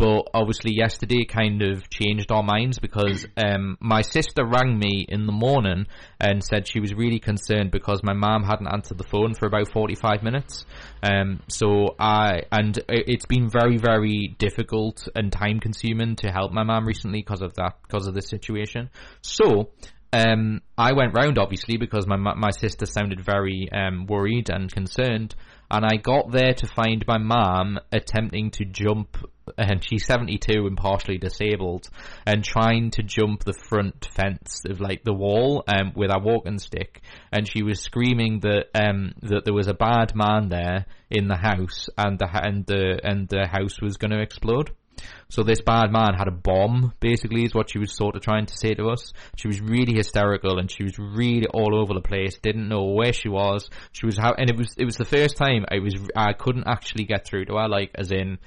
but 0.00 0.30
obviously 0.32 0.72
yesterday 0.74 1.26
kind 1.26 1.60
of 1.60 1.90
changed 1.90 2.32
our 2.32 2.42
minds 2.42 2.78
because 2.78 3.26
um, 3.36 3.76
my 3.80 4.00
sister 4.00 4.46
rang 4.46 4.78
me 4.78 5.04
in 5.06 5.26
the 5.26 5.32
morning 5.32 5.86
and 6.18 6.42
said 6.42 6.66
she 6.66 6.80
was 6.80 6.94
really 6.94 7.18
concerned 7.18 7.70
because 7.70 8.00
my 8.02 8.14
mom 8.14 8.42
hadn't 8.42 8.66
answered 8.66 8.96
the 8.96 9.04
phone 9.04 9.34
for 9.34 9.44
about 9.44 9.70
45 9.70 10.22
minutes. 10.22 10.64
Um, 11.02 11.42
so 11.48 11.96
I, 11.98 12.44
and 12.50 12.82
it's 12.88 13.26
been 13.26 13.50
very, 13.50 13.76
very 13.76 14.34
difficult 14.38 15.06
and 15.14 15.30
time 15.30 15.60
consuming 15.60 16.16
to 16.16 16.32
help 16.32 16.50
my 16.50 16.62
mom 16.62 16.86
recently 16.86 17.20
because 17.20 17.42
of 17.42 17.52
that, 17.56 17.74
because 17.82 18.06
of 18.06 18.14
this 18.14 18.28
situation. 18.30 18.88
So, 19.20 19.68
um, 20.14 20.62
I 20.78 20.92
went 20.92 21.14
round 21.14 21.38
obviously 21.38 21.76
because 21.76 22.06
my 22.06 22.16
my 22.16 22.50
sister 22.50 22.84
sounded 22.84 23.20
very 23.20 23.68
um, 23.70 24.06
worried 24.06 24.50
and 24.50 24.72
concerned, 24.72 25.36
and 25.70 25.84
I 25.84 25.98
got 25.98 26.32
there 26.32 26.52
to 26.52 26.66
find 26.66 27.04
my 27.06 27.18
mom 27.18 27.78
attempting 27.92 28.50
to 28.52 28.64
jump 28.64 29.16
and 29.58 29.82
she's 29.84 30.06
72 30.06 30.66
and 30.66 30.76
partially 30.76 31.18
disabled 31.18 31.88
and 32.26 32.44
trying 32.44 32.90
to 32.92 33.02
jump 33.02 33.44
the 33.44 33.52
front 33.52 34.08
fence 34.12 34.62
of 34.68 34.80
like 34.80 35.04
the 35.04 35.12
wall 35.12 35.64
um, 35.66 35.92
with 35.94 36.10
a 36.10 36.18
walking 36.18 36.58
stick 36.58 37.00
and 37.32 37.48
she 37.48 37.62
was 37.62 37.80
screaming 37.80 38.40
that 38.40 38.66
um, 38.74 39.12
that 39.22 39.44
there 39.44 39.54
was 39.54 39.68
a 39.68 39.74
bad 39.74 40.14
man 40.14 40.48
there 40.48 40.86
in 41.10 41.28
the 41.28 41.36
house 41.36 41.88
and 41.96 42.18
the 42.18 42.28
and 42.32 42.66
the 42.66 43.00
and 43.02 43.28
the 43.28 43.46
house 43.46 43.80
was 43.80 43.96
going 43.96 44.10
to 44.10 44.20
explode 44.20 44.70
so 45.28 45.42
this 45.42 45.60
bad 45.60 45.92
man 45.92 46.14
had 46.14 46.28
a 46.28 46.32
bomb, 46.32 46.92
basically, 47.00 47.44
is 47.44 47.54
what 47.54 47.70
she 47.70 47.78
was 47.78 47.94
sort 47.94 48.16
of 48.16 48.22
trying 48.22 48.46
to 48.46 48.56
say 48.56 48.74
to 48.74 48.88
us. 48.88 49.12
She 49.36 49.48
was 49.48 49.60
really 49.60 49.94
hysterical 49.94 50.58
and 50.58 50.70
she 50.70 50.82
was 50.82 50.98
really 50.98 51.46
all 51.46 51.74
over 51.74 51.94
the 51.94 52.00
place. 52.00 52.38
Didn't 52.38 52.68
know 52.68 52.84
where 52.84 53.12
she 53.12 53.28
was. 53.28 53.70
She 53.92 54.06
was 54.06 54.18
how, 54.18 54.34
and 54.34 54.50
it 54.50 54.56
was 54.56 54.74
it 54.76 54.84
was 54.84 54.96
the 54.96 55.04
first 55.04 55.36
time 55.36 55.64
I 55.70 55.78
was 55.78 55.94
I 56.16 56.32
couldn't 56.32 56.66
actually 56.66 57.04
get 57.04 57.24
through 57.24 57.46
to 57.46 57.54
her, 57.54 57.68
like 57.68 57.92
as 57.94 58.10
in 58.10 58.38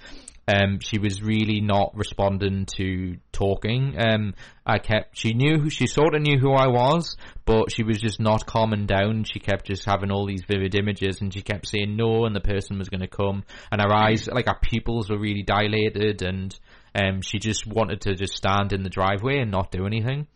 um, 0.48 0.80
she 0.80 0.98
was 1.00 1.22
really 1.22 1.62
not 1.62 1.96
responding 1.96 2.66
to 2.78 3.18
talking. 3.32 3.96
Um, 3.98 4.34
I 4.66 4.78
kept, 4.78 5.18
she 5.18 5.34
knew 5.34 5.70
she 5.70 5.88
sort 5.88 6.16
of 6.16 6.22
knew 6.22 6.38
who 6.38 6.54
I 6.54 6.68
was, 6.68 7.16
but 7.46 7.72
she 7.72 7.84
was 7.84 8.00
just 8.00 8.20
not 8.20 8.46
calming 8.46 8.86
down. 8.86 9.24
She 9.24 9.40
kept 9.40 9.66
just 9.66 9.86
having 9.86 10.12
all 10.12 10.26
these 10.26 10.44
vivid 10.46 10.76
images 10.76 11.22
and 11.22 11.34
she 11.34 11.42
kept 11.42 11.68
saying 11.68 11.96
no 11.96 12.26
and 12.26 12.36
the 12.36 12.42
person 12.42 12.78
was 12.78 12.90
going 12.90 13.02
to 13.02 13.08
come 13.08 13.44
and 13.72 13.82
her 13.82 13.94
eyes, 13.94 14.28
like 14.28 14.48
her 14.48 14.60
pupils 14.62 15.10
were 15.10 15.20
really 15.20 15.44
dilated 15.44 16.22
and, 16.22 16.58
um, 16.96 17.22
she 17.22 17.40
just 17.40 17.66
wanted 17.66 18.02
to 18.02 18.14
just 18.14 18.36
stand 18.36 18.72
in 18.72 18.84
the 18.84 18.90
driveway 18.90 19.40
and 19.40 19.50
not 19.50 19.72
do 19.72 19.86
anything. 19.86 20.28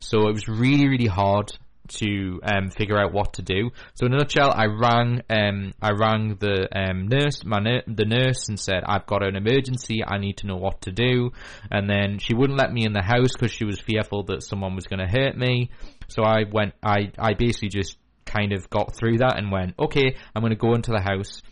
So 0.00 0.28
it 0.28 0.32
was 0.32 0.48
really, 0.48 0.88
really 0.88 1.08
hard 1.08 1.52
to 1.86 2.40
um, 2.42 2.70
figure 2.70 2.98
out 2.98 3.12
what 3.12 3.34
to 3.34 3.42
do. 3.42 3.70
So 3.94 4.06
in 4.06 4.14
a 4.14 4.18
nutshell, 4.18 4.52
I 4.54 4.66
rang 4.66 5.22
um, 5.30 5.74
I 5.80 5.90
rang 5.92 6.36
the 6.38 6.68
um, 6.76 7.08
nurse, 7.08 7.44
my 7.44 7.58
ner- 7.58 7.82
the 7.86 8.04
nurse, 8.04 8.48
and 8.48 8.58
said 8.58 8.82
I've 8.86 9.06
got 9.06 9.22
an 9.22 9.36
emergency. 9.36 10.04
I 10.06 10.18
need 10.18 10.38
to 10.38 10.46
know 10.46 10.56
what 10.56 10.82
to 10.82 10.92
do. 10.92 11.30
And 11.70 11.88
then 11.88 12.18
she 12.18 12.34
wouldn't 12.34 12.58
let 12.58 12.72
me 12.72 12.84
in 12.84 12.92
the 12.92 13.02
house 13.02 13.32
because 13.32 13.52
she 13.52 13.64
was 13.64 13.80
fearful 13.80 14.24
that 14.24 14.42
someone 14.42 14.74
was 14.74 14.86
going 14.86 15.00
to 15.00 15.06
hurt 15.06 15.36
me. 15.36 15.70
So 16.08 16.22
I 16.22 16.44
went. 16.50 16.74
I 16.82 17.12
I 17.18 17.34
basically 17.34 17.68
just 17.68 17.98
kind 18.24 18.52
of 18.52 18.68
got 18.68 18.94
through 18.94 19.18
that 19.18 19.38
and 19.38 19.50
went, 19.50 19.74
okay, 19.78 20.16
I'm 20.34 20.42
going 20.42 20.50
to 20.50 20.56
go 20.56 20.74
into 20.74 20.90
the 20.90 21.00
house 21.00 21.42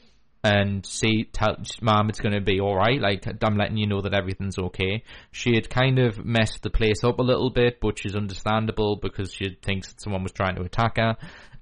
and 0.45 0.85
say, 0.85 1.25
tell 1.33 1.57
mom 1.81 2.11
it's 2.11 2.21
going 2.21 2.35
to 2.35 2.41
be 2.41 2.61
all 2.61 2.77
right. 2.77 3.01
Like 3.01 3.27
I'm 3.43 3.57
letting 3.57 3.79
you 3.79 3.87
know 3.87 4.03
that 4.03 4.13
everything's 4.13 4.59
okay. 4.59 5.03
She 5.33 5.55
had 5.55 5.71
kind 5.71 5.99
of 5.99 6.23
messed 6.23 6.63
the 6.63 6.71
place 6.71 7.03
up 7.03 7.19
a 7.19 7.23
little 7.23 7.51
bit, 7.51 7.81
but 7.81 7.99
she's 7.99 8.15
understandable 8.15 8.97
because 9.01 9.33
she 9.33 9.57
thinks 9.63 9.89
that 9.89 10.03
someone 10.03 10.23
was 10.23 10.33
trying 10.33 10.57
to 10.57 10.63
attack 10.63 10.99
her. 10.99 11.17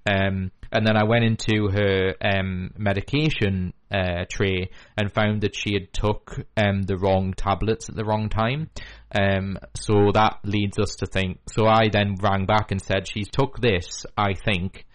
Um, 0.05 0.51
and 0.73 0.85
then 0.85 0.97
I 0.97 1.05
went 1.05 1.25
into 1.25 1.69
her 1.69 2.15
um, 2.21 2.73
medication 2.77 3.73
uh, 3.89 4.25
tray 4.29 4.71
and 4.97 5.13
found 5.13 5.43
that 5.43 5.55
she 5.55 5.75
had 5.75 5.93
took 5.93 6.41
um, 6.57 6.83
the 6.83 6.97
wrong 6.97 7.35
tablets 7.35 7.89
at 7.89 7.95
the 7.95 8.05
wrong 8.05 8.29
time. 8.29 8.71
Um, 9.15 9.59
so 9.75 10.11
that 10.15 10.39
leads 10.43 10.79
us 10.81 10.97
to 10.97 11.07
think. 11.07 11.39
So 11.53 11.67
I 11.67 11.89
then 11.93 12.17
rang 12.21 12.47
back 12.47 12.73
and 12.73 12.83
said, 12.83 13.07
"She's 13.07 13.29
took 13.29 13.61
this, 13.61 14.07
I 14.17 14.35
think." 14.35 14.87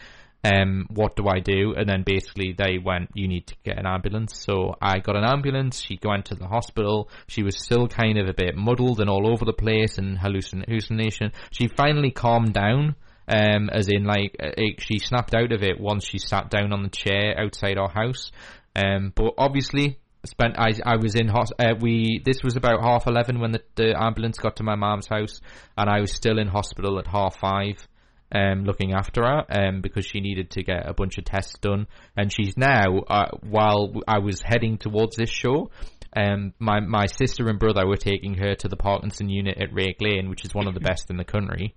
Um, 0.47 0.87
what 0.89 1.15
do 1.15 1.27
I 1.27 1.39
do? 1.39 1.73
And 1.75 1.89
then 1.89 2.03
basically 2.05 2.53
they 2.57 2.77
went, 2.83 3.09
you 3.13 3.27
need 3.27 3.47
to 3.47 3.55
get 3.63 3.77
an 3.77 3.85
ambulance. 3.85 4.39
So 4.39 4.75
I 4.81 4.99
got 4.99 5.15
an 5.15 5.23
ambulance. 5.23 5.81
She 5.81 5.99
went 6.03 6.25
to 6.25 6.35
the 6.35 6.47
hospital. 6.47 7.09
She 7.27 7.43
was 7.43 7.61
still 7.61 7.87
kind 7.87 8.17
of 8.17 8.27
a 8.27 8.33
bit 8.33 8.55
muddled 8.55 8.99
and 8.99 9.09
all 9.09 9.27
over 9.31 9.45
the 9.45 9.53
place 9.53 9.97
and 9.97 10.17
hallucin- 10.17 10.65
hallucination. 10.65 11.31
She 11.51 11.67
finally 11.67 12.11
calmed 12.11 12.53
down. 12.53 12.95
Um, 13.29 13.69
as 13.69 13.89
in 13.89 14.05
like 14.05 14.37
it, 14.39 14.81
she 14.81 14.99
snapped 14.99 15.35
out 15.35 15.51
of 15.51 15.61
it 15.61 15.81
once 15.81 16.05
she 16.05 16.17
sat 16.17 16.49
down 16.49 16.71
on 16.71 16.83
the 16.83 16.89
chair 16.89 17.37
outside 17.37 17.77
our 17.77 17.89
house. 17.89 18.31
Um, 18.73 19.11
but 19.13 19.33
obviously 19.37 19.99
spent 20.25 20.57
I 20.57 20.71
I 20.85 20.95
was 20.95 21.13
in 21.15 21.27
hos- 21.27 21.51
uh, 21.59 21.73
we 21.77 22.21
this 22.23 22.41
was 22.41 22.55
about 22.55 22.81
half 22.81 23.05
eleven 23.05 23.41
when 23.41 23.51
the, 23.51 23.61
the 23.75 24.01
ambulance 24.01 24.37
got 24.37 24.55
to 24.57 24.63
my 24.63 24.75
mom's 24.75 25.07
house, 25.07 25.41
and 25.77 25.89
I 25.89 25.99
was 25.99 26.13
still 26.13 26.39
in 26.39 26.47
hospital 26.47 26.99
at 26.99 27.07
half 27.07 27.37
five 27.37 27.85
um, 28.31 28.63
looking 28.65 28.93
after 28.93 29.23
her 29.23 29.45
um, 29.49 29.81
because 29.81 30.05
she 30.05 30.19
needed 30.19 30.51
to 30.51 30.63
get 30.63 30.87
a 30.87 30.93
bunch 30.93 31.17
of 31.17 31.25
tests 31.25 31.57
done. 31.59 31.87
And 32.15 32.31
she's 32.31 32.57
now, 32.57 32.99
uh, 33.09 33.29
while 33.41 33.93
I 34.07 34.19
was 34.19 34.41
heading 34.41 34.77
towards 34.77 35.15
this 35.15 35.29
show, 35.29 35.71
um, 36.15 36.53
my 36.59 36.79
my 36.79 37.05
sister 37.05 37.47
and 37.47 37.59
brother 37.59 37.85
were 37.85 37.97
taking 37.97 38.35
her 38.35 38.55
to 38.55 38.67
the 38.67 38.77
Parkinson 38.77 39.29
unit 39.29 39.57
at 39.59 39.73
Rake 39.73 39.97
Lane, 39.99 40.29
which 40.29 40.45
is 40.45 40.53
one 40.53 40.67
of 40.67 40.73
the 40.73 40.79
best 40.91 41.09
in 41.09 41.17
the 41.17 41.25
country, 41.25 41.75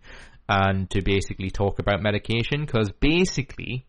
and 0.49 0.89
to 0.91 1.03
basically 1.03 1.51
talk 1.51 1.79
about 1.79 2.03
medication 2.03 2.65
because 2.65 2.91
basically 3.01 3.87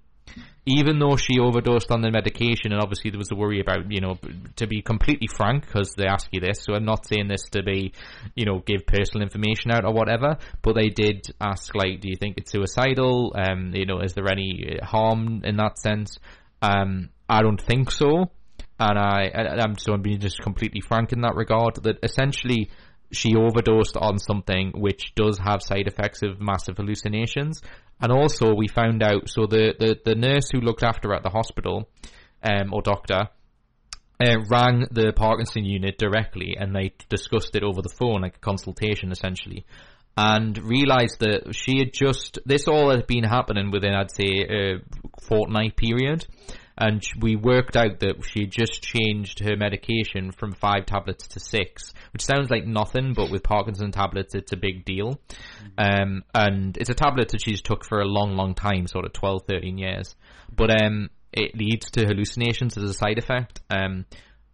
even 0.66 1.00
though 1.00 1.16
she 1.16 1.40
overdosed 1.40 1.92
on 1.92 2.02
the 2.02 2.12
medication, 2.12 2.72
and 2.72 2.82
obviously 2.82 3.10
there 3.10 3.18
was 3.18 3.32
a 3.32 3.36
worry 3.36 3.60
about, 3.60 3.92
you 3.92 4.00
know, 4.00 4.18
to 4.58 4.68
be 4.68 4.82
completely 4.82 5.28
frank, 5.28 5.66
because 5.66 5.94
they 5.96 6.06
ask 6.06 6.28
you 6.32 6.40
this, 6.40 6.64
so 6.64 6.76
I'm 6.76 6.86
not 6.86 7.08
saying 7.08 7.28
this 7.28 7.44
to 7.52 7.64
be, 7.64 7.94
you 8.36 8.46
know, 8.46 8.60
give 8.60 8.86
personal 8.86 9.24
information 9.24 9.72
out 9.72 9.86
or 9.86 9.94
whatever, 9.94 10.38
but 10.62 10.76
they 10.76 10.90
did 10.90 11.26
ask, 11.40 11.74
like, 11.74 12.02
do 12.02 12.10
you 12.10 12.16
think 12.16 12.38
it's 12.38 12.52
suicidal? 12.52 13.36
Um, 13.36 13.72
you 13.74 13.86
know, 13.86 14.02
is 14.02 14.14
there 14.14 14.32
any 14.32 14.78
harm 14.84 15.42
in 15.44 15.58
that 15.58 15.80
sense? 15.80 16.20
Um, 16.62 17.10
I 17.28 17.42
don't 17.42 17.62
think 17.62 17.90
so, 17.90 18.30
and 18.80 19.00
I, 19.00 19.32
I'm 19.64 19.78
so 19.78 19.94
I'm 19.94 20.02
being 20.02 20.20
just 20.20 20.40
completely 20.42 20.82
frank 20.82 21.12
in 21.12 21.22
that 21.22 21.36
regard. 21.36 21.76
That 21.84 21.98
essentially 22.04 22.70
she 23.12 23.36
overdosed 23.36 23.98
on 23.98 24.20
something 24.20 24.72
which 24.76 25.14
does 25.16 25.38
have 25.40 25.62
side 25.62 25.88
effects 25.88 26.22
of 26.24 26.40
massive 26.40 26.78
hallucinations. 26.78 27.62
And 28.02 28.12
also, 28.12 28.54
we 28.54 28.68
found 28.68 29.04
out 29.04 29.30
so 29.30 29.46
the, 29.46 29.76
the, 29.78 30.00
the 30.04 30.16
nurse 30.16 30.50
who 30.52 30.60
looked 30.60 30.84
after 30.84 31.10
her 31.10 31.16
at 31.16 31.24
the 31.24 31.30
hospital, 31.30 31.88
um, 32.44 32.74
or 32.74 32.82
doctor, 32.82 33.30
uh, 34.20 34.38
rang 34.50 34.88
the 34.92 35.14
Parkinson 35.16 35.66
unit 35.66 35.98
directly 35.98 36.56
and 36.60 36.76
they 36.76 36.94
discussed 37.10 37.56
it 37.56 37.64
over 37.64 37.82
the 37.82 37.94
phone, 37.98 38.22
like 38.22 38.38
a 38.38 38.40
consultation 38.40 39.12
essentially, 39.12 39.66
and 40.18 40.58
realised 40.58 41.20
that 41.20 41.54
she 41.56 41.80
had 41.80 41.94
just, 41.94 42.40
this 42.46 42.68
all 42.68 42.90
had 42.92 43.08
been 43.08 43.24
happening 43.24 43.72
within, 43.72 43.94
I'd 43.94 44.12
say, 44.12 44.46
a 44.50 44.80
fortnight 45.22 45.76
period 45.76 46.26
and 46.82 47.08
we 47.20 47.36
worked 47.36 47.78
out 47.78 48.00
that 48.00 48.26
she 48.26 48.48
just 48.48 48.82
changed 48.82 49.38
her 49.38 49.56
medication 49.56 50.32
from 50.32 50.52
five 50.52 50.88
tablets 50.88 51.28
to 51.28 51.40
six, 51.40 51.94
which 52.12 52.26
sounds 52.26 52.50
like 52.50 52.66
nothing, 52.66 53.14
but 53.14 53.30
with 53.30 53.44
Parkinson 53.44 53.92
tablets, 53.92 54.34
it's 54.34 54.52
a 54.52 54.58
big 54.58 54.84
deal. 54.84 55.22
Mm-hmm. 55.78 56.02
Um, 56.02 56.24
and 56.34 56.76
it's 56.78 56.90
a 56.90 56.96
tablet 56.96 57.30
that 57.30 57.42
she's 57.44 57.62
took 57.62 57.86
for 57.86 58.02
a 58.02 58.06
long, 58.06 58.36
long 58.36 58.56
time, 58.56 58.88
sort 58.88 59.06
of 59.06 59.14
12, 59.14 59.44
13 59.48 59.78
years. 59.78 60.16
But 60.52 60.82
um, 60.82 61.12
it 61.32 61.56
leads 61.56 61.92
to 61.92 62.08
hallucinations 62.08 62.76
as 62.76 62.84
a 62.84 62.96
side 62.96 63.20
effect. 63.20 63.62
Um, 63.70 64.06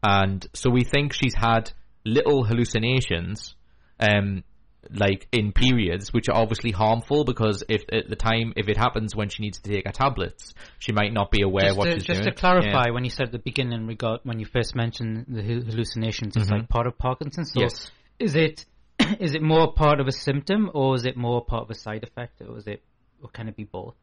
and 0.03 0.45
so 0.53 0.69
we 0.69 0.83
think 0.83 1.13
she's 1.13 1.33
had 1.33 1.71
little 2.03 2.43
hallucinations 2.43 3.55
um, 4.01 4.43
like 4.89 5.27
in 5.31 5.51
periods, 5.51 6.13
which 6.13 6.29
are 6.29 6.35
obviously 6.35 6.71
harmful 6.71 7.23
because 7.23 7.63
if 7.67 7.83
at 7.91 8.09
the 8.09 8.15
time, 8.15 8.53
if 8.55 8.67
it 8.67 8.77
happens 8.77 9.15
when 9.15 9.29
she 9.29 9.43
needs 9.43 9.59
to 9.59 9.69
take 9.71 9.85
her 9.85 9.91
tablets, 9.91 10.53
she 10.79 10.91
might 10.91 11.13
not 11.13 11.31
be 11.31 11.41
aware 11.41 11.67
just 11.67 11.77
what 11.77 11.85
to, 11.85 11.93
she's 11.93 12.03
just 12.03 12.21
doing. 12.23 12.33
to 12.33 12.39
clarify, 12.39 12.85
yeah. 12.87 12.93
when 12.93 13.03
you 13.03 13.09
said 13.09 13.27
at 13.27 13.31
the 13.31 13.39
beginning, 13.39 13.87
regard 13.87 14.21
when 14.23 14.39
you 14.39 14.45
first 14.45 14.75
mentioned 14.75 15.25
the 15.27 15.41
hallucinations, 15.41 16.33
mm-hmm. 16.33 16.41
it's 16.41 16.51
like 16.51 16.69
part 16.69 16.87
of 16.87 16.97
Parkinson's. 16.97 17.51
So 17.53 17.61
yes. 17.61 17.91
is 18.19 18.35
it 18.35 18.65
is 19.19 19.35
it 19.35 19.41
more 19.41 19.73
part 19.73 19.99
of 19.99 20.07
a 20.07 20.11
symptom 20.11 20.71
or 20.73 20.95
is 20.95 21.05
it 21.05 21.17
more 21.17 21.43
part 21.43 21.63
of 21.63 21.69
a 21.69 21.75
side 21.75 22.03
effect, 22.03 22.41
or 22.41 22.57
is 22.57 22.67
it, 22.67 22.81
or 23.21 23.29
can 23.29 23.47
it 23.47 23.55
be 23.55 23.63
both? 23.63 23.95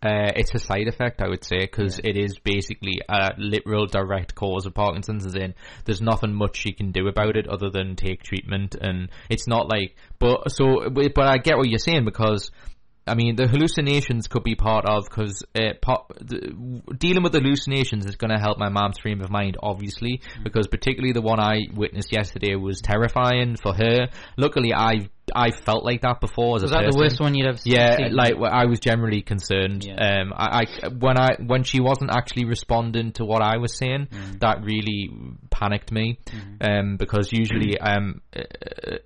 Uh, 0.00 0.30
it's 0.36 0.54
a 0.54 0.60
side 0.60 0.86
effect, 0.86 1.20
I 1.20 1.28
would 1.28 1.44
say, 1.44 1.58
because 1.58 1.98
yeah. 1.98 2.10
it 2.10 2.16
is 2.16 2.38
basically 2.38 3.00
a 3.08 3.32
literal 3.36 3.86
direct 3.86 4.34
cause 4.34 4.64
of 4.64 4.74
Parkinson's. 4.74 5.26
As 5.26 5.34
in, 5.34 5.54
there's 5.86 6.00
nothing 6.00 6.34
much 6.34 6.56
she 6.56 6.72
can 6.72 6.92
do 6.92 7.08
about 7.08 7.36
it 7.36 7.48
other 7.48 7.68
than 7.68 7.96
take 7.96 8.22
treatment, 8.22 8.76
and 8.80 9.10
it's 9.28 9.48
not 9.48 9.68
like. 9.68 9.96
But 10.20 10.52
so, 10.52 10.88
but 10.88 11.18
I 11.18 11.38
get 11.38 11.56
what 11.56 11.68
you're 11.68 11.80
saying 11.80 12.04
because 12.04 12.50
I 13.08 13.14
mean, 13.14 13.36
the 13.36 13.48
hallucinations 13.48 14.28
could 14.28 14.44
be 14.44 14.54
part 14.54 14.84
of 14.84 15.04
because 15.04 15.44
uh, 15.54 15.72
dealing 16.96 17.22
with 17.22 17.32
hallucinations 17.32 18.06
is 18.06 18.16
going 18.16 18.30
to 18.30 18.38
help 18.38 18.58
my 18.58 18.68
mom's 18.68 18.98
frame 18.98 19.20
of 19.20 19.30
mind, 19.30 19.56
obviously, 19.60 20.18
mm. 20.18 20.44
because 20.44 20.66
particularly 20.68 21.12
the 21.12 21.22
one 21.22 21.40
I 21.40 21.68
witnessed 21.74 22.12
yesterday 22.12 22.54
was 22.54 22.80
terrifying 22.80 23.56
for 23.56 23.74
her. 23.74 24.08
Luckily, 24.36 24.72
I 24.74 25.08
I 25.34 25.50
felt 25.50 25.84
like 25.84 26.02
that 26.02 26.20
before. 26.20 26.56
As 26.56 26.62
was 26.62 26.70
a 26.70 26.74
that 26.74 26.84
person. 26.84 26.98
the 26.98 27.04
worst 27.04 27.20
one 27.20 27.34
you'd 27.34 27.48
ever 27.48 27.58
seen? 27.58 27.74
yeah, 27.74 28.08
like 28.10 28.34
I 28.36 28.66
was 28.66 28.80
generally 28.80 29.22
concerned. 29.22 29.84
Yeah. 29.84 29.94
Um, 29.94 30.32
I, 30.34 30.64
I, 30.82 30.88
when 30.88 31.18
I 31.18 31.36
when 31.44 31.62
she 31.62 31.80
wasn't 31.80 32.10
actually 32.10 32.44
responding 32.44 33.12
to 33.12 33.24
what 33.24 33.42
I 33.42 33.58
was 33.58 33.76
saying, 33.76 34.08
mm. 34.10 34.40
that 34.40 34.62
really 34.62 35.10
panicked 35.50 35.92
me. 35.92 36.18
Mm. 36.26 36.80
Um, 36.80 36.96
because 36.96 37.32
usually, 37.32 37.78
um, 37.78 38.20
uh, 38.36 38.42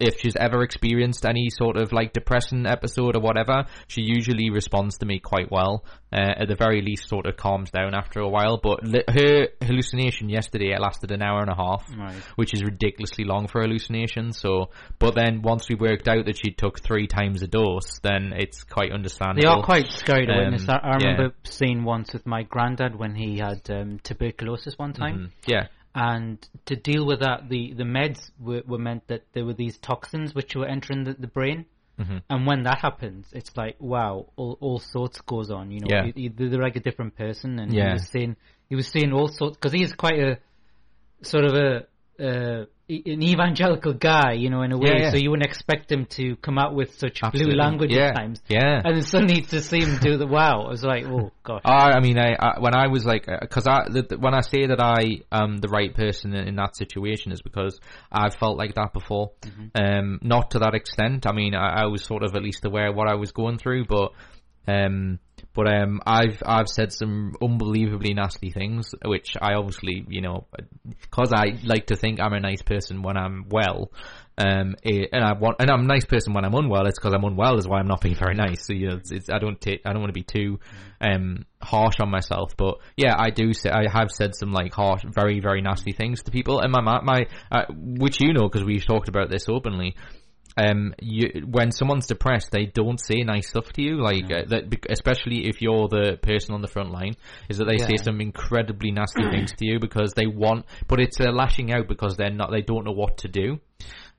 if 0.01 0.20
she's 0.20 0.36
ever 0.36 0.62
experienced 0.62 1.24
any 1.27 1.49
sort 1.51 1.77
of 1.77 1.93
like 1.93 2.12
depressing 2.12 2.66
episode 2.66 3.16
or 3.16 3.20
whatever, 3.20 3.65
she 3.86 4.03
usually 4.03 4.51
responds 4.51 4.99
to 4.99 5.07
me 5.07 5.19
quite 5.19 5.51
well. 5.51 5.85
Uh, 6.12 6.43
at 6.43 6.49
the 6.49 6.57
very 6.57 6.82
least, 6.82 7.09
sort 7.09 7.24
of 7.24 7.39
calms 7.39 7.70
down 7.70 7.94
after 7.94 8.20
a 8.20 8.28
while. 8.28 8.61
But 8.62 8.85
li- 8.86 9.05
her 9.09 9.49
hallucination 9.62 10.28
yesterday 10.28 10.73
it 10.74 10.81
lasted 10.81 11.11
an 11.11 11.23
hour 11.23 11.40
and 11.40 11.49
a 11.49 11.55
half, 11.55 11.90
right. 11.97 12.15
which 12.36 12.53
is 12.53 12.62
ridiculously 12.62 13.24
long 13.24 13.49
for 13.49 13.62
hallucination. 13.62 14.32
So, 14.32 14.70
but 14.99 15.15
then 15.15 15.40
once 15.40 15.70
we 15.70 15.74
worked 15.74 16.09
out 16.09 16.11
that 16.20 16.36
she 16.36 16.52
took 16.52 16.80
three 16.80 17.06
times 17.06 17.43
a 17.43 17.47
dose, 17.47 17.98
then 18.02 18.32
it's 18.36 18.64
quite 18.64 18.93
understandable. 18.93 19.43
They 19.43 19.48
are 19.48 19.62
quite 19.62 19.89
scary 19.89 20.26
to 20.26 20.32
um, 20.32 20.39
witness. 20.39 20.68
I, 20.68 20.76
I 20.76 20.97
remember 20.97 21.22
yeah. 21.22 21.51
seeing 21.51 21.84
once 21.84 22.12
with 22.12 22.26
my 22.26 22.43
granddad 22.43 22.98
when 22.98 23.14
he 23.14 23.39
had 23.39 23.62
um, 23.70 24.01
tuberculosis 24.02 24.78
one 24.78 24.93
time. 24.93 25.16
Mm-hmm. 25.16 25.51
Yeah. 25.51 25.66
And 25.94 26.47
to 26.66 26.76
deal 26.76 27.06
with 27.06 27.20
that, 27.20 27.48
the, 27.48 27.74
the 27.74 27.84
meds 27.84 28.30
were, 28.40 28.62
were 28.66 28.78
meant 28.78 29.09
that 29.09 29.24
there 29.34 29.44
were 29.44 29.55
these 29.55 29.76
toxins 29.78 30.34
which 30.34 30.55
were 30.56 30.66
entering 30.66 31.05
the, 31.05 31.14
the 31.14 31.26
brain. 31.26 31.66
Mm-hmm. 31.98 32.18
And 32.30 32.47
when 32.47 32.62
that 32.62 32.78
happens, 32.78 33.26
it's 33.32 33.55
like 33.55 33.76
wow, 33.78 34.26
all, 34.36 34.56
all 34.60 34.78
sorts 34.78 35.20
goes 35.20 35.51
on. 35.51 35.70
You 35.70 35.80
know, 35.80 35.89
yeah. 35.90 36.28
they're 36.34 36.62
like 36.62 36.76
a 36.76 36.80
different 36.80 37.16
person, 37.16 37.59
and 37.59 37.72
yeah. 37.72 37.89
he 37.89 37.93
was 37.93 38.09
saying 38.09 38.36
he 38.70 38.74
was 38.74 38.89
saying 38.89 39.12
all 39.12 39.28
sorts 39.28 39.59
because 39.59 39.72
he's 39.72 39.93
quite 39.93 40.18
a 40.18 40.39
sort 41.22 41.44
of 41.44 41.52
a 41.52 41.86
uh, 42.18 42.64
an 43.06 43.23
evangelical 43.23 43.94
guy, 43.94 44.32
you 44.32 44.51
know, 44.51 44.62
in 44.62 44.73
a 44.73 44.78
way. 44.78 44.90
Yeah, 44.90 45.02
yeah. 45.02 45.10
So 45.10 45.16
you 45.16 45.31
wouldn't 45.31 45.47
expect 45.47 45.90
him 45.90 46.06
to 46.10 46.36
come 46.36 46.59
out 46.59 46.74
with 46.74 46.98
such 46.98 47.23
Absolutely. 47.23 47.55
blue 47.55 47.62
language 47.62 47.90
yeah. 47.93 48.09
at 48.09 48.16
times. 48.16 48.40
Yeah. 48.48 48.81
And 48.85 48.97
then 48.97 49.02
suddenly 49.02 49.43
to 49.43 49.60
see 49.60 49.81
him 49.81 49.98
do 49.98 50.16
the 50.16 50.27
wow, 50.27 50.64
I 50.66 50.69
was 50.69 50.82
like, 50.82 51.05
oh 51.06 51.32
gosh. 51.43 51.62
I, 51.64 51.93
I 51.93 52.01
mean, 52.01 52.19
I, 52.19 52.35
I, 52.39 52.60
when 52.60 52.74
I 52.74 52.89
was 52.89 53.05
like, 53.05 53.27
because 53.27 53.66
uh, 53.66 53.70
I 53.70 53.89
the, 53.89 54.02
the, 54.02 54.19
when 54.19 54.35
I 54.35 54.40
say 54.40 54.66
that 54.66 54.81
I 54.81 55.23
am 55.32 55.59
the 55.59 55.69
right 55.69 55.94
person 55.94 56.35
in, 56.35 56.48
in, 56.48 56.56
that 56.56 56.77
situation 56.77 57.32
is 57.32 57.43
because 57.43 57.81
I've 58.10 58.35
felt 58.35 58.59
like 58.59 58.74
that 58.74 58.93
before. 58.93 59.32
Mm-hmm. 59.43 59.82
Um, 59.82 60.19
not 60.23 60.52
to 60.52 60.60
that 60.60 60.74
extent. 60.74 61.27
I 61.27 61.32
mean, 61.32 61.55
I, 61.55 61.82
I 61.82 61.86
was 61.86 62.05
sort 62.05 62.23
of 62.23 62.35
at 62.35 62.43
least 62.43 62.64
aware 62.64 62.90
of 62.90 62.97
what 62.97 63.09
I 63.09 63.14
was 63.14 63.32
going 63.32 63.59
through, 63.59 63.86
but 63.86 64.12
um, 64.69 65.19
but 65.55 65.66
um, 65.66 66.01
I've 66.07 66.43
I've 66.45 66.69
said 66.69 66.93
some 66.93 67.35
unbelievably 67.43 68.15
nasty 68.15 68.51
things, 68.51 68.95
which 69.05 69.37
I 69.41 69.55
obviously 69.55 70.05
you 70.09 70.20
know, 70.20 70.47
because 71.03 71.33
I 71.33 71.59
like 71.65 71.87
to 71.87 71.97
think 71.97 72.20
I'm 72.20 72.33
a 72.33 72.41
nice 72.41 72.62
person 72.62 73.03
when 73.03 73.16
I'm 73.16 73.47
well, 73.49 73.91
um, 74.39 74.77
it, 74.83 75.11
and 75.12 75.23
I 75.23 75.35
want 75.35 75.57
and 75.61 75.70
I'm 75.70 75.81
a 75.81 75.87
nice 75.87 76.07
person 76.07 76.33
when 76.33 76.45
I'm 76.45 76.55
unwell. 76.55 76.87
It's 76.87 76.99
because 76.99 77.12
I'm 77.15 77.24
unwell 77.24 77.59
is 77.59 77.69
why 77.69 77.79
I'm 77.79 77.89
not 77.89 78.01
being 78.01 78.15
very 78.15 78.35
nice. 78.35 78.66
So 78.66 78.73
you 78.73 78.89
know, 78.89 78.97
it's, 78.97 79.12
it's, 79.12 79.31
I 79.31 79.39
don't 79.39 79.61
take 79.61 79.83
I 79.85 79.93
don't 79.93 80.01
want 80.01 80.15
to 80.15 80.19
be 80.19 80.24
too 80.24 80.59
um 81.01 81.45
harsh 81.61 82.01
on 82.01 82.11
myself, 82.11 82.57
but 82.57 82.79
yeah, 82.97 83.15
I 83.19 83.31
do 83.31 83.53
say 83.53 83.70
I 83.70 83.91
have 83.93 84.11
said 84.11 84.35
some 84.35 84.53
like 84.53 84.73
harsh, 84.73 85.03
very 85.05 85.41
very 85.41 85.61
nasty 85.61 85.93
things 85.93 86.23
to 86.23 86.31
people, 86.31 86.61
and 86.61 86.73
my 86.73 86.81
my 86.81 87.27
uh, 87.51 87.65
which 87.70 88.20
you 88.20 88.33
know 88.33 88.49
because 88.49 88.65
we've 88.65 88.87
talked 88.87 89.09
about 89.09 89.29
this 89.29 89.49
openly 89.49 89.97
um, 90.57 90.95
you, 91.01 91.47
when 91.49 91.73
someone's 91.73 92.07
depressed, 92.07 92.51
they 92.51 92.66
don't 92.66 93.01
say 93.01 93.23
nice 93.23 93.49
stuff 93.49 93.73
to 93.74 93.83
you. 93.83 94.03
Like, 94.03 94.29
no. 94.29 94.37
uh, 94.37 94.43
that, 94.49 94.87
especially 94.89 95.49
if 95.49 95.62
you're 95.62 95.89
the 95.89 96.19
person 96.20 96.55
on 96.55 96.62
the 96.62 96.69
front 96.69 96.91
line, 96.91 97.15
is 97.49 97.59
that 97.59 97.66
they 97.66 97.77
yeah. 97.79 97.87
say 97.87 97.97
some 97.97 98.20
incredibly 98.20 98.91
nasty 98.91 99.23
things 99.31 99.53
to 99.53 99.66
you 99.66 99.79
because 99.81 100.12
they 100.15 100.27
want, 100.27 100.66
but 100.89 101.01
it's 101.01 101.19
a 101.20 101.31
lashing 101.31 101.73
out 101.73 101.89
because 101.89 102.16
they're 102.16 102.31
not, 102.31 102.51
they 102.51 102.62
don't 102.62 102.85
know 102.85 102.93
what 102.93 103.19
to 103.19 103.29
do. 103.29 103.59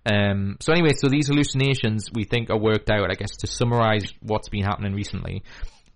Um, 0.06 0.58
so 0.60 0.74
anyway, 0.74 0.94
so 0.96 1.08
these 1.08 1.28
hallucinations 1.28 2.10
we 2.14 2.26
think 2.26 2.50
are 2.50 2.60
worked 2.60 2.90
out. 2.90 3.10
I 3.10 3.16
guess 3.16 3.38
to 3.38 3.48
summarize 3.48 4.12
what's 4.22 4.50
been 4.50 4.64
happening 4.64 4.94
recently 4.94 5.44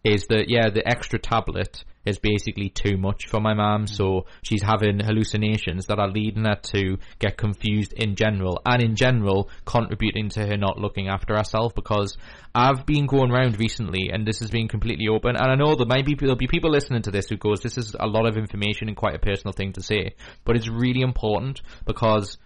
is 0.07 0.27
that 0.27 0.49
yeah, 0.49 0.69
the 0.69 0.87
extra 0.87 1.19
tablet 1.19 1.83
is 2.05 2.19
basically 2.19 2.69
too 2.69 2.97
much 2.97 3.27
for 3.27 3.41
my 3.41 3.53
mom. 3.53 3.83
Mm. 3.83 3.89
So 3.89 4.25
she's 4.41 4.63
having 4.63 4.99
hallucinations 4.99 5.87
that 5.87 5.99
are 5.99 6.09
leading 6.09 6.45
her 6.45 6.55
to 6.71 6.97
get 7.19 7.37
confused 7.37 7.91
in 7.93 8.15
general, 8.15 8.61
and 8.65 8.81
in 8.81 8.95
general 8.95 9.49
contributing 9.65 10.29
to 10.29 10.45
her 10.45 10.57
not 10.57 10.79
looking 10.79 11.09
after 11.09 11.35
herself. 11.35 11.75
Because 11.75 12.17
I've 12.55 12.85
been 12.85 13.05
going 13.05 13.31
around 13.31 13.59
recently, 13.59 14.09
and 14.11 14.25
this 14.25 14.39
has 14.39 14.49
been 14.49 14.69
completely 14.69 15.07
open. 15.09 15.35
And 15.35 15.51
I 15.51 15.55
know 15.55 15.75
there 15.75 15.85
might 15.85 16.05
be 16.05 16.15
there'll 16.15 16.35
be 16.35 16.47
people 16.47 16.71
listening 16.71 17.01
to 17.03 17.11
this 17.11 17.27
who 17.27 17.37
goes, 17.37 17.59
"This 17.59 17.77
is 17.77 17.95
a 17.99 18.07
lot 18.07 18.27
of 18.27 18.37
information 18.37 18.87
and 18.87 18.95
quite 18.95 19.15
a 19.15 19.19
personal 19.19 19.51
thing 19.51 19.73
to 19.73 19.81
say," 19.81 20.15
but 20.45 20.55
it's 20.55 20.69
really 20.69 21.01
important 21.01 21.61
because 21.85 22.37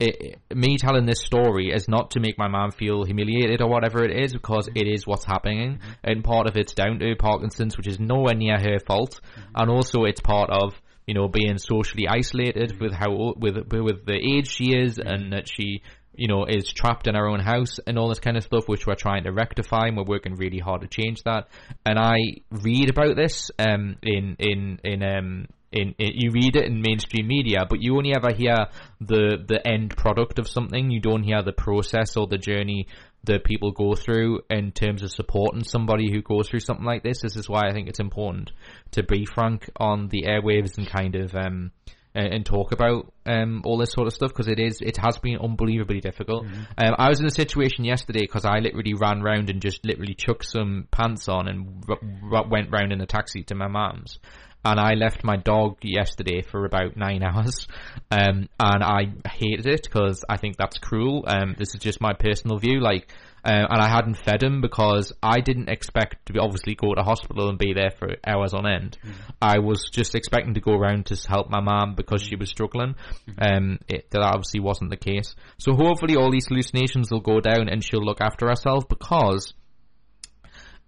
it, 0.00 0.38
me 0.54 0.76
telling 0.78 1.06
this 1.06 1.22
story 1.22 1.72
is 1.72 1.88
not 1.88 2.12
to 2.12 2.20
make 2.20 2.38
my 2.38 2.48
mom 2.48 2.70
feel 2.70 3.04
humiliated 3.04 3.60
or 3.60 3.68
whatever 3.68 4.04
it 4.04 4.16
is, 4.16 4.32
because 4.32 4.68
it 4.74 4.86
is 4.86 5.06
what's 5.06 5.24
happening, 5.24 5.78
mm-hmm. 5.78 5.92
and 6.04 6.24
part 6.24 6.46
of 6.46 6.56
it's 6.56 6.72
down 6.72 6.98
to 7.00 7.16
Parkinson's, 7.16 7.76
which 7.76 7.88
is 7.88 7.98
nowhere 7.98 8.34
near 8.34 8.58
her 8.58 8.78
fault, 8.86 9.20
mm-hmm. 9.20 9.50
and 9.56 9.70
also 9.70 10.04
it's 10.04 10.20
part 10.20 10.50
of 10.50 10.80
you 11.06 11.14
know 11.14 11.26
being 11.26 11.58
socially 11.58 12.06
isolated 12.08 12.72
mm-hmm. 12.72 12.84
with 12.84 12.92
how 12.92 13.34
with 13.36 13.56
with 13.72 14.06
the 14.06 14.16
age 14.16 14.48
she 14.48 14.76
is, 14.76 14.98
and 14.98 15.32
that 15.32 15.48
she 15.48 15.82
you 16.14 16.28
know 16.28 16.44
is 16.44 16.72
trapped 16.72 17.08
in 17.08 17.14
her 17.14 17.28
own 17.28 17.40
house 17.40 17.80
and 17.86 17.98
all 17.98 18.08
this 18.08 18.20
kind 18.20 18.36
of 18.36 18.44
stuff, 18.44 18.68
which 18.68 18.86
we're 18.86 18.94
trying 18.94 19.24
to 19.24 19.32
rectify, 19.32 19.86
and 19.88 19.96
we're 19.96 20.04
working 20.04 20.36
really 20.36 20.58
hard 20.58 20.82
to 20.82 20.86
change 20.86 21.22
that. 21.24 21.48
And 21.84 21.98
I 21.98 22.42
read 22.50 22.90
about 22.90 23.16
this 23.16 23.50
um, 23.58 23.96
in 24.02 24.36
in 24.38 24.78
in 24.84 25.02
um, 25.02 25.46
in, 25.70 25.94
in, 25.98 26.12
you 26.14 26.30
read 26.30 26.56
it 26.56 26.64
in 26.64 26.80
mainstream 26.80 27.26
media, 27.26 27.66
but 27.68 27.82
you 27.82 27.96
only 27.96 28.14
ever 28.14 28.32
hear 28.32 28.56
the 29.00 29.36
the 29.46 29.66
end 29.66 29.96
product 29.96 30.38
of 30.38 30.48
something. 30.48 30.90
You 30.90 31.00
don't 31.00 31.22
hear 31.22 31.42
the 31.42 31.52
process 31.52 32.16
or 32.16 32.26
the 32.26 32.38
journey 32.38 32.88
that 33.24 33.44
people 33.44 33.72
go 33.72 33.94
through 33.94 34.40
in 34.48 34.72
terms 34.72 35.02
of 35.02 35.10
supporting 35.10 35.64
somebody 35.64 36.10
who 36.10 36.22
goes 36.22 36.48
through 36.48 36.60
something 36.60 36.86
like 36.86 37.02
this. 37.02 37.20
This 37.20 37.36
is 37.36 37.48
why 37.48 37.68
I 37.68 37.72
think 37.72 37.88
it's 37.88 38.00
important 38.00 38.52
to 38.92 39.02
be 39.02 39.26
frank 39.26 39.68
on 39.76 40.08
the 40.08 40.22
airwaves 40.22 40.78
and 40.78 40.88
kind 40.88 41.14
of 41.14 41.34
um, 41.34 41.72
and, 42.14 42.46
talk 42.46 42.72
about 42.72 43.12
um, 43.26 43.62
all 43.64 43.76
this 43.76 43.92
sort 43.92 44.06
of 44.06 44.12
stuff 44.12 44.30
because 44.30 44.48
it 44.48 44.58
is 44.58 44.80
it 44.80 44.96
has 44.96 45.18
been 45.18 45.38
unbelievably 45.38 46.00
difficult. 46.00 46.46
Mm-hmm. 46.46 46.62
Um, 46.78 46.94
I 46.98 47.08
was 47.08 47.20
in 47.20 47.26
a 47.26 47.30
situation 47.30 47.84
yesterday 47.84 48.22
because 48.22 48.44
I 48.44 48.58
literally 48.58 48.94
ran 48.94 49.22
round 49.22 49.50
and 49.50 49.60
just 49.60 49.84
literally 49.84 50.14
chucked 50.14 50.46
some 50.46 50.88
pants 50.90 51.28
on 51.28 51.48
and 51.48 51.84
r- 51.88 51.98
r- 52.32 52.48
went 52.48 52.70
round 52.70 52.92
in 52.92 53.00
a 53.00 53.06
taxi 53.06 53.42
to 53.44 53.54
my 53.54 53.68
mum's 53.68 54.18
and 54.64 54.80
I 54.80 54.94
left 54.94 55.24
my 55.24 55.36
dog 55.36 55.78
yesterday 55.82 56.42
for 56.42 56.64
about 56.64 56.96
nine 56.96 57.22
hours, 57.24 57.66
um, 58.10 58.48
and 58.58 58.82
I 58.84 59.12
hated 59.28 59.66
it 59.66 59.82
because 59.84 60.24
I 60.28 60.36
think 60.36 60.56
that's 60.56 60.78
cruel. 60.78 61.24
Um, 61.26 61.54
this 61.58 61.74
is 61.74 61.80
just 61.80 62.00
my 62.00 62.12
personal 62.12 62.58
view, 62.58 62.80
like, 62.80 63.12
uh, 63.44 63.66
and 63.70 63.80
I 63.80 63.88
hadn't 63.88 64.16
fed 64.16 64.42
him 64.42 64.60
because 64.60 65.12
I 65.22 65.40
didn't 65.40 65.68
expect 65.68 66.26
to 66.26 66.32
be 66.32 66.38
obviously 66.38 66.74
go 66.74 66.94
to 66.94 67.02
hospital 67.02 67.48
and 67.48 67.58
be 67.58 67.72
there 67.72 67.90
for 67.90 68.08
hours 68.26 68.52
on 68.52 68.66
end. 68.66 68.98
Mm. 69.04 69.12
I 69.40 69.58
was 69.60 69.88
just 69.90 70.14
expecting 70.14 70.54
to 70.54 70.60
go 70.60 70.72
around 70.72 71.06
to 71.06 71.28
help 71.28 71.48
my 71.48 71.60
mom 71.60 71.94
because 71.94 72.20
she 72.20 72.36
was 72.36 72.50
struggling. 72.50 72.94
Mm-hmm. 73.28 73.42
Um, 73.42 73.78
it, 73.88 74.10
that 74.10 74.20
obviously 74.20 74.60
wasn't 74.60 74.90
the 74.90 74.96
case. 74.96 75.34
So 75.58 75.74
hopefully 75.74 76.16
all 76.16 76.30
these 76.30 76.46
hallucinations 76.46 77.10
will 77.10 77.20
go 77.20 77.40
down 77.40 77.68
and 77.68 77.82
she'll 77.82 78.04
look 78.04 78.20
after 78.20 78.48
herself 78.48 78.88
because 78.88 79.54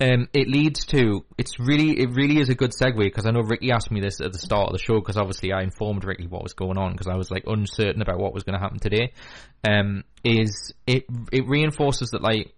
um, 0.01 0.29
it 0.33 0.49
leads 0.49 0.87
to 0.87 1.25
it's 1.37 1.59
really 1.59 2.01
it 2.01 2.11
really 2.15 2.39
is 2.39 2.49
a 2.49 2.55
good 2.55 2.71
segue 2.71 2.97
because 2.97 3.27
I 3.27 3.33
know 3.33 3.41
Ricky 3.41 3.71
asked 3.71 3.91
me 3.91 4.01
this 4.01 4.21
at 4.21 4.33
the 4.33 4.39
start 4.39 4.69
of 4.69 4.73
the 4.73 4.79
show 4.79 4.99
because 4.99 5.19
obviously 5.19 5.53
I 5.53 5.63
informed 5.63 6.05
Ricky 6.05 6.27
what 6.27 6.43
was 6.43 6.55
going 6.55 6.79
on 6.79 6.93
because 6.93 7.07
I 7.07 7.17
was 7.17 7.31
like 7.31 7.45
uncertain 7.47 8.01
about 8.01 8.19
what 8.19 8.33
was 8.33 8.43
going 8.43 8.55
to 8.55 8.61
happen 8.61 8.79
today. 8.79 9.13
Um, 9.63 10.05
is 10.25 10.73
it 10.87 11.05
it 11.31 11.47
reinforces 11.47 12.11
that 12.11 12.23
like 12.23 12.55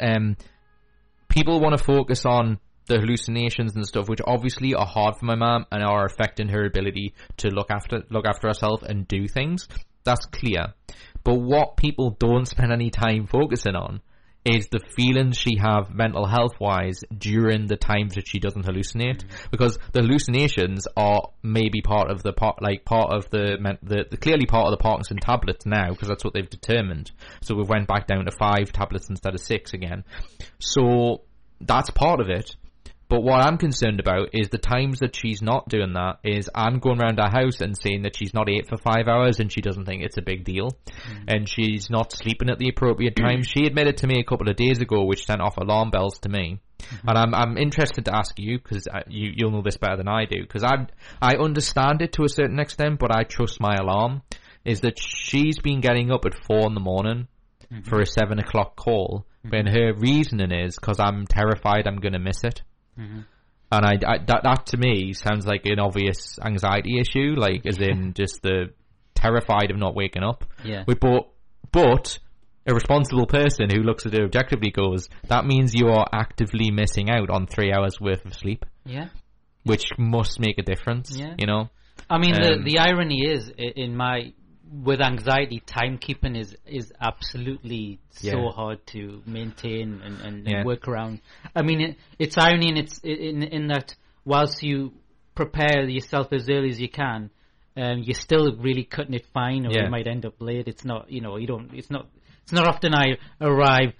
um, 0.00 0.36
people 1.28 1.60
want 1.60 1.76
to 1.76 1.84
focus 1.84 2.24
on 2.24 2.58
the 2.86 2.98
hallucinations 2.98 3.74
and 3.74 3.86
stuff, 3.86 4.08
which 4.08 4.20
obviously 4.24 4.74
are 4.74 4.86
hard 4.86 5.16
for 5.16 5.26
my 5.26 5.34
mom 5.34 5.66
and 5.70 5.82
are 5.82 6.06
affecting 6.06 6.48
her 6.48 6.64
ability 6.64 7.14
to 7.38 7.48
look 7.48 7.70
after 7.70 8.04
look 8.10 8.24
after 8.26 8.48
herself 8.48 8.82
and 8.82 9.06
do 9.06 9.28
things. 9.28 9.68
That's 10.04 10.24
clear. 10.24 10.72
But 11.24 11.34
what 11.34 11.76
people 11.76 12.16
don't 12.18 12.46
spend 12.46 12.72
any 12.72 12.88
time 12.88 13.26
focusing 13.26 13.74
on 13.74 14.00
is 14.46 14.68
the 14.68 14.80
feelings 14.96 15.36
she 15.36 15.56
have 15.56 15.94
mental 15.94 16.26
health 16.26 16.54
wise 16.60 17.00
during 17.16 17.66
the 17.66 17.76
times 17.76 18.14
that 18.14 18.28
she 18.28 18.38
doesn't 18.38 18.64
hallucinate. 18.64 19.06
Mm-hmm. 19.06 19.50
because 19.50 19.78
the 19.92 20.02
hallucinations 20.02 20.86
are 20.96 21.30
maybe 21.42 21.80
part 21.80 22.10
of 22.10 22.22
the 22.22 22.32
part 22.32 22.62
like 22.62 22.84
part 22.84 23.12
of 23.12 23.28
the, 23.30 23.56
the, 23.82 24.06
the 24.10 24.16
clearly 24.16 24.46
part 24.46 24.66
of 24.66 24.70
the 24.70 24.82
Parkinson 24.82 25.18
tablets 25.18 25.66
now 25.66 25.90
because 25.90 26.08
that's 26.08 26.24
what 26.24 26.34
they've 26.34 26.48
determined. 26.48 27.10
So 27.42 27.54
we've 27.54 27.68
went 27.68 27.86
back 27.88 28.06
down 28.06 28.24
to 28.24 28.30
five 28.30 28.72
tablets 28.72 29.08
instead 29.08 29.34
of 29.34 29.40
six 29.40 29.72
again. 29.72 30.04
So 30.58 31.22
that's 31.60 31.90
part 31.90 32.20
of 32.20 32.28
it 32.28 32.56
but 33.08 33.22
what 33.22 33.40
I'm 33.40 33.56
concerned 33.56 34.00
about 34.00 34.30
is 34.32 34.48
the 34.48 34.58
times 34.58 34.98
that 34.98 35.14
she's 35.14 35.40
not 35.40 35.68
doing 35.68 35.92
that 35.92 36.18
is 36.24 36.50
I'm 36.54 36.80
going 36.80 37.00
around 37.00 37.20
our 37.20 37.30
house 37.30 37.60
and 37.60 37.76
saying 37.76 38.02
that 38.02 38.16
she's 38.16 38.34
not 38.34 38.48
ate 38.48 38.68
for 38.68 38.76
five 38.76 39.06
hours 39.06 39.38
and 39.38 39.52
she 39.52 39.60
doesn't 39.60 39.84
think 39.84 40.02
it's 40.02 40.18
a 40.18 40.22
big 40.22 40.44
deal. 40.44 40.70
Mm. 41.08 41.24
And 41.28 41.48
she's 41.48 41.88
not 41.88 42.12
sleeping 42.12 42.50
at 42.50 42.58
the 42.58 42.68
appropriate 42.68 43.14
time. 43.14 43.42
she 43.42 43.64
admitted 43.64 43.98
to 43.98 44.08
me 44.08 44.18
a 44.18 44.24
couple 44.24 44.48
of 44.48 44.56
days 44.56 44.80
ago, 44.80 45.04
which 45.04 45.24
sent 45.24 45.40
off 45.40 45.56
alarm 45.56 45.90
bells 45.90 46.18
to 46.20 46.28
me. 46.28 46.60
Mm-hmm. 46.80 47.08
And 47.08 47.18
I'm 47.18 47.34
I'm 47.34 47.56
interested 47.56 48.04
to 48.06 48.14
ask 48.14 48.38
you 48.38 48.58
because 48.58 48.86
you 49.08 49.32
you'll 49.34 49.50
know 49.50 49.62
this 49.62 49.76
better 49.76 49.96
than 49.96 50.08
I 50.08 50.24
do 50.26 50.42
because 50.42 50.62
I 50.62 50.86
I 51.22 51.36
understand 51.36 52.02
it 52.02 52.12
to 52.14 52.24
a 52.24 52.28
certain 52.28 52.58
extent, 52.58 52.98
but 52.98 53.14
I 53.14 53.22
trust 53.22 53.60
my 53.60 53.76
alarm. 53.76 54.22
Is 54.64 54.80
that 54.80 54.98
she's 54.98 55.60
been 55.60 55.80
getting 55.80 56.10
up 56.10 56.24
at 56.26 56.34
four 56.34 56.66
in 56.66 56.74
the 56.74 56.80
morning 56.80 57.28
mm-hmm. 57.72 57.88
for 57.88 58.00
a 58.00 58.06
seven 58.06 58.40
o'clock 58.40 58.76
call, 58.76 59.26
mm-hmm. 59.44 59.50
when 59.50 59.66
her 59.66 59.94
reasoning 59.94 60.52
is 60.52 60.76
because 60.76 60.98
I'm 61.00 61.26
terrified 61.26 61.86
I'm 61.86 62.00
going 62.00 62.14
to 62.14 62.18
miss 62.18 62.42
it. 62.44 62.62
Mm-hmm. 62.98 63.20
And 63.72 63.84
I, 63.84 63.92
I, 64.06 64.18
that 64.26 64.42
that 64.44 64.66
to 64.66 64.76
me 64.76 65.12
sounds 65.12 65.46
like 65.46 65.66
an 65.66 65.80
obvious 65.80 66.38
anxiety 66.44 67.00
issue, 67.00 67.34
like 67.36 67.66
as 67.66 67.78
in 67.78 68.12
just 68.16 68.42
the 68.42 68.70
terrified 69.14 69.70
of 69.70 69.76
not 69.76 69.94
waking 69.94 70.22
up. 70.22 70.44
Yeah. 70.64 70.84
But 70.86 71.28
but 71.72 72.18
a 72.66 72.74
responsible 72.74 73.26
person 73.26 73.70
who 73.70 73.82
looks 73.82 74.06
at 74.06 74.14
it 74.14 74.22
objectively 74.22 74.70
goes, 74.70 75.08
that 75.28 75.44
means 75.44 75.74
you 75.74 75.88
are 75.88 76.06
actively 76.12 76.70
missing 76.70 77.10
out 77.10 77.30
on 77.30 77.46
three 77.46 77.72
hours 77.72 78.00
worth 78.00 78.24
of 78.24 78.34
sleep. 78.34 78.64
Yeah. 78.84 79.08
Which 79.64 79.84
must 79.98 80.38
make 80.38 80.58
a 80.58 80.62
difference. 80.62 81.16
Yeah. 81.16 81.34
You 81.38 81.46
know. 81.46 81.70
I 82.08 82.18
mean, 82.18 82.36
um, 82.36 82.42
the 82.42 82.62
the 82.64 82.78
irony 82.78 83.26
is 83.26 83.50
in 83.56 83.96
my 83.96 84.32
with 84.70 85.00
anxiety, 85.00 85.62
timekeeping 85.66 86.38
is 86.38 86.56
is 86.66 86.92
absolutely 87.00 88.00
yeah. 88.20 88.32
so 88.32 88.48
hard 88.48 88.86
to 88.88 89.22
maintain 89.26 90.00
and, 90.02 90.20
and, 90.20 90.46
yeah. 90.46 90.58
and, 90.58 90.66
work 90.66 90.88
around. 90.88 91.20
I 91.54 91.62
mean, 91.62 91.80
it, 91.80 91.96
it's 92.18 92.36
irony 92.38 92.68
in 92.68 92.76
it's 92.76 92.98
in 92.98 93.42
in 93.42 93.68
that 93.68 93.94
whilst 94.24 94.62
you 94.62 94.92
prepare 95.34 95.88
yourself 95.88 96.32
as 96.32 96.48
early 96.48 96.70
as 96.70 96.80
you 96.80 96.88
can, 96.88 97.30
um, 97.76 98.02
you're 98.02 98.14
still 98.14 98.56
really 98.56 98.84
cutting 98.84 99.14
it 99.14 99.26
fine, 99.32 99.66
or 99.66 99.70
yeah. 99.70 99.84
you 99.84 99.90
might 99.90 100.06
end 100.06 100.24
up 100.26 100.34
late. 100.40 100.66
It's 100.66 100.84
not, 100.84 101.10
you 101.10 101.20
know, 101.20 101.36
you 101.36 101.46
don't. 101.46 101.72
It's 101.74 101.90
not. 101.90 102.08
It's 102.42 102.52
not 102.52 102.68
often 102.68 102.94
I 102.94 103.18
arrive 103.40 103.92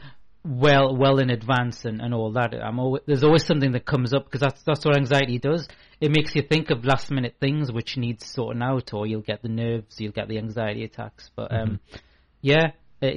well 0.46 0.96
well 0.96 1.18
in 1.18 1.30
advance 1.30 1.84
and, 1.84 2.00
and 2.00 2.14
all 2.14 2.32
that. 2.32 2.54
I'm 2.54 2.78
always, 2.78 3.02
there's 3.06 3.24
always 3.24 3.44
something 3.44 3.72
that 3.72 3.84
comes 3.84 4.14
up 4.14 4.24
because 4.24 4.40
that's 4.40 4.62
that's 4.62 4.84
what 4.84 4.96
anxiety 4.96 5.38
does. 5.38 5.68
It 6.00 6.10
makes 6.10 6.34
you 6.34 6.42
think 6.42 6.70
of 6.70 6.84
last 6.84 7.10
minute 7.10 7.36
things 7.40 7.72
which 7.72 7.96
needs 7.96 8.26
sorting 8.26 8.62
out, 8.62 8.92
or 8.92 9.06
you'll 9.06 9.22
get 9.22 9.42
the 9.42 9.48
nerves, 9.48 10.00
you'll 10.00 10.12
get 10.12 10.28
the 10.28 10.38
anxiety 10.38 10.84
attacks. 10.84 11.30
But 11.34 11.52
um, 11.52 11.68
mm-hmm. 11.68 11.96
yeah, 12.40 12.72
uh, 13.02 13.10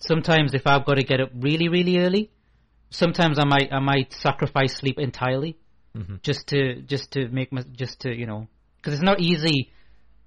sometimes 0.00 0.54
if 0.54 0.66
I've 0.66 0.84
got 0.84 0.94
to 0.94 1.04
get 1.04 1.20
up 1.20 1.30
really 1.34 1.68
really 1.68 1.98
early, 1.98 2.30
sometimes 2.90 3.38
I 3.38 3.44
might 3.44 3.72
I 3.72 3.80
might 3.80 4.12
sacrifice 4.12 4.76
sleep 4.76 4.98
entirely 4.98 5.56
mm-hmm. 5.96 6.16
just 6.22 6.48
to 6.48 6.82
just 6.82 7.12
to 7.12 7.28
make 7.28 7.52
my 7.52 7.62
just 7.72 8.00
to 8.00 8.14
you 8.14 8.26
know 8.26 8.48
because 8.76 8.94
it's 8.94 9.02
not 9.02 9.20
easy 9.20 9.72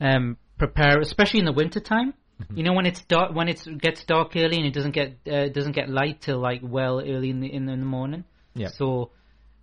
um, 0.01 0.37
prepare 0.57 0.99
especially 0.99 1.39
in 1.39 1.45
the 1.45 1.53
winter 1.53 1.79
time. 1.79 2.13
You 2.53 2.63
know 2.63 2.73
when 2.73 2.85
it's 2.85 3.03
dark 3.03 3.33
when 3.35 3.49
it 3.49 3.65
gets 3.79 4.03
dark 4.05 4.35
early 4.35 4.57
and 4.57 4.65
it 4.65 4.73
doesn't 4.73 4.91
get 4.91 5.17
uh, 5.29 5.49
doesn't 5.49 5.73
get 5.73 5.89
light 5.89 6.21
till 6.21 6.39
like 6.39 6.61
well 6.63 6.99
early 6.99 7.29
in 7.29 7.41
the 7.41 7.53
in 7.53 7.65
the 7.65 7.75
morning. 7.75 8.23
Yeah. 8.55 8.69
So 8.69 9.11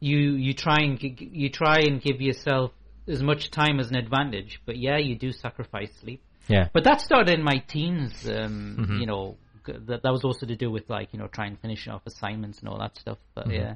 you 0.01 0.35
you 0.35 0.53
try 0.53 0.79
and 0.81 0.99
you 1.01 1.49
try 1.51 1.79
and 1.81 2.01
give 2.01 2.21
yourself 2.21 2.73
as 3.09 3.23
much 3.23 3.51
time 3.51 3.81
as 3.81 3.91
an 3.91 3.97
advantage, 3.97 4.61
but 4.67 4.77
yeah, 4.77 4.99
you 4.99 5.17
do 5.17 5.33
sacrifice 5.33 5.91
sleep. 6.01 6.23
Yeah. 6.49 6.69
But 6.73 6.85
that 6.85 7.01
started 7.01 7.33
in 7.33 7.43
my 7.43 7.59
teens. 7.67 8.29
Um, 8.29 8.77
mm-hmm. 8.79 8.99
You 8.99 9.07
know 9.07 9.37
that 9.67 10.03
that 10.03 10.13
was 10.13 10.25
also 10.25 10.47
to 10.47 10.57
do 10.57 10.71
with 10.71 10.89
like 10.89 11.13
you 11.13 11.19
know 11.19 11.29
trying 11.29 11.57
to 11.57 11.63
finish 11.63 11.89
off 11.89 12.03
assignments 12.07 12.61
and 12.61 12.69
all 12.69 12.79
that 12.79 12.97
stuff. 12.99 13.19
But 13.35 13.47
mm-hmm. 13.47 13.55
yeah. 13.55 13.75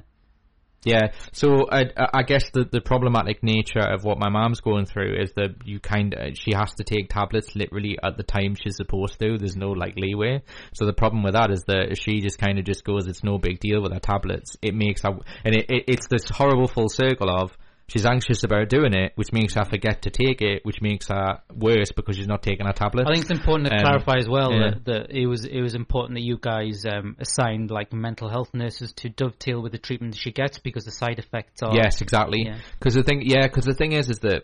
Yeah, 0.83 1.11
so 1.31 1.67
I, 1.71 1.83
I 2.11 2.23
guess 2.23 2.49
the, 2.49 2.65
the 2.65 2.81
problematic 2.81 3.43
nature 3.43 3.81
of 3.81 4.03
what 4.03 4.17
my 4.17 4.29
mom's 4.29 4.61
going 4.61 4.87
through 4.87 5.21
is 5.21 5.31
that 5.33 5.49
you 5.63 5.79
kind 5.79 6.15
of 6.15 6.35
she 6.35 6.53
has 6.55 6.73
to 6.75 6.83
take 6.83 7.07
tablets 7.07 7.55
literally 7.55 7.99
at 8.03 8.17
the 8.17 8.23
time 8.23 8.55
she's 8.55 8.77
supposed 8.77 9.19
to. 9.19 9.37
There's 9.37 9.55
no 9.55 9.69
like 9.69 9.95
leeway. 9.95 10.41
So 10.73 10.87
the 10.87 10.93
problem 10.93 11.21
with 11.21 11.33
that 11.33 11.51
is 11.51 11.65
that 11.65 11.99
she 12.01 12.19
just 12.21 12.39
kind 12.39 12.57
of 12.57 12.65
just 12.65 12.83
goes, 12.83 13.05
it's 13.05 13.23
no 13.23 13.37
big 13.37 13.59
deal 13.59 13.83
with 13.83 13.93
her 13.93 13.99
tablets. 13.99 14.57
It 14.63 14.73
makes 14.73 15.03
her, 15.03 15.11
and 15.43 15.53
it, 15.53 15.69
it 15.69 15.83
it's 15.87 16.07
this 16.07 16.27
horrible 16.29 16.67
full 16.67 16.89
circle 16.89 17.29
of 17.29 17.55
she's 17.91 18.05
anxious 18.05 18.43
about 18.43 18.69
doing 18.69 18.93
it, 18.93 19.11
which 19.15 19.33
makes 19.33 19.53
her 19.55 19.65
forget 19.65 20.03
to 20.03 20.09
take 20.09 20.41
it, 20.41 20.63
which 20.63 20.81
makes 20.81 21.07
her 21.07 21.41
worse 21.53 21.91
because 21.91 22.15
she's 22.15 22.27
not 22.27 22.41
taking 22.41 22.65
her 22.65 22.73
tablet. 22.73 23.05
I 23.07 23.13
think 23.13 23.23
it's 23.23 23.31
important 23.31 23.69
to 23.69 23.75
um, 23.75 23.81
clarify 23.81 24.17
as 24.17 24.29
well 24.29 24.53
yeah. 24.53 24.71
that, 24.71 24.85
that, 24.85 25.11
it 25.11 25.27
was 25.27 25.45
it 25.45 25.61
was 25.61 25.75
important 25.75 26.17
that 26.17 26.23
you 26.23 26.37
guys 26.39 26.85
um, 26.85 27.17
assigned 27.19 27.69
like 27.69 27.91
mental 27.91 28.29
health 28.29 28.53
nurses 28.53 28.93
to 28.93 29.09
dovetail 29.09 29.61
with 29.61 29.73
the 29.73 29.77
treatment 29.77 30.15
she 30.15 30.31
gets 30.31 30.59
because 30.59 30.85
the 30.85 30.91
side 30.91 31.19
effects 31.19 31.61
are. 31.61 31.75
Yes, 31.75 32.01
exactly. 32.01 32.49
Because 32.79 32.95
yeah. 32.95 33.01
the 33.01 33.05
thing, 33.05 33.21
yeah, 33.23 33.47
because 33.47 33.65
the 33.65 33.75
thing 33.75 33.91
is, 33.91 34.09
is 34.09 34.19
that. 34.19 34.43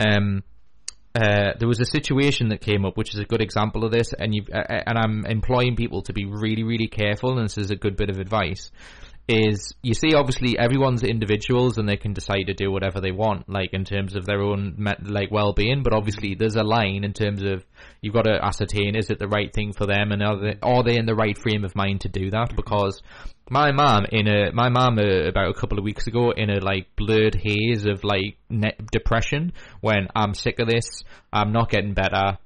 Um, 0.00 0.42
uh, 1.14 1.54
there 1.58 1.66
was 1.66 1.80
a 1.80 1.86
situation 1.86 2.50
that 2.50 2.60
came 2.60 2.84
up, 2.84 2.96
which 2.96 3.12
is 3.12 3.18
a 3.18 3.24
good 3.24 3.40
example 3.40 3.84
of 3.84 3.90
this, 3.90 4.12
and 4.12 4.32
you 4.32 4.44
uh, 4.54 4.62
and 4.68 4.96
I'm 4.96 5.26
employing 5.26 5.74
people 5.74 6.02
to 6.02 6.12
be 6.12 6.26
really, 6.26 6.62
really 6.62 6.86
careful. 6.86 7.38
And 7.38 7.48
this 7.48 7.58
is 7.58 7.72
a 7.72 7.76
good 7.76 7.96
bit 7.96 8.08
of 8.08 8.20
advice 8.20 8.70
is 9.28 9.74
you 9.82 9.92
see 9.92 10.14
obviously 10.14 10.58
everyone's 10.58 11.02
individuals 11.02 11.76
and 11.76 11.86
they 11.86 11.98
can 11.98 12.14
decide 12.14 12.44
to 12.44 12.54
do 12.54 12.70
whatever 12.70 12.98
they 13.00 13.10
want 13.10 13.46
like 13.46 13.74
in 13.74 13.84
terms 13.84 14.16
of 14.16 14.24
their 14.24 14.40
own 14.40 14.74
like 15.02 15.30
well-being 15.30 15.82
but 15.82 15.92
obviously 15.92 16.34
there's 16.34 16.56
a 16.56 16.62
line 16.62 17.04
in 17.04 17.12
terms 17.12 17.42
of 17.42 17.62
you've 18.00 18.14
got 18.14 18.22
to 18.22 18.42
ascertain 18.42 18.96
is 18.96 19.10
it 19.10 19.18
the 19.18 19.28
right 19.28 19.52
thing 19.52 19.72
for 19.72 19.86
them 19.86 20.12
and 20.12 20.22
are 20.22 20.38
they, 20.38 20.58
are 20.62 20.82
they 20.82 20.96
in 20.96 21.06
the 21.06 21.14
right 21.14 21.36
frame 21.36 21.64
of 21.64 21.74
mind 21.74 22.00
to 22.02 22.08
do 22.08 22.30
that? 22.30 22.54
Because 22.54 23.02
my 23.50 23.72
mom 23.72 24.04
in 24.10 24.28
a 24.28 24.52
my 24.52 24.68
mom 24.68 24.98
uh, 24.98 25.28
about 25.28 25.50
a 25.50 25.54
couple 25.54 25.78
of 25.78 25.84
weeks 25.84 26.06
ago 26.06 26.30
in 26.30 26.50
a 26.50 26.60
like 26.60 26.94
blurred 26.96 27.34
haze 27.34 27.86
of 27.86 28.04
like 28.04 28.36
depression 28.92 29.52
when 29.80 30.08
I'm 30.14 30.34
sick 30.34 30.58
of 30.58 30.68
this. 30.68 31.02
I'm 31.32 31.52
not 31.52 31.70
getting 31.70 31.94
better 31.94 32.38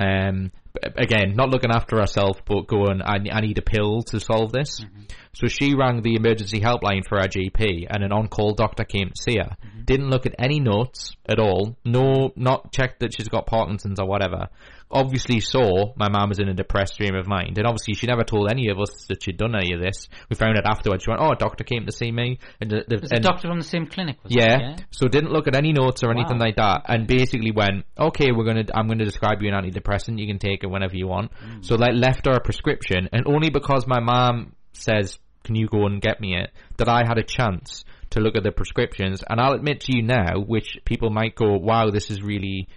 um 0.00 0.52
again, 0.96 1.34
not 1.34 1.50
looking 1.50 1.70
after 1.70 1.98
herself, 1.98 2.42
but 2.44 2.66
going, 2.66 3.02
I, 3.02 3.18
I 3.30 3.40
need 3.40 3.58
a 3.58 3.62
pill 3.62 4.02
to 4.04 4.20
solve 4.20 4.52
this. 4.52 4.80
Mm-hmm. 4.80 5.02
So 5.34 5.46
she 5.46 5.74
rang 5.74 6.02
the 6.02 6.14
emergency 6.14 6.60
helpline 6.60 7.06
for 7.06 7.18
her 7.18 7.28
GP, 7.28 7.86
and 7.88 8.02
an 8.02 8.12
on-call 8.12 8.54
doctor 8.54 8.84
came 8.84 9.08
to 9.08 9.22
see 9.22 9.36
her. 9.36 9.56
Mm-hmm. 9.64 9.84
didn't 9.84 10.10
look 10.10 10.26
at 10.26 10.34
any 10.38 10.60
notes 10.60 11.16
at 11.26 11.38
all. 11.38 11.76
No, 11.84 12.32
not 12.36 12.72
checked 12.72 13.00
that 13.00 13.14
she's 13.14 13.28
got 13.28 13.46
Parkinson's 13.46 14.00
or 14.00 14.06
whatever. 14.06 14.48
Obviously 14.92 15.40
saw 15.40 15.92
my 15.96 16.08
mum 16.08 16.28
was 16.28 16.38
in 16.38 16.48
a 16.48 16.54
depressed 16.54 16.96
frame 16.98 17.14
of 17.14 17.26
mind, 17.26 17.56
and 17.58 17.66
obviously 17.66 17.94
she 17.94 18.06
never 18.06 18.24
told 18.24 18.50
any 18.50 18.68
of 18.68 18.78
us 18.78 19.06
that 19.08 19.22
she'd 19.22 19.36
done 19.38 19.54
any 19.56 19.72
of 19.72 19.80
this. 19.80 20.08
We 20.28 20.36
found 20.36 20.56
out 20.58 20.66
afterwards. 20.66 21.04
She 21.04 21.10
went, 21.10 21.22
"Oh, 21.22 21.30
a 21.32 21.36
doctor 21.36 21.64
came 21.64 21.86
to 21.86 21.92
see 21.92 22.12
me," 22.12 22.38
and 22.60 22.70
the, 22.70 22.84
the, 22.86 23.08
and- 23.10 23.22
doctor 23.24 23.48
from 23.48 23.58
the 23.58 23.64
same 23.64 23.86
clinic? 23.86 24.18
Was 24.22 24.34
yeah. 24.34 24.58
Yeah. 24.60 24.76
So 24.90 25.08
didn't 25.08 25.32
look 25.32 25.48
at 25.48 25.56
any 25.56 25.72
notes 25.72 26.02
or 26.04 26.10
anything 26.10 26.38
Wow. 26.38 26.46
like 26.46 26.56
that, 26.56 26.82
and 26.88 27.06
basically 27.06 27.50
went, 27.52 27.84
"Okay, 27.98 28.32
we're 28.32 28.44
gonna, 28.44 28.64
I'm 28.74 28.86
gonna 28.86 29.04
describe 29.04 29.40
you 29.42 29.48
an 29.52 29.54
antidepressant. 29.54 30.18
You 30.18 30.26
can 30.26 30.38
take 30.38 30.62
it 30.62 30.66
whenever 30.68 30.96
you 30.96 31.06
want." 31.06 31.32
Mm. 31.32 31.64
So 31.64 31.76
like 31.76 31.94
left 31.94 32.26
her 32.26 32.32
a 32.32 32.40
prescription, 32.40 33.08
and 33.12 33.26
only 33.26 33.50
because 33.50 33.86
my 33.86 34.00
mom 34.00 34.52
says, 34.72 35.18
"Can 35.44 35.54
you 35.54 35.68
go 35.68 35.86
and 35.86 36.02
get 36.02 36.20
me 36.20 36.36
it?" 36.36 36.50
that 36.76 36.88
I 36.88 37.02
had 37.06 37.18
a 37.18 37.22
chance 37.22 37.84
to 38.10 38.20
look 38.20 38.36
at 38.36 38.42
the 38.42 38.52
prescriptions. 38.52 39.24
And 39.28 39.40
I'll 39.40 39.54
admit 39.54 39.80
to 39.82 39.96
you 39.96 40.02
now, 40.02 40.38
which 40.46 40.76
people 40.84 41.08
might 41.08 41.34
go, 41.34 41.56
"Wow, 41.56 41.88
this 41.90 42.10
is 42.10 42.20
really." 42.22 42.68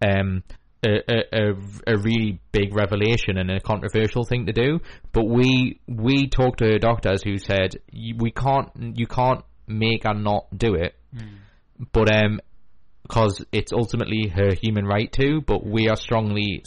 Um, 0.00 0.44
a, 0.84 0.90
a, 1.08 1.22
a, 1.32 1.94
a 1.94 1.98
really 1.98 2.40
big 2.52 2.74
revelation 2.74 3.36
and 3.38 3.50
a 3.50 3.60
controversial 3.60 4.24
thing 4.24 4.46
to 4.46 4.52
do. 4.52 4.80
But 5.12 5.24
we 5.24 5.80
we 5.86 6.28
talked 6.28 6.58
to 6.58 6.66
her 6.66 6.78
doctors 6.78 7.22
who 7.22 7.38
said 7.38 7.76
"You- 7.90 8.16
we 8.18 8.30
can't 8.30 8.70
you 8.96 9.06
can't 9.06 9.44
make 9.66 10.04
her 10.04 10.14
not 10.14 10.46
do 10.56 10.74
it, 10.74 10.94
but 11.92 12.14
um 12.14 12.40
because 13.02 13.42
it's 13.52 13.72
ultimately 13.72 14.28
her 14.28 14.50
human 14.54 14.84
right 14.84 15.10
to. 15.12 15.40
But 15.40 15.64
we 15.66 15.88
are 15.88 15.96
strongly 15.96 16.62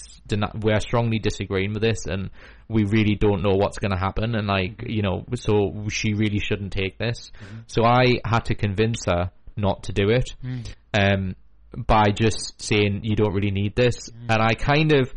we 0.61 0.71
are 0.73 0.79
strongly 0.79 1.19
disagreeing 1.19 1.73
with 1.73 1.83
this, 1.83 2.05
and 2.07 2.31
we 2.67 2.83
really 2.85 3.15
don't 3.15 3.43
know 3.43 3.55
what's 3.55 3.77
going 3.77 3.91
to 3.91 3.97
happen. 3.97 4.33
And 4.35 4.47
like 4.47 4.83
you 4.87 5.03
know, 5.03 5.25
so 5.35 5.85
she 5.89 6.13
really 6.13 6.39
shouldn't 6.39 6.73
take 6.73 6.97
this. 6.97 7.31
So 7.67 7.83
I 7.83 8.19
had 8.25 8.45
to 8.45 8.55
convince 8.55 9.05
her 9.05 9.31
not 9.55 9.83
to 9.83 9.93
do 9.93 10.09
it. 10.09 10.35
Mm. 10.43 10.73
Um, 10.93 11.35
by 11.75 12.05
just 12.13 12.61
saying 12.61 13.01
you 13.03 13.15
don't 13.15 13.33
really 13.33 13.51
need 13.51 13.75
this, 13.75 14.09
mm. 14.09 14.25
and 14.29 14.41
I 14.41 14.53
kind 14.53 14.91
of 14.93 15.13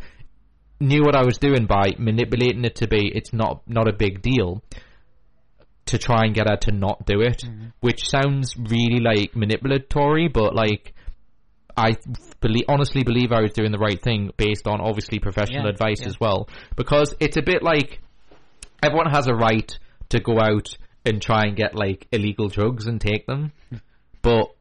knew 0.79 1.03
what 1.03 1.15
I 1.15 1.25
was 1.25 1.37
doing 1.37 1.65
by 1.65 1.91
manipulating 1.97 2.65
it 2.65 2.75
to 2.75 2.87
be 2.87 3.11
it's 3.13 3.31
not 3.31 3.61
not 3.67 3.87
a 3.87 3.93
big 3.93 4.21
deal 4.21 4.61
to 5.85 5.97
try 5.97 6.23
and 6.25 6.33
get 6.33 6.49
her 6.49 6.57
to 6.57 6.71
not 6.71 7.05
do 7.05 7.21
it, 7.21 7.43
mm-hmm. 7.45 7.67
which 7.79 8.09
sounds 8.09 8.55
really 8.57 8.99
like 8.99 9.35
manipulatory, 9.35 10.27
but 10.27 10.55
like 10.55 10.93
I 11.77 11.97
believe, 12.41 12.65
honestly 12.67 13.03
believe 13.03 13.31
I 13.31 13.41
was 13.41 13.51
doing 13.51 13.71
the 13.71 13.77
right 13.77 14.01
thing 14.01 14.31
based 14.37 14.67
on 14.67 14.81
obviously 14.81 15.19
professional 15.19 15.65
Yeah, 15.65 15.71
advice 15.71 16.01
yeah. 16.01 16.07
as 16.07 16.19
well, 16.19 16.49
because 16.75 17.13
it's 17.19 17.37
a 17.37 17.41
bit 17.41 17.61
like 17.61 18.01
everyone 18.81 19.11
has 19.11 19.27
a 19.27 19.33
right 19.33 19.77
to 20.09 20.19
go 20.19 20.39
out 20.39 20.77
and 21.05 21.21
try 21.21 21.43
and 21.43 21.55
get 21.55 21.75
like 21.75 22.07
illegal 22.11 22.47
drugs 22.47 22.87
and 22.87 22.99
take 22.99 23.27
them, 23.27 23.51
hmm. 23.69 23.77
but 24.21 24.54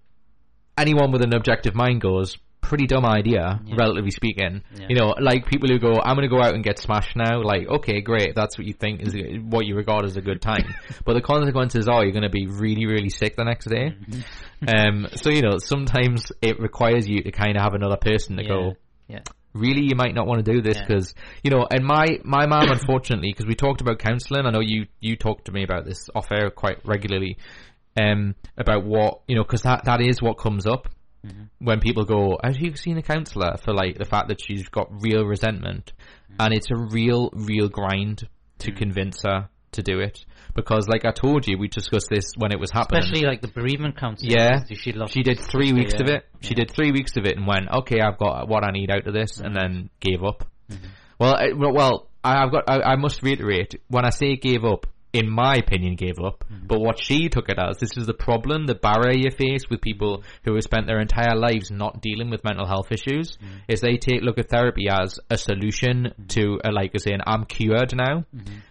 anyone 0.76 1.12
with 1.12 1.22
an 1.22 1.34
objective 1.34 1.74
mind 1.74 2.00
goes 2.00 2.36
pretty 2.64 2.86
dumb 2.86 3.04
idea, 3.04 3.60
relatively 3.76 4.10
speaking. 4.10 4.62
Yeah. 4.74 4.86
You 4.88 4.96
know, 4.96 5.14
like 5.20 5.46
people 5.46 5.68
who 5.68 5.78
go, 5.78 6.00
I'm 6.02 6.16
going 6.16 6.28
to 6.28 6.34
go 6.34 6.42
out 6.42 6.54
and 6.54 6.64
get 6.64 6.78
smashed 6.78 7.14
now. 7.14 7.42
Like, 7.42 7.68
okay, 7.68 8.00
great, 8.00 8.34
that's 8.34 8.56
what 8.56 8.66
you 8.66 8.72
think 8.72 9.02
is 9.02 9.14
what 9.42 9.66
you 9.66 9.76
regard 9.76 10.06
as 10.06 10.16
a 10.16 10.22
good 10.22 10.40
time. 10.40 10.74
but 11.04 11.12
the 11.12 11.20
consequences 11.20 11.88
are 11.88 12.02
you're 12.02 12.12
going 12.12 12.22
to 12.22 12.30
be 12.30 12.46
really, 12.46 12.86
really 12.86 13.10
sick 13.10 13.36
the 13.36 13.44
next 13.44 13.66
day. 13.66 13.94
um, 14.66 15.08
so 15.14 15.30
you 15.30 15.42
know, 15.42 15.58
sometimes 15.58 16.32
it 16.40 16.58
requires 16.58 17.06
you 17.06 17.22
to 17.22 17.30
kind 17.30 17.56
of 17.56 17.62
have 17.62 17.74
another 17.74 17.98
person 17.98 18.36
to 18.36 18.42
Yeah. 18.42 18.48
go. 18.48 18.72
Yeah. 19.08 19.20
Really, 19.52 19.82
you 19.82 19.94
might 19.94 20.14
not 20.14 20.26
want 20.26 20.44
to 20.44 20.52
do 20.52 20.62
this 20.62 20.76
Yeah. 20.76 20.86
because 20.86 21.14
you 21.44 21.50
know. 21.50 21.64
And 21.70 21.84
my 21.84 22.18
my 22.24 22.46
mom, 22.46 22.70
unfortunately, 22.70 23.30
because 23.30 23.46
we 23.46 23.54
talked 23.54 23.82
about 23.82 23.98
counselling. 24.00 24.46
I 24.46 24.50
know 24.50 24.60
you 24.60 24.86
you 25.00 25.14
talked 25.16 25.44
to 25.44 25.52
me 25.52 25.62
about 25.62 25.84
this 25.84 26.08
off 26.12 26.32
air 26.32 26.50
quite 26.50 26.78
regularly. 26.84 27.36
Um, 27.96 28.34
about 28.56 28.84
what 28.84 29.20
you 29.28 29.36
know, 29.36 29.44
because 29.44 29.62
that 29.62 29.84
that 29.84 30.00
is 30.00 30.20
what 30.20 30.34
comes 30.36 30.66
up 30.66 30.88
mm-hmm. 31.24 31.44
when 31.58 31.80
people 31.80 32.04
go, 32.04 32.38
"Have 32.42 32.56
you 32.58 32.74
seen 32.76 32.98
a 32.98 33.02
counsellor 33.02 33.56
For 33.64 33.72
like 33.72 33.98
the 33.98 34.04
fact 34.04 34.28
that 34.28 34.40
she's 34.40 34.68
got 34.68 34.88
real 35.02 35.24
resentment, 35.24 35.92
mm-hmm. 36.30 36.36
and 36.40 36.54
it's 36.54 36.70
a 36.70 36.76
real 36.76 37.30
real 37.32 37.68
grind 37.68 38.28
to 38.58 38.70
mm-hmm. 38.70 38.78
convince 38.78 39.22
her 39.22 39.48
to 39.72 39.82
do 39.82 40.00
it. 40.00 40.24
Because, 40.54 40.88
like 40.88 41.04
I 41.04 41.10
told 41.10 41.48
you, 41.48 41.58
we 41.58 41.68
discussed 41.68 42.08
this 42.08 42.32
when 42.36 42.52
it 42.52 42.60
was 42.60 42.70
happening. 42.70 43.02
Especially 43.02 43.26
like 43.26 43.42
the 43.42 43.48
bereavement 43.48 43.96
counselor. 43.96 44.30
Yeah, 44.30 44.60
She, 45.08 45.20
she 45.20 45.22
did 45.22 45.40
three 45.40 45.72
weeks 45.72 45.94
of 45.94 46.08
it. 46.08 46.26
She 46.40 46.54
did 46.54 46.70
three 46.70 46.92
weeks 46.92 47.16
of 47.16 47.26
it 47.26 47.36
and 47.36 47.46
went, 47.46 47.68
"Okay, 47.78 48.00
I've 48.00 48.18
got 48.18 48.48
what 48.48 48.64
I 48.64 48.70
need 48.70 48.90
out 48.90 49.06
of 49.06 49.14
this," 49.14 49.40
and 49.40 49.54
then 49.54 49.90
gave 50.00 50.22
up. 50.22 50.44
Well, 51.18 51.34
I, 51.34 51.52
well, 51.52 51.72
well, 51.72 52.08
I've 52.22 52.52
got. 52.52 52.64
I, 52.68 52.92
I 52.92 52.96
must 52.96 53.22
reiterate 53.22 53.80
when 53.88 54.04
I 54.04 54.10
say 54.10 54.36
gave 54.36 54.64
up. 54.64 54.86
In 55.14 55.30
my 55.30 55.54
opinion, 55.54 55.96
gave 55.96 56.18
up. 56.18 56.44
Mm-hmm. 56.44 56.66
But 56.66 56.80
what 56.80 56.98
she 56.98 57.30
took 57.30 57.48
it 57.48 57.58
as, 57.58 57.78
this 57.78 57.96
is 57.96 58.06
the 58.06 58.12
problem, 58.12 58.66
the 58.66 58.74
barrier 58.74 59.16
you 59.16 59.30
face 59.30 59.70
with 59.70 59.80
people 59.80 60.24
who 60.44 60.54
have 60.54 60.64
spent 60.64 60.86
their 60.86 61.00
entire 61.00 61.36
lives 61.36 61.70
not 61.70 62.02
dealing 62.02 62.28
with 62.28 62.44
mental 62.44 62.66
health 62.66 62.92
issues, 62.92 63.36
mm-hmm. 63.36 63.58
is 63.68 63.80
they 63.80 63.96
take 63.96 64.20
look 64.20 64.38
at 64.38 64.50
therapy 64.50 64.88
as 64.90 65.18
a 65.30 65.38
solution 65.38 66.08
mm-hmm. 66.08 66.26
to, 66.26 66.60
uh, 66.62 66.70
like, 66.72 66.90
I 66.94 66.98
saying, 66.98 67.20
I'm 67.26 67.46
cured 67.46 67.94
now. 67.96 68.24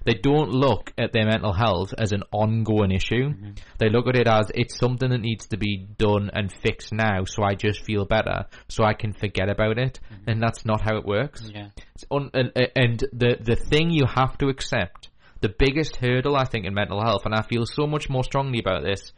They 0.03 0.13
don't 0.13 0.51
look 0.51 0.93
at 0.97 1.13
their 1.13 1.25
mental 1.25 1.53
health 1.53 1.93
as 1.97 2.11
an 2.11 2.23
ongoing 2.31 2.91
issue. 2.91 3.33
They 3.77 3.89
look 3.89 4.07
at 4.07 4.17
it 4.17 4.27
as 4.27 4.51
it's 4.53 4.77
something 4.77 5.09
that 5.09 5.21
needs 5.21 5.47
to 5.47 5.57
be 5.57 5.87
done 5.97 6.29
and 6.33 6.51
fixed 6.51 6.91
now, 6.91 7.23
so 7.23 7.43
I 7.43 7.55
just 7.55 7.85
feel 7.85 8.05
better, 8.05 8.47
so 8.67 8.83
I 8.83 8.93
can 8.93 9.13
forget 9.13 9.49
about 9.49 9.77
it. 9.77 9.99
And 10.27 10.41
that's 10.41 10.65
not 10.65 10.81
how 10.81 10.97
it 10.97 11.05
works. 11.05 11.49
Yeah. 11.53 11.69
It's 11.95 12.03
un- 12.11 12.31
and, 12.33 12.51
and 12.75 12.99
the 13.13 13.37
the 13.39 13.55
thing 13.55 13.91
you 13.91 14.05
have 14.05 14.37
to 14.39 14.47
accept, 14.47 15.09
the 15.43 15.49
biggest 15.49 15.97
hurdle 15.97 16.37
I 16.37 16.45
think 16.45 16.65
in 16.65 16.73
mental 16.73 17.03
health, 17.03 17.25
and 17.25 17.35
I 17.35 17.41
feel 17.41 17.65
so 17.65 17.85
much 17.85 18.09
more 18.09 18.23
strongly 18.23 18.59
about 18.59 18.81
this 18.81 19.11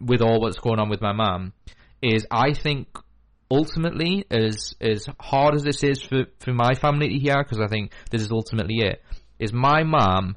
with 0.00 0.20
all 0.20 0.40
what's 0.40 0.58
going 0.58 0.80
on 0.80 0.90
with 0.90 1.00
my 1.00 1.12
mum, 1.12 1.52
is 2.02 2.26
I 2.28 2.54
think 2.54 2.88
ultimately, 3.48 4.26
as 4.30 4.74
as 4.80 5.06
hard 5.20 5.54
as 5.54 5.62
this 5.62 5.84
is 5.84 6.02
for 6.02 6.24
for 6.40 6.52
my 6.52 6.74
family 6.74 7.08
to 7.08 7.18
hear, 7.18 7.42
because 7.42 7.60
I 7.60 7.68
think 7.68 7.92
this 8.10 8.20
is 8.20 8.32
ultimately 8.32 8.80
it, 8.80 9.00
is 9.38 9.52
my 9.52 9.84
mum 9.84 10.36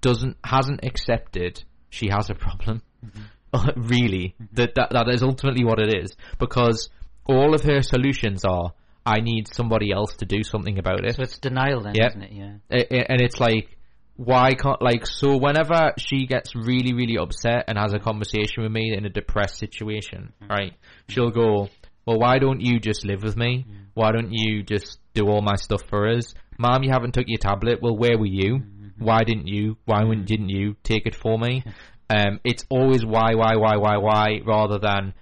doesn't 0.00 0.38
hasn't 0.42 0.80
accepted 0.84 1.62
she 1.90 2.08
has 2.08 2.30
a 2.30 2.34
problem. 2.34 2.82
Mm-hmm. 3.04 3.80
really, 3.94 4.34
mm-hmm. 4.34 4.54
that, 4.54 4.74
that 4.76 4.90
that 4.92 5.08
is 5.10 5.22
ultimately 5.22 5.64
what 5.66 5.78
it 5.78 5.94
is 6.02 6.16
because 6.38 6.88
all 7.26 7.54
of 7.54 7.62
her 7.62 7.82
solutions 7.82 8.42
are 8.46 8.72
I 9.04 9.20
need 9.20 9.52
somebody 9.52 9.92
else 9.92 10.14
to 10.16 10.24
do 10.24 10.42
something 10.42 10.78
about 10.78 11.04
it. 11.04 11.14
So 11.16 11.22
it's 11.22 11.38
denial 11.38 11.82
then, 11.82 11.94
Yep. 11.94 12.10
isn't 12.10 12.22
it? 12.22 12.32
Yeah. 12.32 13.06
And 13.10 13.20
it's 13.20 13.38
like 13.38 13.76
why 14.16 14.54
can't 14.54 14.82
like 14.82 15.06
so 15.06 15.36
whenever 15.36 15.92
she 15.98 16.26
gets 16.26 16.54
really 16.54 16.92
really 16.92 17.16
upset 17.16 17.64
and 17.68 17.78
has 17.78 17.92
a 17.94 17.98
conversation 17.98 18.62
with 18.62 18.70
me 18.70 18.94
in 18.96 19.06
a 19.06 19.08
depressed 19.08 19.58
situation 19.58 20.32
mm. 20.42 20.48
right 20.50 20.74
she'll 21.08 21.30
go 21.30 21.68
well 22.06 22.18
why 22.18 22.38
don't 22.38 22.60
you 22.60 22.78
just 22.80 23.04
live 23.04 23.22
with 23.22 23.36
me? 23.36 23.64
Mm. 23.68 23.76
Why 23.94 24.10
don't 24.10 24.32
you 24.32 24.62
just 24.62 24.98
do 25.14 25.28
all 25.28 25.40
my 25.40 25.54
stuff 25.54 25.82
for 25.88 26.08
us? 26.08 26.34
Mom 26.58 26.82
you 26.82 26.90
haven't 26.90 27.12
took 27.12 27.26
your 27.28 27.38
tablet. 27.38 27.80
Well 27.80 27.96
where 27.96 28.18
were 28.18 28.26
you? 28.26 28.56
Mm-hmm. 28.56 29.04
Why 29.04 29.22
didn't 29.24 29.46
you? 29.46 29.76
Why 29.84 30.02
wouldn't- 30.02 30.24
mm. 30.24 30.28
didn't 30.28 30.48
you 30.48 30.76
take 30.82 31.06
it 31.06 31.14
for 31.14 31.38
me? 31.38 31.64
Um 32.10 32.40
it's 32.44 32.64
always 32.68 33.04
why 33.04 33.34
why 33.34 33.56
why 33.56 33.76
why 33.76 33.96
why 33.98 34.40
rather 34.44 34.78
than 34.78 35.14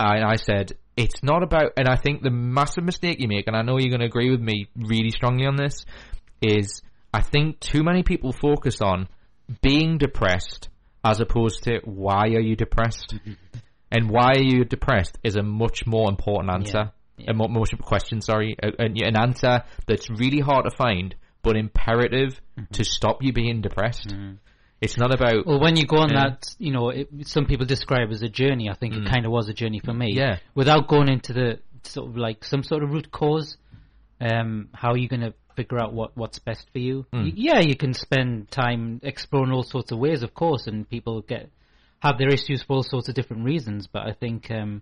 and 0.00 0.24
I 0.24 0.36
said, 0.36 0.72
it's 0.96 1.22
not 1.22 1.42
about, 1.42 1.72
and 1.76 1.88
I 1.88 1.96
think 1.96 2.22
the 2.22 2.30
massive 2.30 2.84
mistake 2.84 3.20
you 3.20 3.28
make, 3.28 3.46
and 3.46 3.56
I 3.56 3.62
know 3.62 3.78
you're 3.78 3.90
going 3.90 4.00
to 4.00 4.06
agree 4.06 4.30
with 4.30 4.40
me 4.40 4.68
really 4.74 5.10
strongly 5.10 5.46
on 5.46 5.56
this, 5.56 5.84
is 6.40 6.82
I 7.12 7.22
think 7.22 7.60
too 7.60 7.82
many 7.82 8.02
people 8.02 8.32
focus 8.32 8.80
on 8.80 9.08
being 9.62 9.98
depressed 9.98 10.68
as 11.04 11.20
opposed 11.20 11.64
to 11.64 11.80
why 11.84 12.26
are 12.28 12.40
you 12.40 12.56
depressed? 12.56 13.14
and 13.90 14.10
why 14.10 14.32
are 14.36 14.42
you 14.42 14.64
depressed 14.64 15.18
is 15.24 15.36
a 15.36 15.42
much 15.42 15.86
more 15.86 16.08
important 16.08 16.52
answer. 16.52 16.92
A 17.28 17.34
more, 17.34 17.48
more 17.48 17.64
question, 17.82 18.20
sorry, 18.20 18.56
a, 18.62 18.68
a- 18.82 19.06
an 19.06 19.16
answer 19.16 19.62
that's 19.86 20.08
really 20.08 20.40
hard 20.40 20.64
to 20.64 20.74
find, 20.74 21.14
but 21.42 21.56
imperative 21.56 22.40
to 22.72 22.84
stop 22.84 23.18
you 23.22 23.32
being 23.32 23.60
depressed. 23.60 24.14
It's 24.80 24.96
not 24.96 25.12
about 25.12 25.46
Well, 25.46 25.60
when 25.60 25.76
you 25.76 25.84
go 25.84 25.98
on 25.98 26.10
Yeah. 26.10 26.30
that, 26.30 26.54
you 26.58 26.72
know, 26.72 26.88
it, 26.88 27.08
some 27.26 27.44
people 27.44 27.66
describe 27.66 28.08
it 28.08 28.14
as 28.14 28.22
a 28.22 28.28
journey. 28.30 28.70
I 28.70 28.74
think 28.74 28.94
it 28.94 29.04
kind 29.06 29.26
of 29.26 29.32
was 29.32 29.48
a 29.50 29.52
journey 29.54 29.80
for 29.84 29.92
me. 29.92 30.14
Mm. 30.14 30.16
Yeah. 30.16 30.38
Without 30.54 30.88
going 30.88 31.08
into 31.08 31.34
the 31.34 31.58
sort 31.82 32.08
of 32.08 32.16
like 32.16 32.44
some 32.44 32.62
sort 32.62 32.82
of 32.82 32.90
root 32.90 33.10
cause, 33.10 33.58
um, 34.20 34.68
how 34.74 34.92
are 34.92 34.96
you 34.98 35.08
going 35.08 35.20
to 35.20 35.34
figure 35.60 35.78
out 35.82 35.92
what, 35.92 36.10
what's 36.16 36.38
best 36.38 36.66
for 36.72 36.78
you? 36.78 37.04
Mm. 37.12 37.32
Yeah, 37.36 37.60
you 37.60 37.76
can 37.76 37.92
spend 37.94 38.50
time 38.50 39.00
exploring 39.02 39.52
all 39.52 39.62
sorts 39.62 39.92
of 39.92 39.98
ways, 39.98 40.22
of 40.22 40.32
course, 40.34 40.66
and 40.66 40.88
people 40.88 41.20
get 41.22 41.50
have 42.00 42.16
their 42.18 42.30
issues 42.30 42.62
for 42.62 42.76
all 42.76 42.82
sorts 42.82 43.08
of 43.08 43.14
different 43.14 43.44
reasons. 43.44 43.86
But 43.94 44.02
I 44.10 44.12
think 44.12 44.50
um, 44.50 44.80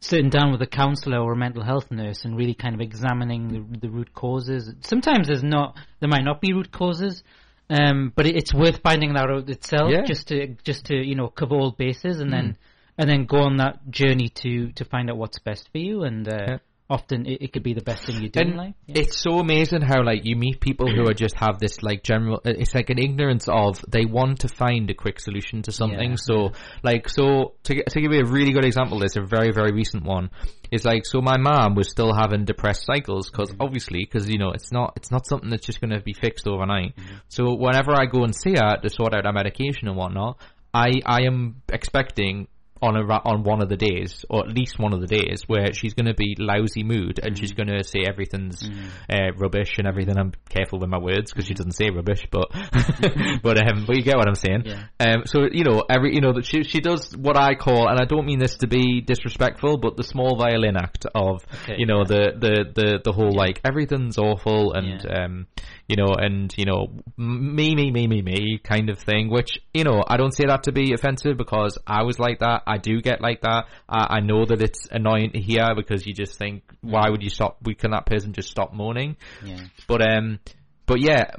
sitting 0.00 0.30
down 0.30 0.50
with 0.52 0.60
a 0.62 0.66
counsellor 0.66 1.18
or 1.20 1.32
a 1.34 1.36
mental 1.36 1.62
health 1.62 1.88
nurse 1.90 2.24
and 2.24 2.36
really 2.36 2.54
kind 2.54 2.74
of 2.74 2.80
examining 2.80 3.42
the, 3.48 3.78
the 3.82 3.88
root 3.90 4.12
causes. 4.12 4.62
Sometimes 4.80 5.28
there's 5.28 5.44
not, 5.44 5.76
there 6.00 6.08
might 6.08 6.24
not 6.24 6.40
be 6.40 6.52
root 6.52 6.72
causes, 6.72 7.22
um, 7.70 8.12
but 8.16 8.26
it, 8.26 8.34
it's 8.36 8.52
worth 8.52 8.80
finding 8.82 9.12
that 9.14 9.30
out 9.30 9.48
itself, 9.48 9.90
Yeah. 9.92 10.02
just 10.04 10.28
to 10.28 10.56
just 10.64 10.86
to 10.86 10.96
you 10.96 11.14
know 11.14 11.28
cover 11.28 11.54
all 11.54 11.70
bases 11.70 12.20
and 12.20 12.30
Mm. 12.30 12.36
then 12.36 12.56
and 12.98 13.08
then 13.10 13.24
go 13.26 13.38
on 13.48 13.56
that 13.58 13.76
journey 13.90 14.28
to 14.42 14.72
to 14.72 14.84
find 14.84 15.08
out 15.10 15.16
what's 15.16 15.38
best 15.38 15.64
for 15.72 15.78
you. 15.78 16.02
And 16.02 16.28
uh, 16.28 16.58
often 16.92 17.26
it, 17.26 17.40
it, 17.40 17.52
could 17.52 17.62
be 17.62 17.72
the 17.72 17.82
best 17.82 18.04
thing 18.04 18.22
you 18.22 18.28
do 18.28 18.40
and 18.40 18.50
in 18.50 18.56
life. 18.56 18.74
Yeah. 18.86 19.00
It's 19.00 19.18
so 19.18 19.38
amazing 19.38 19.80
how 19.80 20.04
like 20.04 20.24
you 20.24 20.36
meet 20.36 20.60
people 20.60 20.86
who 20.94 21.08
are 21.08 21.14
just 21.14 21.34
have 21.36 21.58
this 21.58 21.82
like 21.82 22.02
general. 22.02 22.40
It's 22.44 22.74
like 22.74 22.90
an 22.90 22.98
ignorance 22.98 23.48
of 23.48 23.82
they 23.88 24.04
want 24.04 24.40
to 24.40 24.48
find 24.48 24.90
a 24.90 24.94
quick 24.94 25.18
solution 25.18 25.62
to 25.62 25.72
something. 25.72 26.10
Yeah. 26.10 26.16
So 26.18 26.52
like 26.82 27.08
so 27.08 27.54
to 27.64 27.82
to 27.82 28.00
give 28.00 28.12
you 28.12 28.20
a 28.20 28.26
really 28.28 28.52
good 28.52 28.66
example, 28.66 28.98
there's 28.98 29.16
a 29.16 29.22
very 29.22 29.52
very 29.52 29.72
recent 29.72 30.04
one. 30.04 30.30
It's 30.70 30.84
like 30.84 31.06
so 31.06 31.20
my 31.22 31.38
mom 31.38 31.74
was 31.74 31.90
still 31.90 32.14
having 32.14 32.44
depressed 32.44 32.84
cycles 32.84 33.30
because 33.30 33.50
mm-hmm. 33.50 33.62
obviously 33.62 34.00
because 34.04 34.28
you 34.28 34.38
know 34.38 34.50
it's 34.50 34.70
not 34.70 34.92
it's 34.96 35.10
not 35.10 35.26
something 35.26 35.48
that's 35.48 35.64
just 35.64 35.80
going 35.80 35.92
to 35.92 36.00
be 36.00 36.12
fixed 36.12 36.46
overnight. 36.46 36.94
Mm-hmm. 36.96 37.16
So 37.28 37.54
whenever 37.54 37.92
I 37.92 38.04
go 38.04 38.24
and 38.24 38.34
see 38.34 38.52
her 38.52 38.76
to 38.76 38.90
sort 38.90 39.14
out 39.14 39.24
her 39.24 39.32
medication 39.32 39.88
and 39.88 39.96
whatnot, 39.96 40.38
I 40.74 40.90
I 41.06 41.22
am 41.22 41.62
expecting 41.72 42.48
on 42.82 42.96
a 42.96 43.02
on 43.24 43.44
one 43.44 43.62
of 43.62 43.68
the 43.68 43.76
days, 43.76 44.24
or 44.28 44.40
at 44.40 44.48
least 44.48 44.78
one 44.78 44.92
of 44.92 45.00
the 45.00 45.06
days, 45.06 45.44
where 45.46 45.72
she's 45.72 45.94
going 45.94 46.06
to 46.06 46.14
be 46.14 46.34
lousy 46.38 46.82
mood 46.82 47.20
and 47.22 47.34
mm. 47.34 47.38
she's 47.38 47.52
going 47.52 47.68
to 47.68 47.84
say 47.84 48.00
everything's 48.06 48.68
mm. 48.68 48.88
uh, 49.08 49.32
rubbish 49.36 49.78
and 49.78 49.86
everything. 49.86 50.18
I'm 50.18 50.32
careful 50.48 50.80
with 50.80 50.88
my 50.88 50.98
words 50.98 51.32
because 51.32 51.46
she 51.46 51.54
doesn't 51.54 51.72
say 51.72 51.90
rubbish, 51.90 52.26
but 52.30 52.50
but 53.42 53.58
um, 53.58 53.84
but 53.86 53.96
you 53.96 54.02
get 54.02 54.16
what 54.16 54.28
I'm 54.28 54.34
saying. 54.34 54.64
Yeah. 54.64 54.84
Um, 54.98 55.22
so 55.26 55.46
you 55.50 55.64
know 55.64 55.84
every 55.88 56.14
you 56.14 56.20
know 56.20 56.32
that 56.32 56.44
she 56.44 56.64
she 56.64 56.80
does 56.80 57.16
what 57.16 57.36
I 57.36 57.54
call, 57.54 57.88
and 57.88 58.00
I 58.00 58.04
don't 58.04 58.26
mean 58.26 58.38
this 58.40 58.56
to 58.58 58.66
be 58.66 59.00
disrespectful, 59.00 59.78
but 59.78 59.96
the 59.96 60.04
small 60.04 60.36
violin 60.36 60.76
act 60.76 61.06
of 61.14 61.44
okay, 61.62 61.76
you 61.78 61.86
know 61.86 61.98
yeah. 61.98 62.04
the, 62.08 62.32
the 62.38 62.64
the 62.74 63.00
the 63.04 63.12
whole 63.12 63.32
yeah. 63.32 63.40
like 63.40 63.60
everything's 63.64 64.18
awful 64.18 64.72
and 64.72 65.06
um 65.08 65.46
you 65.92 65.96
know, 65.96 66.14
and 66.16 66.52
you 66.56 66.64
know, 66.64 66.80
me, 67.18 67.74
me, 67.74 67.90
me, 67.90 68.06
me, 68.06 68.22
me 68.22 68.58
kind 68.72 68.88
of 68.88 68.98
thing. 68.98 69.28
Which 69.28 69.58
you 69.74 69.84
know, 69.84 70.02
I 70.06 70.16
don't 70.16 70.34
say 70.34 70.44
that 70.46 70.62
to 70.64 70.72
be 70.72 70.94
offensive 70.94 71.36
because 71.36 71.78
I 71.86 72.02
was 72.04 72.18
like 72.18 72.38
that. 72.38 72.62
I 72.66 72.78
do 72.78 73.02
get 73.02 73.20
like 73.20 73.42
that. 73.42 73.66
I, 73.88 74.16
I 74.16 74.20
know 74.20 74.46
that 74.46 74.62
it's 74.62 74.88
annoying 74.90 75.32
to 75.32 75.40
hear 75.40 75.74
because 75.76 76.06
you 76.06 76.14
just 76.14 76.38
think, 76.38 76.62
why 76.80 77.10
would 77.10 77.22
you 77.22 77.30
stop? 77.30 77.58
We 77.62 77.74
can 77.74 77.90
that 77.90 78.06
person 78.06 78.32
just 78.32 78.48
stop 78.48 78.72
moaning? 78.72 79.16
Yeah. 79.44 79.60
But 79.86 80.00
um. 80.00 80.38
But 80.84 81.00
yeah, 81.00 81.30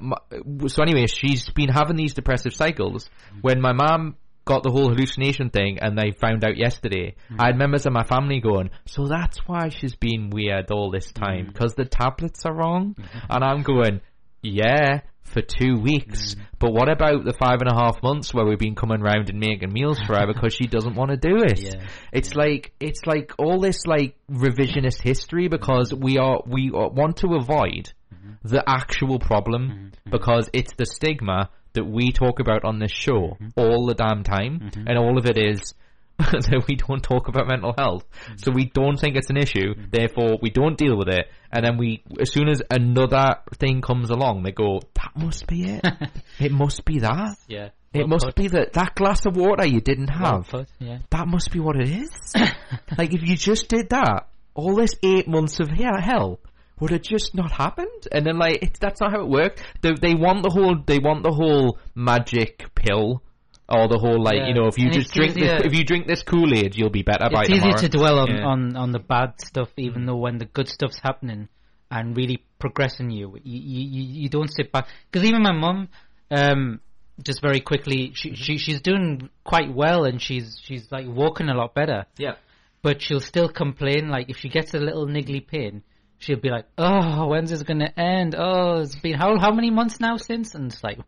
so 0.68 0.82
anyway, 0.82 1.06
she's 1.08 1.50
been 1.50 1.68
having 1.68 1.98
these 1.98 2.14
depressive 2.14 2.54
cycles. 2.56 3.10
When 3.42 3.60
my 3.60 3.74
mom 3.74 4.16
got 4.46 4.64
the 4.64 4.72
whole 4.72 4.90
hallucination 4.90 5.50
thing 5.50 5.80
and 5.80 5.98
they 5.98 6.12
found 6.12 6.46
out 6.46 6.56
yesterday, 6.58 7.16
mm-hmm. 7.30 7.42
I 7.42 7.48
had 7.48 7.58
members 7.58 7.86
of 7.86 7.92
my 7.92 8.04
family 8.04 8.40
going, 8.40 8.70
so 8.86 9.06
that's 9.06 9.40
why 9.46 9.68
she's 9.68 9.96
been 9.96 10.30
weird 10.30 10.72
all 10.72 10.92
this 10.92 11.12
time, 11.12 11.48
because 11.48 11.74
mm-hmm. 11.74 11.84
the 11.84 11.90
tablets 11.90 12.46
are 12.46 12.56
wrong. 12.56 12.96
Mm-hmm. 12.98 13.18
And 13.30 13.44
I'm 13.44 13.62
going, 13.64 14.02
yeah, 14.44 15.02
for 15.24 15.42
two 15.42 15.78
weeks. 15.80 16.36
Mm. 16.36 16.42
But 16.60 16.74
what 16.74 16.90
about 16.90 17.26
the 17.26 17.34
five 17.34 17.60
and 17.62 17.70
a 17.70 17.74
half 17.74 18.02
months 18.04 18.34
where 18.34 18.46
we've 18.46 18.60
been 18.60 18.76
coming 18.76 19.02
round 19.02 19.30
and 19.30 19.40
making 19.40 19.74
meals 19.74 20.00
for 20.00 20.18
her 20.18 20.28
because 20.28 20.54
she 20.54 20.68
doesn't 20.68 20.96
want 20.96 21.12
to 21.12 21.18
do 21.18 21.38
it? 21.38 21.60
Yeah. 21.60 21.88
It's 22.12 22.36
like 22.36 22.74
it's 22.80 23.06
like 23.06 23.34
all 23.38 23.60
this 23.60 23.86
like 23.86 24.16
revisionist 24.30 25.02
history 25.02 25.48
because 25.48 25.94
we 25.94 26.18
are 26.18 26.42
we 26.46 26.72
want 26.72 27.18
to 27.18 27.36
avoid 27.36 27.94
mm-hmm. 28.14 28.34
the 28.44 28.64
actual 28.68 29.20
problem 29.20 29.70
mm-hmm. 29.70 30.12
because 30.12 30.50
it's 30.54 30.74
the 30.78 30.86
stigma 30.86 31.50
that 31.74 31.86
we 31.86 32.12
talk 32.12 32.40
about 32.40 32.64
on 32.64 32.80
this 32.80 32.92
show 32.92 33.36
mm-hmm. 33.42 33.48
all 33.58 33.88
the 33.88 33.96
damn 33.96 34.24
time, 34.24 34.60
mm-hmm. 34.60 34.88
and 34.88 34.98
all 34.98 35.18
of 35.18 35.26
it 35.26 35.38
is 35.38 35.74
that 36.32 36.66
we 36.68 36.76
don't 36.76 37.04
talk 37.04 37.28
about 37.28 37.48
mental 37.48 37.74
health. 37.78 38.06
Mm-hmm. 38.26 38.38
So 38.38 38.52
we 38.52 38.66
don't 38.66 39.00
think 39.00 39.16
it's 39.16 39.30
an 39.30 39.38
issue, 39.38 39.74
mm-hmm. 39.74 39.90
therefore 39.92 40.38
we 40.42 40.50
don't 40.50 40.78
deal 40.78 40.98
with 40.98 41.10
it. 41.10 41.28
And 41.52 41.66
then 41.66 41.78
we, 41.78 42.04
as 42.20 42.32
soon 42.32 42.50
as 42.50 42.62
another 42.70 43.38
thing 43.56 43.82
comes 43.82 44.10
along, 44.10 44.44
they 44.44 44.52
go, 44.52 44.82
that 44.96 45.12
must 45.16 45.48
be 45.48 45.66
it. 45.66 45.86
it 46.40 46.52
must 46.52 46.86
be 46.86 47.00
that. 47.00 47.38
Yeah. 47.48 47.70
It 47.94 48.08
must 48.08 48.26
put. 48.26 48.36
be 48.36 48.48
that 48.48 48.74
that 48.74 48.96
glass 48.96 49.26
of 49.28 49.36
water 49.36 49.68
you 49.68 49.80
didn't 49.80 50.08
have. 50.08 50.52
Well 50.52 50.66
yeah. 50.80 51.00
That 51.12 51.28
must 51.28 51.52
be 51.52 51.60
what 51.60 51.76
it 51.76 51.90
is. 51.90 52.34
like 52.98 53.14
if 53.14 53.22
you 53.22 53.36
just 53.36 53.68
did 53.70 53.90
that, 53.90 54.30
all 54.56 54.76
this 54.76 54.96
eight 55.04 55.28
months 55.28 55.60
of 55.60 55.70
hell 55.70 56.40
would 56.80 56.92
have 56.92 57.04
just 57.04 57.36
not 57.36 57.52
happened. 57.52 58.08
And 58.12 58.26
then 58.26 58.40
like 58.40 58.80
that's 58.80 59.00
not 59.00 59.12
how 59.12 59.22
it 59.22 59.30
works. 59.30 59.62
They, 59.82 59.92
they 59.94 60.16
want 60.16 60.42
the 60.42 60.50
whole 60.50 60.76
they 60.84 60.98
want 60.98 61.24
the 61.24 61.32
whole 61.32 61.78
magic 61.94 62.74
pill 62.74 63.22
or 63.70 63.88
the 63.88 63.98
whole 63.98 64.22
like 64.22 64.36
yeah. 64.36 64.48
you 64.48 64.54
know 64.54 64.68
if 64.68 64.78
you 64.78 64.86
and 64.86 64.94
just 64.94 65.14
drink 65.14 65.36
this 65.36 65.62
if 65.64 65.74
you 65.74 65.84
drink 65.86 66.08
this 66.08 66.22
Kool 66.24 66.54
Aid 66.54 66.76
you'll 66.76 66.90
be 66.90 67.04
better. 67.04 67.28
It's 67.32 67.50
easy 67.50 67.74
to 67.74 67.90
dwell 67.90 68.20
on, 68.20 68.30
yeah. 68.30 68.46
on 68.46 68.76
on 68.76 68.92
the 68.92 69.00
bad 69.00 69.40
stuff, 69.40 69.70
even 69.78 70.06
though 70.06 70.18
when 70.18 70.38
the 70.38 70.46
good 70.46 70.68
stuff's 70.68 71.00
happening 71.02 71.48
and 71.90 72.18
really 72.18 72.44
progressing 72.60 73.10
you, 73.10 73.38
you 73.44 73.60
you, 73.60 74.22
you 74.22 74.30
don't 74.30 74.52
sit 74.52 74.72
back. 74.72 74.88
Because 75.12 75.28
even 75.28 75.44
my 75.44 75.52
mum, 75.52 75.90
um, 76.32 76.82
just 77.22 77.42
very 77.42 77.60
quickly, 77.60 78.12
she, 78.16 78.30
mm-hmm. 78.30 78.36
she 78.36 78.58
she's 78.58 78.82
doing 78.82 79.30
quite 79.44 79.74
well 79.74 80.06
and 80.06 80.22
she's 80.22 80.60
she's 80.64 80.92
like 80.92 81.06
walking 81.08 81.50
a 81.50 81.54
lot 81.54 81.74
better. 81.74 82.06
Yeah, 82.18 82.36
but 82.82 83.02
she'll 83.02 83.20
still 83.20 83.48
complain 83.48 84.10
like 84.10 84.30
if 84.30 84.38
she 84.38 84.50
gets 84.50 84.74
a 84.74 84.80
little 84.80 85.08
niggly 85.08 85.46
pain. 85.46 85.84
She'll 86.20 86.40
be 86.40 86.50
like, 86.50 86.66
"Oh, 86.78 87.28
when's 87.28 87.50
this 87.50 87.64
gonna 87.64 87.92
end? 87.98 88.34
Oh, 88.38 88.80
it's 88.82 88.96
been 88.96 89.16
how 89.16 89.38
how 89.38 89.52
many 89.52 89.72
months 89.72 90.00
now 90.00 90.16
since?" 90.16 90.56
And 90.56 90.72
it's 90.72 90.82
like, 90.82 91.00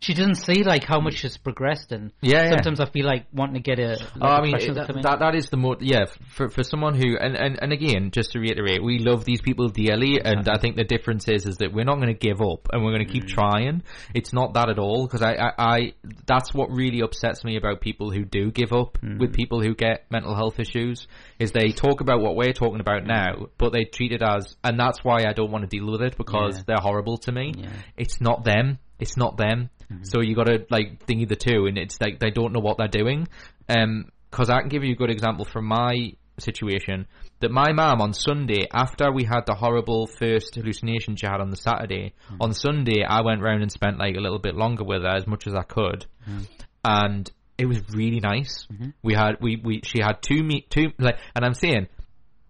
she 0.00 0.14
doesn't 0.14 0.36
see 0.36 0.64
like 0.64 0.84
how 0.84 0.98
much 0.98 1.22
has 1.22 1.36
progressed, 1.36 1.92
and 1.92 2.10
yeah, 2.22 2.48
sometimes 2.48 2.78
yeah. 2.78 2.86
I 2.86 2.90
feel 2.90 3.04
like 3.04 3.26
wanting 3.32 3.56
to 3.56 3.60
get 3.60 3.78
a. 3.78 3.98
Like 3.98 4.22
oh, 4.22 4.26
I 4.26 4.40
mean, 4.42 4.52
that, 4.52 4.98
that, 5.02 5.18
that 5.20 5.34
is 5.34 5.50
the 5.50 5.58
more 5.58 5.76
yeah 5.78 6.06
for 6.28 6.48
for 6.48 6.62
someone 6.62 6.94
who 6.94 7.18
and, 7.18 7.36
and 7.36 7.58
and 7.60 7.70
again 7.70 8.10
just 8.10 8.32
to 8.32 8.40
reiterate, 8.40 8.82
we 8.82 8.98
love 8.98 9.26
these 9.26 9.42
people 9.42 9.68
dearly, 9.68 10.18
and 10.18 10.48
I 10.48 10.58
think 10.58 10.76
the 10.76 10.84
difference 10.84 11.28
is 11.28 11.44
is 11.44 11.58
that 11.58 11.74
we're 11.74 11.84
not 11.84 11.96
going 11.96 12.08
to 12.08 12.14
give 12.14 12.40
up 12.40 12.68
and 12.72 12.82
we're 12.82 12.92
going 12.92 13.06
to 13.06 13.12
keep 13.12 13.24
mm. 13.24 13.28
trying. 13.28 13.82
It's 14.14 14.32
not 14.32 14.54
that 14.54 14.70
at 14.70 14.78
all 14.78 15.06
because 15.06 15.20
I, 15.20 15.34
I, 15.34 15.52
I 15.58 15.92
that's 16.26 16.54
what 16.54 16.70
really 16.70 17.02
upsets 17.02 17.44
me 17.44 17.56
about 17.56 17.82
people 17.82 18.10
who 18.10 18.24
do 18.24 18.50
give 18.50 18.72
up 18.72 18.98
mm. 19.02 19.18
with 19.18 19.34
people 19.34 19.60
who 19.60 19.74
get 19.74 20.10
mental 20.10 20.34
health 20.34 20.58
issues 20.58 21.06
is 21.38 21.52
they 21.52 21.72
talk 21.72 22.00
about 22.00 22.22
what 22.22 22.36
we're 22.36 22.54
talking 22.54 22.80
about 22.80 23.04
now, 23.04 23.48
but 23.58 23.74
they 23.74 23.84
treat 23.84 24.12
it 24.12 24.22
as 24.22 24.56
and 24.64 24.80
that's 24.80 25.04
why 25.04 25.24
I 25.28 25.34
don't 25.34 25.50
want 25.50 25.68
to 25.68 25.68
deal 25.68 25.92
with 25.92 26.00
it 26.00 26.16
because 26.16 26.56
yeah. 26.56 26.62
they're 26.68 26.80
horrible 26.80 27.18
to 27.18 27.32
me. 27.32 27.52
Yeah. 27.54 27.68
It's 27.98 28.18
not 28.18 28.44
them. 28.44 28.78
It's 28.98 29.18
not 29.18 29.36
them. 29.36 29.68
Mm-hmm. 29.90 30.04
So 30.04 30.20
you 30.20 30.34
got 30.34 30.46
to 30.46 30.66
like 30.70 31.06
thingy 31.06 31.28
the 31.28 31.36
two, 31.36 31.66
and 31.66 31.78
it's 31.78 32.00
like 32.00 32.18
they 32.18 32.30
don't 32.30 32.52
know 32.52 32.60
what 32.60 32.78
they're 32.78 32.88
doing. 32.88 33.28
Um, 33.68 34.10
because 34.30 34.48
I 34.48 34.60
can 34.60 34.68
give 34.68 34.84
you 34.84 34.92
a 34.92 34.96
good 34.96 35.10
example 35.10 35.44
from 35.44 35.64
my 35.64 36.12
situation 36.38 37.06
that 37.40 37.50
my 37.50 37.72
mom 37.72 38.00
on 38.00 38.12
Sunday, 38.12 38.66
after 38.72 39.10
we 39.12 39.24
had 39.24 39.42
the 39.46 39.54
horrible 39.54 40.06
first 40.06 40.54
hallucination 40.54 41.16
she 41.16 41.26
had 41.26 41.40
on 41.40 41.50
the 41.50 41.56
Saturday, 41.56 42.14
mm-hmm. 42.26 42.36
on 42.40 42.54
Sunday 42.54 43.02
I 43.02 43.22
went 43.22 43.42
round 43.42 43.62
and 43.62 43.72
spent 43.72 43.98
like 43.98 44.16
a 44.16 44.20
little 44.20 44.38
bit 44.38 44.54
longer 44.54 44.84
with 44.84 45.02
her 45.02 45.16
as 45.16 45.26
much 45.26 45.46
as 45.46 45.54
I 45.54 45.62
could, 45.62 46.06
mm-hmm. 46.28 46.44
and 46.84 47.30
it 47.58 47.66
was 47.66 47.82
really 47.90 48.20
nice. 48.20 48.66
Mm-hmm. 48.72 48.90
We 49.02 49.14
had 49.14 49.36
we, 49.40 49.60
we 49.62 49.80
she 49.84 50.00
had 50.00 50.22
two 50.22 50.42
meet 50.42 50.70
two 50.70 50.92
like, 50.98 51.18
and 51.34 51.44
I'm 51.44 51.54
saying 51.54 51.88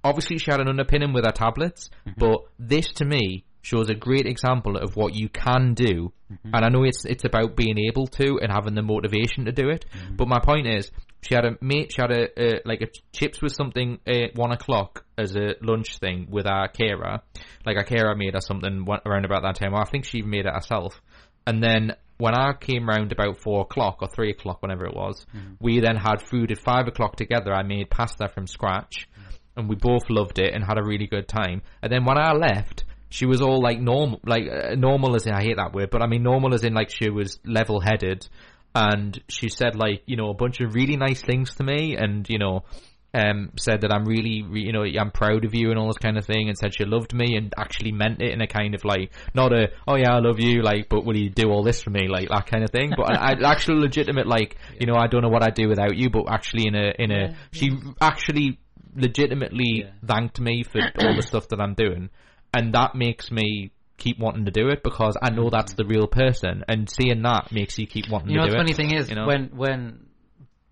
obviously 0.05 0.39
she 0.39 0.51
had 0.51 0.61
an 0.61 0.69
underpinning 0.69 1.13
with 1.13 1.25
her 1.25 1.33
tablets, 1.33 1.91
mm-hmm. 2.07 2.19
but 2.19 2.43
this 2.59 2.93
to 2.95 3.05
me 3.05 3.45
shows 3.63 3.91
a 3.91 3.95
great 3.95 4.27
example 4.27 4.77
of 4.77 4.97
what 4.97 5.15
you 5.15 5.29
can 5.29 5.75
do. 5.75 6.13
Mm-hmm. 6.33 6.55
And 6.55 6.65
I 6.65 6.69
know 6.69 6.85
it's 6.85 7.05
it's 7.05 7.25
about 7.25 7.57
being 7.57 7.79
able 7.79 8.07
to 8.09 8.39
and 8.41 8.53
having 8.53 8.75
the 8.75 8.83
motivation 8.83 9.45
to 9.47 9.53
do 9.53 9.69
it. 9.69 9.85
Mm-hmm. 9.93 10.17
But 10.17 10.29
my 10.29 10.41
point 10.41 10.67
is, 10.67 10.91
she 11.23 11.35
had 11.35 11.45
a 11.45 11.57
mate. 11.61 11.93
She 11.93 12.01
had 12.01 12.11
a, 12.11 12.43
a 12.43 12.61
like 12.65 12.81
a 12.83 12.89
chips 13.13 13.43
with 13.43 13.53
something 13.53 13.99
at 14.07 14.35
one 14.35 14.53
o'clock 14.53 15.05
as 15.19 15.37
a 15.37 15.55
lunch 15.61 15.99
thing 15.99 16.29
with 16.31 16.47
our 16.47 16.69
carer. 16.69 17.21
Like 17.67 17.77
our 17.77 17.85
carer 17.85 18.15
made 18.15 18.35
her 18.35 18.41
something 18.41 18.87
around 19.05 19.25
about 19.25 19.43
that 19.43 19.57
time. 19.57 19.73
Well, 19.73 19.83
I 19.83 19.91
think 19.91 20.05
she 20.05 20.23
made 20.23 20.47
it 20.47 20.55
herself. 20.55 21.01
And 21.47 21.63
then 21.63 21.95
when 22.19 22.35
I 22.35 22.53
came 22.53 22.89
round 22.89 23.13
about 23.13 23.39
four 23.39 23.63
o'clock 23.63 23.99
or 24.03 24.09
three 24.09 24.31
o'clock, 24.31 24.63
whenever 24.63 24.85
it 24.85 24.95
was, 24.95 25.27
mm-hmm. 25.35 25.55
we 25.59 25.81
then 25.81 25.97
had 25.97 26.23
food 26.23 26.53
at 26.53 26.59
five 26.59 26.87
o'clock 26.87 27.17
together. 27.17 27.53
I 27.53 27.63
made 27.63 27.91
pasta 27.91 28.29
from 28.29 28.47
scratch, 28.47 29.09
mm-hmm. 29.13 29.31
and 29.61 29.69
we 29.69 29.77
both 29.77 30.09
loved 30.11 30.39
it 30.39 30.55
and 30.55 30.63
had 30.63 30.79
a 30.79 30.85
really 30.85 31.07
good 31.07 31.29
time. 31.29 31.63
And 31.83 31.91
then 31.91 32.05
when 32.05 32.19
I 32.19 32.33
left, 32.33 32.85
she 33.11 33.27
was 33.27 33.43
all 33.43 33.61
like 33.61 33.79
normal, 33.79 34.21
like 34.25 34.45
uh, 34.49 34.75
normal 34.77 35.17
as 35.17 35.27
in 35.27 35.35
I 35.35 35.43
hate 35.43 35.57
that 35.57 35.75
word, 35.75 35.91
but 35.91 36.01
I 36.01 36.07
mean 36.07 36.23
normal 36.23 36.55
as 36.55 36.65
in 36.65 36.73
like 36.73 36.91
she 36.91 37.11
was 37.11 37.39
level 37.45 37.81
headed, 37.81 38.27
and 38.75 39.21
she 39.29 39.49
said 39.49 39.75
like 39.75 40.03
you 40.07 40.17
know 40.17 40.31
a 40.31 40.35
bunch 40.35 40.61
of 40.61 40.75
really 40.75 40.97
nice 40.97 41.21
things 41.21 41.55
to 41.57 41.65
me, 41.65 41.97
and 41.97 42.29
you 42.31 42.39
know. 42.39 42.65
Um, 43.13 43.51
said 43.59 43.81
that 43.81 43.93
I'm 43.93 44.05
really, 44.05 44.45
re- 44.49 44.63
you 44.63 44.73
know, 44.73 44.85
I'm 44.85 45.11
proud 45.11 45.45
of 45.45 45.53
you 45.53 45.71
and 45.71 45.79
all 45.81 45.89
this 45.89 45.99
kind 45.99 46.17
of 46.17 46.25
thing, 46.25 46.49
and 46.49 46.57
said 46.57 46.73
she 46.73 46.85
loved 46.85 47.13
me 47.13 47.35
and 47.35 47.53
actually 47.59 47.91
meant 47.91 48.23
it 48.23 48.31
in 48.31 48.41
a 48.41 48.47
kind 48.47 48.73
of 48.73 48.85
like, 48.85 49.11
not 49.35 49.53
a, 49.53 49.71
oh 49.89 49.97
yeah, 49.97 50.15
I 50.15 50.21
love 50.21 50.39
you, 50.39 50.63
like, 50.63 50.89
but 50.89 51.05
will 51.05 51.17
you 51.17 51.29
do 51.29 51.51
all 51.51 51.65
this 51.65 51.83
for 51.83 51.91
me, 51.91 52.07
like 52.07 52.29
that 52.29 52.47
kind 52.47 52.63
of 52.63 52.71
thing. 52.71 52.93
But 52.97 53.11
I, 53.11 53.33
I 53.33 53.37
actually 53.51 53.81
legitimate, 53.81 54.29
like, 54.29 54.59
you 54.79 54.87
know, 54.87 54.95
I 54.95 55.09
don't 55.09 55.23
know 55.23 55.29
what 55.29 55.43
I'd 55.43 55.55
do 55.55 55.69
without 55.69 55.97
you, 55.97 56.09
but 56.09 56.31
actually 56.31 56.69
in 56.69 56.77
a, 56.77 56.93
in 57.01 57.11
a, 57.11 57.31
yeah, 57.31 57.35
she 57.51 57.73
actually 58.01 58.61
legitimately 58.95 59.87
yeah. 59.87 59.91
thanked 60.07 60.39
me 60.39 60.63
for 60.63 60.81
all 61.01 61.17
the 61.17 61.23
stuff 61.23 61.49
that 61.49 61.61
I'm 61.61 61.75
doing 61.75 62.11
and 62.53 62.75
that 62.75 62.95
makes 62.95 63.31
me 63.31 63.73
keep 63.97 64.19
wanting 64.19 64.47
to 64.47 64.51
do 64.51 64.69
it 64.69 64.83
because 64.83 65.17
I 65.23 65.31
know 65.31 65.51
that's 65.51 65.75
the 65.75 65.85
real 65.85 66.07
person, 66.07 66.65
and 66.69 66.89
seeing 66.89 67.23
that 67.23 67.53
makes 67.53 67.79
you 67.79 67.87
keep 67.87 68.09
wanting 68.11 68.31
you 68.31 68.37
know, 68.37 68.47
to 68.47 68.51
do 68.51 68.57
it. 68.57 68.59
You 68.59 68.65
know, 68.65 68.67
the 68.67 68.75
funny 68.75 68.89
thing 68.89 68.99
is, 68.99 69.09
you 69.11 69.17
know? 69.17 69.27
when 69.27 69.51
when 69.55 70.07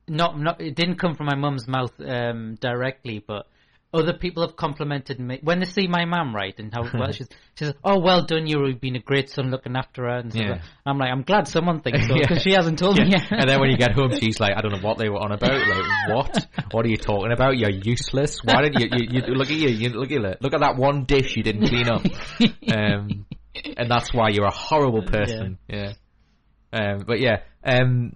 not 0.09 0.39
not 0.39 0.61
it 0.61 0.75
didn't 0.75 0.97
come 0.97 1.15
from 1.15 1.27
my 1.27 1.37
mum's 1.37 1.69
mouth 1.69 1.93
um, 2.01 2.57
directly, 2.61 3.23
but 3.25 3.47
other 3.93 4.13
people 4.13 4.47
have 4.47 4.55
complimented 4.57 5.19
me 5.19 5.39
when 5.43 5.61
they 5.61 5.65
see 5.65 5.87
my 5.87 6.05
mum, 6.05 6.35
right, 6.35 6.55
and 6.59 6.73
how 6.73 6.83
well 6.93 7.11
she's. 7.13 7.29
She 7.55 7.65
says, 7.65 7.75
"Oh, 7.83 7.99
well 8.01 8.25
done, 8.25 8.47
you've 8.47 8.81
been 8.81 8.97
a 8.97 9.01
great 9.01 9.31
son 9.31 9.51
looking 9.51 9.77
after 9.77 10.03
her." 10.03 10.19
And 10.19 10.33
stuff 10.33 10.45
Yeah. 10.45 10.63
I'm 10.85 10.99
like, 10.99 11.11
I'm 11.11 11.23
glad 11.23 11.49
someone 11.49 11.81
thinks 11.81 12.07
so 12.07 12.15
Yeah. 12.17 12.27
because 12.29 12.43
she 12.43 12.53
hasn't 12.53 12.79
told 12.79 12.99
me 12.99 13.09
yet. 13.11 13.27
and 13.31 13.49
then 13.49 13.61
when 13.61 13.71
you 13.71 13.77
get 13.79 13.93
home, 13.93 14.13
she's 14.13 14.39
like, 14.39 14.53
I 14.57 14.61
don't 14.61 14.73
know 14.73 14.87
what 14.87 14.99
they 14.99 15.09
were 15.09 15.19
on 15.19 15.33
about. 15.33 15.53
Like, 15.53 16.15
what? 16.15 16.47
What 16.73 16.85
are 16.85 16.89
you 16.89 16.97
talking 16.99 17.33
about? 17.33 17.57
You're 17.57 17.71
useless. 17.71 18.41
Why 18.45 18.63
did 18.63 18.75
you, 18.79 18.89
you, 18.93 19.23
you 19.27 19.35
look 19.35 19.51
at 19.51 19.57
you, 19.57 19.69
you 19.69 19.89
look 19.91 20.13
at. 20.13 20.43
Look 20.43 20.55
at 20.55 20.61
that 20.61 20.77
one 20.77 21.05
dish 21.05 21.37
you 21.37 21.43
didn't 21.43 21.69
clean 21.69 21.89
up. 21.89 22.03
Um, 22.71 23.25
and 23.77 23.91
that's 23.91 24.13
why 24.13 24.29
you're 24.29 24.47
a 24.47 24.55
horrible 24.55 25.03
person. 25.03 25.59
Yeah. 25.69 25.95
Um, 26.73 27.05
but 27.07 27.19
yeah, 27.19 27.39
um, 27.65 28.15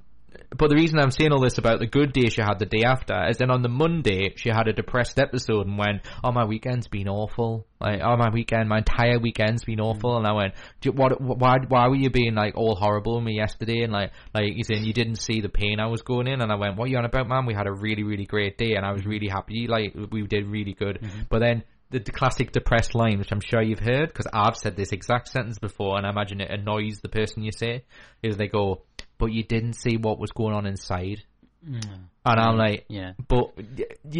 but 0.56 0.68
the 0.68 0.76
reason 0.76 0.98
I'm 0.98 1.10
saying 1.10 1.32
all 1.32 1.40
this 1.40 1.58
about 1.58 1.78
the 1.78 1.86
good 1.86 2.12
day 2.12 2.28
she 2.28 2.42
had 2.42 2.58
the 2.58 2.66
day 2.66 2.84
after 2.84 3.28
is 3.28 3.38
then 3.38 3.50
on 3.50 3.62
the 3.62 3.68
Monday 3.68 4.34
she 4.36 4.48
had 4.48 4.68
a 4.68 4.72
depressed 4.72 5.18
episode 5.18 5.66
and 5.66 5.78
went, 5.78 6.02
"Oh 6.22 6.32
my 6.32 6.44
weekend's 6.44 6.88
been 6.88 7.08
awful. 7.08 7.66
Like, 7.80 8.00
oh 8.02 8.16
my 8.16 8.30
weekend, 8.30 8.68
my 8.68 8.78
entire 8.78 9.18
weekend's 9.18 9.64
been 9.64 9.80
awful." 9.80 10.16
And 10.16 10.26
I 10.26 10.32
went, 10.32 10.54
"Do 10.80 10.90
you- 10.90 10.92
"What? 10.92 11.20
Why? 11.20 11.56
Why 11.66 11.88
were 11.88 11.96
you 11.96 12.10
being 12.10 12.34
like 12.34 12.56
all 12.56 12.74
horrible 12.74 13.16
with 13.16 13.24
me 13.24 13.34
yesterday?" 13.36 13.82
And 13.82 13.92
like, 13.92 14.12
like 14.34 14.54
you 14.54 14.64
saying 14.64 14.84
you 14.84 14.92
didn't 14.92 15.16
see 15.16 15.40
the 15.40 15.48
pain 15.48 15.80
I 15.80 15.86
was 15.86 16.02
going 16.02 16.26
in. 16.26 16.40
And 16.40 16.52
I 16.52 16.56
went, 16.56 16.76
"What 16.76 16.86
are 16.86 16.90
you 16.90 16.98
on 16.98 17.04
about, 17.04 17.28
man? 17.28 17.46
We 17.46 17.54
had 17.54 17.66
a 17.66 17.72
really, 17.72 18.02
really 18.02 18.26
great 18.26 18.58
day, 18.58 18.74
and 18.74 18.84
I 18.84 18.92
was 18.92 19.06
really 19.06 19.28
happy. 19.28 19.66
Like, 19.66 19.94
we 20.10 20.26
did 20.26 20.46
really 20.46 20.74
good." 20.74 21.00
Mm-hmm. 21.00 21.20
But 21.28 21.40
then 21.40 21.64
the, 21.92 22.00
the 22.00 22.10
classic 22.12 22.52
depressed 22.52 22.94
line, 22.94 23.18
which 23.18 23.30
I'm 23.30 23.40
sure 23.40 23.62
you've 23.62 23.78
heard, 23.78 24.08
because 24.08 24.26
I've 24.32 24.56
said 24.56 24.76
this 24.76 24.92
exact 24.92 25.28
sentence 25.28 25.58
before, 25.58 25.98
and 25.98 26.06
I 26.06 26.10
imagine 26.10 26.40
it 26.40 26.50
annoys 26.50 27.00
the 27.00 27.08
person 27.08 27.42
you 27.42 27.52
say, 27.52 27.84
is 28.22 28.36
they 28.36 28.48
go, 28.48 28.82
"But 29.22 29.32
you 29.32 29.44
didn't 29.44 29.74
see 29.74 29.96
what 29.96 30.18
was 30.18 30.32
going 30.32 30.52
on 30.52 30.66
inside." 30.66 31.22
Mm. 31.64 32.08
And 32.24 32.40
I'm 32.40 32.56
like, 32.56 32.86
Yeah. 32.88 33.12
but 33.28 33.52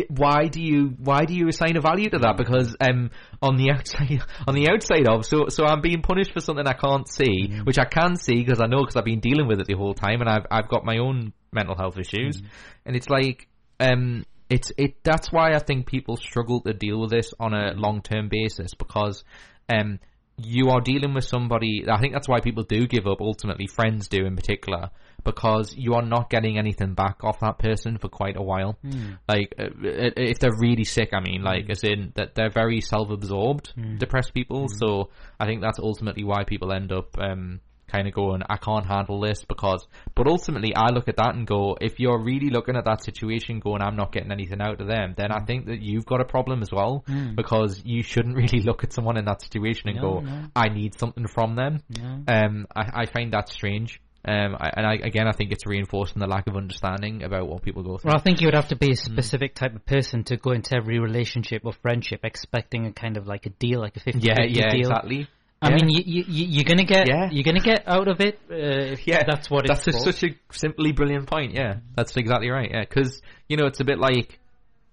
why 0.08 0.46
do 0.46 0.62
you 0.62 0.94
why 0.98 1.24
do 1.24 1.34
you 1.34 1.48
assign 1.48 1.76
a 1.76 1.80
value 1.80 2.08
to 2.10 2.18
that? 2.18 2.36
Because 2.36 2.76
um, 2.80 3.10
on 3.40 3.56
the 3.56 3.70
outside 3.74 4.22
on 4.46 4.54
the 4.54 4.68
outside 4.70 5.08
of 5.08 5.26
so 5.26 5.48
so 5.48 5.64
I'm 5.64 5.80
being 5.80 6.02
punished 6.02 6.32
for 6.32 6.40
something 6.40 6.66
I 6.66 6.74
can't 6.74 7.08
see, 7.08 7.48
which 7.64 7.78
I 7.80 7.84
can 7.84 8.14
see 8.14 8.36
because 8.44 8.60
I 8.60 8.66
know 8.66 8.82
because 8.82 8.94
I've 8.94 9.04
been 9.04 9.20
dealing 9.20 9.48
with 9.48 9.60
it 9.60 9.66
the 9.66 9.74
whole 9.74 9.94
time, 9.94 10.20
and 10.20 10.30
I've 10.30 10.46
I've 10.52 10.68
got 10.68 10.84
my 10.84 10.98
own 10.98 11.32
mental 11.52 11.76
health 11.76 11.98
issues, 11.98 12.40
and 12.86 12.94
it's 12.94 13.10
like 13.10 13.48
um 13.80 14.24
it's 14.48 14.70
it 14.76 15.02
that's 15.02 15.32
why 15.32 15.52
I 15.54 15.58
think 15.58 15.86
people 15.86 16.16
struggle 16.16 16.60
to 16.62 16.72
deal 16.72 17.00
with 17.00 17.10
this 17.10 17.34
on 17.40 17.54
a 17.54 17.72
long 17.74 18.02
term 18.02 18.28
basis 18.28 18.74
because 18.74 19.24
um 19.68 19.98
you 20.36 20.70
are 20.70 20.80
dealing 20.80 21.14
with 21.14 21.24
somebody. 21.24 21.84
I 21.90 22.00
think 22.00 22.12
that's 22.14 22.28
why 22.28 22.40
people 22.40 22.62
do 22.64 22.86
give 22.86 23.06
up. 23.06 23.20
Ultimately, 23.20 23.66
friends 23.66 24.08
do 24.08 24.24
in 24.24 24.34
particular, 24.36 24.90
because 25.24 25.74
you 25.76 25.94
are 25.94 26.02
not 26.02 26.30
getting 26.30 26.58
anything 26.58 26.94
back 26.94 27.22
off 27.22 27.40
that 27.40 27.58
person 27.58 27.98
for 27.98 28.08
quite 28.08 28.36
a 28.36 28.42
while. 28.42 28.76
Mm. 28.84 29.18
Like 29.28 29.54
uh, 29.58 29.66
if 29.82 30.38
they're 30.38 30.56
really 30.58 30.84
sick, 30.84 31.10
I 31.12 31.20
mean, 31.20 31.42
like 31.42 31.70
as 31.70 31.84
in 31.84 32.12
that 32.16 32.34
they're 32.34 32.50
very 32.50 32.80
self-absorbed, 32.80 33.74
Mm. 33.76 33.98
depressed 33.98 34.34
people. 34.34 34.68
So 34.68 35.10
I 35.38 35.46
think 35.46 35.60
that's 35.60 35.78
ultimately 35.78 36.24
why 36.24 36.44
people 36.44 36.72
end 36.72 36.92
up 36.92 37.16
um, 37.18 37.60
kind 37.92 38.08
of 38.08 38.14
going, 38.14 38.42
"I 38.48 38.56
can't 38.56 38.86
handle 38.86 39.20
this," 39.20 39.44
because. 39.44 39.86
But 40.14 40.26
ultimately, 40.26 40.72
I 40.74 40.88
look 40.90 41.08
at 41.08 41.16
that 41.16 41.34
and 41.34 41.46
go, 41.46 41.76
if 41.80 42.00
you're 42.00 42.18
really 42.22 42.50
looking 42.50 42.76
at 42.76 42.84
that 42.86 43.02
situation, 43.04 43.60
going, 43.60 43.82
"I'm 43.82 43.96
not 43.96 44.12
getting 44.12 44.32
anything 44.32 44.60
out 44.60 44.80
of 44.80 44.86
them," 44.86 45.14
then 45.16 45.30
I 45.30 45.40
think 45.44 45.66
that 45.66 45.80
you've 45.82 46.06
got 46.06 46.20
a 46.20 46.24
problem 46.24 46.62
as 46.62 46.70
well, 46.72 47.04
Mm. 47.08 47.36
because 47.36 47.82
you 47.84 48.02
shouldn't 48.02 48.36
really 48.42 48.60
look 48.62 48.82
at 48.84 48.92
someone 48.92 49.16
in 49.16 49.26
that 49.26 49.42
situation 49.42 49.90
and 49.90 49.96
No, 49.98 50.02
go, 50.02 50.20
no. 50.20 50.44
"I 50.56 50.68
need 50.68 50.98
something 50.98 51.26
from 51.26 51.54
them." 51.56 51.80
No. 51.90 52.22
Um, 52.26 52.66
I, 52.74 53.02
I 53.02 53.06
find 53.06 53.32
that 53.34 53.48
strange. 53.48 54.00
Um, 54.24 54.54
I, 54.60 54.70
and 54.76 54.86
I, 54.86 54.94
again, 55.02 55.26
I 55.26 55.32
think 55.32 55.50
it's 55.50 55.66
reinforcing 55.66 56.20
the 56.20 56.28
lack 56.28 56.46
of 56.46 56.56
understanding 56.56 57.24
about 57.24 57.48
what 57.48 57.62
people 57.62 57.82
go 57.82 57.98
through. 57.98 58.10
Well, 58.10 58.16
I 58.16 58.22
think 58.22 58.40
you 58.40 58.46
would 58.46 58.54
have 58.54 58.68
to 58.68 58.76
be 58.76 58.90
Mm. 58.90 58.92
a 58.92 58.96
specific 58.96 59.54
type 59.56 59.74
of 59.74 59.84
person 59.84 60.22
to 60.24 60.36
go 60.36 60.52
into 60.52 60.76
every 60.76 61.00
relationship 61.00 61.62
or 61.64 61.72
friendship 61.72 62.20
expecting 62.22 62.86
a 62.86 62.92
kind 62.92 63.16
of 63.16 63.26
like 63.26 63.46
a 63.46 63.50
deal, 63.50 63.80
like 63.80 63.96
a 63.96 64.00
50 64.00 64.20
Yeah, 64.20 64.42
yeah, 64.42 64.70
deal. 64.70 64.78
exactly. 64.80 65.26
I 65.62 65.68
Yeah. 65.70 65.76
mean, 65.76 65.88
you, 65.90 66.02
you, 66.04 66.24
you- 66.26 66.46
you're 66.54 66.64
gonna 66.64 66.84
get, 66.84 67.06
Yeah. 67.08 67.28
you're 67.30 67.44
gonna 67.44 67.60
get 67.60 67.84
out 67.86 68.08
of 68.08 68.20
it. 68.20 68.40
Uh, 68.50 68.94
if 68.94 69.06
yeah, 69.06 69.22
that's 69.24 69.48
what 69.48 69.66
that's 69.68 69.86
it's 69.86 70.02
such 70.02 70.24
a 70.24 70.34
simply 70.50 70.90
brilliant 70.92 71.28
point. 71.28 71.54
Yeah, 71.54 71.76
that's 71.96 72.16
exactly 72.16 72.50
right. 72.50 72.68
Yeah, 72.70 72.80
because 72.80 73.22
you 73.48 73.56
know 73.56 73.66
it's 73.66 73.78
a 73.80 73.84
bit 73.84 73.98
like 73.98 74.38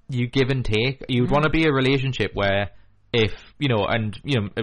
you 0.09 0.27
give 0.27 0.49
and 0.49 0.63
take. 0.63 1.03
You'd 1.09 1.29
Mm. 1.29 1.31
want 1.31 1.43
to 1.45 1.49
be 1.49 1.65
a 1.65 1.71
relationship 1.71 2.31
where 2.35 2.69
if 3.11 3.33
you 3.57 3.67
know, 3.67 3.85
and 3.87 4.17
you 4.23 4.41
know, 4.41 4.49
uh, 4.57 4.61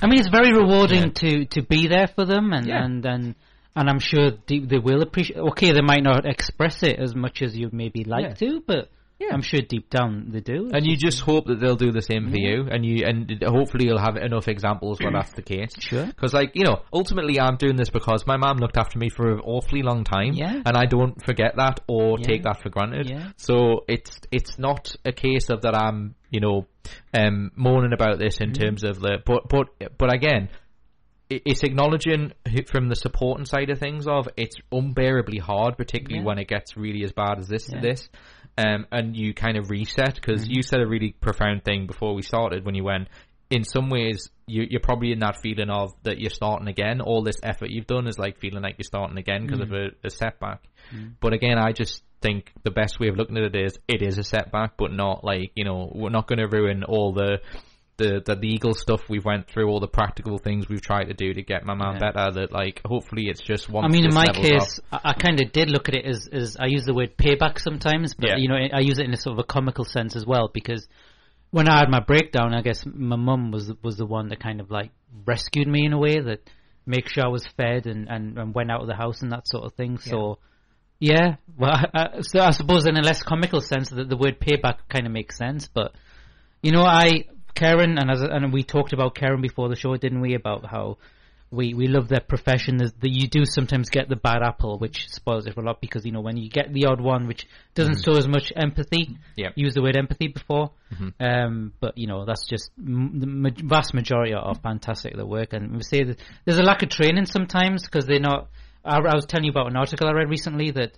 I 0.00 0.06
mean, 0.06 0.20
it's 0.20 0.28
very 0.28 0.52
rewarding 0.52 1.12
to, 1.14 1.44
to 1.46 1.62
be 1.62 1.88
there 1.88 2.06
for 2.06 2.24
them, 2.24 2.52
and 2.52 2.66
Yeah. 2.66 2.84
and 2.84 3.04
and 3.04 3.34
and 3.76 3.90
I'm 3.90 3.98
sure 3.98 4.30
they, 4.46 4.60
they 4.60 4.78
will 4.78 5.02
appreciate. 5.02 5.38
Okay, 5.38 5.72
they 5.72 5.80
might 5.80 6.04
not 6.04 6.26
express 6.26 6.84
it 6.84 6.96
as 7.00 7.14
much 7.16 7.42
as 7.42 7.56
you 7.56 7.70
maybe 7.72 8.04
like 8.04 8.24
Yeah. 8.24 8.34
to, 8.34 8.62
but 8.64 8.88
I'm 9.32 9.42
sure 9.42 9.60
deep 9.60 9.88
down 9.90 10.30
they 10.32 10.40
do. 10.40 10.70
and 10.72 10.84
you 10.86 10.96
just 10.96 11.20
hope 11.20 11.46
that 11.46 11.58
they'll 11.60 11.76
do 11.76 11.90
the 11.92 12.02
same 12.02 12.30
for 12.30 12.36
you, 12.36 12.66
and 12.70 12.84
you 12.84 13.04
and 13.06 13.42
hopefully 13.42 13.86
you'll 13.86 13.98
have 13.98 14.16
enough 14.16 14.48
examples 14.48 15.00
where 15.00 15.12
that's 15.12 15.32
the 15.32 15.42
case. 15.42 15.70
Sure. 15.78 16.04
Because 16.06 16.34
like 16.34 16.52
you 16.54 16.64
know, 16.64 16.82
ultimately 16.92 17.40
I'm 17.40 17.56
doing 17.56 17.76
this 17.76 17.90
because 17.90 18.26
my 18.26 18.36
mom 18.36 18.58
looked 18.58 18.76
after 18.76 18.98
me 18.98 19.08
for 19.08 19.32
an 19.32 19.40
awfully 19.40 19.82
long 19.82 20.04
time, 20.04 20.32
Yeah. 20.34 20.62
and 20.66 20.76
I 20.76 20.84
don't 20.86 21.24
forget 21.24 21.56
that 21.56 21.80
or 21.88 22.18
Yeah. 22.18 22.24
take 22.26 22.42
that 22.42 22.60
for 22.62 22.68
granted. 22.70 23.08
Yeah. 23.10 23.30
So 23.36 23.84
it's 23.88 24.20
it's 24.30 24.58
not 24.58 24.94
a 25.04 25.12
case 25.12 25.48
of 25.48 25.62
that 25.62 25.74
I'm 25.76 26.14
you 26.30 26.40
know 26.40 26.66
um, 27.14 27.50
moaning 27.56 27.92
about 27.92 28.18
this 28.18 28.38
in 28.40 28.50
Mm. 28.50 28.60
terms 28.60 28.84
of 28.84 29.00
the 29.00 29.18
but 29.24 29.48
but 29.48 29.68
but 29.98 30.12
again. 30.14 30.48
It's 31.30 31.62
acknowledging 31.64 32.32
from 32.66 32.90
the 32.90 32.94
supporting 32.94 33.46
side 33.46 33.70
of 33.70 33.78
things 33.78 34.06
of 34.06 34.28
it's 34.36 34.56
unbearably 34.70 35.38
hard, 35.38 35.78
particularly 35.78 36.18
Yeah. 36.20 36.26
when 36.26 36.38
it 36.38 36.48
gets 36.48 36.76
really 36.76 37.02
as 37.02 37.12
bad 37.12 37.38
as 37.38 37.48
this 37.48 37.70
Yeah. 37.72 37.80
this, 37.80 38.10
um, 38.56 38.86
and 38.92 39.16
you 39.16 39.34
kind 39.34 39.56
of 39.56 39.70
reset 39.70 40.14
because 40.14 40.42
Mm-hmm. 40.44 40.52
you 40.52 40.62
said 40.62 40.80
a 40.80 40.86
really 40.86 41.14
profound 41.20 41.64
thing 41.64 41.86
before 41.86 42.14
we 42.14 42.22
started 42.22 42.64
when 42.64 42.74
you 42.74 42.84
went. 42.84 43.08
In 43.50 43.64
some 43.64 43.90
ways, 43.90 44.30
you, 44.46 44.66
you're 44.68 44.80
probably 44.80 45.12
in 45.12 45.18
that 45.20 45.36
feeling 45.36 45.70
of 45.70 45.92
that 46.02 46.18
you're 46.18 46.30
starting 46.30 46.66
again. 46.68 47.00
All 47.00 47.22
this 47.22 47.38
effort 47.42 47.70
you've 47.70 47.86
done 47.86 48.06
is 48.08 48.18
like 48.18 48.38
feeling 48.38 48.62
like 48.62 48.76
you're 48.78 48.84
starting 48.84 49.18
again 49.18 49.46
because 49.46 49.60
of 49.60 49.72
a, 49.72 49.88
a 50.02 50.10
setback. 50.10 50.62
But 51.20 51.32
again, 51.34 51.58
I 51.58 51.72
just 51.72 52.02
think 52.20 52.52
the 52.62 52.70
best 52.70 52.98
way 52.98 53.08
of 53.08 53.16
looking 53.16 53.36
at 53.36 53.44
it 53.44 53.56
is 53.56 53.78
it 53.86 54.02
is 54.02 54.18
a 54.18 54.24
setback, 54.24 54.76
but 54.76 54.92
not 54.92 55.24
like 55.24 55.52
you 55.54 55.64
know 55.64 55.90
we're 55.94 56.10
not 56.10 56.26
going 56.26 56.38
to 56.38 56.46
ruin 56.48 56.84
all 56.84 57.12
the. 57.12 57.38
The, 57.96 58.20
the 58.24 58.34
legal 58.34 58.74
stuff 58.74 59.02
we've 59.08 59.24
went 59.24 59.46
through, 59.48 59.68
all 59.68 59.78
the 59.78 59.86
practical 59.86 60.38
things 60.38 60.68
we've 60.68 60.82
tried 60.82 61.04
to 61.04 61.14
do 61.14 61.32
to 61.32 61.42
get 61.42 61.64
my 61.64 61.74
mum 61.74 61.94
Yeah. 61.94 62.10
better. 62.10 62.30
That 62.40 62.52
like 62.52 62.80
hopefully 62.84 63.28
it's 63.28 63.40
just 63.40 63.68
one. 63.68 63.84
I 63.84 63.88
mean, 63.88 64.04
in 64.04 64.12
my 64.12 64.26
case, 64.26 64.80
I, 64.90 65.00
I 65.04 65.12
kind 65.12 65.40
of 65.40 65.52
did 65.52 65.70
look 65.70 65.88
at 65.88 65.94
it 65.94 66.04
as, 66.04 66.26
as 66.26 66.56
I 66.58 66.66
use 66.66 66.84
the 66.84 66.94
word 66.94 67.16
payback 67.16 67.60
sometimes, 67.60 68.14
but 68.14 68.30
Yeah. 68.30 68.36
you 68.38 68.48
know, 68.48 68.56
I 68.56 68.80
use 68.80 68.98
it 68.98 69.04
in 69.06 69.12
a 69.14 69.16
sort 69.16 69.34
of 69.34 69.38
a 69.38 69.46
comical 69.46 69.84
sense 69.84 70.16
as 70.16 70.26
well 70.26 70.50
because 70.52 70.88
when 71.50 71.68
I 71.68 71.78
had 71.78 71.88
my 71.88 72.00
breakdown, 72.00 72.52
I 72.52 72.62
guess 72.62 72.84
my 72.84 73.14
mum 73.14 73.52
was 73.52 73.72
was 73.80 73.96
the 73.96 74.06
one 74.06 74.28
that 74.30 74.40
kind 74.40 74.60
of 74.60 74.72
like 74.72 74.90
rescued 75.24 75.68
me 75.68 75.86
in 75.86 75.92
a 75.92 75.98
way 75.98 76.18
that 76.18 76.50
make 76.86 77.08
sure 77.08 77.24
I 77.24 77.28
was 77.28 77.46
fed 77.56 77.86
and, 77.86 78.08
and, 78.08 78.36
and 78.38 78.54
went 78.54 78.72
out 78.72 78.80
of 78.82 78.88
the 78.88 78.96
house 78.96 79.22
and 79.22 79.30
that 79.30 79.46
sort 79.46 79.64
of 79.64 79.74
thing. 79.74 79.98
So, 79.98 80.38
yeah, 80.98 81.36
well, 81.56 81.70
I, 81.72 81.86
I, 81.94 82.20
so 82.22 82.40
I 82.40 82.50
suppose 82.50 82.86
in 82.86 82.96
a 82.96 83.02
less 83.02 83.22
comical 83.22 83.60
sense 83.60 83.90
that 83.90 84.08
the 84.08 84.16
word 84.16 84.40
payback 84.40 84.78
kind 84.88 85.06
of 85.06 85.12
makes 85.12 85.38
sense, 85.38 85.68
but 85.68 85.92
you 86.62 86.72
know, 86.72 86.82
I 86.82 87.26
Karen 87.54 87.98
and 87.98 88.10
as 88.10 88.22
and 88.22 88.52
we 88.52 88.62
talked 88.62 88.92
about 88.92 89.14
Karen 89.14 89.40
before 89.40 89.68
the 89.68 89.76
show, 89.76 89.96
didn't 89.96 90.20
we? 90.20 90.34
About 90.34 90.66
how 90.66 90.98
we 91.50 91.72
we 91.74 91.86
love 91.86 92.08
their 92.08 92.20
profession. 92.20 92.78
That 92.78 92.94
you 93.02 93.28
do 93.28 93.44
sometimes 93.44 93.90
get 93.90 94.08
the 94.08 94.16
bad 94.16 94.42
apple, 94.42 94.78
which 94.78 95.08
spoils 95.08 95.46
it 95.46 95.54
for 95.54 95.60
a 95.60 95.64
lot 95.64 95.80
because 95.80 96.04
you 96.04 96.12
know 96.12 96.20
when 96.20 96.36
you 96.36 96.48
get 96.50 96.72
the 96.72 96.86
odd 96.86 97.00
one 97.00 97.26
which 97.28 97.46
doesn't 97.74 97.98
Mhm. 97.98 98.04
show 98.04 98.16
as 98.16 98.26
much 98.26 98.52
empathy. 98.56 99.16
Yeah. 99.36 99.50
Use 99.54 99.74
the 99.74 99.82
word 99.82 99.96
empathy 99.96 100.28
before, 100.28 100.72
Mhm. 100.92 101.12
um, 101.20 101.72
but 101.80 101.96
you 101.96 102.06
know 102.08 102.24
that's 102.24 102.46
just 102.46 102.70
m- 102.78 103.20
the 103.20 103.26
ma- 103.26 103.50
vast 103.56 103.94
majority 103.94 104.34
are 104.34 104.54
fantastic 104.56 105.16
at 105.16 105.28
work, 105.28 105.52
and 105.52 105.72
we 105.76 105.82
say 105.82 106.02
that 106.04 106.18
there's 106.44 106.58
a 106.58 106.62
lack 106.64 106.82
of 106.82 106.88
training 106.88 107.26
sometimes 107.26 107.84
because 107.84 108.06
they're 108.06 108.18
not. 108.20 108.48
I, 108.84 108.96
I 108.98 109.14
was 109.14 109.24
telling 109.26 109.44
you 109.44 109.50
about 109.50 109.68
an 109.70 109.76
article 109.76 110.08
I 110.08 110.12
read 110.12 110.28
recently 110.28 110.70
that 110.72 110.92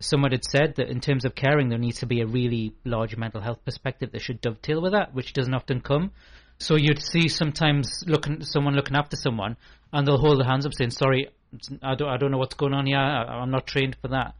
someone 0.00 0.32
had 0.32 0.44
said 0.44 0.74
that 0.76 0.88
in 0.88 1.00
terms 1.00 1.24
of 1.24 1.34
caring, 1.34 1.68
there 1.68 1.78
needs 1.78 2.00
to 2.00 2.06
be 2.06 2.20
a 2.20 2.26
really 2.26 2.74
large 2.84 3.16
mental 3.16 3.40
health 3.40 3.64
perspective 3.64 4.12
that 4.12 4.22
should 4.22 4.40
dovetail 4.40 4.82
with 4.82 4.92
that, 4.92 5.14
which 5.14 5.32
doesn't 5.32 5.54
often 5.54 5.80
come. 5.80 6.10
So 6.58 6.76
you'd 6.76 7.02
see 7.02 7.28
sometimes 7.28 8.04
looking 8.06 8.44
someone 8.44 8.74
looking 8.74 8.96
after 8.96 9.16
someone, 9.16 9.56
and 9.92 10.06
they'll 10.06 10.18
hold 10.18 10.38
their 10.38 10.46
hands 10.46 10.66
up 10.66 10.74
saying, 10.74 10.90
"Sorry, 10.90 11.28
I 11.82 11.94
don't, 11.94 12.08
I 12.08 12.16
don't 12.16 12.30
know 12.30 12.38
what's 12.38 12.54
going 12.54 12.74
on 12.74 12.86
here. 12.86 12.98
I, 12.98 13.40
I'm 13.40 13.50
not 13.50 13.66
trained 13.66 13.96
for 14.00 14.08
that." 14.08 14.34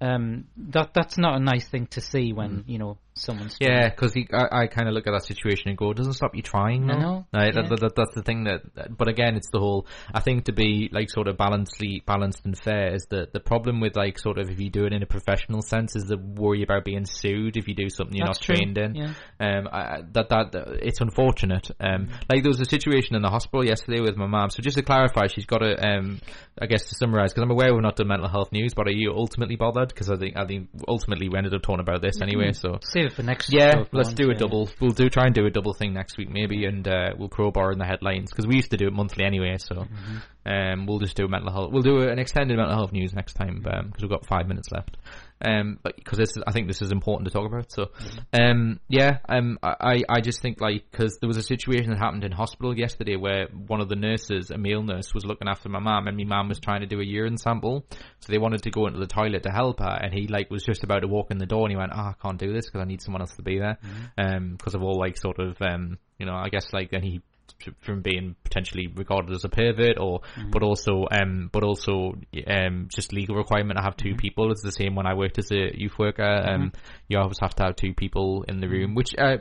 Um, 0.00 0.48
that 0.56 0.92
that's 0.94 1.16
not 1.16 1.36
a 1.36 1.42
nice 1.42 1.66
thing 1.68 1.86
to 1.88 2.00
see 2.00 2.32
when 2.32 2.64
you 2.66 2.78
know 2.78 2.98
someone's 3.14 3.56
Yeah, 3.60 3.88
because 3.88 4.14
I, 4.32 4.62
I 4.62 4.66
kind 4.66 4.88
of 4.88 4.94
look 4.94 5.06
at 5.06 5.12
that 5.12 5.24
situation 5.24 5.68
and 5.68 5.78
go, 5.78 5.90
it 5.90 5.96
doesn't 5.96 6.14
stop 6.14 6.34
you 6.34 6.42
trying, 6.42 6.86
know, 6.86 7.26
Right? 7.32 7.54
yeah. 7.54 7.62
That, 7.68 7.80
that, 7.80 7.92
that's 7.96 8.14
the 8.14 8.22
thing 8.22 8.44
that, 8.44 8.96
but 8.96 9.08
again, 9.08 9.36
it's 9.36 9.50
the 9.50 9.58
whole, 9.60 9.86
I 10.12 10.20
think 10.20 10.44
to 10.46 10.52
be 10.52 10.88
like 10.92 11.10
sort 11.10 11.28
of 11.28 11.36
balancedly, 11.36 12.04
balanced 12.04 12.44
and 12.44 12.56
fair 12.58 12.94
is 12.94 13.06
that 13.10 13.32
the 13.32 13.40
problem 13.40 13.80
with 13.80 13.96
like 13.96 14.18
sort 14.18 14.38
of 14.38 14.50
if 14.50 14.60
you 14.60 14.70
do 14.70 14.84
it 14.84 14.92
in 14.92 15.02
a 15.02 15.06
professional 15.06 15.62
sense 15.62 15.96
is 15.96 16.04
the 16.04 16.16
worry 16.16 16.62
about 16.62 16.84
being 16.84 17.04
sued 17.06 17.56
if 17.56 17.68
you 17.68 17.74
do 17.74 17.88
something 17.88 18.16
you're 18.16 18.26
That's 18.26 18.40
not 18.40 18.44
true, 18.44 18.56
trained 18.56 18.78
in. 18.78 18.94
yeah. 18.94 19.14
Um, 19.40 19.68
I, 19.72 20.00
that, 20.12 20.28
that, 20.30 20.78
it's 20.82 21.00
unfortunate. 21.00 21.70
Um, 21.80 22.08
like 22.28 22.42
there 22.42 22.50
was 22.50 22.60
a 22.60 22.64
situation 22.64 23.16
in 23.16 23.22
the 23.22 23.30
hospital 23.30 23.64
yesterday 23.64 24.00
with 24.00 24.16
my 24.16 24.26
mum. 24.26 24.50
So 24.50 24.62
just 24.62 24.76
to 24.76 24.82
clarify, 24.82 25.26
she's 25.28 25.46
got 25.46 25.62
a, 25.62 25.76
um, 25.86 26.20
I 26.60 26.66
guess 26.66 26.84
to 26.86 26.94
summarize, 26.94 27.32
because 27.32 27.42
I'm 27.44 27.50
aware 27.50 27.72
we've 27.72 27.82
not 27.82 27.96
done 27.96 28.08
mental 28.08 28.28
health 28.28 28.52
news, 28.52 28.74
but 28.74 28.86
are 28.88 28.92
you 28.92 29.12
ultimately 29.14 29.56
bothered? 29.56 29.88
Because 29.88 30.10
I 30.10 30.16
think, 30.16 30.36
I 30.36 30.46
think 30.46 30.68
ultimately 30.88 31.28
we 31.28 31.36
ended 31.38 31.54
up 31.54 31.62
talking 31.62 31.80
about 31.80 32.02
this 32.02 32.20
anyway, 32.20 32.52
so. 32.52 32.78
Save 32.82 33.03
save 33.04 33.12
it 33.12 33.16
for 33.16 33.22
next. 33.22 33.52
Yeah, 33.52 33.84
let's 33.92 34.12
do 34.12 34.30
a 34.30 34.34
double. 34.34 34.68
We'll 34.80 34.92
do 34.92 35.08
try 35.08 35.26
and 35.26 35.34
do 35.34 35.46
a 35.46 35.50
double 35.50 35.74
thing 35.74 35.92
next 35.92 36.16
week 36.16 36.30
maybe, 36.30 36.64
and 36.66 36.86
uh, 36.86 37.10
we'll 37.16 37.28
crowbar 37.28 37.72
in 37.72 37.78
the 37.78 37.84
headlines 37.84 38.30
because 38.30 38.46
we 38.46 38.56
used 38.56 38.70
to 38.70 38.76
do 38.76 38.86
it 38.86 38.92
monthly 38.92 39.24
anyway. 39.24 39.56
So 39.58 39.74
mm-hmm. 39.76 40.50
um, 40.50 40.86
we'll 40.86 40.98
just 40.98 41.16
do 41.16 41.28
mental 41.28 41.52
health. 41.52 41.72
We'll 41.72 41.82
do 41.82 42.08
an 42.08 42.18
extended 42.18 42.56
mental 42.56 42.74
health 42.74 42.92
news 42.92 43.12
next 43.12 43.34
time 43.34 43.60
because 43.62 43.80
um, 43.80 43.92
we've 44.00 44.10
got 44.10 44.26
five 44.26 44.46
minutes 44.48 44.70
left 44.70 44.96
um, 45.44 45.78
but 45.82 45.96
because 45.96 46.18
this 46.18 46.36
is, 46.36 46.42
I 46.46 46.52
think 46.52 46.68
this 46.68 46.82
is 46.82 46.92
important 46.92 47.28
to 47.28 47.32
talk 47.32 47.46
about. 47.46 47.70
So, 47.70 47.90
um, 48.32 48.80
yeah, 48.88 49.18
um, 49.28 49.58
I, 49.62 50.02
I 50.08 50.20
just 50.20 50.40
think 50.40 50.60
like 50.60 50.84
because 50.90 51.18
there 51.20 51.28
was 51.28 51.36
a 51.36 51.42
situation 51.42 51.90
that 51.90 51.98
happened 51.98 52.24
in 52.24 52.32
hospital 52.32 52.76
yesterday 52.76 53.16
where 53.16 53.48
one 53.48 53.80
of 53.80 53.88
the 53.88 53.96
nurses, 53.96 54.50
a 54.50 54.58
male 54.58 54.82
nurse, 54.82 55.12
was 55.14 55.24
looking 55.24 55.48
after 55.48 55.68
my 55.68 55.80
mum, 55.80 56.06
and 56.06 56.16
my 56.16 56.24
mum 56.24 56.48
was 56.48 56.60
trying 56.60 56.80
to 56.80 56.86
do 56.86 57.00
a 57.00 57.04
urine 57.04 57.36
sample, 57.36 57.84
so 58.20 58.32
they 58.32 58.38
wanted 58.38 58.62
to 58.62 58.70
go 58.70 58.86
into 58.86 58.98
the 58.98 59.06
toilet 59.06 59.42
to 59.42 59.50
help 59.50 59.80
her, 59.80 59.98
and 60.02 60.12
he 60.12 60.26
like 60.26 60.50
was 60.50 60.64
just 60.64 60.84
about 60.84 61.00
to 61.00 61.08
walk 61.08 61.30
in 61.30 61.38
the 61.38 61.46
door, 61.46 61.62
and 61.62 61.70
he 61.70 61.76
went, 61.76 61.92
"Oh, 61.94 62.00
I 62.00 62.14
can't 62.22 62.38
do 62.38 62.52
this 62.52 62.66
because 62.66 62.80
I 62.80 62.84
need 62.84 63.02
someone 63.02 63.20
else 63.20 63.34
to 63.36 63.42
be 63.42 63.58
there," 63.58 63.78
mm-hmm. 63.84 64.36
um, 64.36 64.56
because 64.56 64.74
of 64.74 64.82
all 64.82 64.98
like 64.98 65.16
sort 65.18 65.38
of 65.38 65.60
um, 65.60 65.98
you 66.18 66.26
know, 66.26 66.34
I 66.34 66.48
guess 66.48 66.72
like, 66.72 66.92
and 66.92 67.04
he 67.04 67.22
from 67.80 68.02
being 68.02 68.36
potentially 68.44 68.86
regarded 68.86 69.32
as 69.32 69.44
a 69.44 69.48
pervert 69.48 69.98
or 69.98 70.20
mm-hmm. 70.20 70.50
but 70.50 70.62
also 70.62 71.06
um 71.10 71.48
but 71.52 71.62
also 71.62 72.14
um 72.46 72.88
just 72.94 73.12
legal 73.12 73.36
requirement 73.36 73.78
to 73.78 73.82
have 73.82 73.96
2 73.96 74.10
mm-hmm. 74.10 74.18
people 74.18 74.50
it's 74.50 74.62
the 74.62 74.72
same 74.72 74.94
when 74.94 75.06
I 75.06 75.14
worked 75.14 75.38
as 75.38 75.50
a 75.50 75.76
youth 75.76 75.98
worker 75.98 76.22
um 76.22 76.60
mm-hmm. 76.60 76.78
you 77.08 77.18
always 77.18 77.38
have 77.40 77.54
to 77.56 77.64
have 77.64 77.76
two 77.76 77.94
people 77.94 78.44
in 78.48 78.60
the 78.60 78.68
room 78.68 78.88
mm-hmm. 78.90 78.94
which 78.94 79.14
uh, 79.18 79.38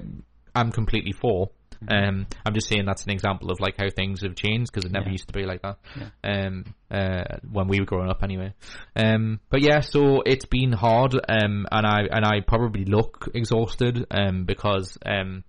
I'm 0.56 0.72
completely 0.72 1.14
for 1.14 1.50
mm-hmm. 1.84 2.20
um, 2.20 2.28
I'm 2.46 2.54
just 2.54 2.68
saying 2.68 2.86
that's 2.86 3.04
an 3.04 3.12
example 3.12 3.52
of 3.52 3.60
like 3.60 3.76
how 3.78 3.90
things 3.90 4.22
have 4.22 4.36
changed 4.36 4.72
because 4.72 4.86
it 4.86 4.92
never 4.92 5.08
yeah. 5.08 5.14
used 5.14 5.28
to 5.28 5.34
be 5.34 5.46
like 5.46 5.62
that. 5.64 5.78
Yeah. 5.96 6.10
Um, 6.24 6.66
uh, 6.92 7.38
when 7.52 7.68
we 7.68 7.80
were 7.80 7.86
growing 7.86 8.10
up, 8.10 8.22
anyway. 8.24 8.54
Um, 8.96 9.40
but 9.50 9.62
yeah, 9.62 9.80
so 9.80 10.22
it's 10.22 10.46
been 10.46 10.72
hard. 10.72 11.16
Um, 11.16 11.66
and 11.72 11.88
I 11.88 12.02
and 12.12 12.26
I 12.26 12.42
probably 12.46 12.86
look 12.86 13.30
exhausted. 13.34 14.06
Um, 14.12 14.46
because 14.46 14.98
um, 15.06 15.44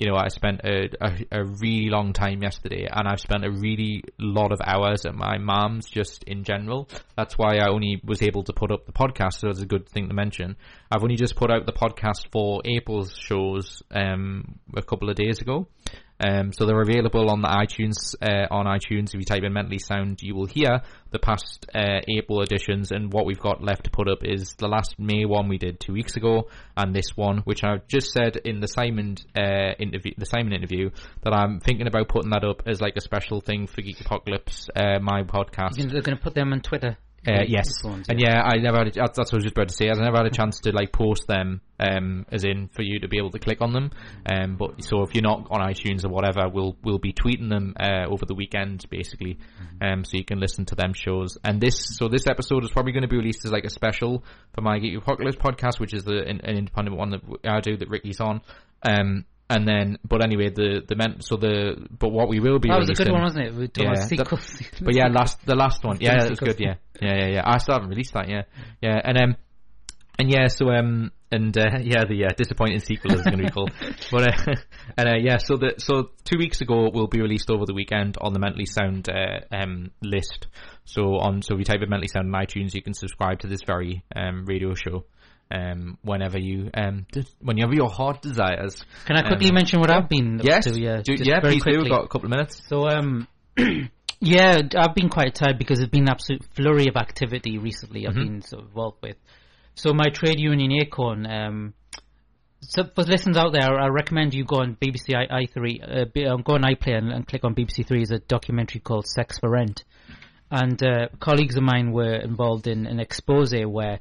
you 0.00 0.06
know, 0.06 0.16
I 0.16 0.28
spent 0.28 0.62
a, 0.64 0.88
a, 0.98 1.40
a, 1.40 1.44
really 1.44 1.90
long 1.90 2.14
time 2.14 2.42
yesterday 2.42 2.88
and 2.90 3.06
I've 3.06 3.20
spent 3.20 3.44
a 3.44 3.50
really 3.50 4.02
lot 4.18 4.50
of 4.50 4.58
hours 4.64 5.04
at 5.04 5.14
my 5.14 5.36
mom's 5.36 5.90
just 5.90 6.24
in 6.24 6.42
general. 6.42 6.88
That's 7.18 7.36
why 7.36 7.58
I 7.58 7.68
only 7.68 8.00
was 8.02 8.22
able 8.22 8.42
to 8.44 8.54
put 8.54 8.70
up 8.72 8.86
the 8.86 8.92
podcast, 8.92 9.40
so 9.40 9.50
it's 9.50 9.60
a 9.60 9.66
good 9.66 9.86
thing 9.90 10.08
to 10.08 10.14
mention. 10.14 10.56
I've 10.90 11.02
only 11.02 11.16
just 11.16 11.36
put 11.36 11.50
out 11.50 11.66
the 11.66 11.74
podcast 11.74 12.28
for 12.32 12.62
April's 12.64 13.14
shows 13.14 13.82
um, 13.90 14.58
a 14.74 14.80
couple 14.80 15.10
of 15.10 15.16
days 15.16 15.42
ago. 15.42 15.68
Um, 16.20 16.52
so 16.52 16.66
they're 16.66 16.80
available 16.80 17.30
on 17.30 17.40
the 17.40 17.48
iTunes 17.48 18.14
uh, 18.20 18.46
on 18.54 18.66
iTunes. 18.66 19.08
If 19.08 19.14
you 19.14 19.24
type 19.24 19.42
in 19.42 19.52
"mentally 19.52 19.78
sound," 19.78 20.22
you 20.22 20.34
will 20.34 20.46
hear 20.46 20.82
the 21.10 21.18
past 21.18 21.66
uh, 21.74 22.00
April 22.08 22.42
editions. 22.42 22.92
And 22.92 23.12
what 23.12 23.24
we've 23.24 23.40
got 23.40 23.62
left 23.62 23.84
to 23.84 23.90
put 23.90 24.08
up 24.08 24.18
is 24.22 24.54
the 24.58 24.68
last 24.68 24.98
May 24.98 25.24
one 25.24 25.48
we 25.48 25.58
did 25.58 25.80
two 25.80 25.92
weeks 25.92 26.16
ago, 26.16 26.48
and 26.76 26.94
this 26.94 27.16
one, 27.16 27.38
which 27.38 27.64
I 27.64 27.78
just 27.88 28.12
said 28.12 28.36
in 28.44 28.60
the 28.60 28.68
Simon 28.68 29.16
uh, 29.36 29.74
interview, 29.78 30.12
the 30.18 30.26
Simon 30.26 30.52
interview, 30.52 30.90
that 31.22 31.32
I'm 31.32 31.60
thinking 31.60 31.86
about 31.86 32.08
putting 32.08 32.30
that 32.30 32.44
up 32.44 32.62
as 32.66 32.80
like 32.80 32.96
a 32.96 33.00
special 33.00 33.40
thing 33.40 33.66
for 33.66 33.80
Geek 33.80 34.00
Apocalypse, 34.00 34.68
uh, 34.76 34.98
my 35.00 35.22
podcast. 35.22 35.76
They're 35.76 36.02
going 36.02 36.16
to 36.16 36.22
put 36.22 36.34
them 36.34 36.52
on 36.52 36.60
Twitter. 36.60 36.98
Uh, 37.26 37.42
yes, 37.46 37.84
ones, 37.84 38.06
yeah. 38.08 38.12
and 38.12 38.20
yeah, 38.20 38.40
I 38.42 38.56
never 38.56 38.78
had. 38.78 38.88
A, 38.88 38.92
that's 38.92 39.18
what 39.18 39.34
I 39.34 39.36
was 39.36 39.44
just 39.44 39.54
about 39.54 39.68
to 39.68 39.74
say. 39.74 39.90
I 39.90 39.92
never 39.92 40.16
had 40.16 40.26
a 40.26 40.30
chance 40.30 40.60
to 40.60 40.72
like 40.72 40.90
post 40.90 41.26
them, 41.26 41.60
um, 41.78 42.24
as 42.32 42.44
in 42.44 42.68
for 42.68 42.80
you 42.80 43.00
to 43.00 43.08
be 43.08 43.18
able 43.18 43.30
to 43.32 43.38
click 43.38 43.60
on 43.60 43.74
them. 43.74 43.90
Um, 44.24 44.56
but 44.56 44.82
so 44.82 45.02
if 45.02 45.14
you're 45.14 45.22
not 45.22 45.46
on 45.50 45.60
iTunes 45.60 46.02
or 46.02 46.08
whatever, 46.08 46.48
we'll 46.48 46.78
we'll 46.82 46.98
be 46.98 47.12
tweeting 47.12 47.50
them 47.50 47.74
uh, 47.78 48.06
over 48.08 48.24
the 48.24 48.34
weekend, 48.34 48.86
basically, 48.88 49.34
mm-hmm. 49.34 49.84
um, 49.84 50.04
so 50.04 50.16
you 50.16 50.24
can 50.24 50.40
listen 50.40 50.64
to 50.66 50.74
them 50.74 50.94
shows. 50.94 51.36
And 51.44 51.60
this, 51.60 51.94
so 51.98 52.08
this 52.08 52.26
episode 52.26 52.64
is 52.64 52.70
probably 52.70 52.92
going 52.92 53.02
to 53.02 53.08
be 53.08 53.18
released 53.18 53.44
as 53.44 53.52
like 53.52 53.64
a 53.64 53.70
special 53.70 54.24
for 54.54 54.62
my 54.62 54.78
Geek 54.78 54.96
Apocalypse 54.96 55.36
podcast, 55.36 55.78
which 55.78 55.92
is 55.92 56.04
the 56.04 56.20
an, 56.26 56.40
an 56.42 56.56
independent 56.56 56.96
one 56.96 57.10
that 57.10 57.20
I 57.44 57.60
do 57.60 57.76
that 57.76 57.90
Ricky's 57.90 58.20
on. 58.20 58.40
Um, 58.82 59.26
and 59.50 59.66
then, 59.66 59.98
but 60.06 60.22
anyway, 60.22 60.48
the 60.48 60.82
the 60.86 60.94
meant 60.94 61.24
so 61.24 61.36
the 61.36 61.74
but 61.90 62.10
what 62.10 62.28
we 62.28 62.38
will 62.38 62.60
be. 62.60 62.68
That 62.68 62.78
was 62.78 62.88
a 62.88 62.94
good 62.94 63.10
one, 63.10 63.22
wasn't 63.22 63.46
it? 63.46 63.54
With 63.54 63.72
yeah, 63.76 63.94
the, 63.94 64.70
but 64.80 64.94
yeah, 64.94 65.08
last 65.08 65.44
the 65.44 65.56
last 65.56 65.82
one, 65.84 65.98
yeah, 66.00 66.24
it 66.24 66.30
was 66.30 66.38
good. 66.38 66.60
Yeah, 66.60 66.74
yeah, 67.02 67.16
yeah, 67.16 67.26
yeah. 67.26 67.42
I 67.44 67.58
still 67.58 67.74
haven't 67.74 67.90
released 67.90 68.14
that. 68.14 68.28
Yeah, 68.28 68.42
yeah, 68.80 69.00
and 69.02 69.18
um, 69.18 69.36
and 70.20 70.30
yeah, 70.30 70.46
so 70.46 70.70
um, 70.70 71.10
and 71.32 71.56
uh, 71.58 71.66
yeah, 71.82 72.04
the 72.04 72.26
uh, 72.26 72.28
disappointing 72.36 72.78
sequel 72.78 73.12
is 73.12 73.22
going 73.22 73.38
to 73.38 73.44
be 73.44 73.50
called. 73.50 73.72
but 74.12 74.28
uh, 74.28 74.54
and 74.96 75.08
uh, 75.08 75.16
yeah, 75.18 75.38
so 75.38 75.56
the 75.56 75.74
so 75.78 76.10
two 76.24 76.38
weeks 76.38 76.60
ago 76.60 76.88
will 76.94 77.08
be 77.08 77.20
released 77.20 77.50
over 77.50 77.66
the 77.66 77.74
weekend 77.74 78.18
on 78.20 78.32
the 78.32 78.38
Mentally 78.38 78.66
Sound 78.66 79.08
uh, 79.08 79.40
um 79.50 79.90
list. 80.00 80.46
So 80.84 81.18
on 81.18 81.42
so 81.42 81.54
if 81.54 81.58
you 81.58 81.64
type 81.64 81.80
in 81.82 81.90
Mentally 81.90 82.06
Sound 82.06 82.32
on 82.32 82.40
iTunes, 82.40 82.72
you 82.72 82.82
can 82.82 82.94
subscribe 82.94 83.40
to 83.40 83.48
this 83.48 83.62
very 83.66 84.04
um 84.14 84.44
radio 84.46 84.74
show 84.74 85.06
um, 85.50 85.98
whenever 86.02 86.38
you 86.38 86.70
um, 86.74 87.06
whenever 87.40 87.74
your 87.74 87.88
heart 87.88 88.22
desires. 88.22 88.82
Can 89.06 89.16
I 89.16 89.22
quickly 89.26 89.48
um, 89.48 89.54
mention 89.54 89.80
what 89.80 89.90
I've 89.90 90.08
been? 90.08 90.40
Yes, 90.42 90.64
to, 90.64 90.80
yeah, 90.80 91.02
do, 91.02 91.14
yeah, 91.14 91.40
please 91.40 91.62
quickly. 91.62 91.78
do. 91.78 91.82
We've 91.82 91.90
got 91.90 92.04
a 92.04 92.08
couple 92.08 92.26
of 92.26 92.30
minutes. 92.30 92.62
So, 92.68 92.88
um, 92.88 93.26
yeah, 94.20 94.60
I've 94.76 94.94
been 94.94 95.08
quite 95.08 95.34
tired 95.34 95.58
because 95.58 95.78
there's 95.78 95.90
been 95.90 96.04
an 96.04 96.10
absolute 96.10 96.44
flurry 96.54 96.86
of 96.88 96.96
activity 96.96 97.58
recently. 97.58 98.06
I've 98.06 98.14
mm-hmm. 98.14 98.24
been 98.24 98.42
sort 98.42 98.62
of 98.62 98.68
involved 98.68 98.98
with. 99.02 99.16
So 99.74 99.92
my 99.92 100.10
trade 100.12 100.38
union 100.38 100.72
Acorn. 100.80 101.26
Um, 101.26 101.74
so 102.62 102.84
for 102.94 103.04
listeners 103.04 103.38
out 103.38 103.52
there, 103.52 103.80
I 103.80 103.88
recommend 103.88 104.34
you 104.34 104.44
go 104.44 104.56
on 104.56 104.76
BBC 104.76 105.14
I, 105.16 105.44
i3, 105.44 105.82
uh, 105.82 106.36
go 106.36 106.54
on 106.54 106.62
iPlayer 106.62 106.98
and, 106.98 107.10
and 107.10 107.26
click 107.26 107.44
on 107.44 107.54
BBC 107.54 107.86
Three. 107.86 108.02
Is 108.02 108.10
a 108.10 108.18
documentary 108.18 108.80
called 108.80 109.06
Sex 109.06 109.38
for 109.38 109.48
Rent 109.50 109.84
and 110.50 110.82
uh, 110.82 111.08
colleagues 111.20 111.56
of 111.56 111.62
mine 111.62 111.92
were 111.92 112.16
involved 112.16 112.66
in 112.66 112.86
an 112.86 112.98
expose 112.98 113.52
where 113.52 114.00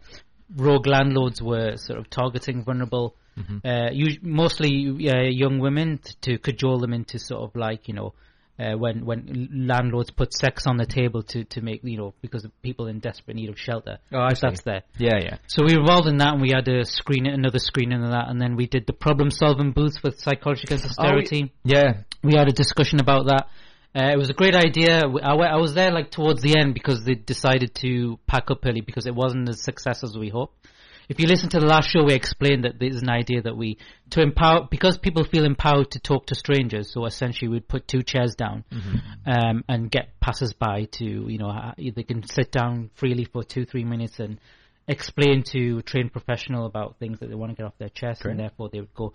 rogue 0.55 0.88
landlords 0.88 1.41
were 1.41 1.77
sort 1.77 1.99
of 1.99 2.09
targeting 2.09 2.63
vulnerable, 2.63 3.15
mm-hmm. 3.38 3.57
uh, 3.63 3.89
mostly 4.21 5.09
uh, 5.09 5.21
young 5.21 5.59
women 5.59 5.99
to 6.21 6.38
cajole 6.38 6.80
them 6.80 6.93
into 6.93 7.19
sort 7.19 7.43
of 7.43 7.55
like 7.55 7.88
you 7.88 7.93
know. 7.93 8.13
Uh, 8.61 8.77
when 8.77 9.05
when 9.05 9.47
landlords 9.53 10.11
put 10.11 10.34
sex 10.34 10.67
on 10.67 10.76
the 10.76 10.85
table 10.85 11.23
to, 11.23 11.45
to 11.45 11.61
make 11.61 11.80
you 11.81 11.97
know 11.97 12.13
because 12.21 12.43
of 12.43 12.51
people 12.61 12.88
in 12.88 12.99
desperate 12.99 13.38
need 13.38 13.47
of 13.47 13.57
shelter. 13.57 13.99
Oh, 14.11 14.19
I 14.19 14.34
see. 14.34 14.41
That's 14.41 14.63
there. 14.63 14.81
Yeah, 14.97 15.17
yeah. 15.17 15.38
So 15.47 15.63
we 15.63 15.76
were 15.76 15.80
involved 15.80 16.09
in 16.09 16.17
that, 16.17 16.34
and 16.34 16.41
we 16.41 16.51
had 16.51 16.67
a 16.67 16.84
screen, 16.84 17.26
another 17.26 17.59
screening 17.59 18.03
of 18.03 18.09
that, 18.09 18.27
and 18.27 18.41
then 18.41 18.57
we 18.57 18.67
did 18.67 18.85
the 18.85 18.91
problem 18.91 19.31
solving 19.31 19.71
booth 19.71 20.03
with 20.03 20.19
Psychology 20.19 20.63
Against 20.65 20.88
Austerity. 20.88 21.53
Oh, 21.55 21.59
yeah, 21.63 22.01
we 22.21 22.34
had 22.35 22.49
a 22.49 22.51
discussion 22.51 22.99
about 22.99 23.27
that. 23.27 23.47
Uh, 23.95 24.11
it 24.14 24.18
was 24.18 24.30
a 24.30 24.34
great 24.34 24.56
idea. 24.56 25.02
I, 25.02 25.34
I 25.34 25.56
was 25.57 25.74
there 25.74 25.91
like 25.91 26.11
towards 26.11 26.41
the 26.41 26.57
end 26.57 26.74
because 26.74 27.03
they 27.03 27.16
decided 27.16 27.74
to 27.76 28.20
pack 28.28 28.52
up 28.52 28.66
early 28.66 28.82
because 28.82 29.07
it 29.07 29.16
wasn't 29.16 29.49
as 29.49 29.64
successful 29.64 30.10
as 30.10 30.18
we 30.18 30.30
hoped. 30.30 30.68
If 31.10 31.20
you 31.20 31.26
listen 31.26 31.49
to 31.49 31.60
the 31.60 31.66
last 31.66 31.90
show, 31.90 32.03
we 32.03 32.14
explained 32.14 32.66
that 32.66 32.80
there's 32.80 33.02
an 33.02 33.10
idea 33.10 33.41
that 33.41 33.57
we 33.57 33.80
to 34.11 34.22
empower 34.22 34.68
because 34.70 34.99
people 34.99 35.24
feel 35.24 35.44
empowered 35.44 35.90
to 35.91 35.99
talk 35.99 36.28
to 36.28 36.36
strangers. 36.36 36.94
So 36.94 37.06
essentially, 37.06 37.49
we'd 37.49 37.68
put 37.68 37.88
two 37.88 38.03
chairs 38.03 38.36
down 38.36 38.64
mm-hmm. 38.72 38.98
um, 39.26 39.64
and 39.68 39.90
get 39.90 40.20
passers-by 40.20 40.86
to 40.99 41.06
you 41.06 41.40
know 41.40 41.74
they 41.78 42.03
can 42.03 42.22
sit 42.28 42.52
down 42.52 42.91
freely 42.94 43.26
for 43.26 43.44
two 43.44 43.66
three 43.66 43.86
minutes 43.86 44.20
and 44.20 44.40
explain 44.88 45.41
to 45.44 45.80
a 45.80 45.82
trained 45.82 46.11
professional 46.11 46.68
about 46.68 46.98
things 46.99 47.20
that 47.20 47.30
they 47.30 47.36
want 47.36 47.52
to 47.52 47.56
get 47.56 47.66
off 47.66 47.78
their 47.80 47.90
chest, 47.90 48.26
and 48.26 48.40
therefore 48.40 48.70
they 48.72 48.80
would 48.80 48.94
go 48.94 49.14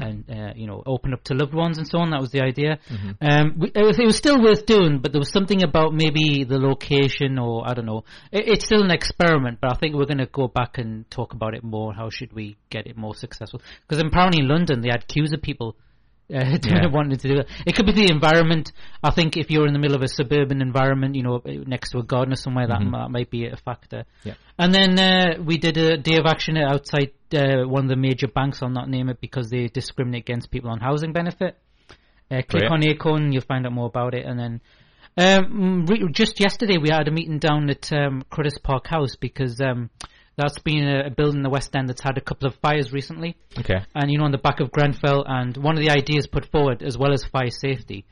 and 0.00 0.24
uh, 0.30 0.52
you 0.54 0.66
know 0.66 0.82
open 0.86 1.12
up 1.12 1.22
to 1.24 1.34
loved 1.34 1.54
ones 1.54 1.78
and 1.78 1.86
so 1.86 1.98
on. 1.98 2.10
That 2.10 2.20
was 2.20 2.30
the 2.30 2.42
idea. 2.42 2.78
Mm-hmm. 2.88 3.10
Um, 3.20 3.70
it, 3.74 3.84
was, 3.84 3.98
it, 3.98 4.04
was, 4.04 4.16
still 4.16 4.42
worth 4.42 4.66
doing, 4.66 4.98
but 4.98 5.12
there 5.12 5.18
was 5.18 5.30
something 5.30 5.62
about 5.62 5.94
maybe 5.94 6.44
the 6.44 6.58
location 6.58 7.38
or 7.38 7.68
I 7.68 7.74
don't 7.74 7.86
know. 7.86 8.04
It, 8.32 8.48
it's 8.48 8.64
still 8.64 8.82
an 8.82 8.90
experiment, 8.90 9.58
but 9.60 9.72
I 9.72 9.76
think 9.76 9.94
we're 9.94 10.06
going 10.06 10.18
to 10.18 10.26
go 10.26 10.48
back 10.48 10.78
and 10.78 11.08
talk 11.10 11.32
about 11.32 11.54
it 11.54 11.62
more. 11.62 11.92
How 11.92 12.10
should 12.10 12.32
we 12.32 12.56
get 12.70 12.86
it 12.86 12.96
more 12.96 13.14
successful? 13.14 13.60
Because 13.86 14.02
apparently 14.02 14.40
in 14.40 14.48
London 14.48 14.80
they 14.80 14.90
had 14.90 15.06
queues 15.06 15.32
of 15.32 15.42
people 15.42 15.76
uh, 16.32 16.58
yeah. 16.64 16.86
wanting 16.92 17.18
to 17.18 17.28
do 17.28 17.40
it. 17.40 17.48
It 17.66 17.74
could 17.74 17.86
be 17.86 17.92
the 17.92 18.10
environment. 18.10 18.72
I 19.02 19.10
think 19.10 19.36
if 19.36 19.50
you're 19.50 19.66
in 19.66 19.72
the 19.72 19.78
middle 19.78 19.96
of 19.96 20.02
a 20.02 20.08
suburban 20.08 20.62
environment, 20.62 21.14
you 21.14 21.22
know, 21.22 21.42
next 21.44 21.90
to 21.90 21.98
a 21.98 22.02
garden 22.02 22.32
or 22.32 22.36
somewhere, 22.36 22.66
that, 22.66 22.80
mm-hmm. 22.80 22.92
that 22.92 23.10
might 23.10 23.30
be 23.30 23.46
a 23.46 23.56
factor. 23.56 24.04
Yeah. 24.24 24.34
And 24.58 24.74
then 24.74 24.98
uh, 24.98 25.42
we 25.42 25.58
did 25.58 25.76
a 25.76 25.98
day 25.98 26.16
of 26.16 26.26
action 26.26 26.56
outside 26.56 27.12
uh, 27.34 27.66
one 27.66 27.84
of 27.84 27.88
the 27.88 27.96
major 27.96 28.28
banks. 28.28 28.62
I'll 28.62 28.70
not 28.70 28.88
name 28.88 29.08
it 29.08 29.20
because 29.20 29.50
they 29.50 29.66
discriminate 29.66 30.22
against 30.22 30.50
people 30.50 30.70
on 30.70 30.80
housing 30.80 31.12
benefit. 31.12 31.58
Uh, 32.30 32.40
click 32.48 32.62
Great. 32.62 32.70
on 32.70 32.84
Acorn, 32.84 33.32
you'll 33.32 33.42
find 33.42 33.66
out 33.66 33.72
more 33.72 33.86
about 33.86 34.14
it. 34.14 34.24
And 34.24 34.38
then 34.38 34.60
um, 35.16 35.86
re- 35.86 36.08
just 36.10 36.40
yesterday 36.40 36.78
we 36.78 36.88
had 36.90 37.06
a 37.06 37.10
meeting 37.10 37.38
down 37.38 37.68
at 37.70 37.92
um, 37.92 38.24
Cruddas 38.30 38.62
Park 38.62 38.86
House 38.86 39.16
because 39.16 39.60
um, 39.60 39.90
that's 40.36 40.58
been 40.58 40.86
a, 40.86 41.06
a, 41.06 41.10
building 41.10 41.38
in 41.38 41.42
the 41.42 41.50
West 41.50 41.74
End 41.74 41.88
that's 41.88 42.00
had 42.00 42.18
a 42.18 42.20
couple 42.20 42.48
of 42.48 42.54
fires 42.56 42.92
recently. 42.92 43.36
Okay. 43.58 43.80
And 43.94 44.10
you 44.10 44.18
know, 44.18 44.24
on 44.24 44.32
the 44.32 44.38
back 44.38 44.60
of 44.60 44.70
Grenfell, 44.70 45.24
and 45.26 45.56
one 45.56 45.76
of 45.76 45.82
the 45.82 45.90
ideas 45.90 46.26
put 46.26 46.46
forward, 46.46 46.82
as 46.82 46.98
well 46.98 47.12
as 47.12 47.24
fire 47.24 47.50
safety, 47.50 48.04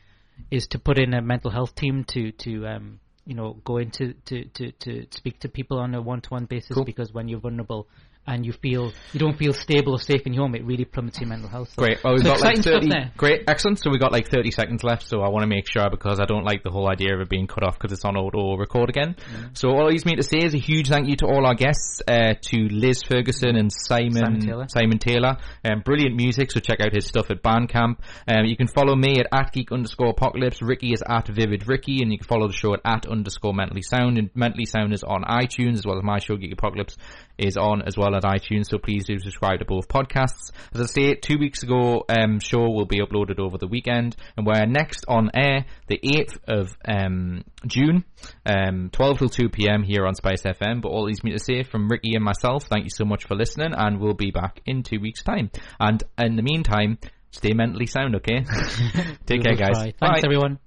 is 0.51 0.67
to 0.69 0.79
put 0.79 0.99
in 0.99 1.15
a 1.15 1.23
mental 1.23 1.51
health 1.51 1.75
team 1.75 2.05
to 2.05 2.33
to 2.33 2.67
um, 2.67 3.01
you 3.27 3.35
know 3.35 3.61
go 3.65 3.79
into 3.79 4.15
to, 4.27 4.45
to, 4.45 4.73
to 4.73 5.07
speak 5.11 5.41
to 5.41 5.49
people 5.49 5.79
on 5.79 5.95
a 5.95 6.03
one 6.03 6.21
to 6.21 6.31
one 6.31 6.45
basis 6.45 6.75
cool. 6.75 6.85
because 6.85 7.13
when 7.13 7.29
you're 7.29 7.41
vulnerable 7.41 7.89
and 8.27 8.47
you 8.47 8.53
feel 8.53 8.93
you 9.13 9.21
don't 9.21 9.37
feel 9.37 9.53
stable 9.53 9.93
or 9.93 9.99
safe 9.99 10.23
in 10.27 10.33
your 10.33 10.45
home, 10.45 10.55
it 10.55 10.65
really 10.65 10.85
plummets 10.85 11.21
your 11.21 11.29
mental 11.29 11.49
health. 11.49 11.71
So, 11.71 11.83
great. 11.83 12.03
Well, 12.05 12.15
we've 12.15 12.23
so 12.23 12.31
got 12.31 12.41
like 12.41 12.63
thirty. 12.63 12.91
Great, 13.17 13.45
excellent. 13.49 13.81
So 13.81 13.91
we 13.91 13.99
got 13.99 14.13
like 14.13 14.29
thirty 14.29 14.51
seconds 14.51 14.85
left. 14.85 15.07
So 15.09 15.23
I 15.23 15.29
want 15.29 15.43
to 15.43 15.49
make 15.49 15.69
sure 15.69 15.89
because 15.91 16.21
I 16.21 16.25
don't 16.25 16.45
like 16.45 16.63
the 16.63 16.71
whole 16.71 16.89
idea 16.89 17.15
of 17.15 17.21
it 17.21 17.29
being 17.29 17.47
cut 17.47 17.65
off 17.65 17.79
because 17.79 17.93
it's 17.93 18.05
on 18.05 18.17
auto 18.17 18.57
record 18.57 18.89
again. 18.89 19.17
Mm. 19.35 19.57
So 19.57 19.71
all 19.71 19.91
he's 19.91 20.05
me 20.05 20.17
to 20.17 20.23
say 20.23 20.39
is 20.39 20.55
a 20.55 20.59
huge 20.59 20.89
thank 20.89 21.09
you 21.09 21.17
to 21.17 21.27
all 21.27 21.47
our 21.47 21.55
guests, 21.55 22.01
uh, 22.07 22.35
to 22.41 22.69
Liz 22.71 23.03
Ferguson 23.03 23.57
and 23.57 23.73
Simon 23.73 24.13
Simon 24.13 24.41
Taylor. 24.41 24.67
Simon 24.69 24.99
Taylor. 24.99 25.37
Um, 25.65 25.83
brilliant 25.85 26.17
music. 26.17 26.53
So 26.53 26.61
check 26.61 26.81
out 26.81 26.93
his 26.93 27.07
stuff 27.07 27.31
at 27.31 27.43
Bandcamp. 27.43 27.99
Um, 28.29 28.45
you 28.45 28.57
can 28.57 28.69
follow 28.69 28.95
me 28.95 29.19
at 29.19 29.27
at 29.33 29.53
geek 29.53 29.73
underscore 29.73 30.11
apocalypse. 30.11 30.63
Ricky 30.63 30.93
is 30.93 31.03
at 31.07 31.29
vivid 31.29 31.67
Ricky, 31.67 32.03
and 32.03 32.13
you 32.13 32.19
can 32.19 32.27
follow 32.27 32.47
the 32.47 32.55
show 32.55 32.75
at 32.75 32.81
at 32.85 33.07
underscore 33.07 33.55
mentally 33.55 33.83
sound. 33.83 34.19
And 34.19 34.31
mentally 34.35 34.67
sound 34.67 34.93
is 34.93 35.03
on 35.03 35.23
iTunes 35.23 35.75
as 35.75 35.87
well 35.87 35.99
as 35.99 36.05
my 36.05 36.19
show 36.19 36.37
Geek 36.37 36.53
Apocalypse 36.53 36.97
is 37.39 37.57
on 37.57 37.83
as 37.83 37.97
well 37.97 38.12
as 38.15 38.25
iTunes. 38.25 38.67
So 38.67 38.79
please 38.79 39.05
do 39.05 39.19
subscribe 39.19 39.59
to 39.61 39.65
both 39.65 39.89
podcasts. 39.89 40.51
As 40.75 40.81
I 40.81 40.87
say, 40.87 41.15
two 41.15 41.39
weeks 41.39 41.63
ago, 41.63 42.05
um, 42.09 42.41
show 42.41 42.61
will 42.71 42.87
be 42.87 43.01
uploaded 43.01 43.39
over 43.39 43.59
the 43.59 43.67
weekend, 43.67 44.17
and 44.37 44.47
we're 44.47 44.67
next 44.67 45.05
on 45.09 45.31
air 45.35 45.67
the 45.89 45.99
8th 45.99 46.39
of 46.49 46.77
um, 46.87 47.45
June, 47.67 48.05
um, 48.47 48.91
12 48.93 49.19
till 49.19 49.29
2 49.29 49.49
p.m. 49.51 49.83
here 49.83 50.07
on 50.07 50.15
Spice 50.15 50.43
FM. 50.43 50.83
But 50.83 50.89
all 50.89 51.07
these 51.07 51.23
me 51.25 51.33
to 51.33 51.39
say 51.39 51.63
from 51.63 51.89
Ricky 51.89 52.15
and 52.15 52.25
myself, 52.25 52.65
thank 52.65 52.85
you 52.85 52.91
so 52.91 53.05
much 53.05 53.25
for 53.25 53.35
listening, 53.35 53.73
and 53.77 54.01
we'll 54.01 54.15
be 54.15 54.31
back 54.31 54.61
in 54.67 54.83
two 54.83 55.01
weeks' 55.01 55.23
time. 55.23 55.51
And 55.79 56.03
in 56.19 56.37
the 56.37 56.43
meantime, 56.43 56.99
stay 57.31 57.53
mentally 57.53 57.87
sound, 57.87 58.17
okay? 58.17 58.45
Take 59.27 59.43
care, 59.43 59.57
guys. 59.57 59.77
Thanks, 59.77 59.99
Bye. 60.01 60.21
everyone. 60.25 60.59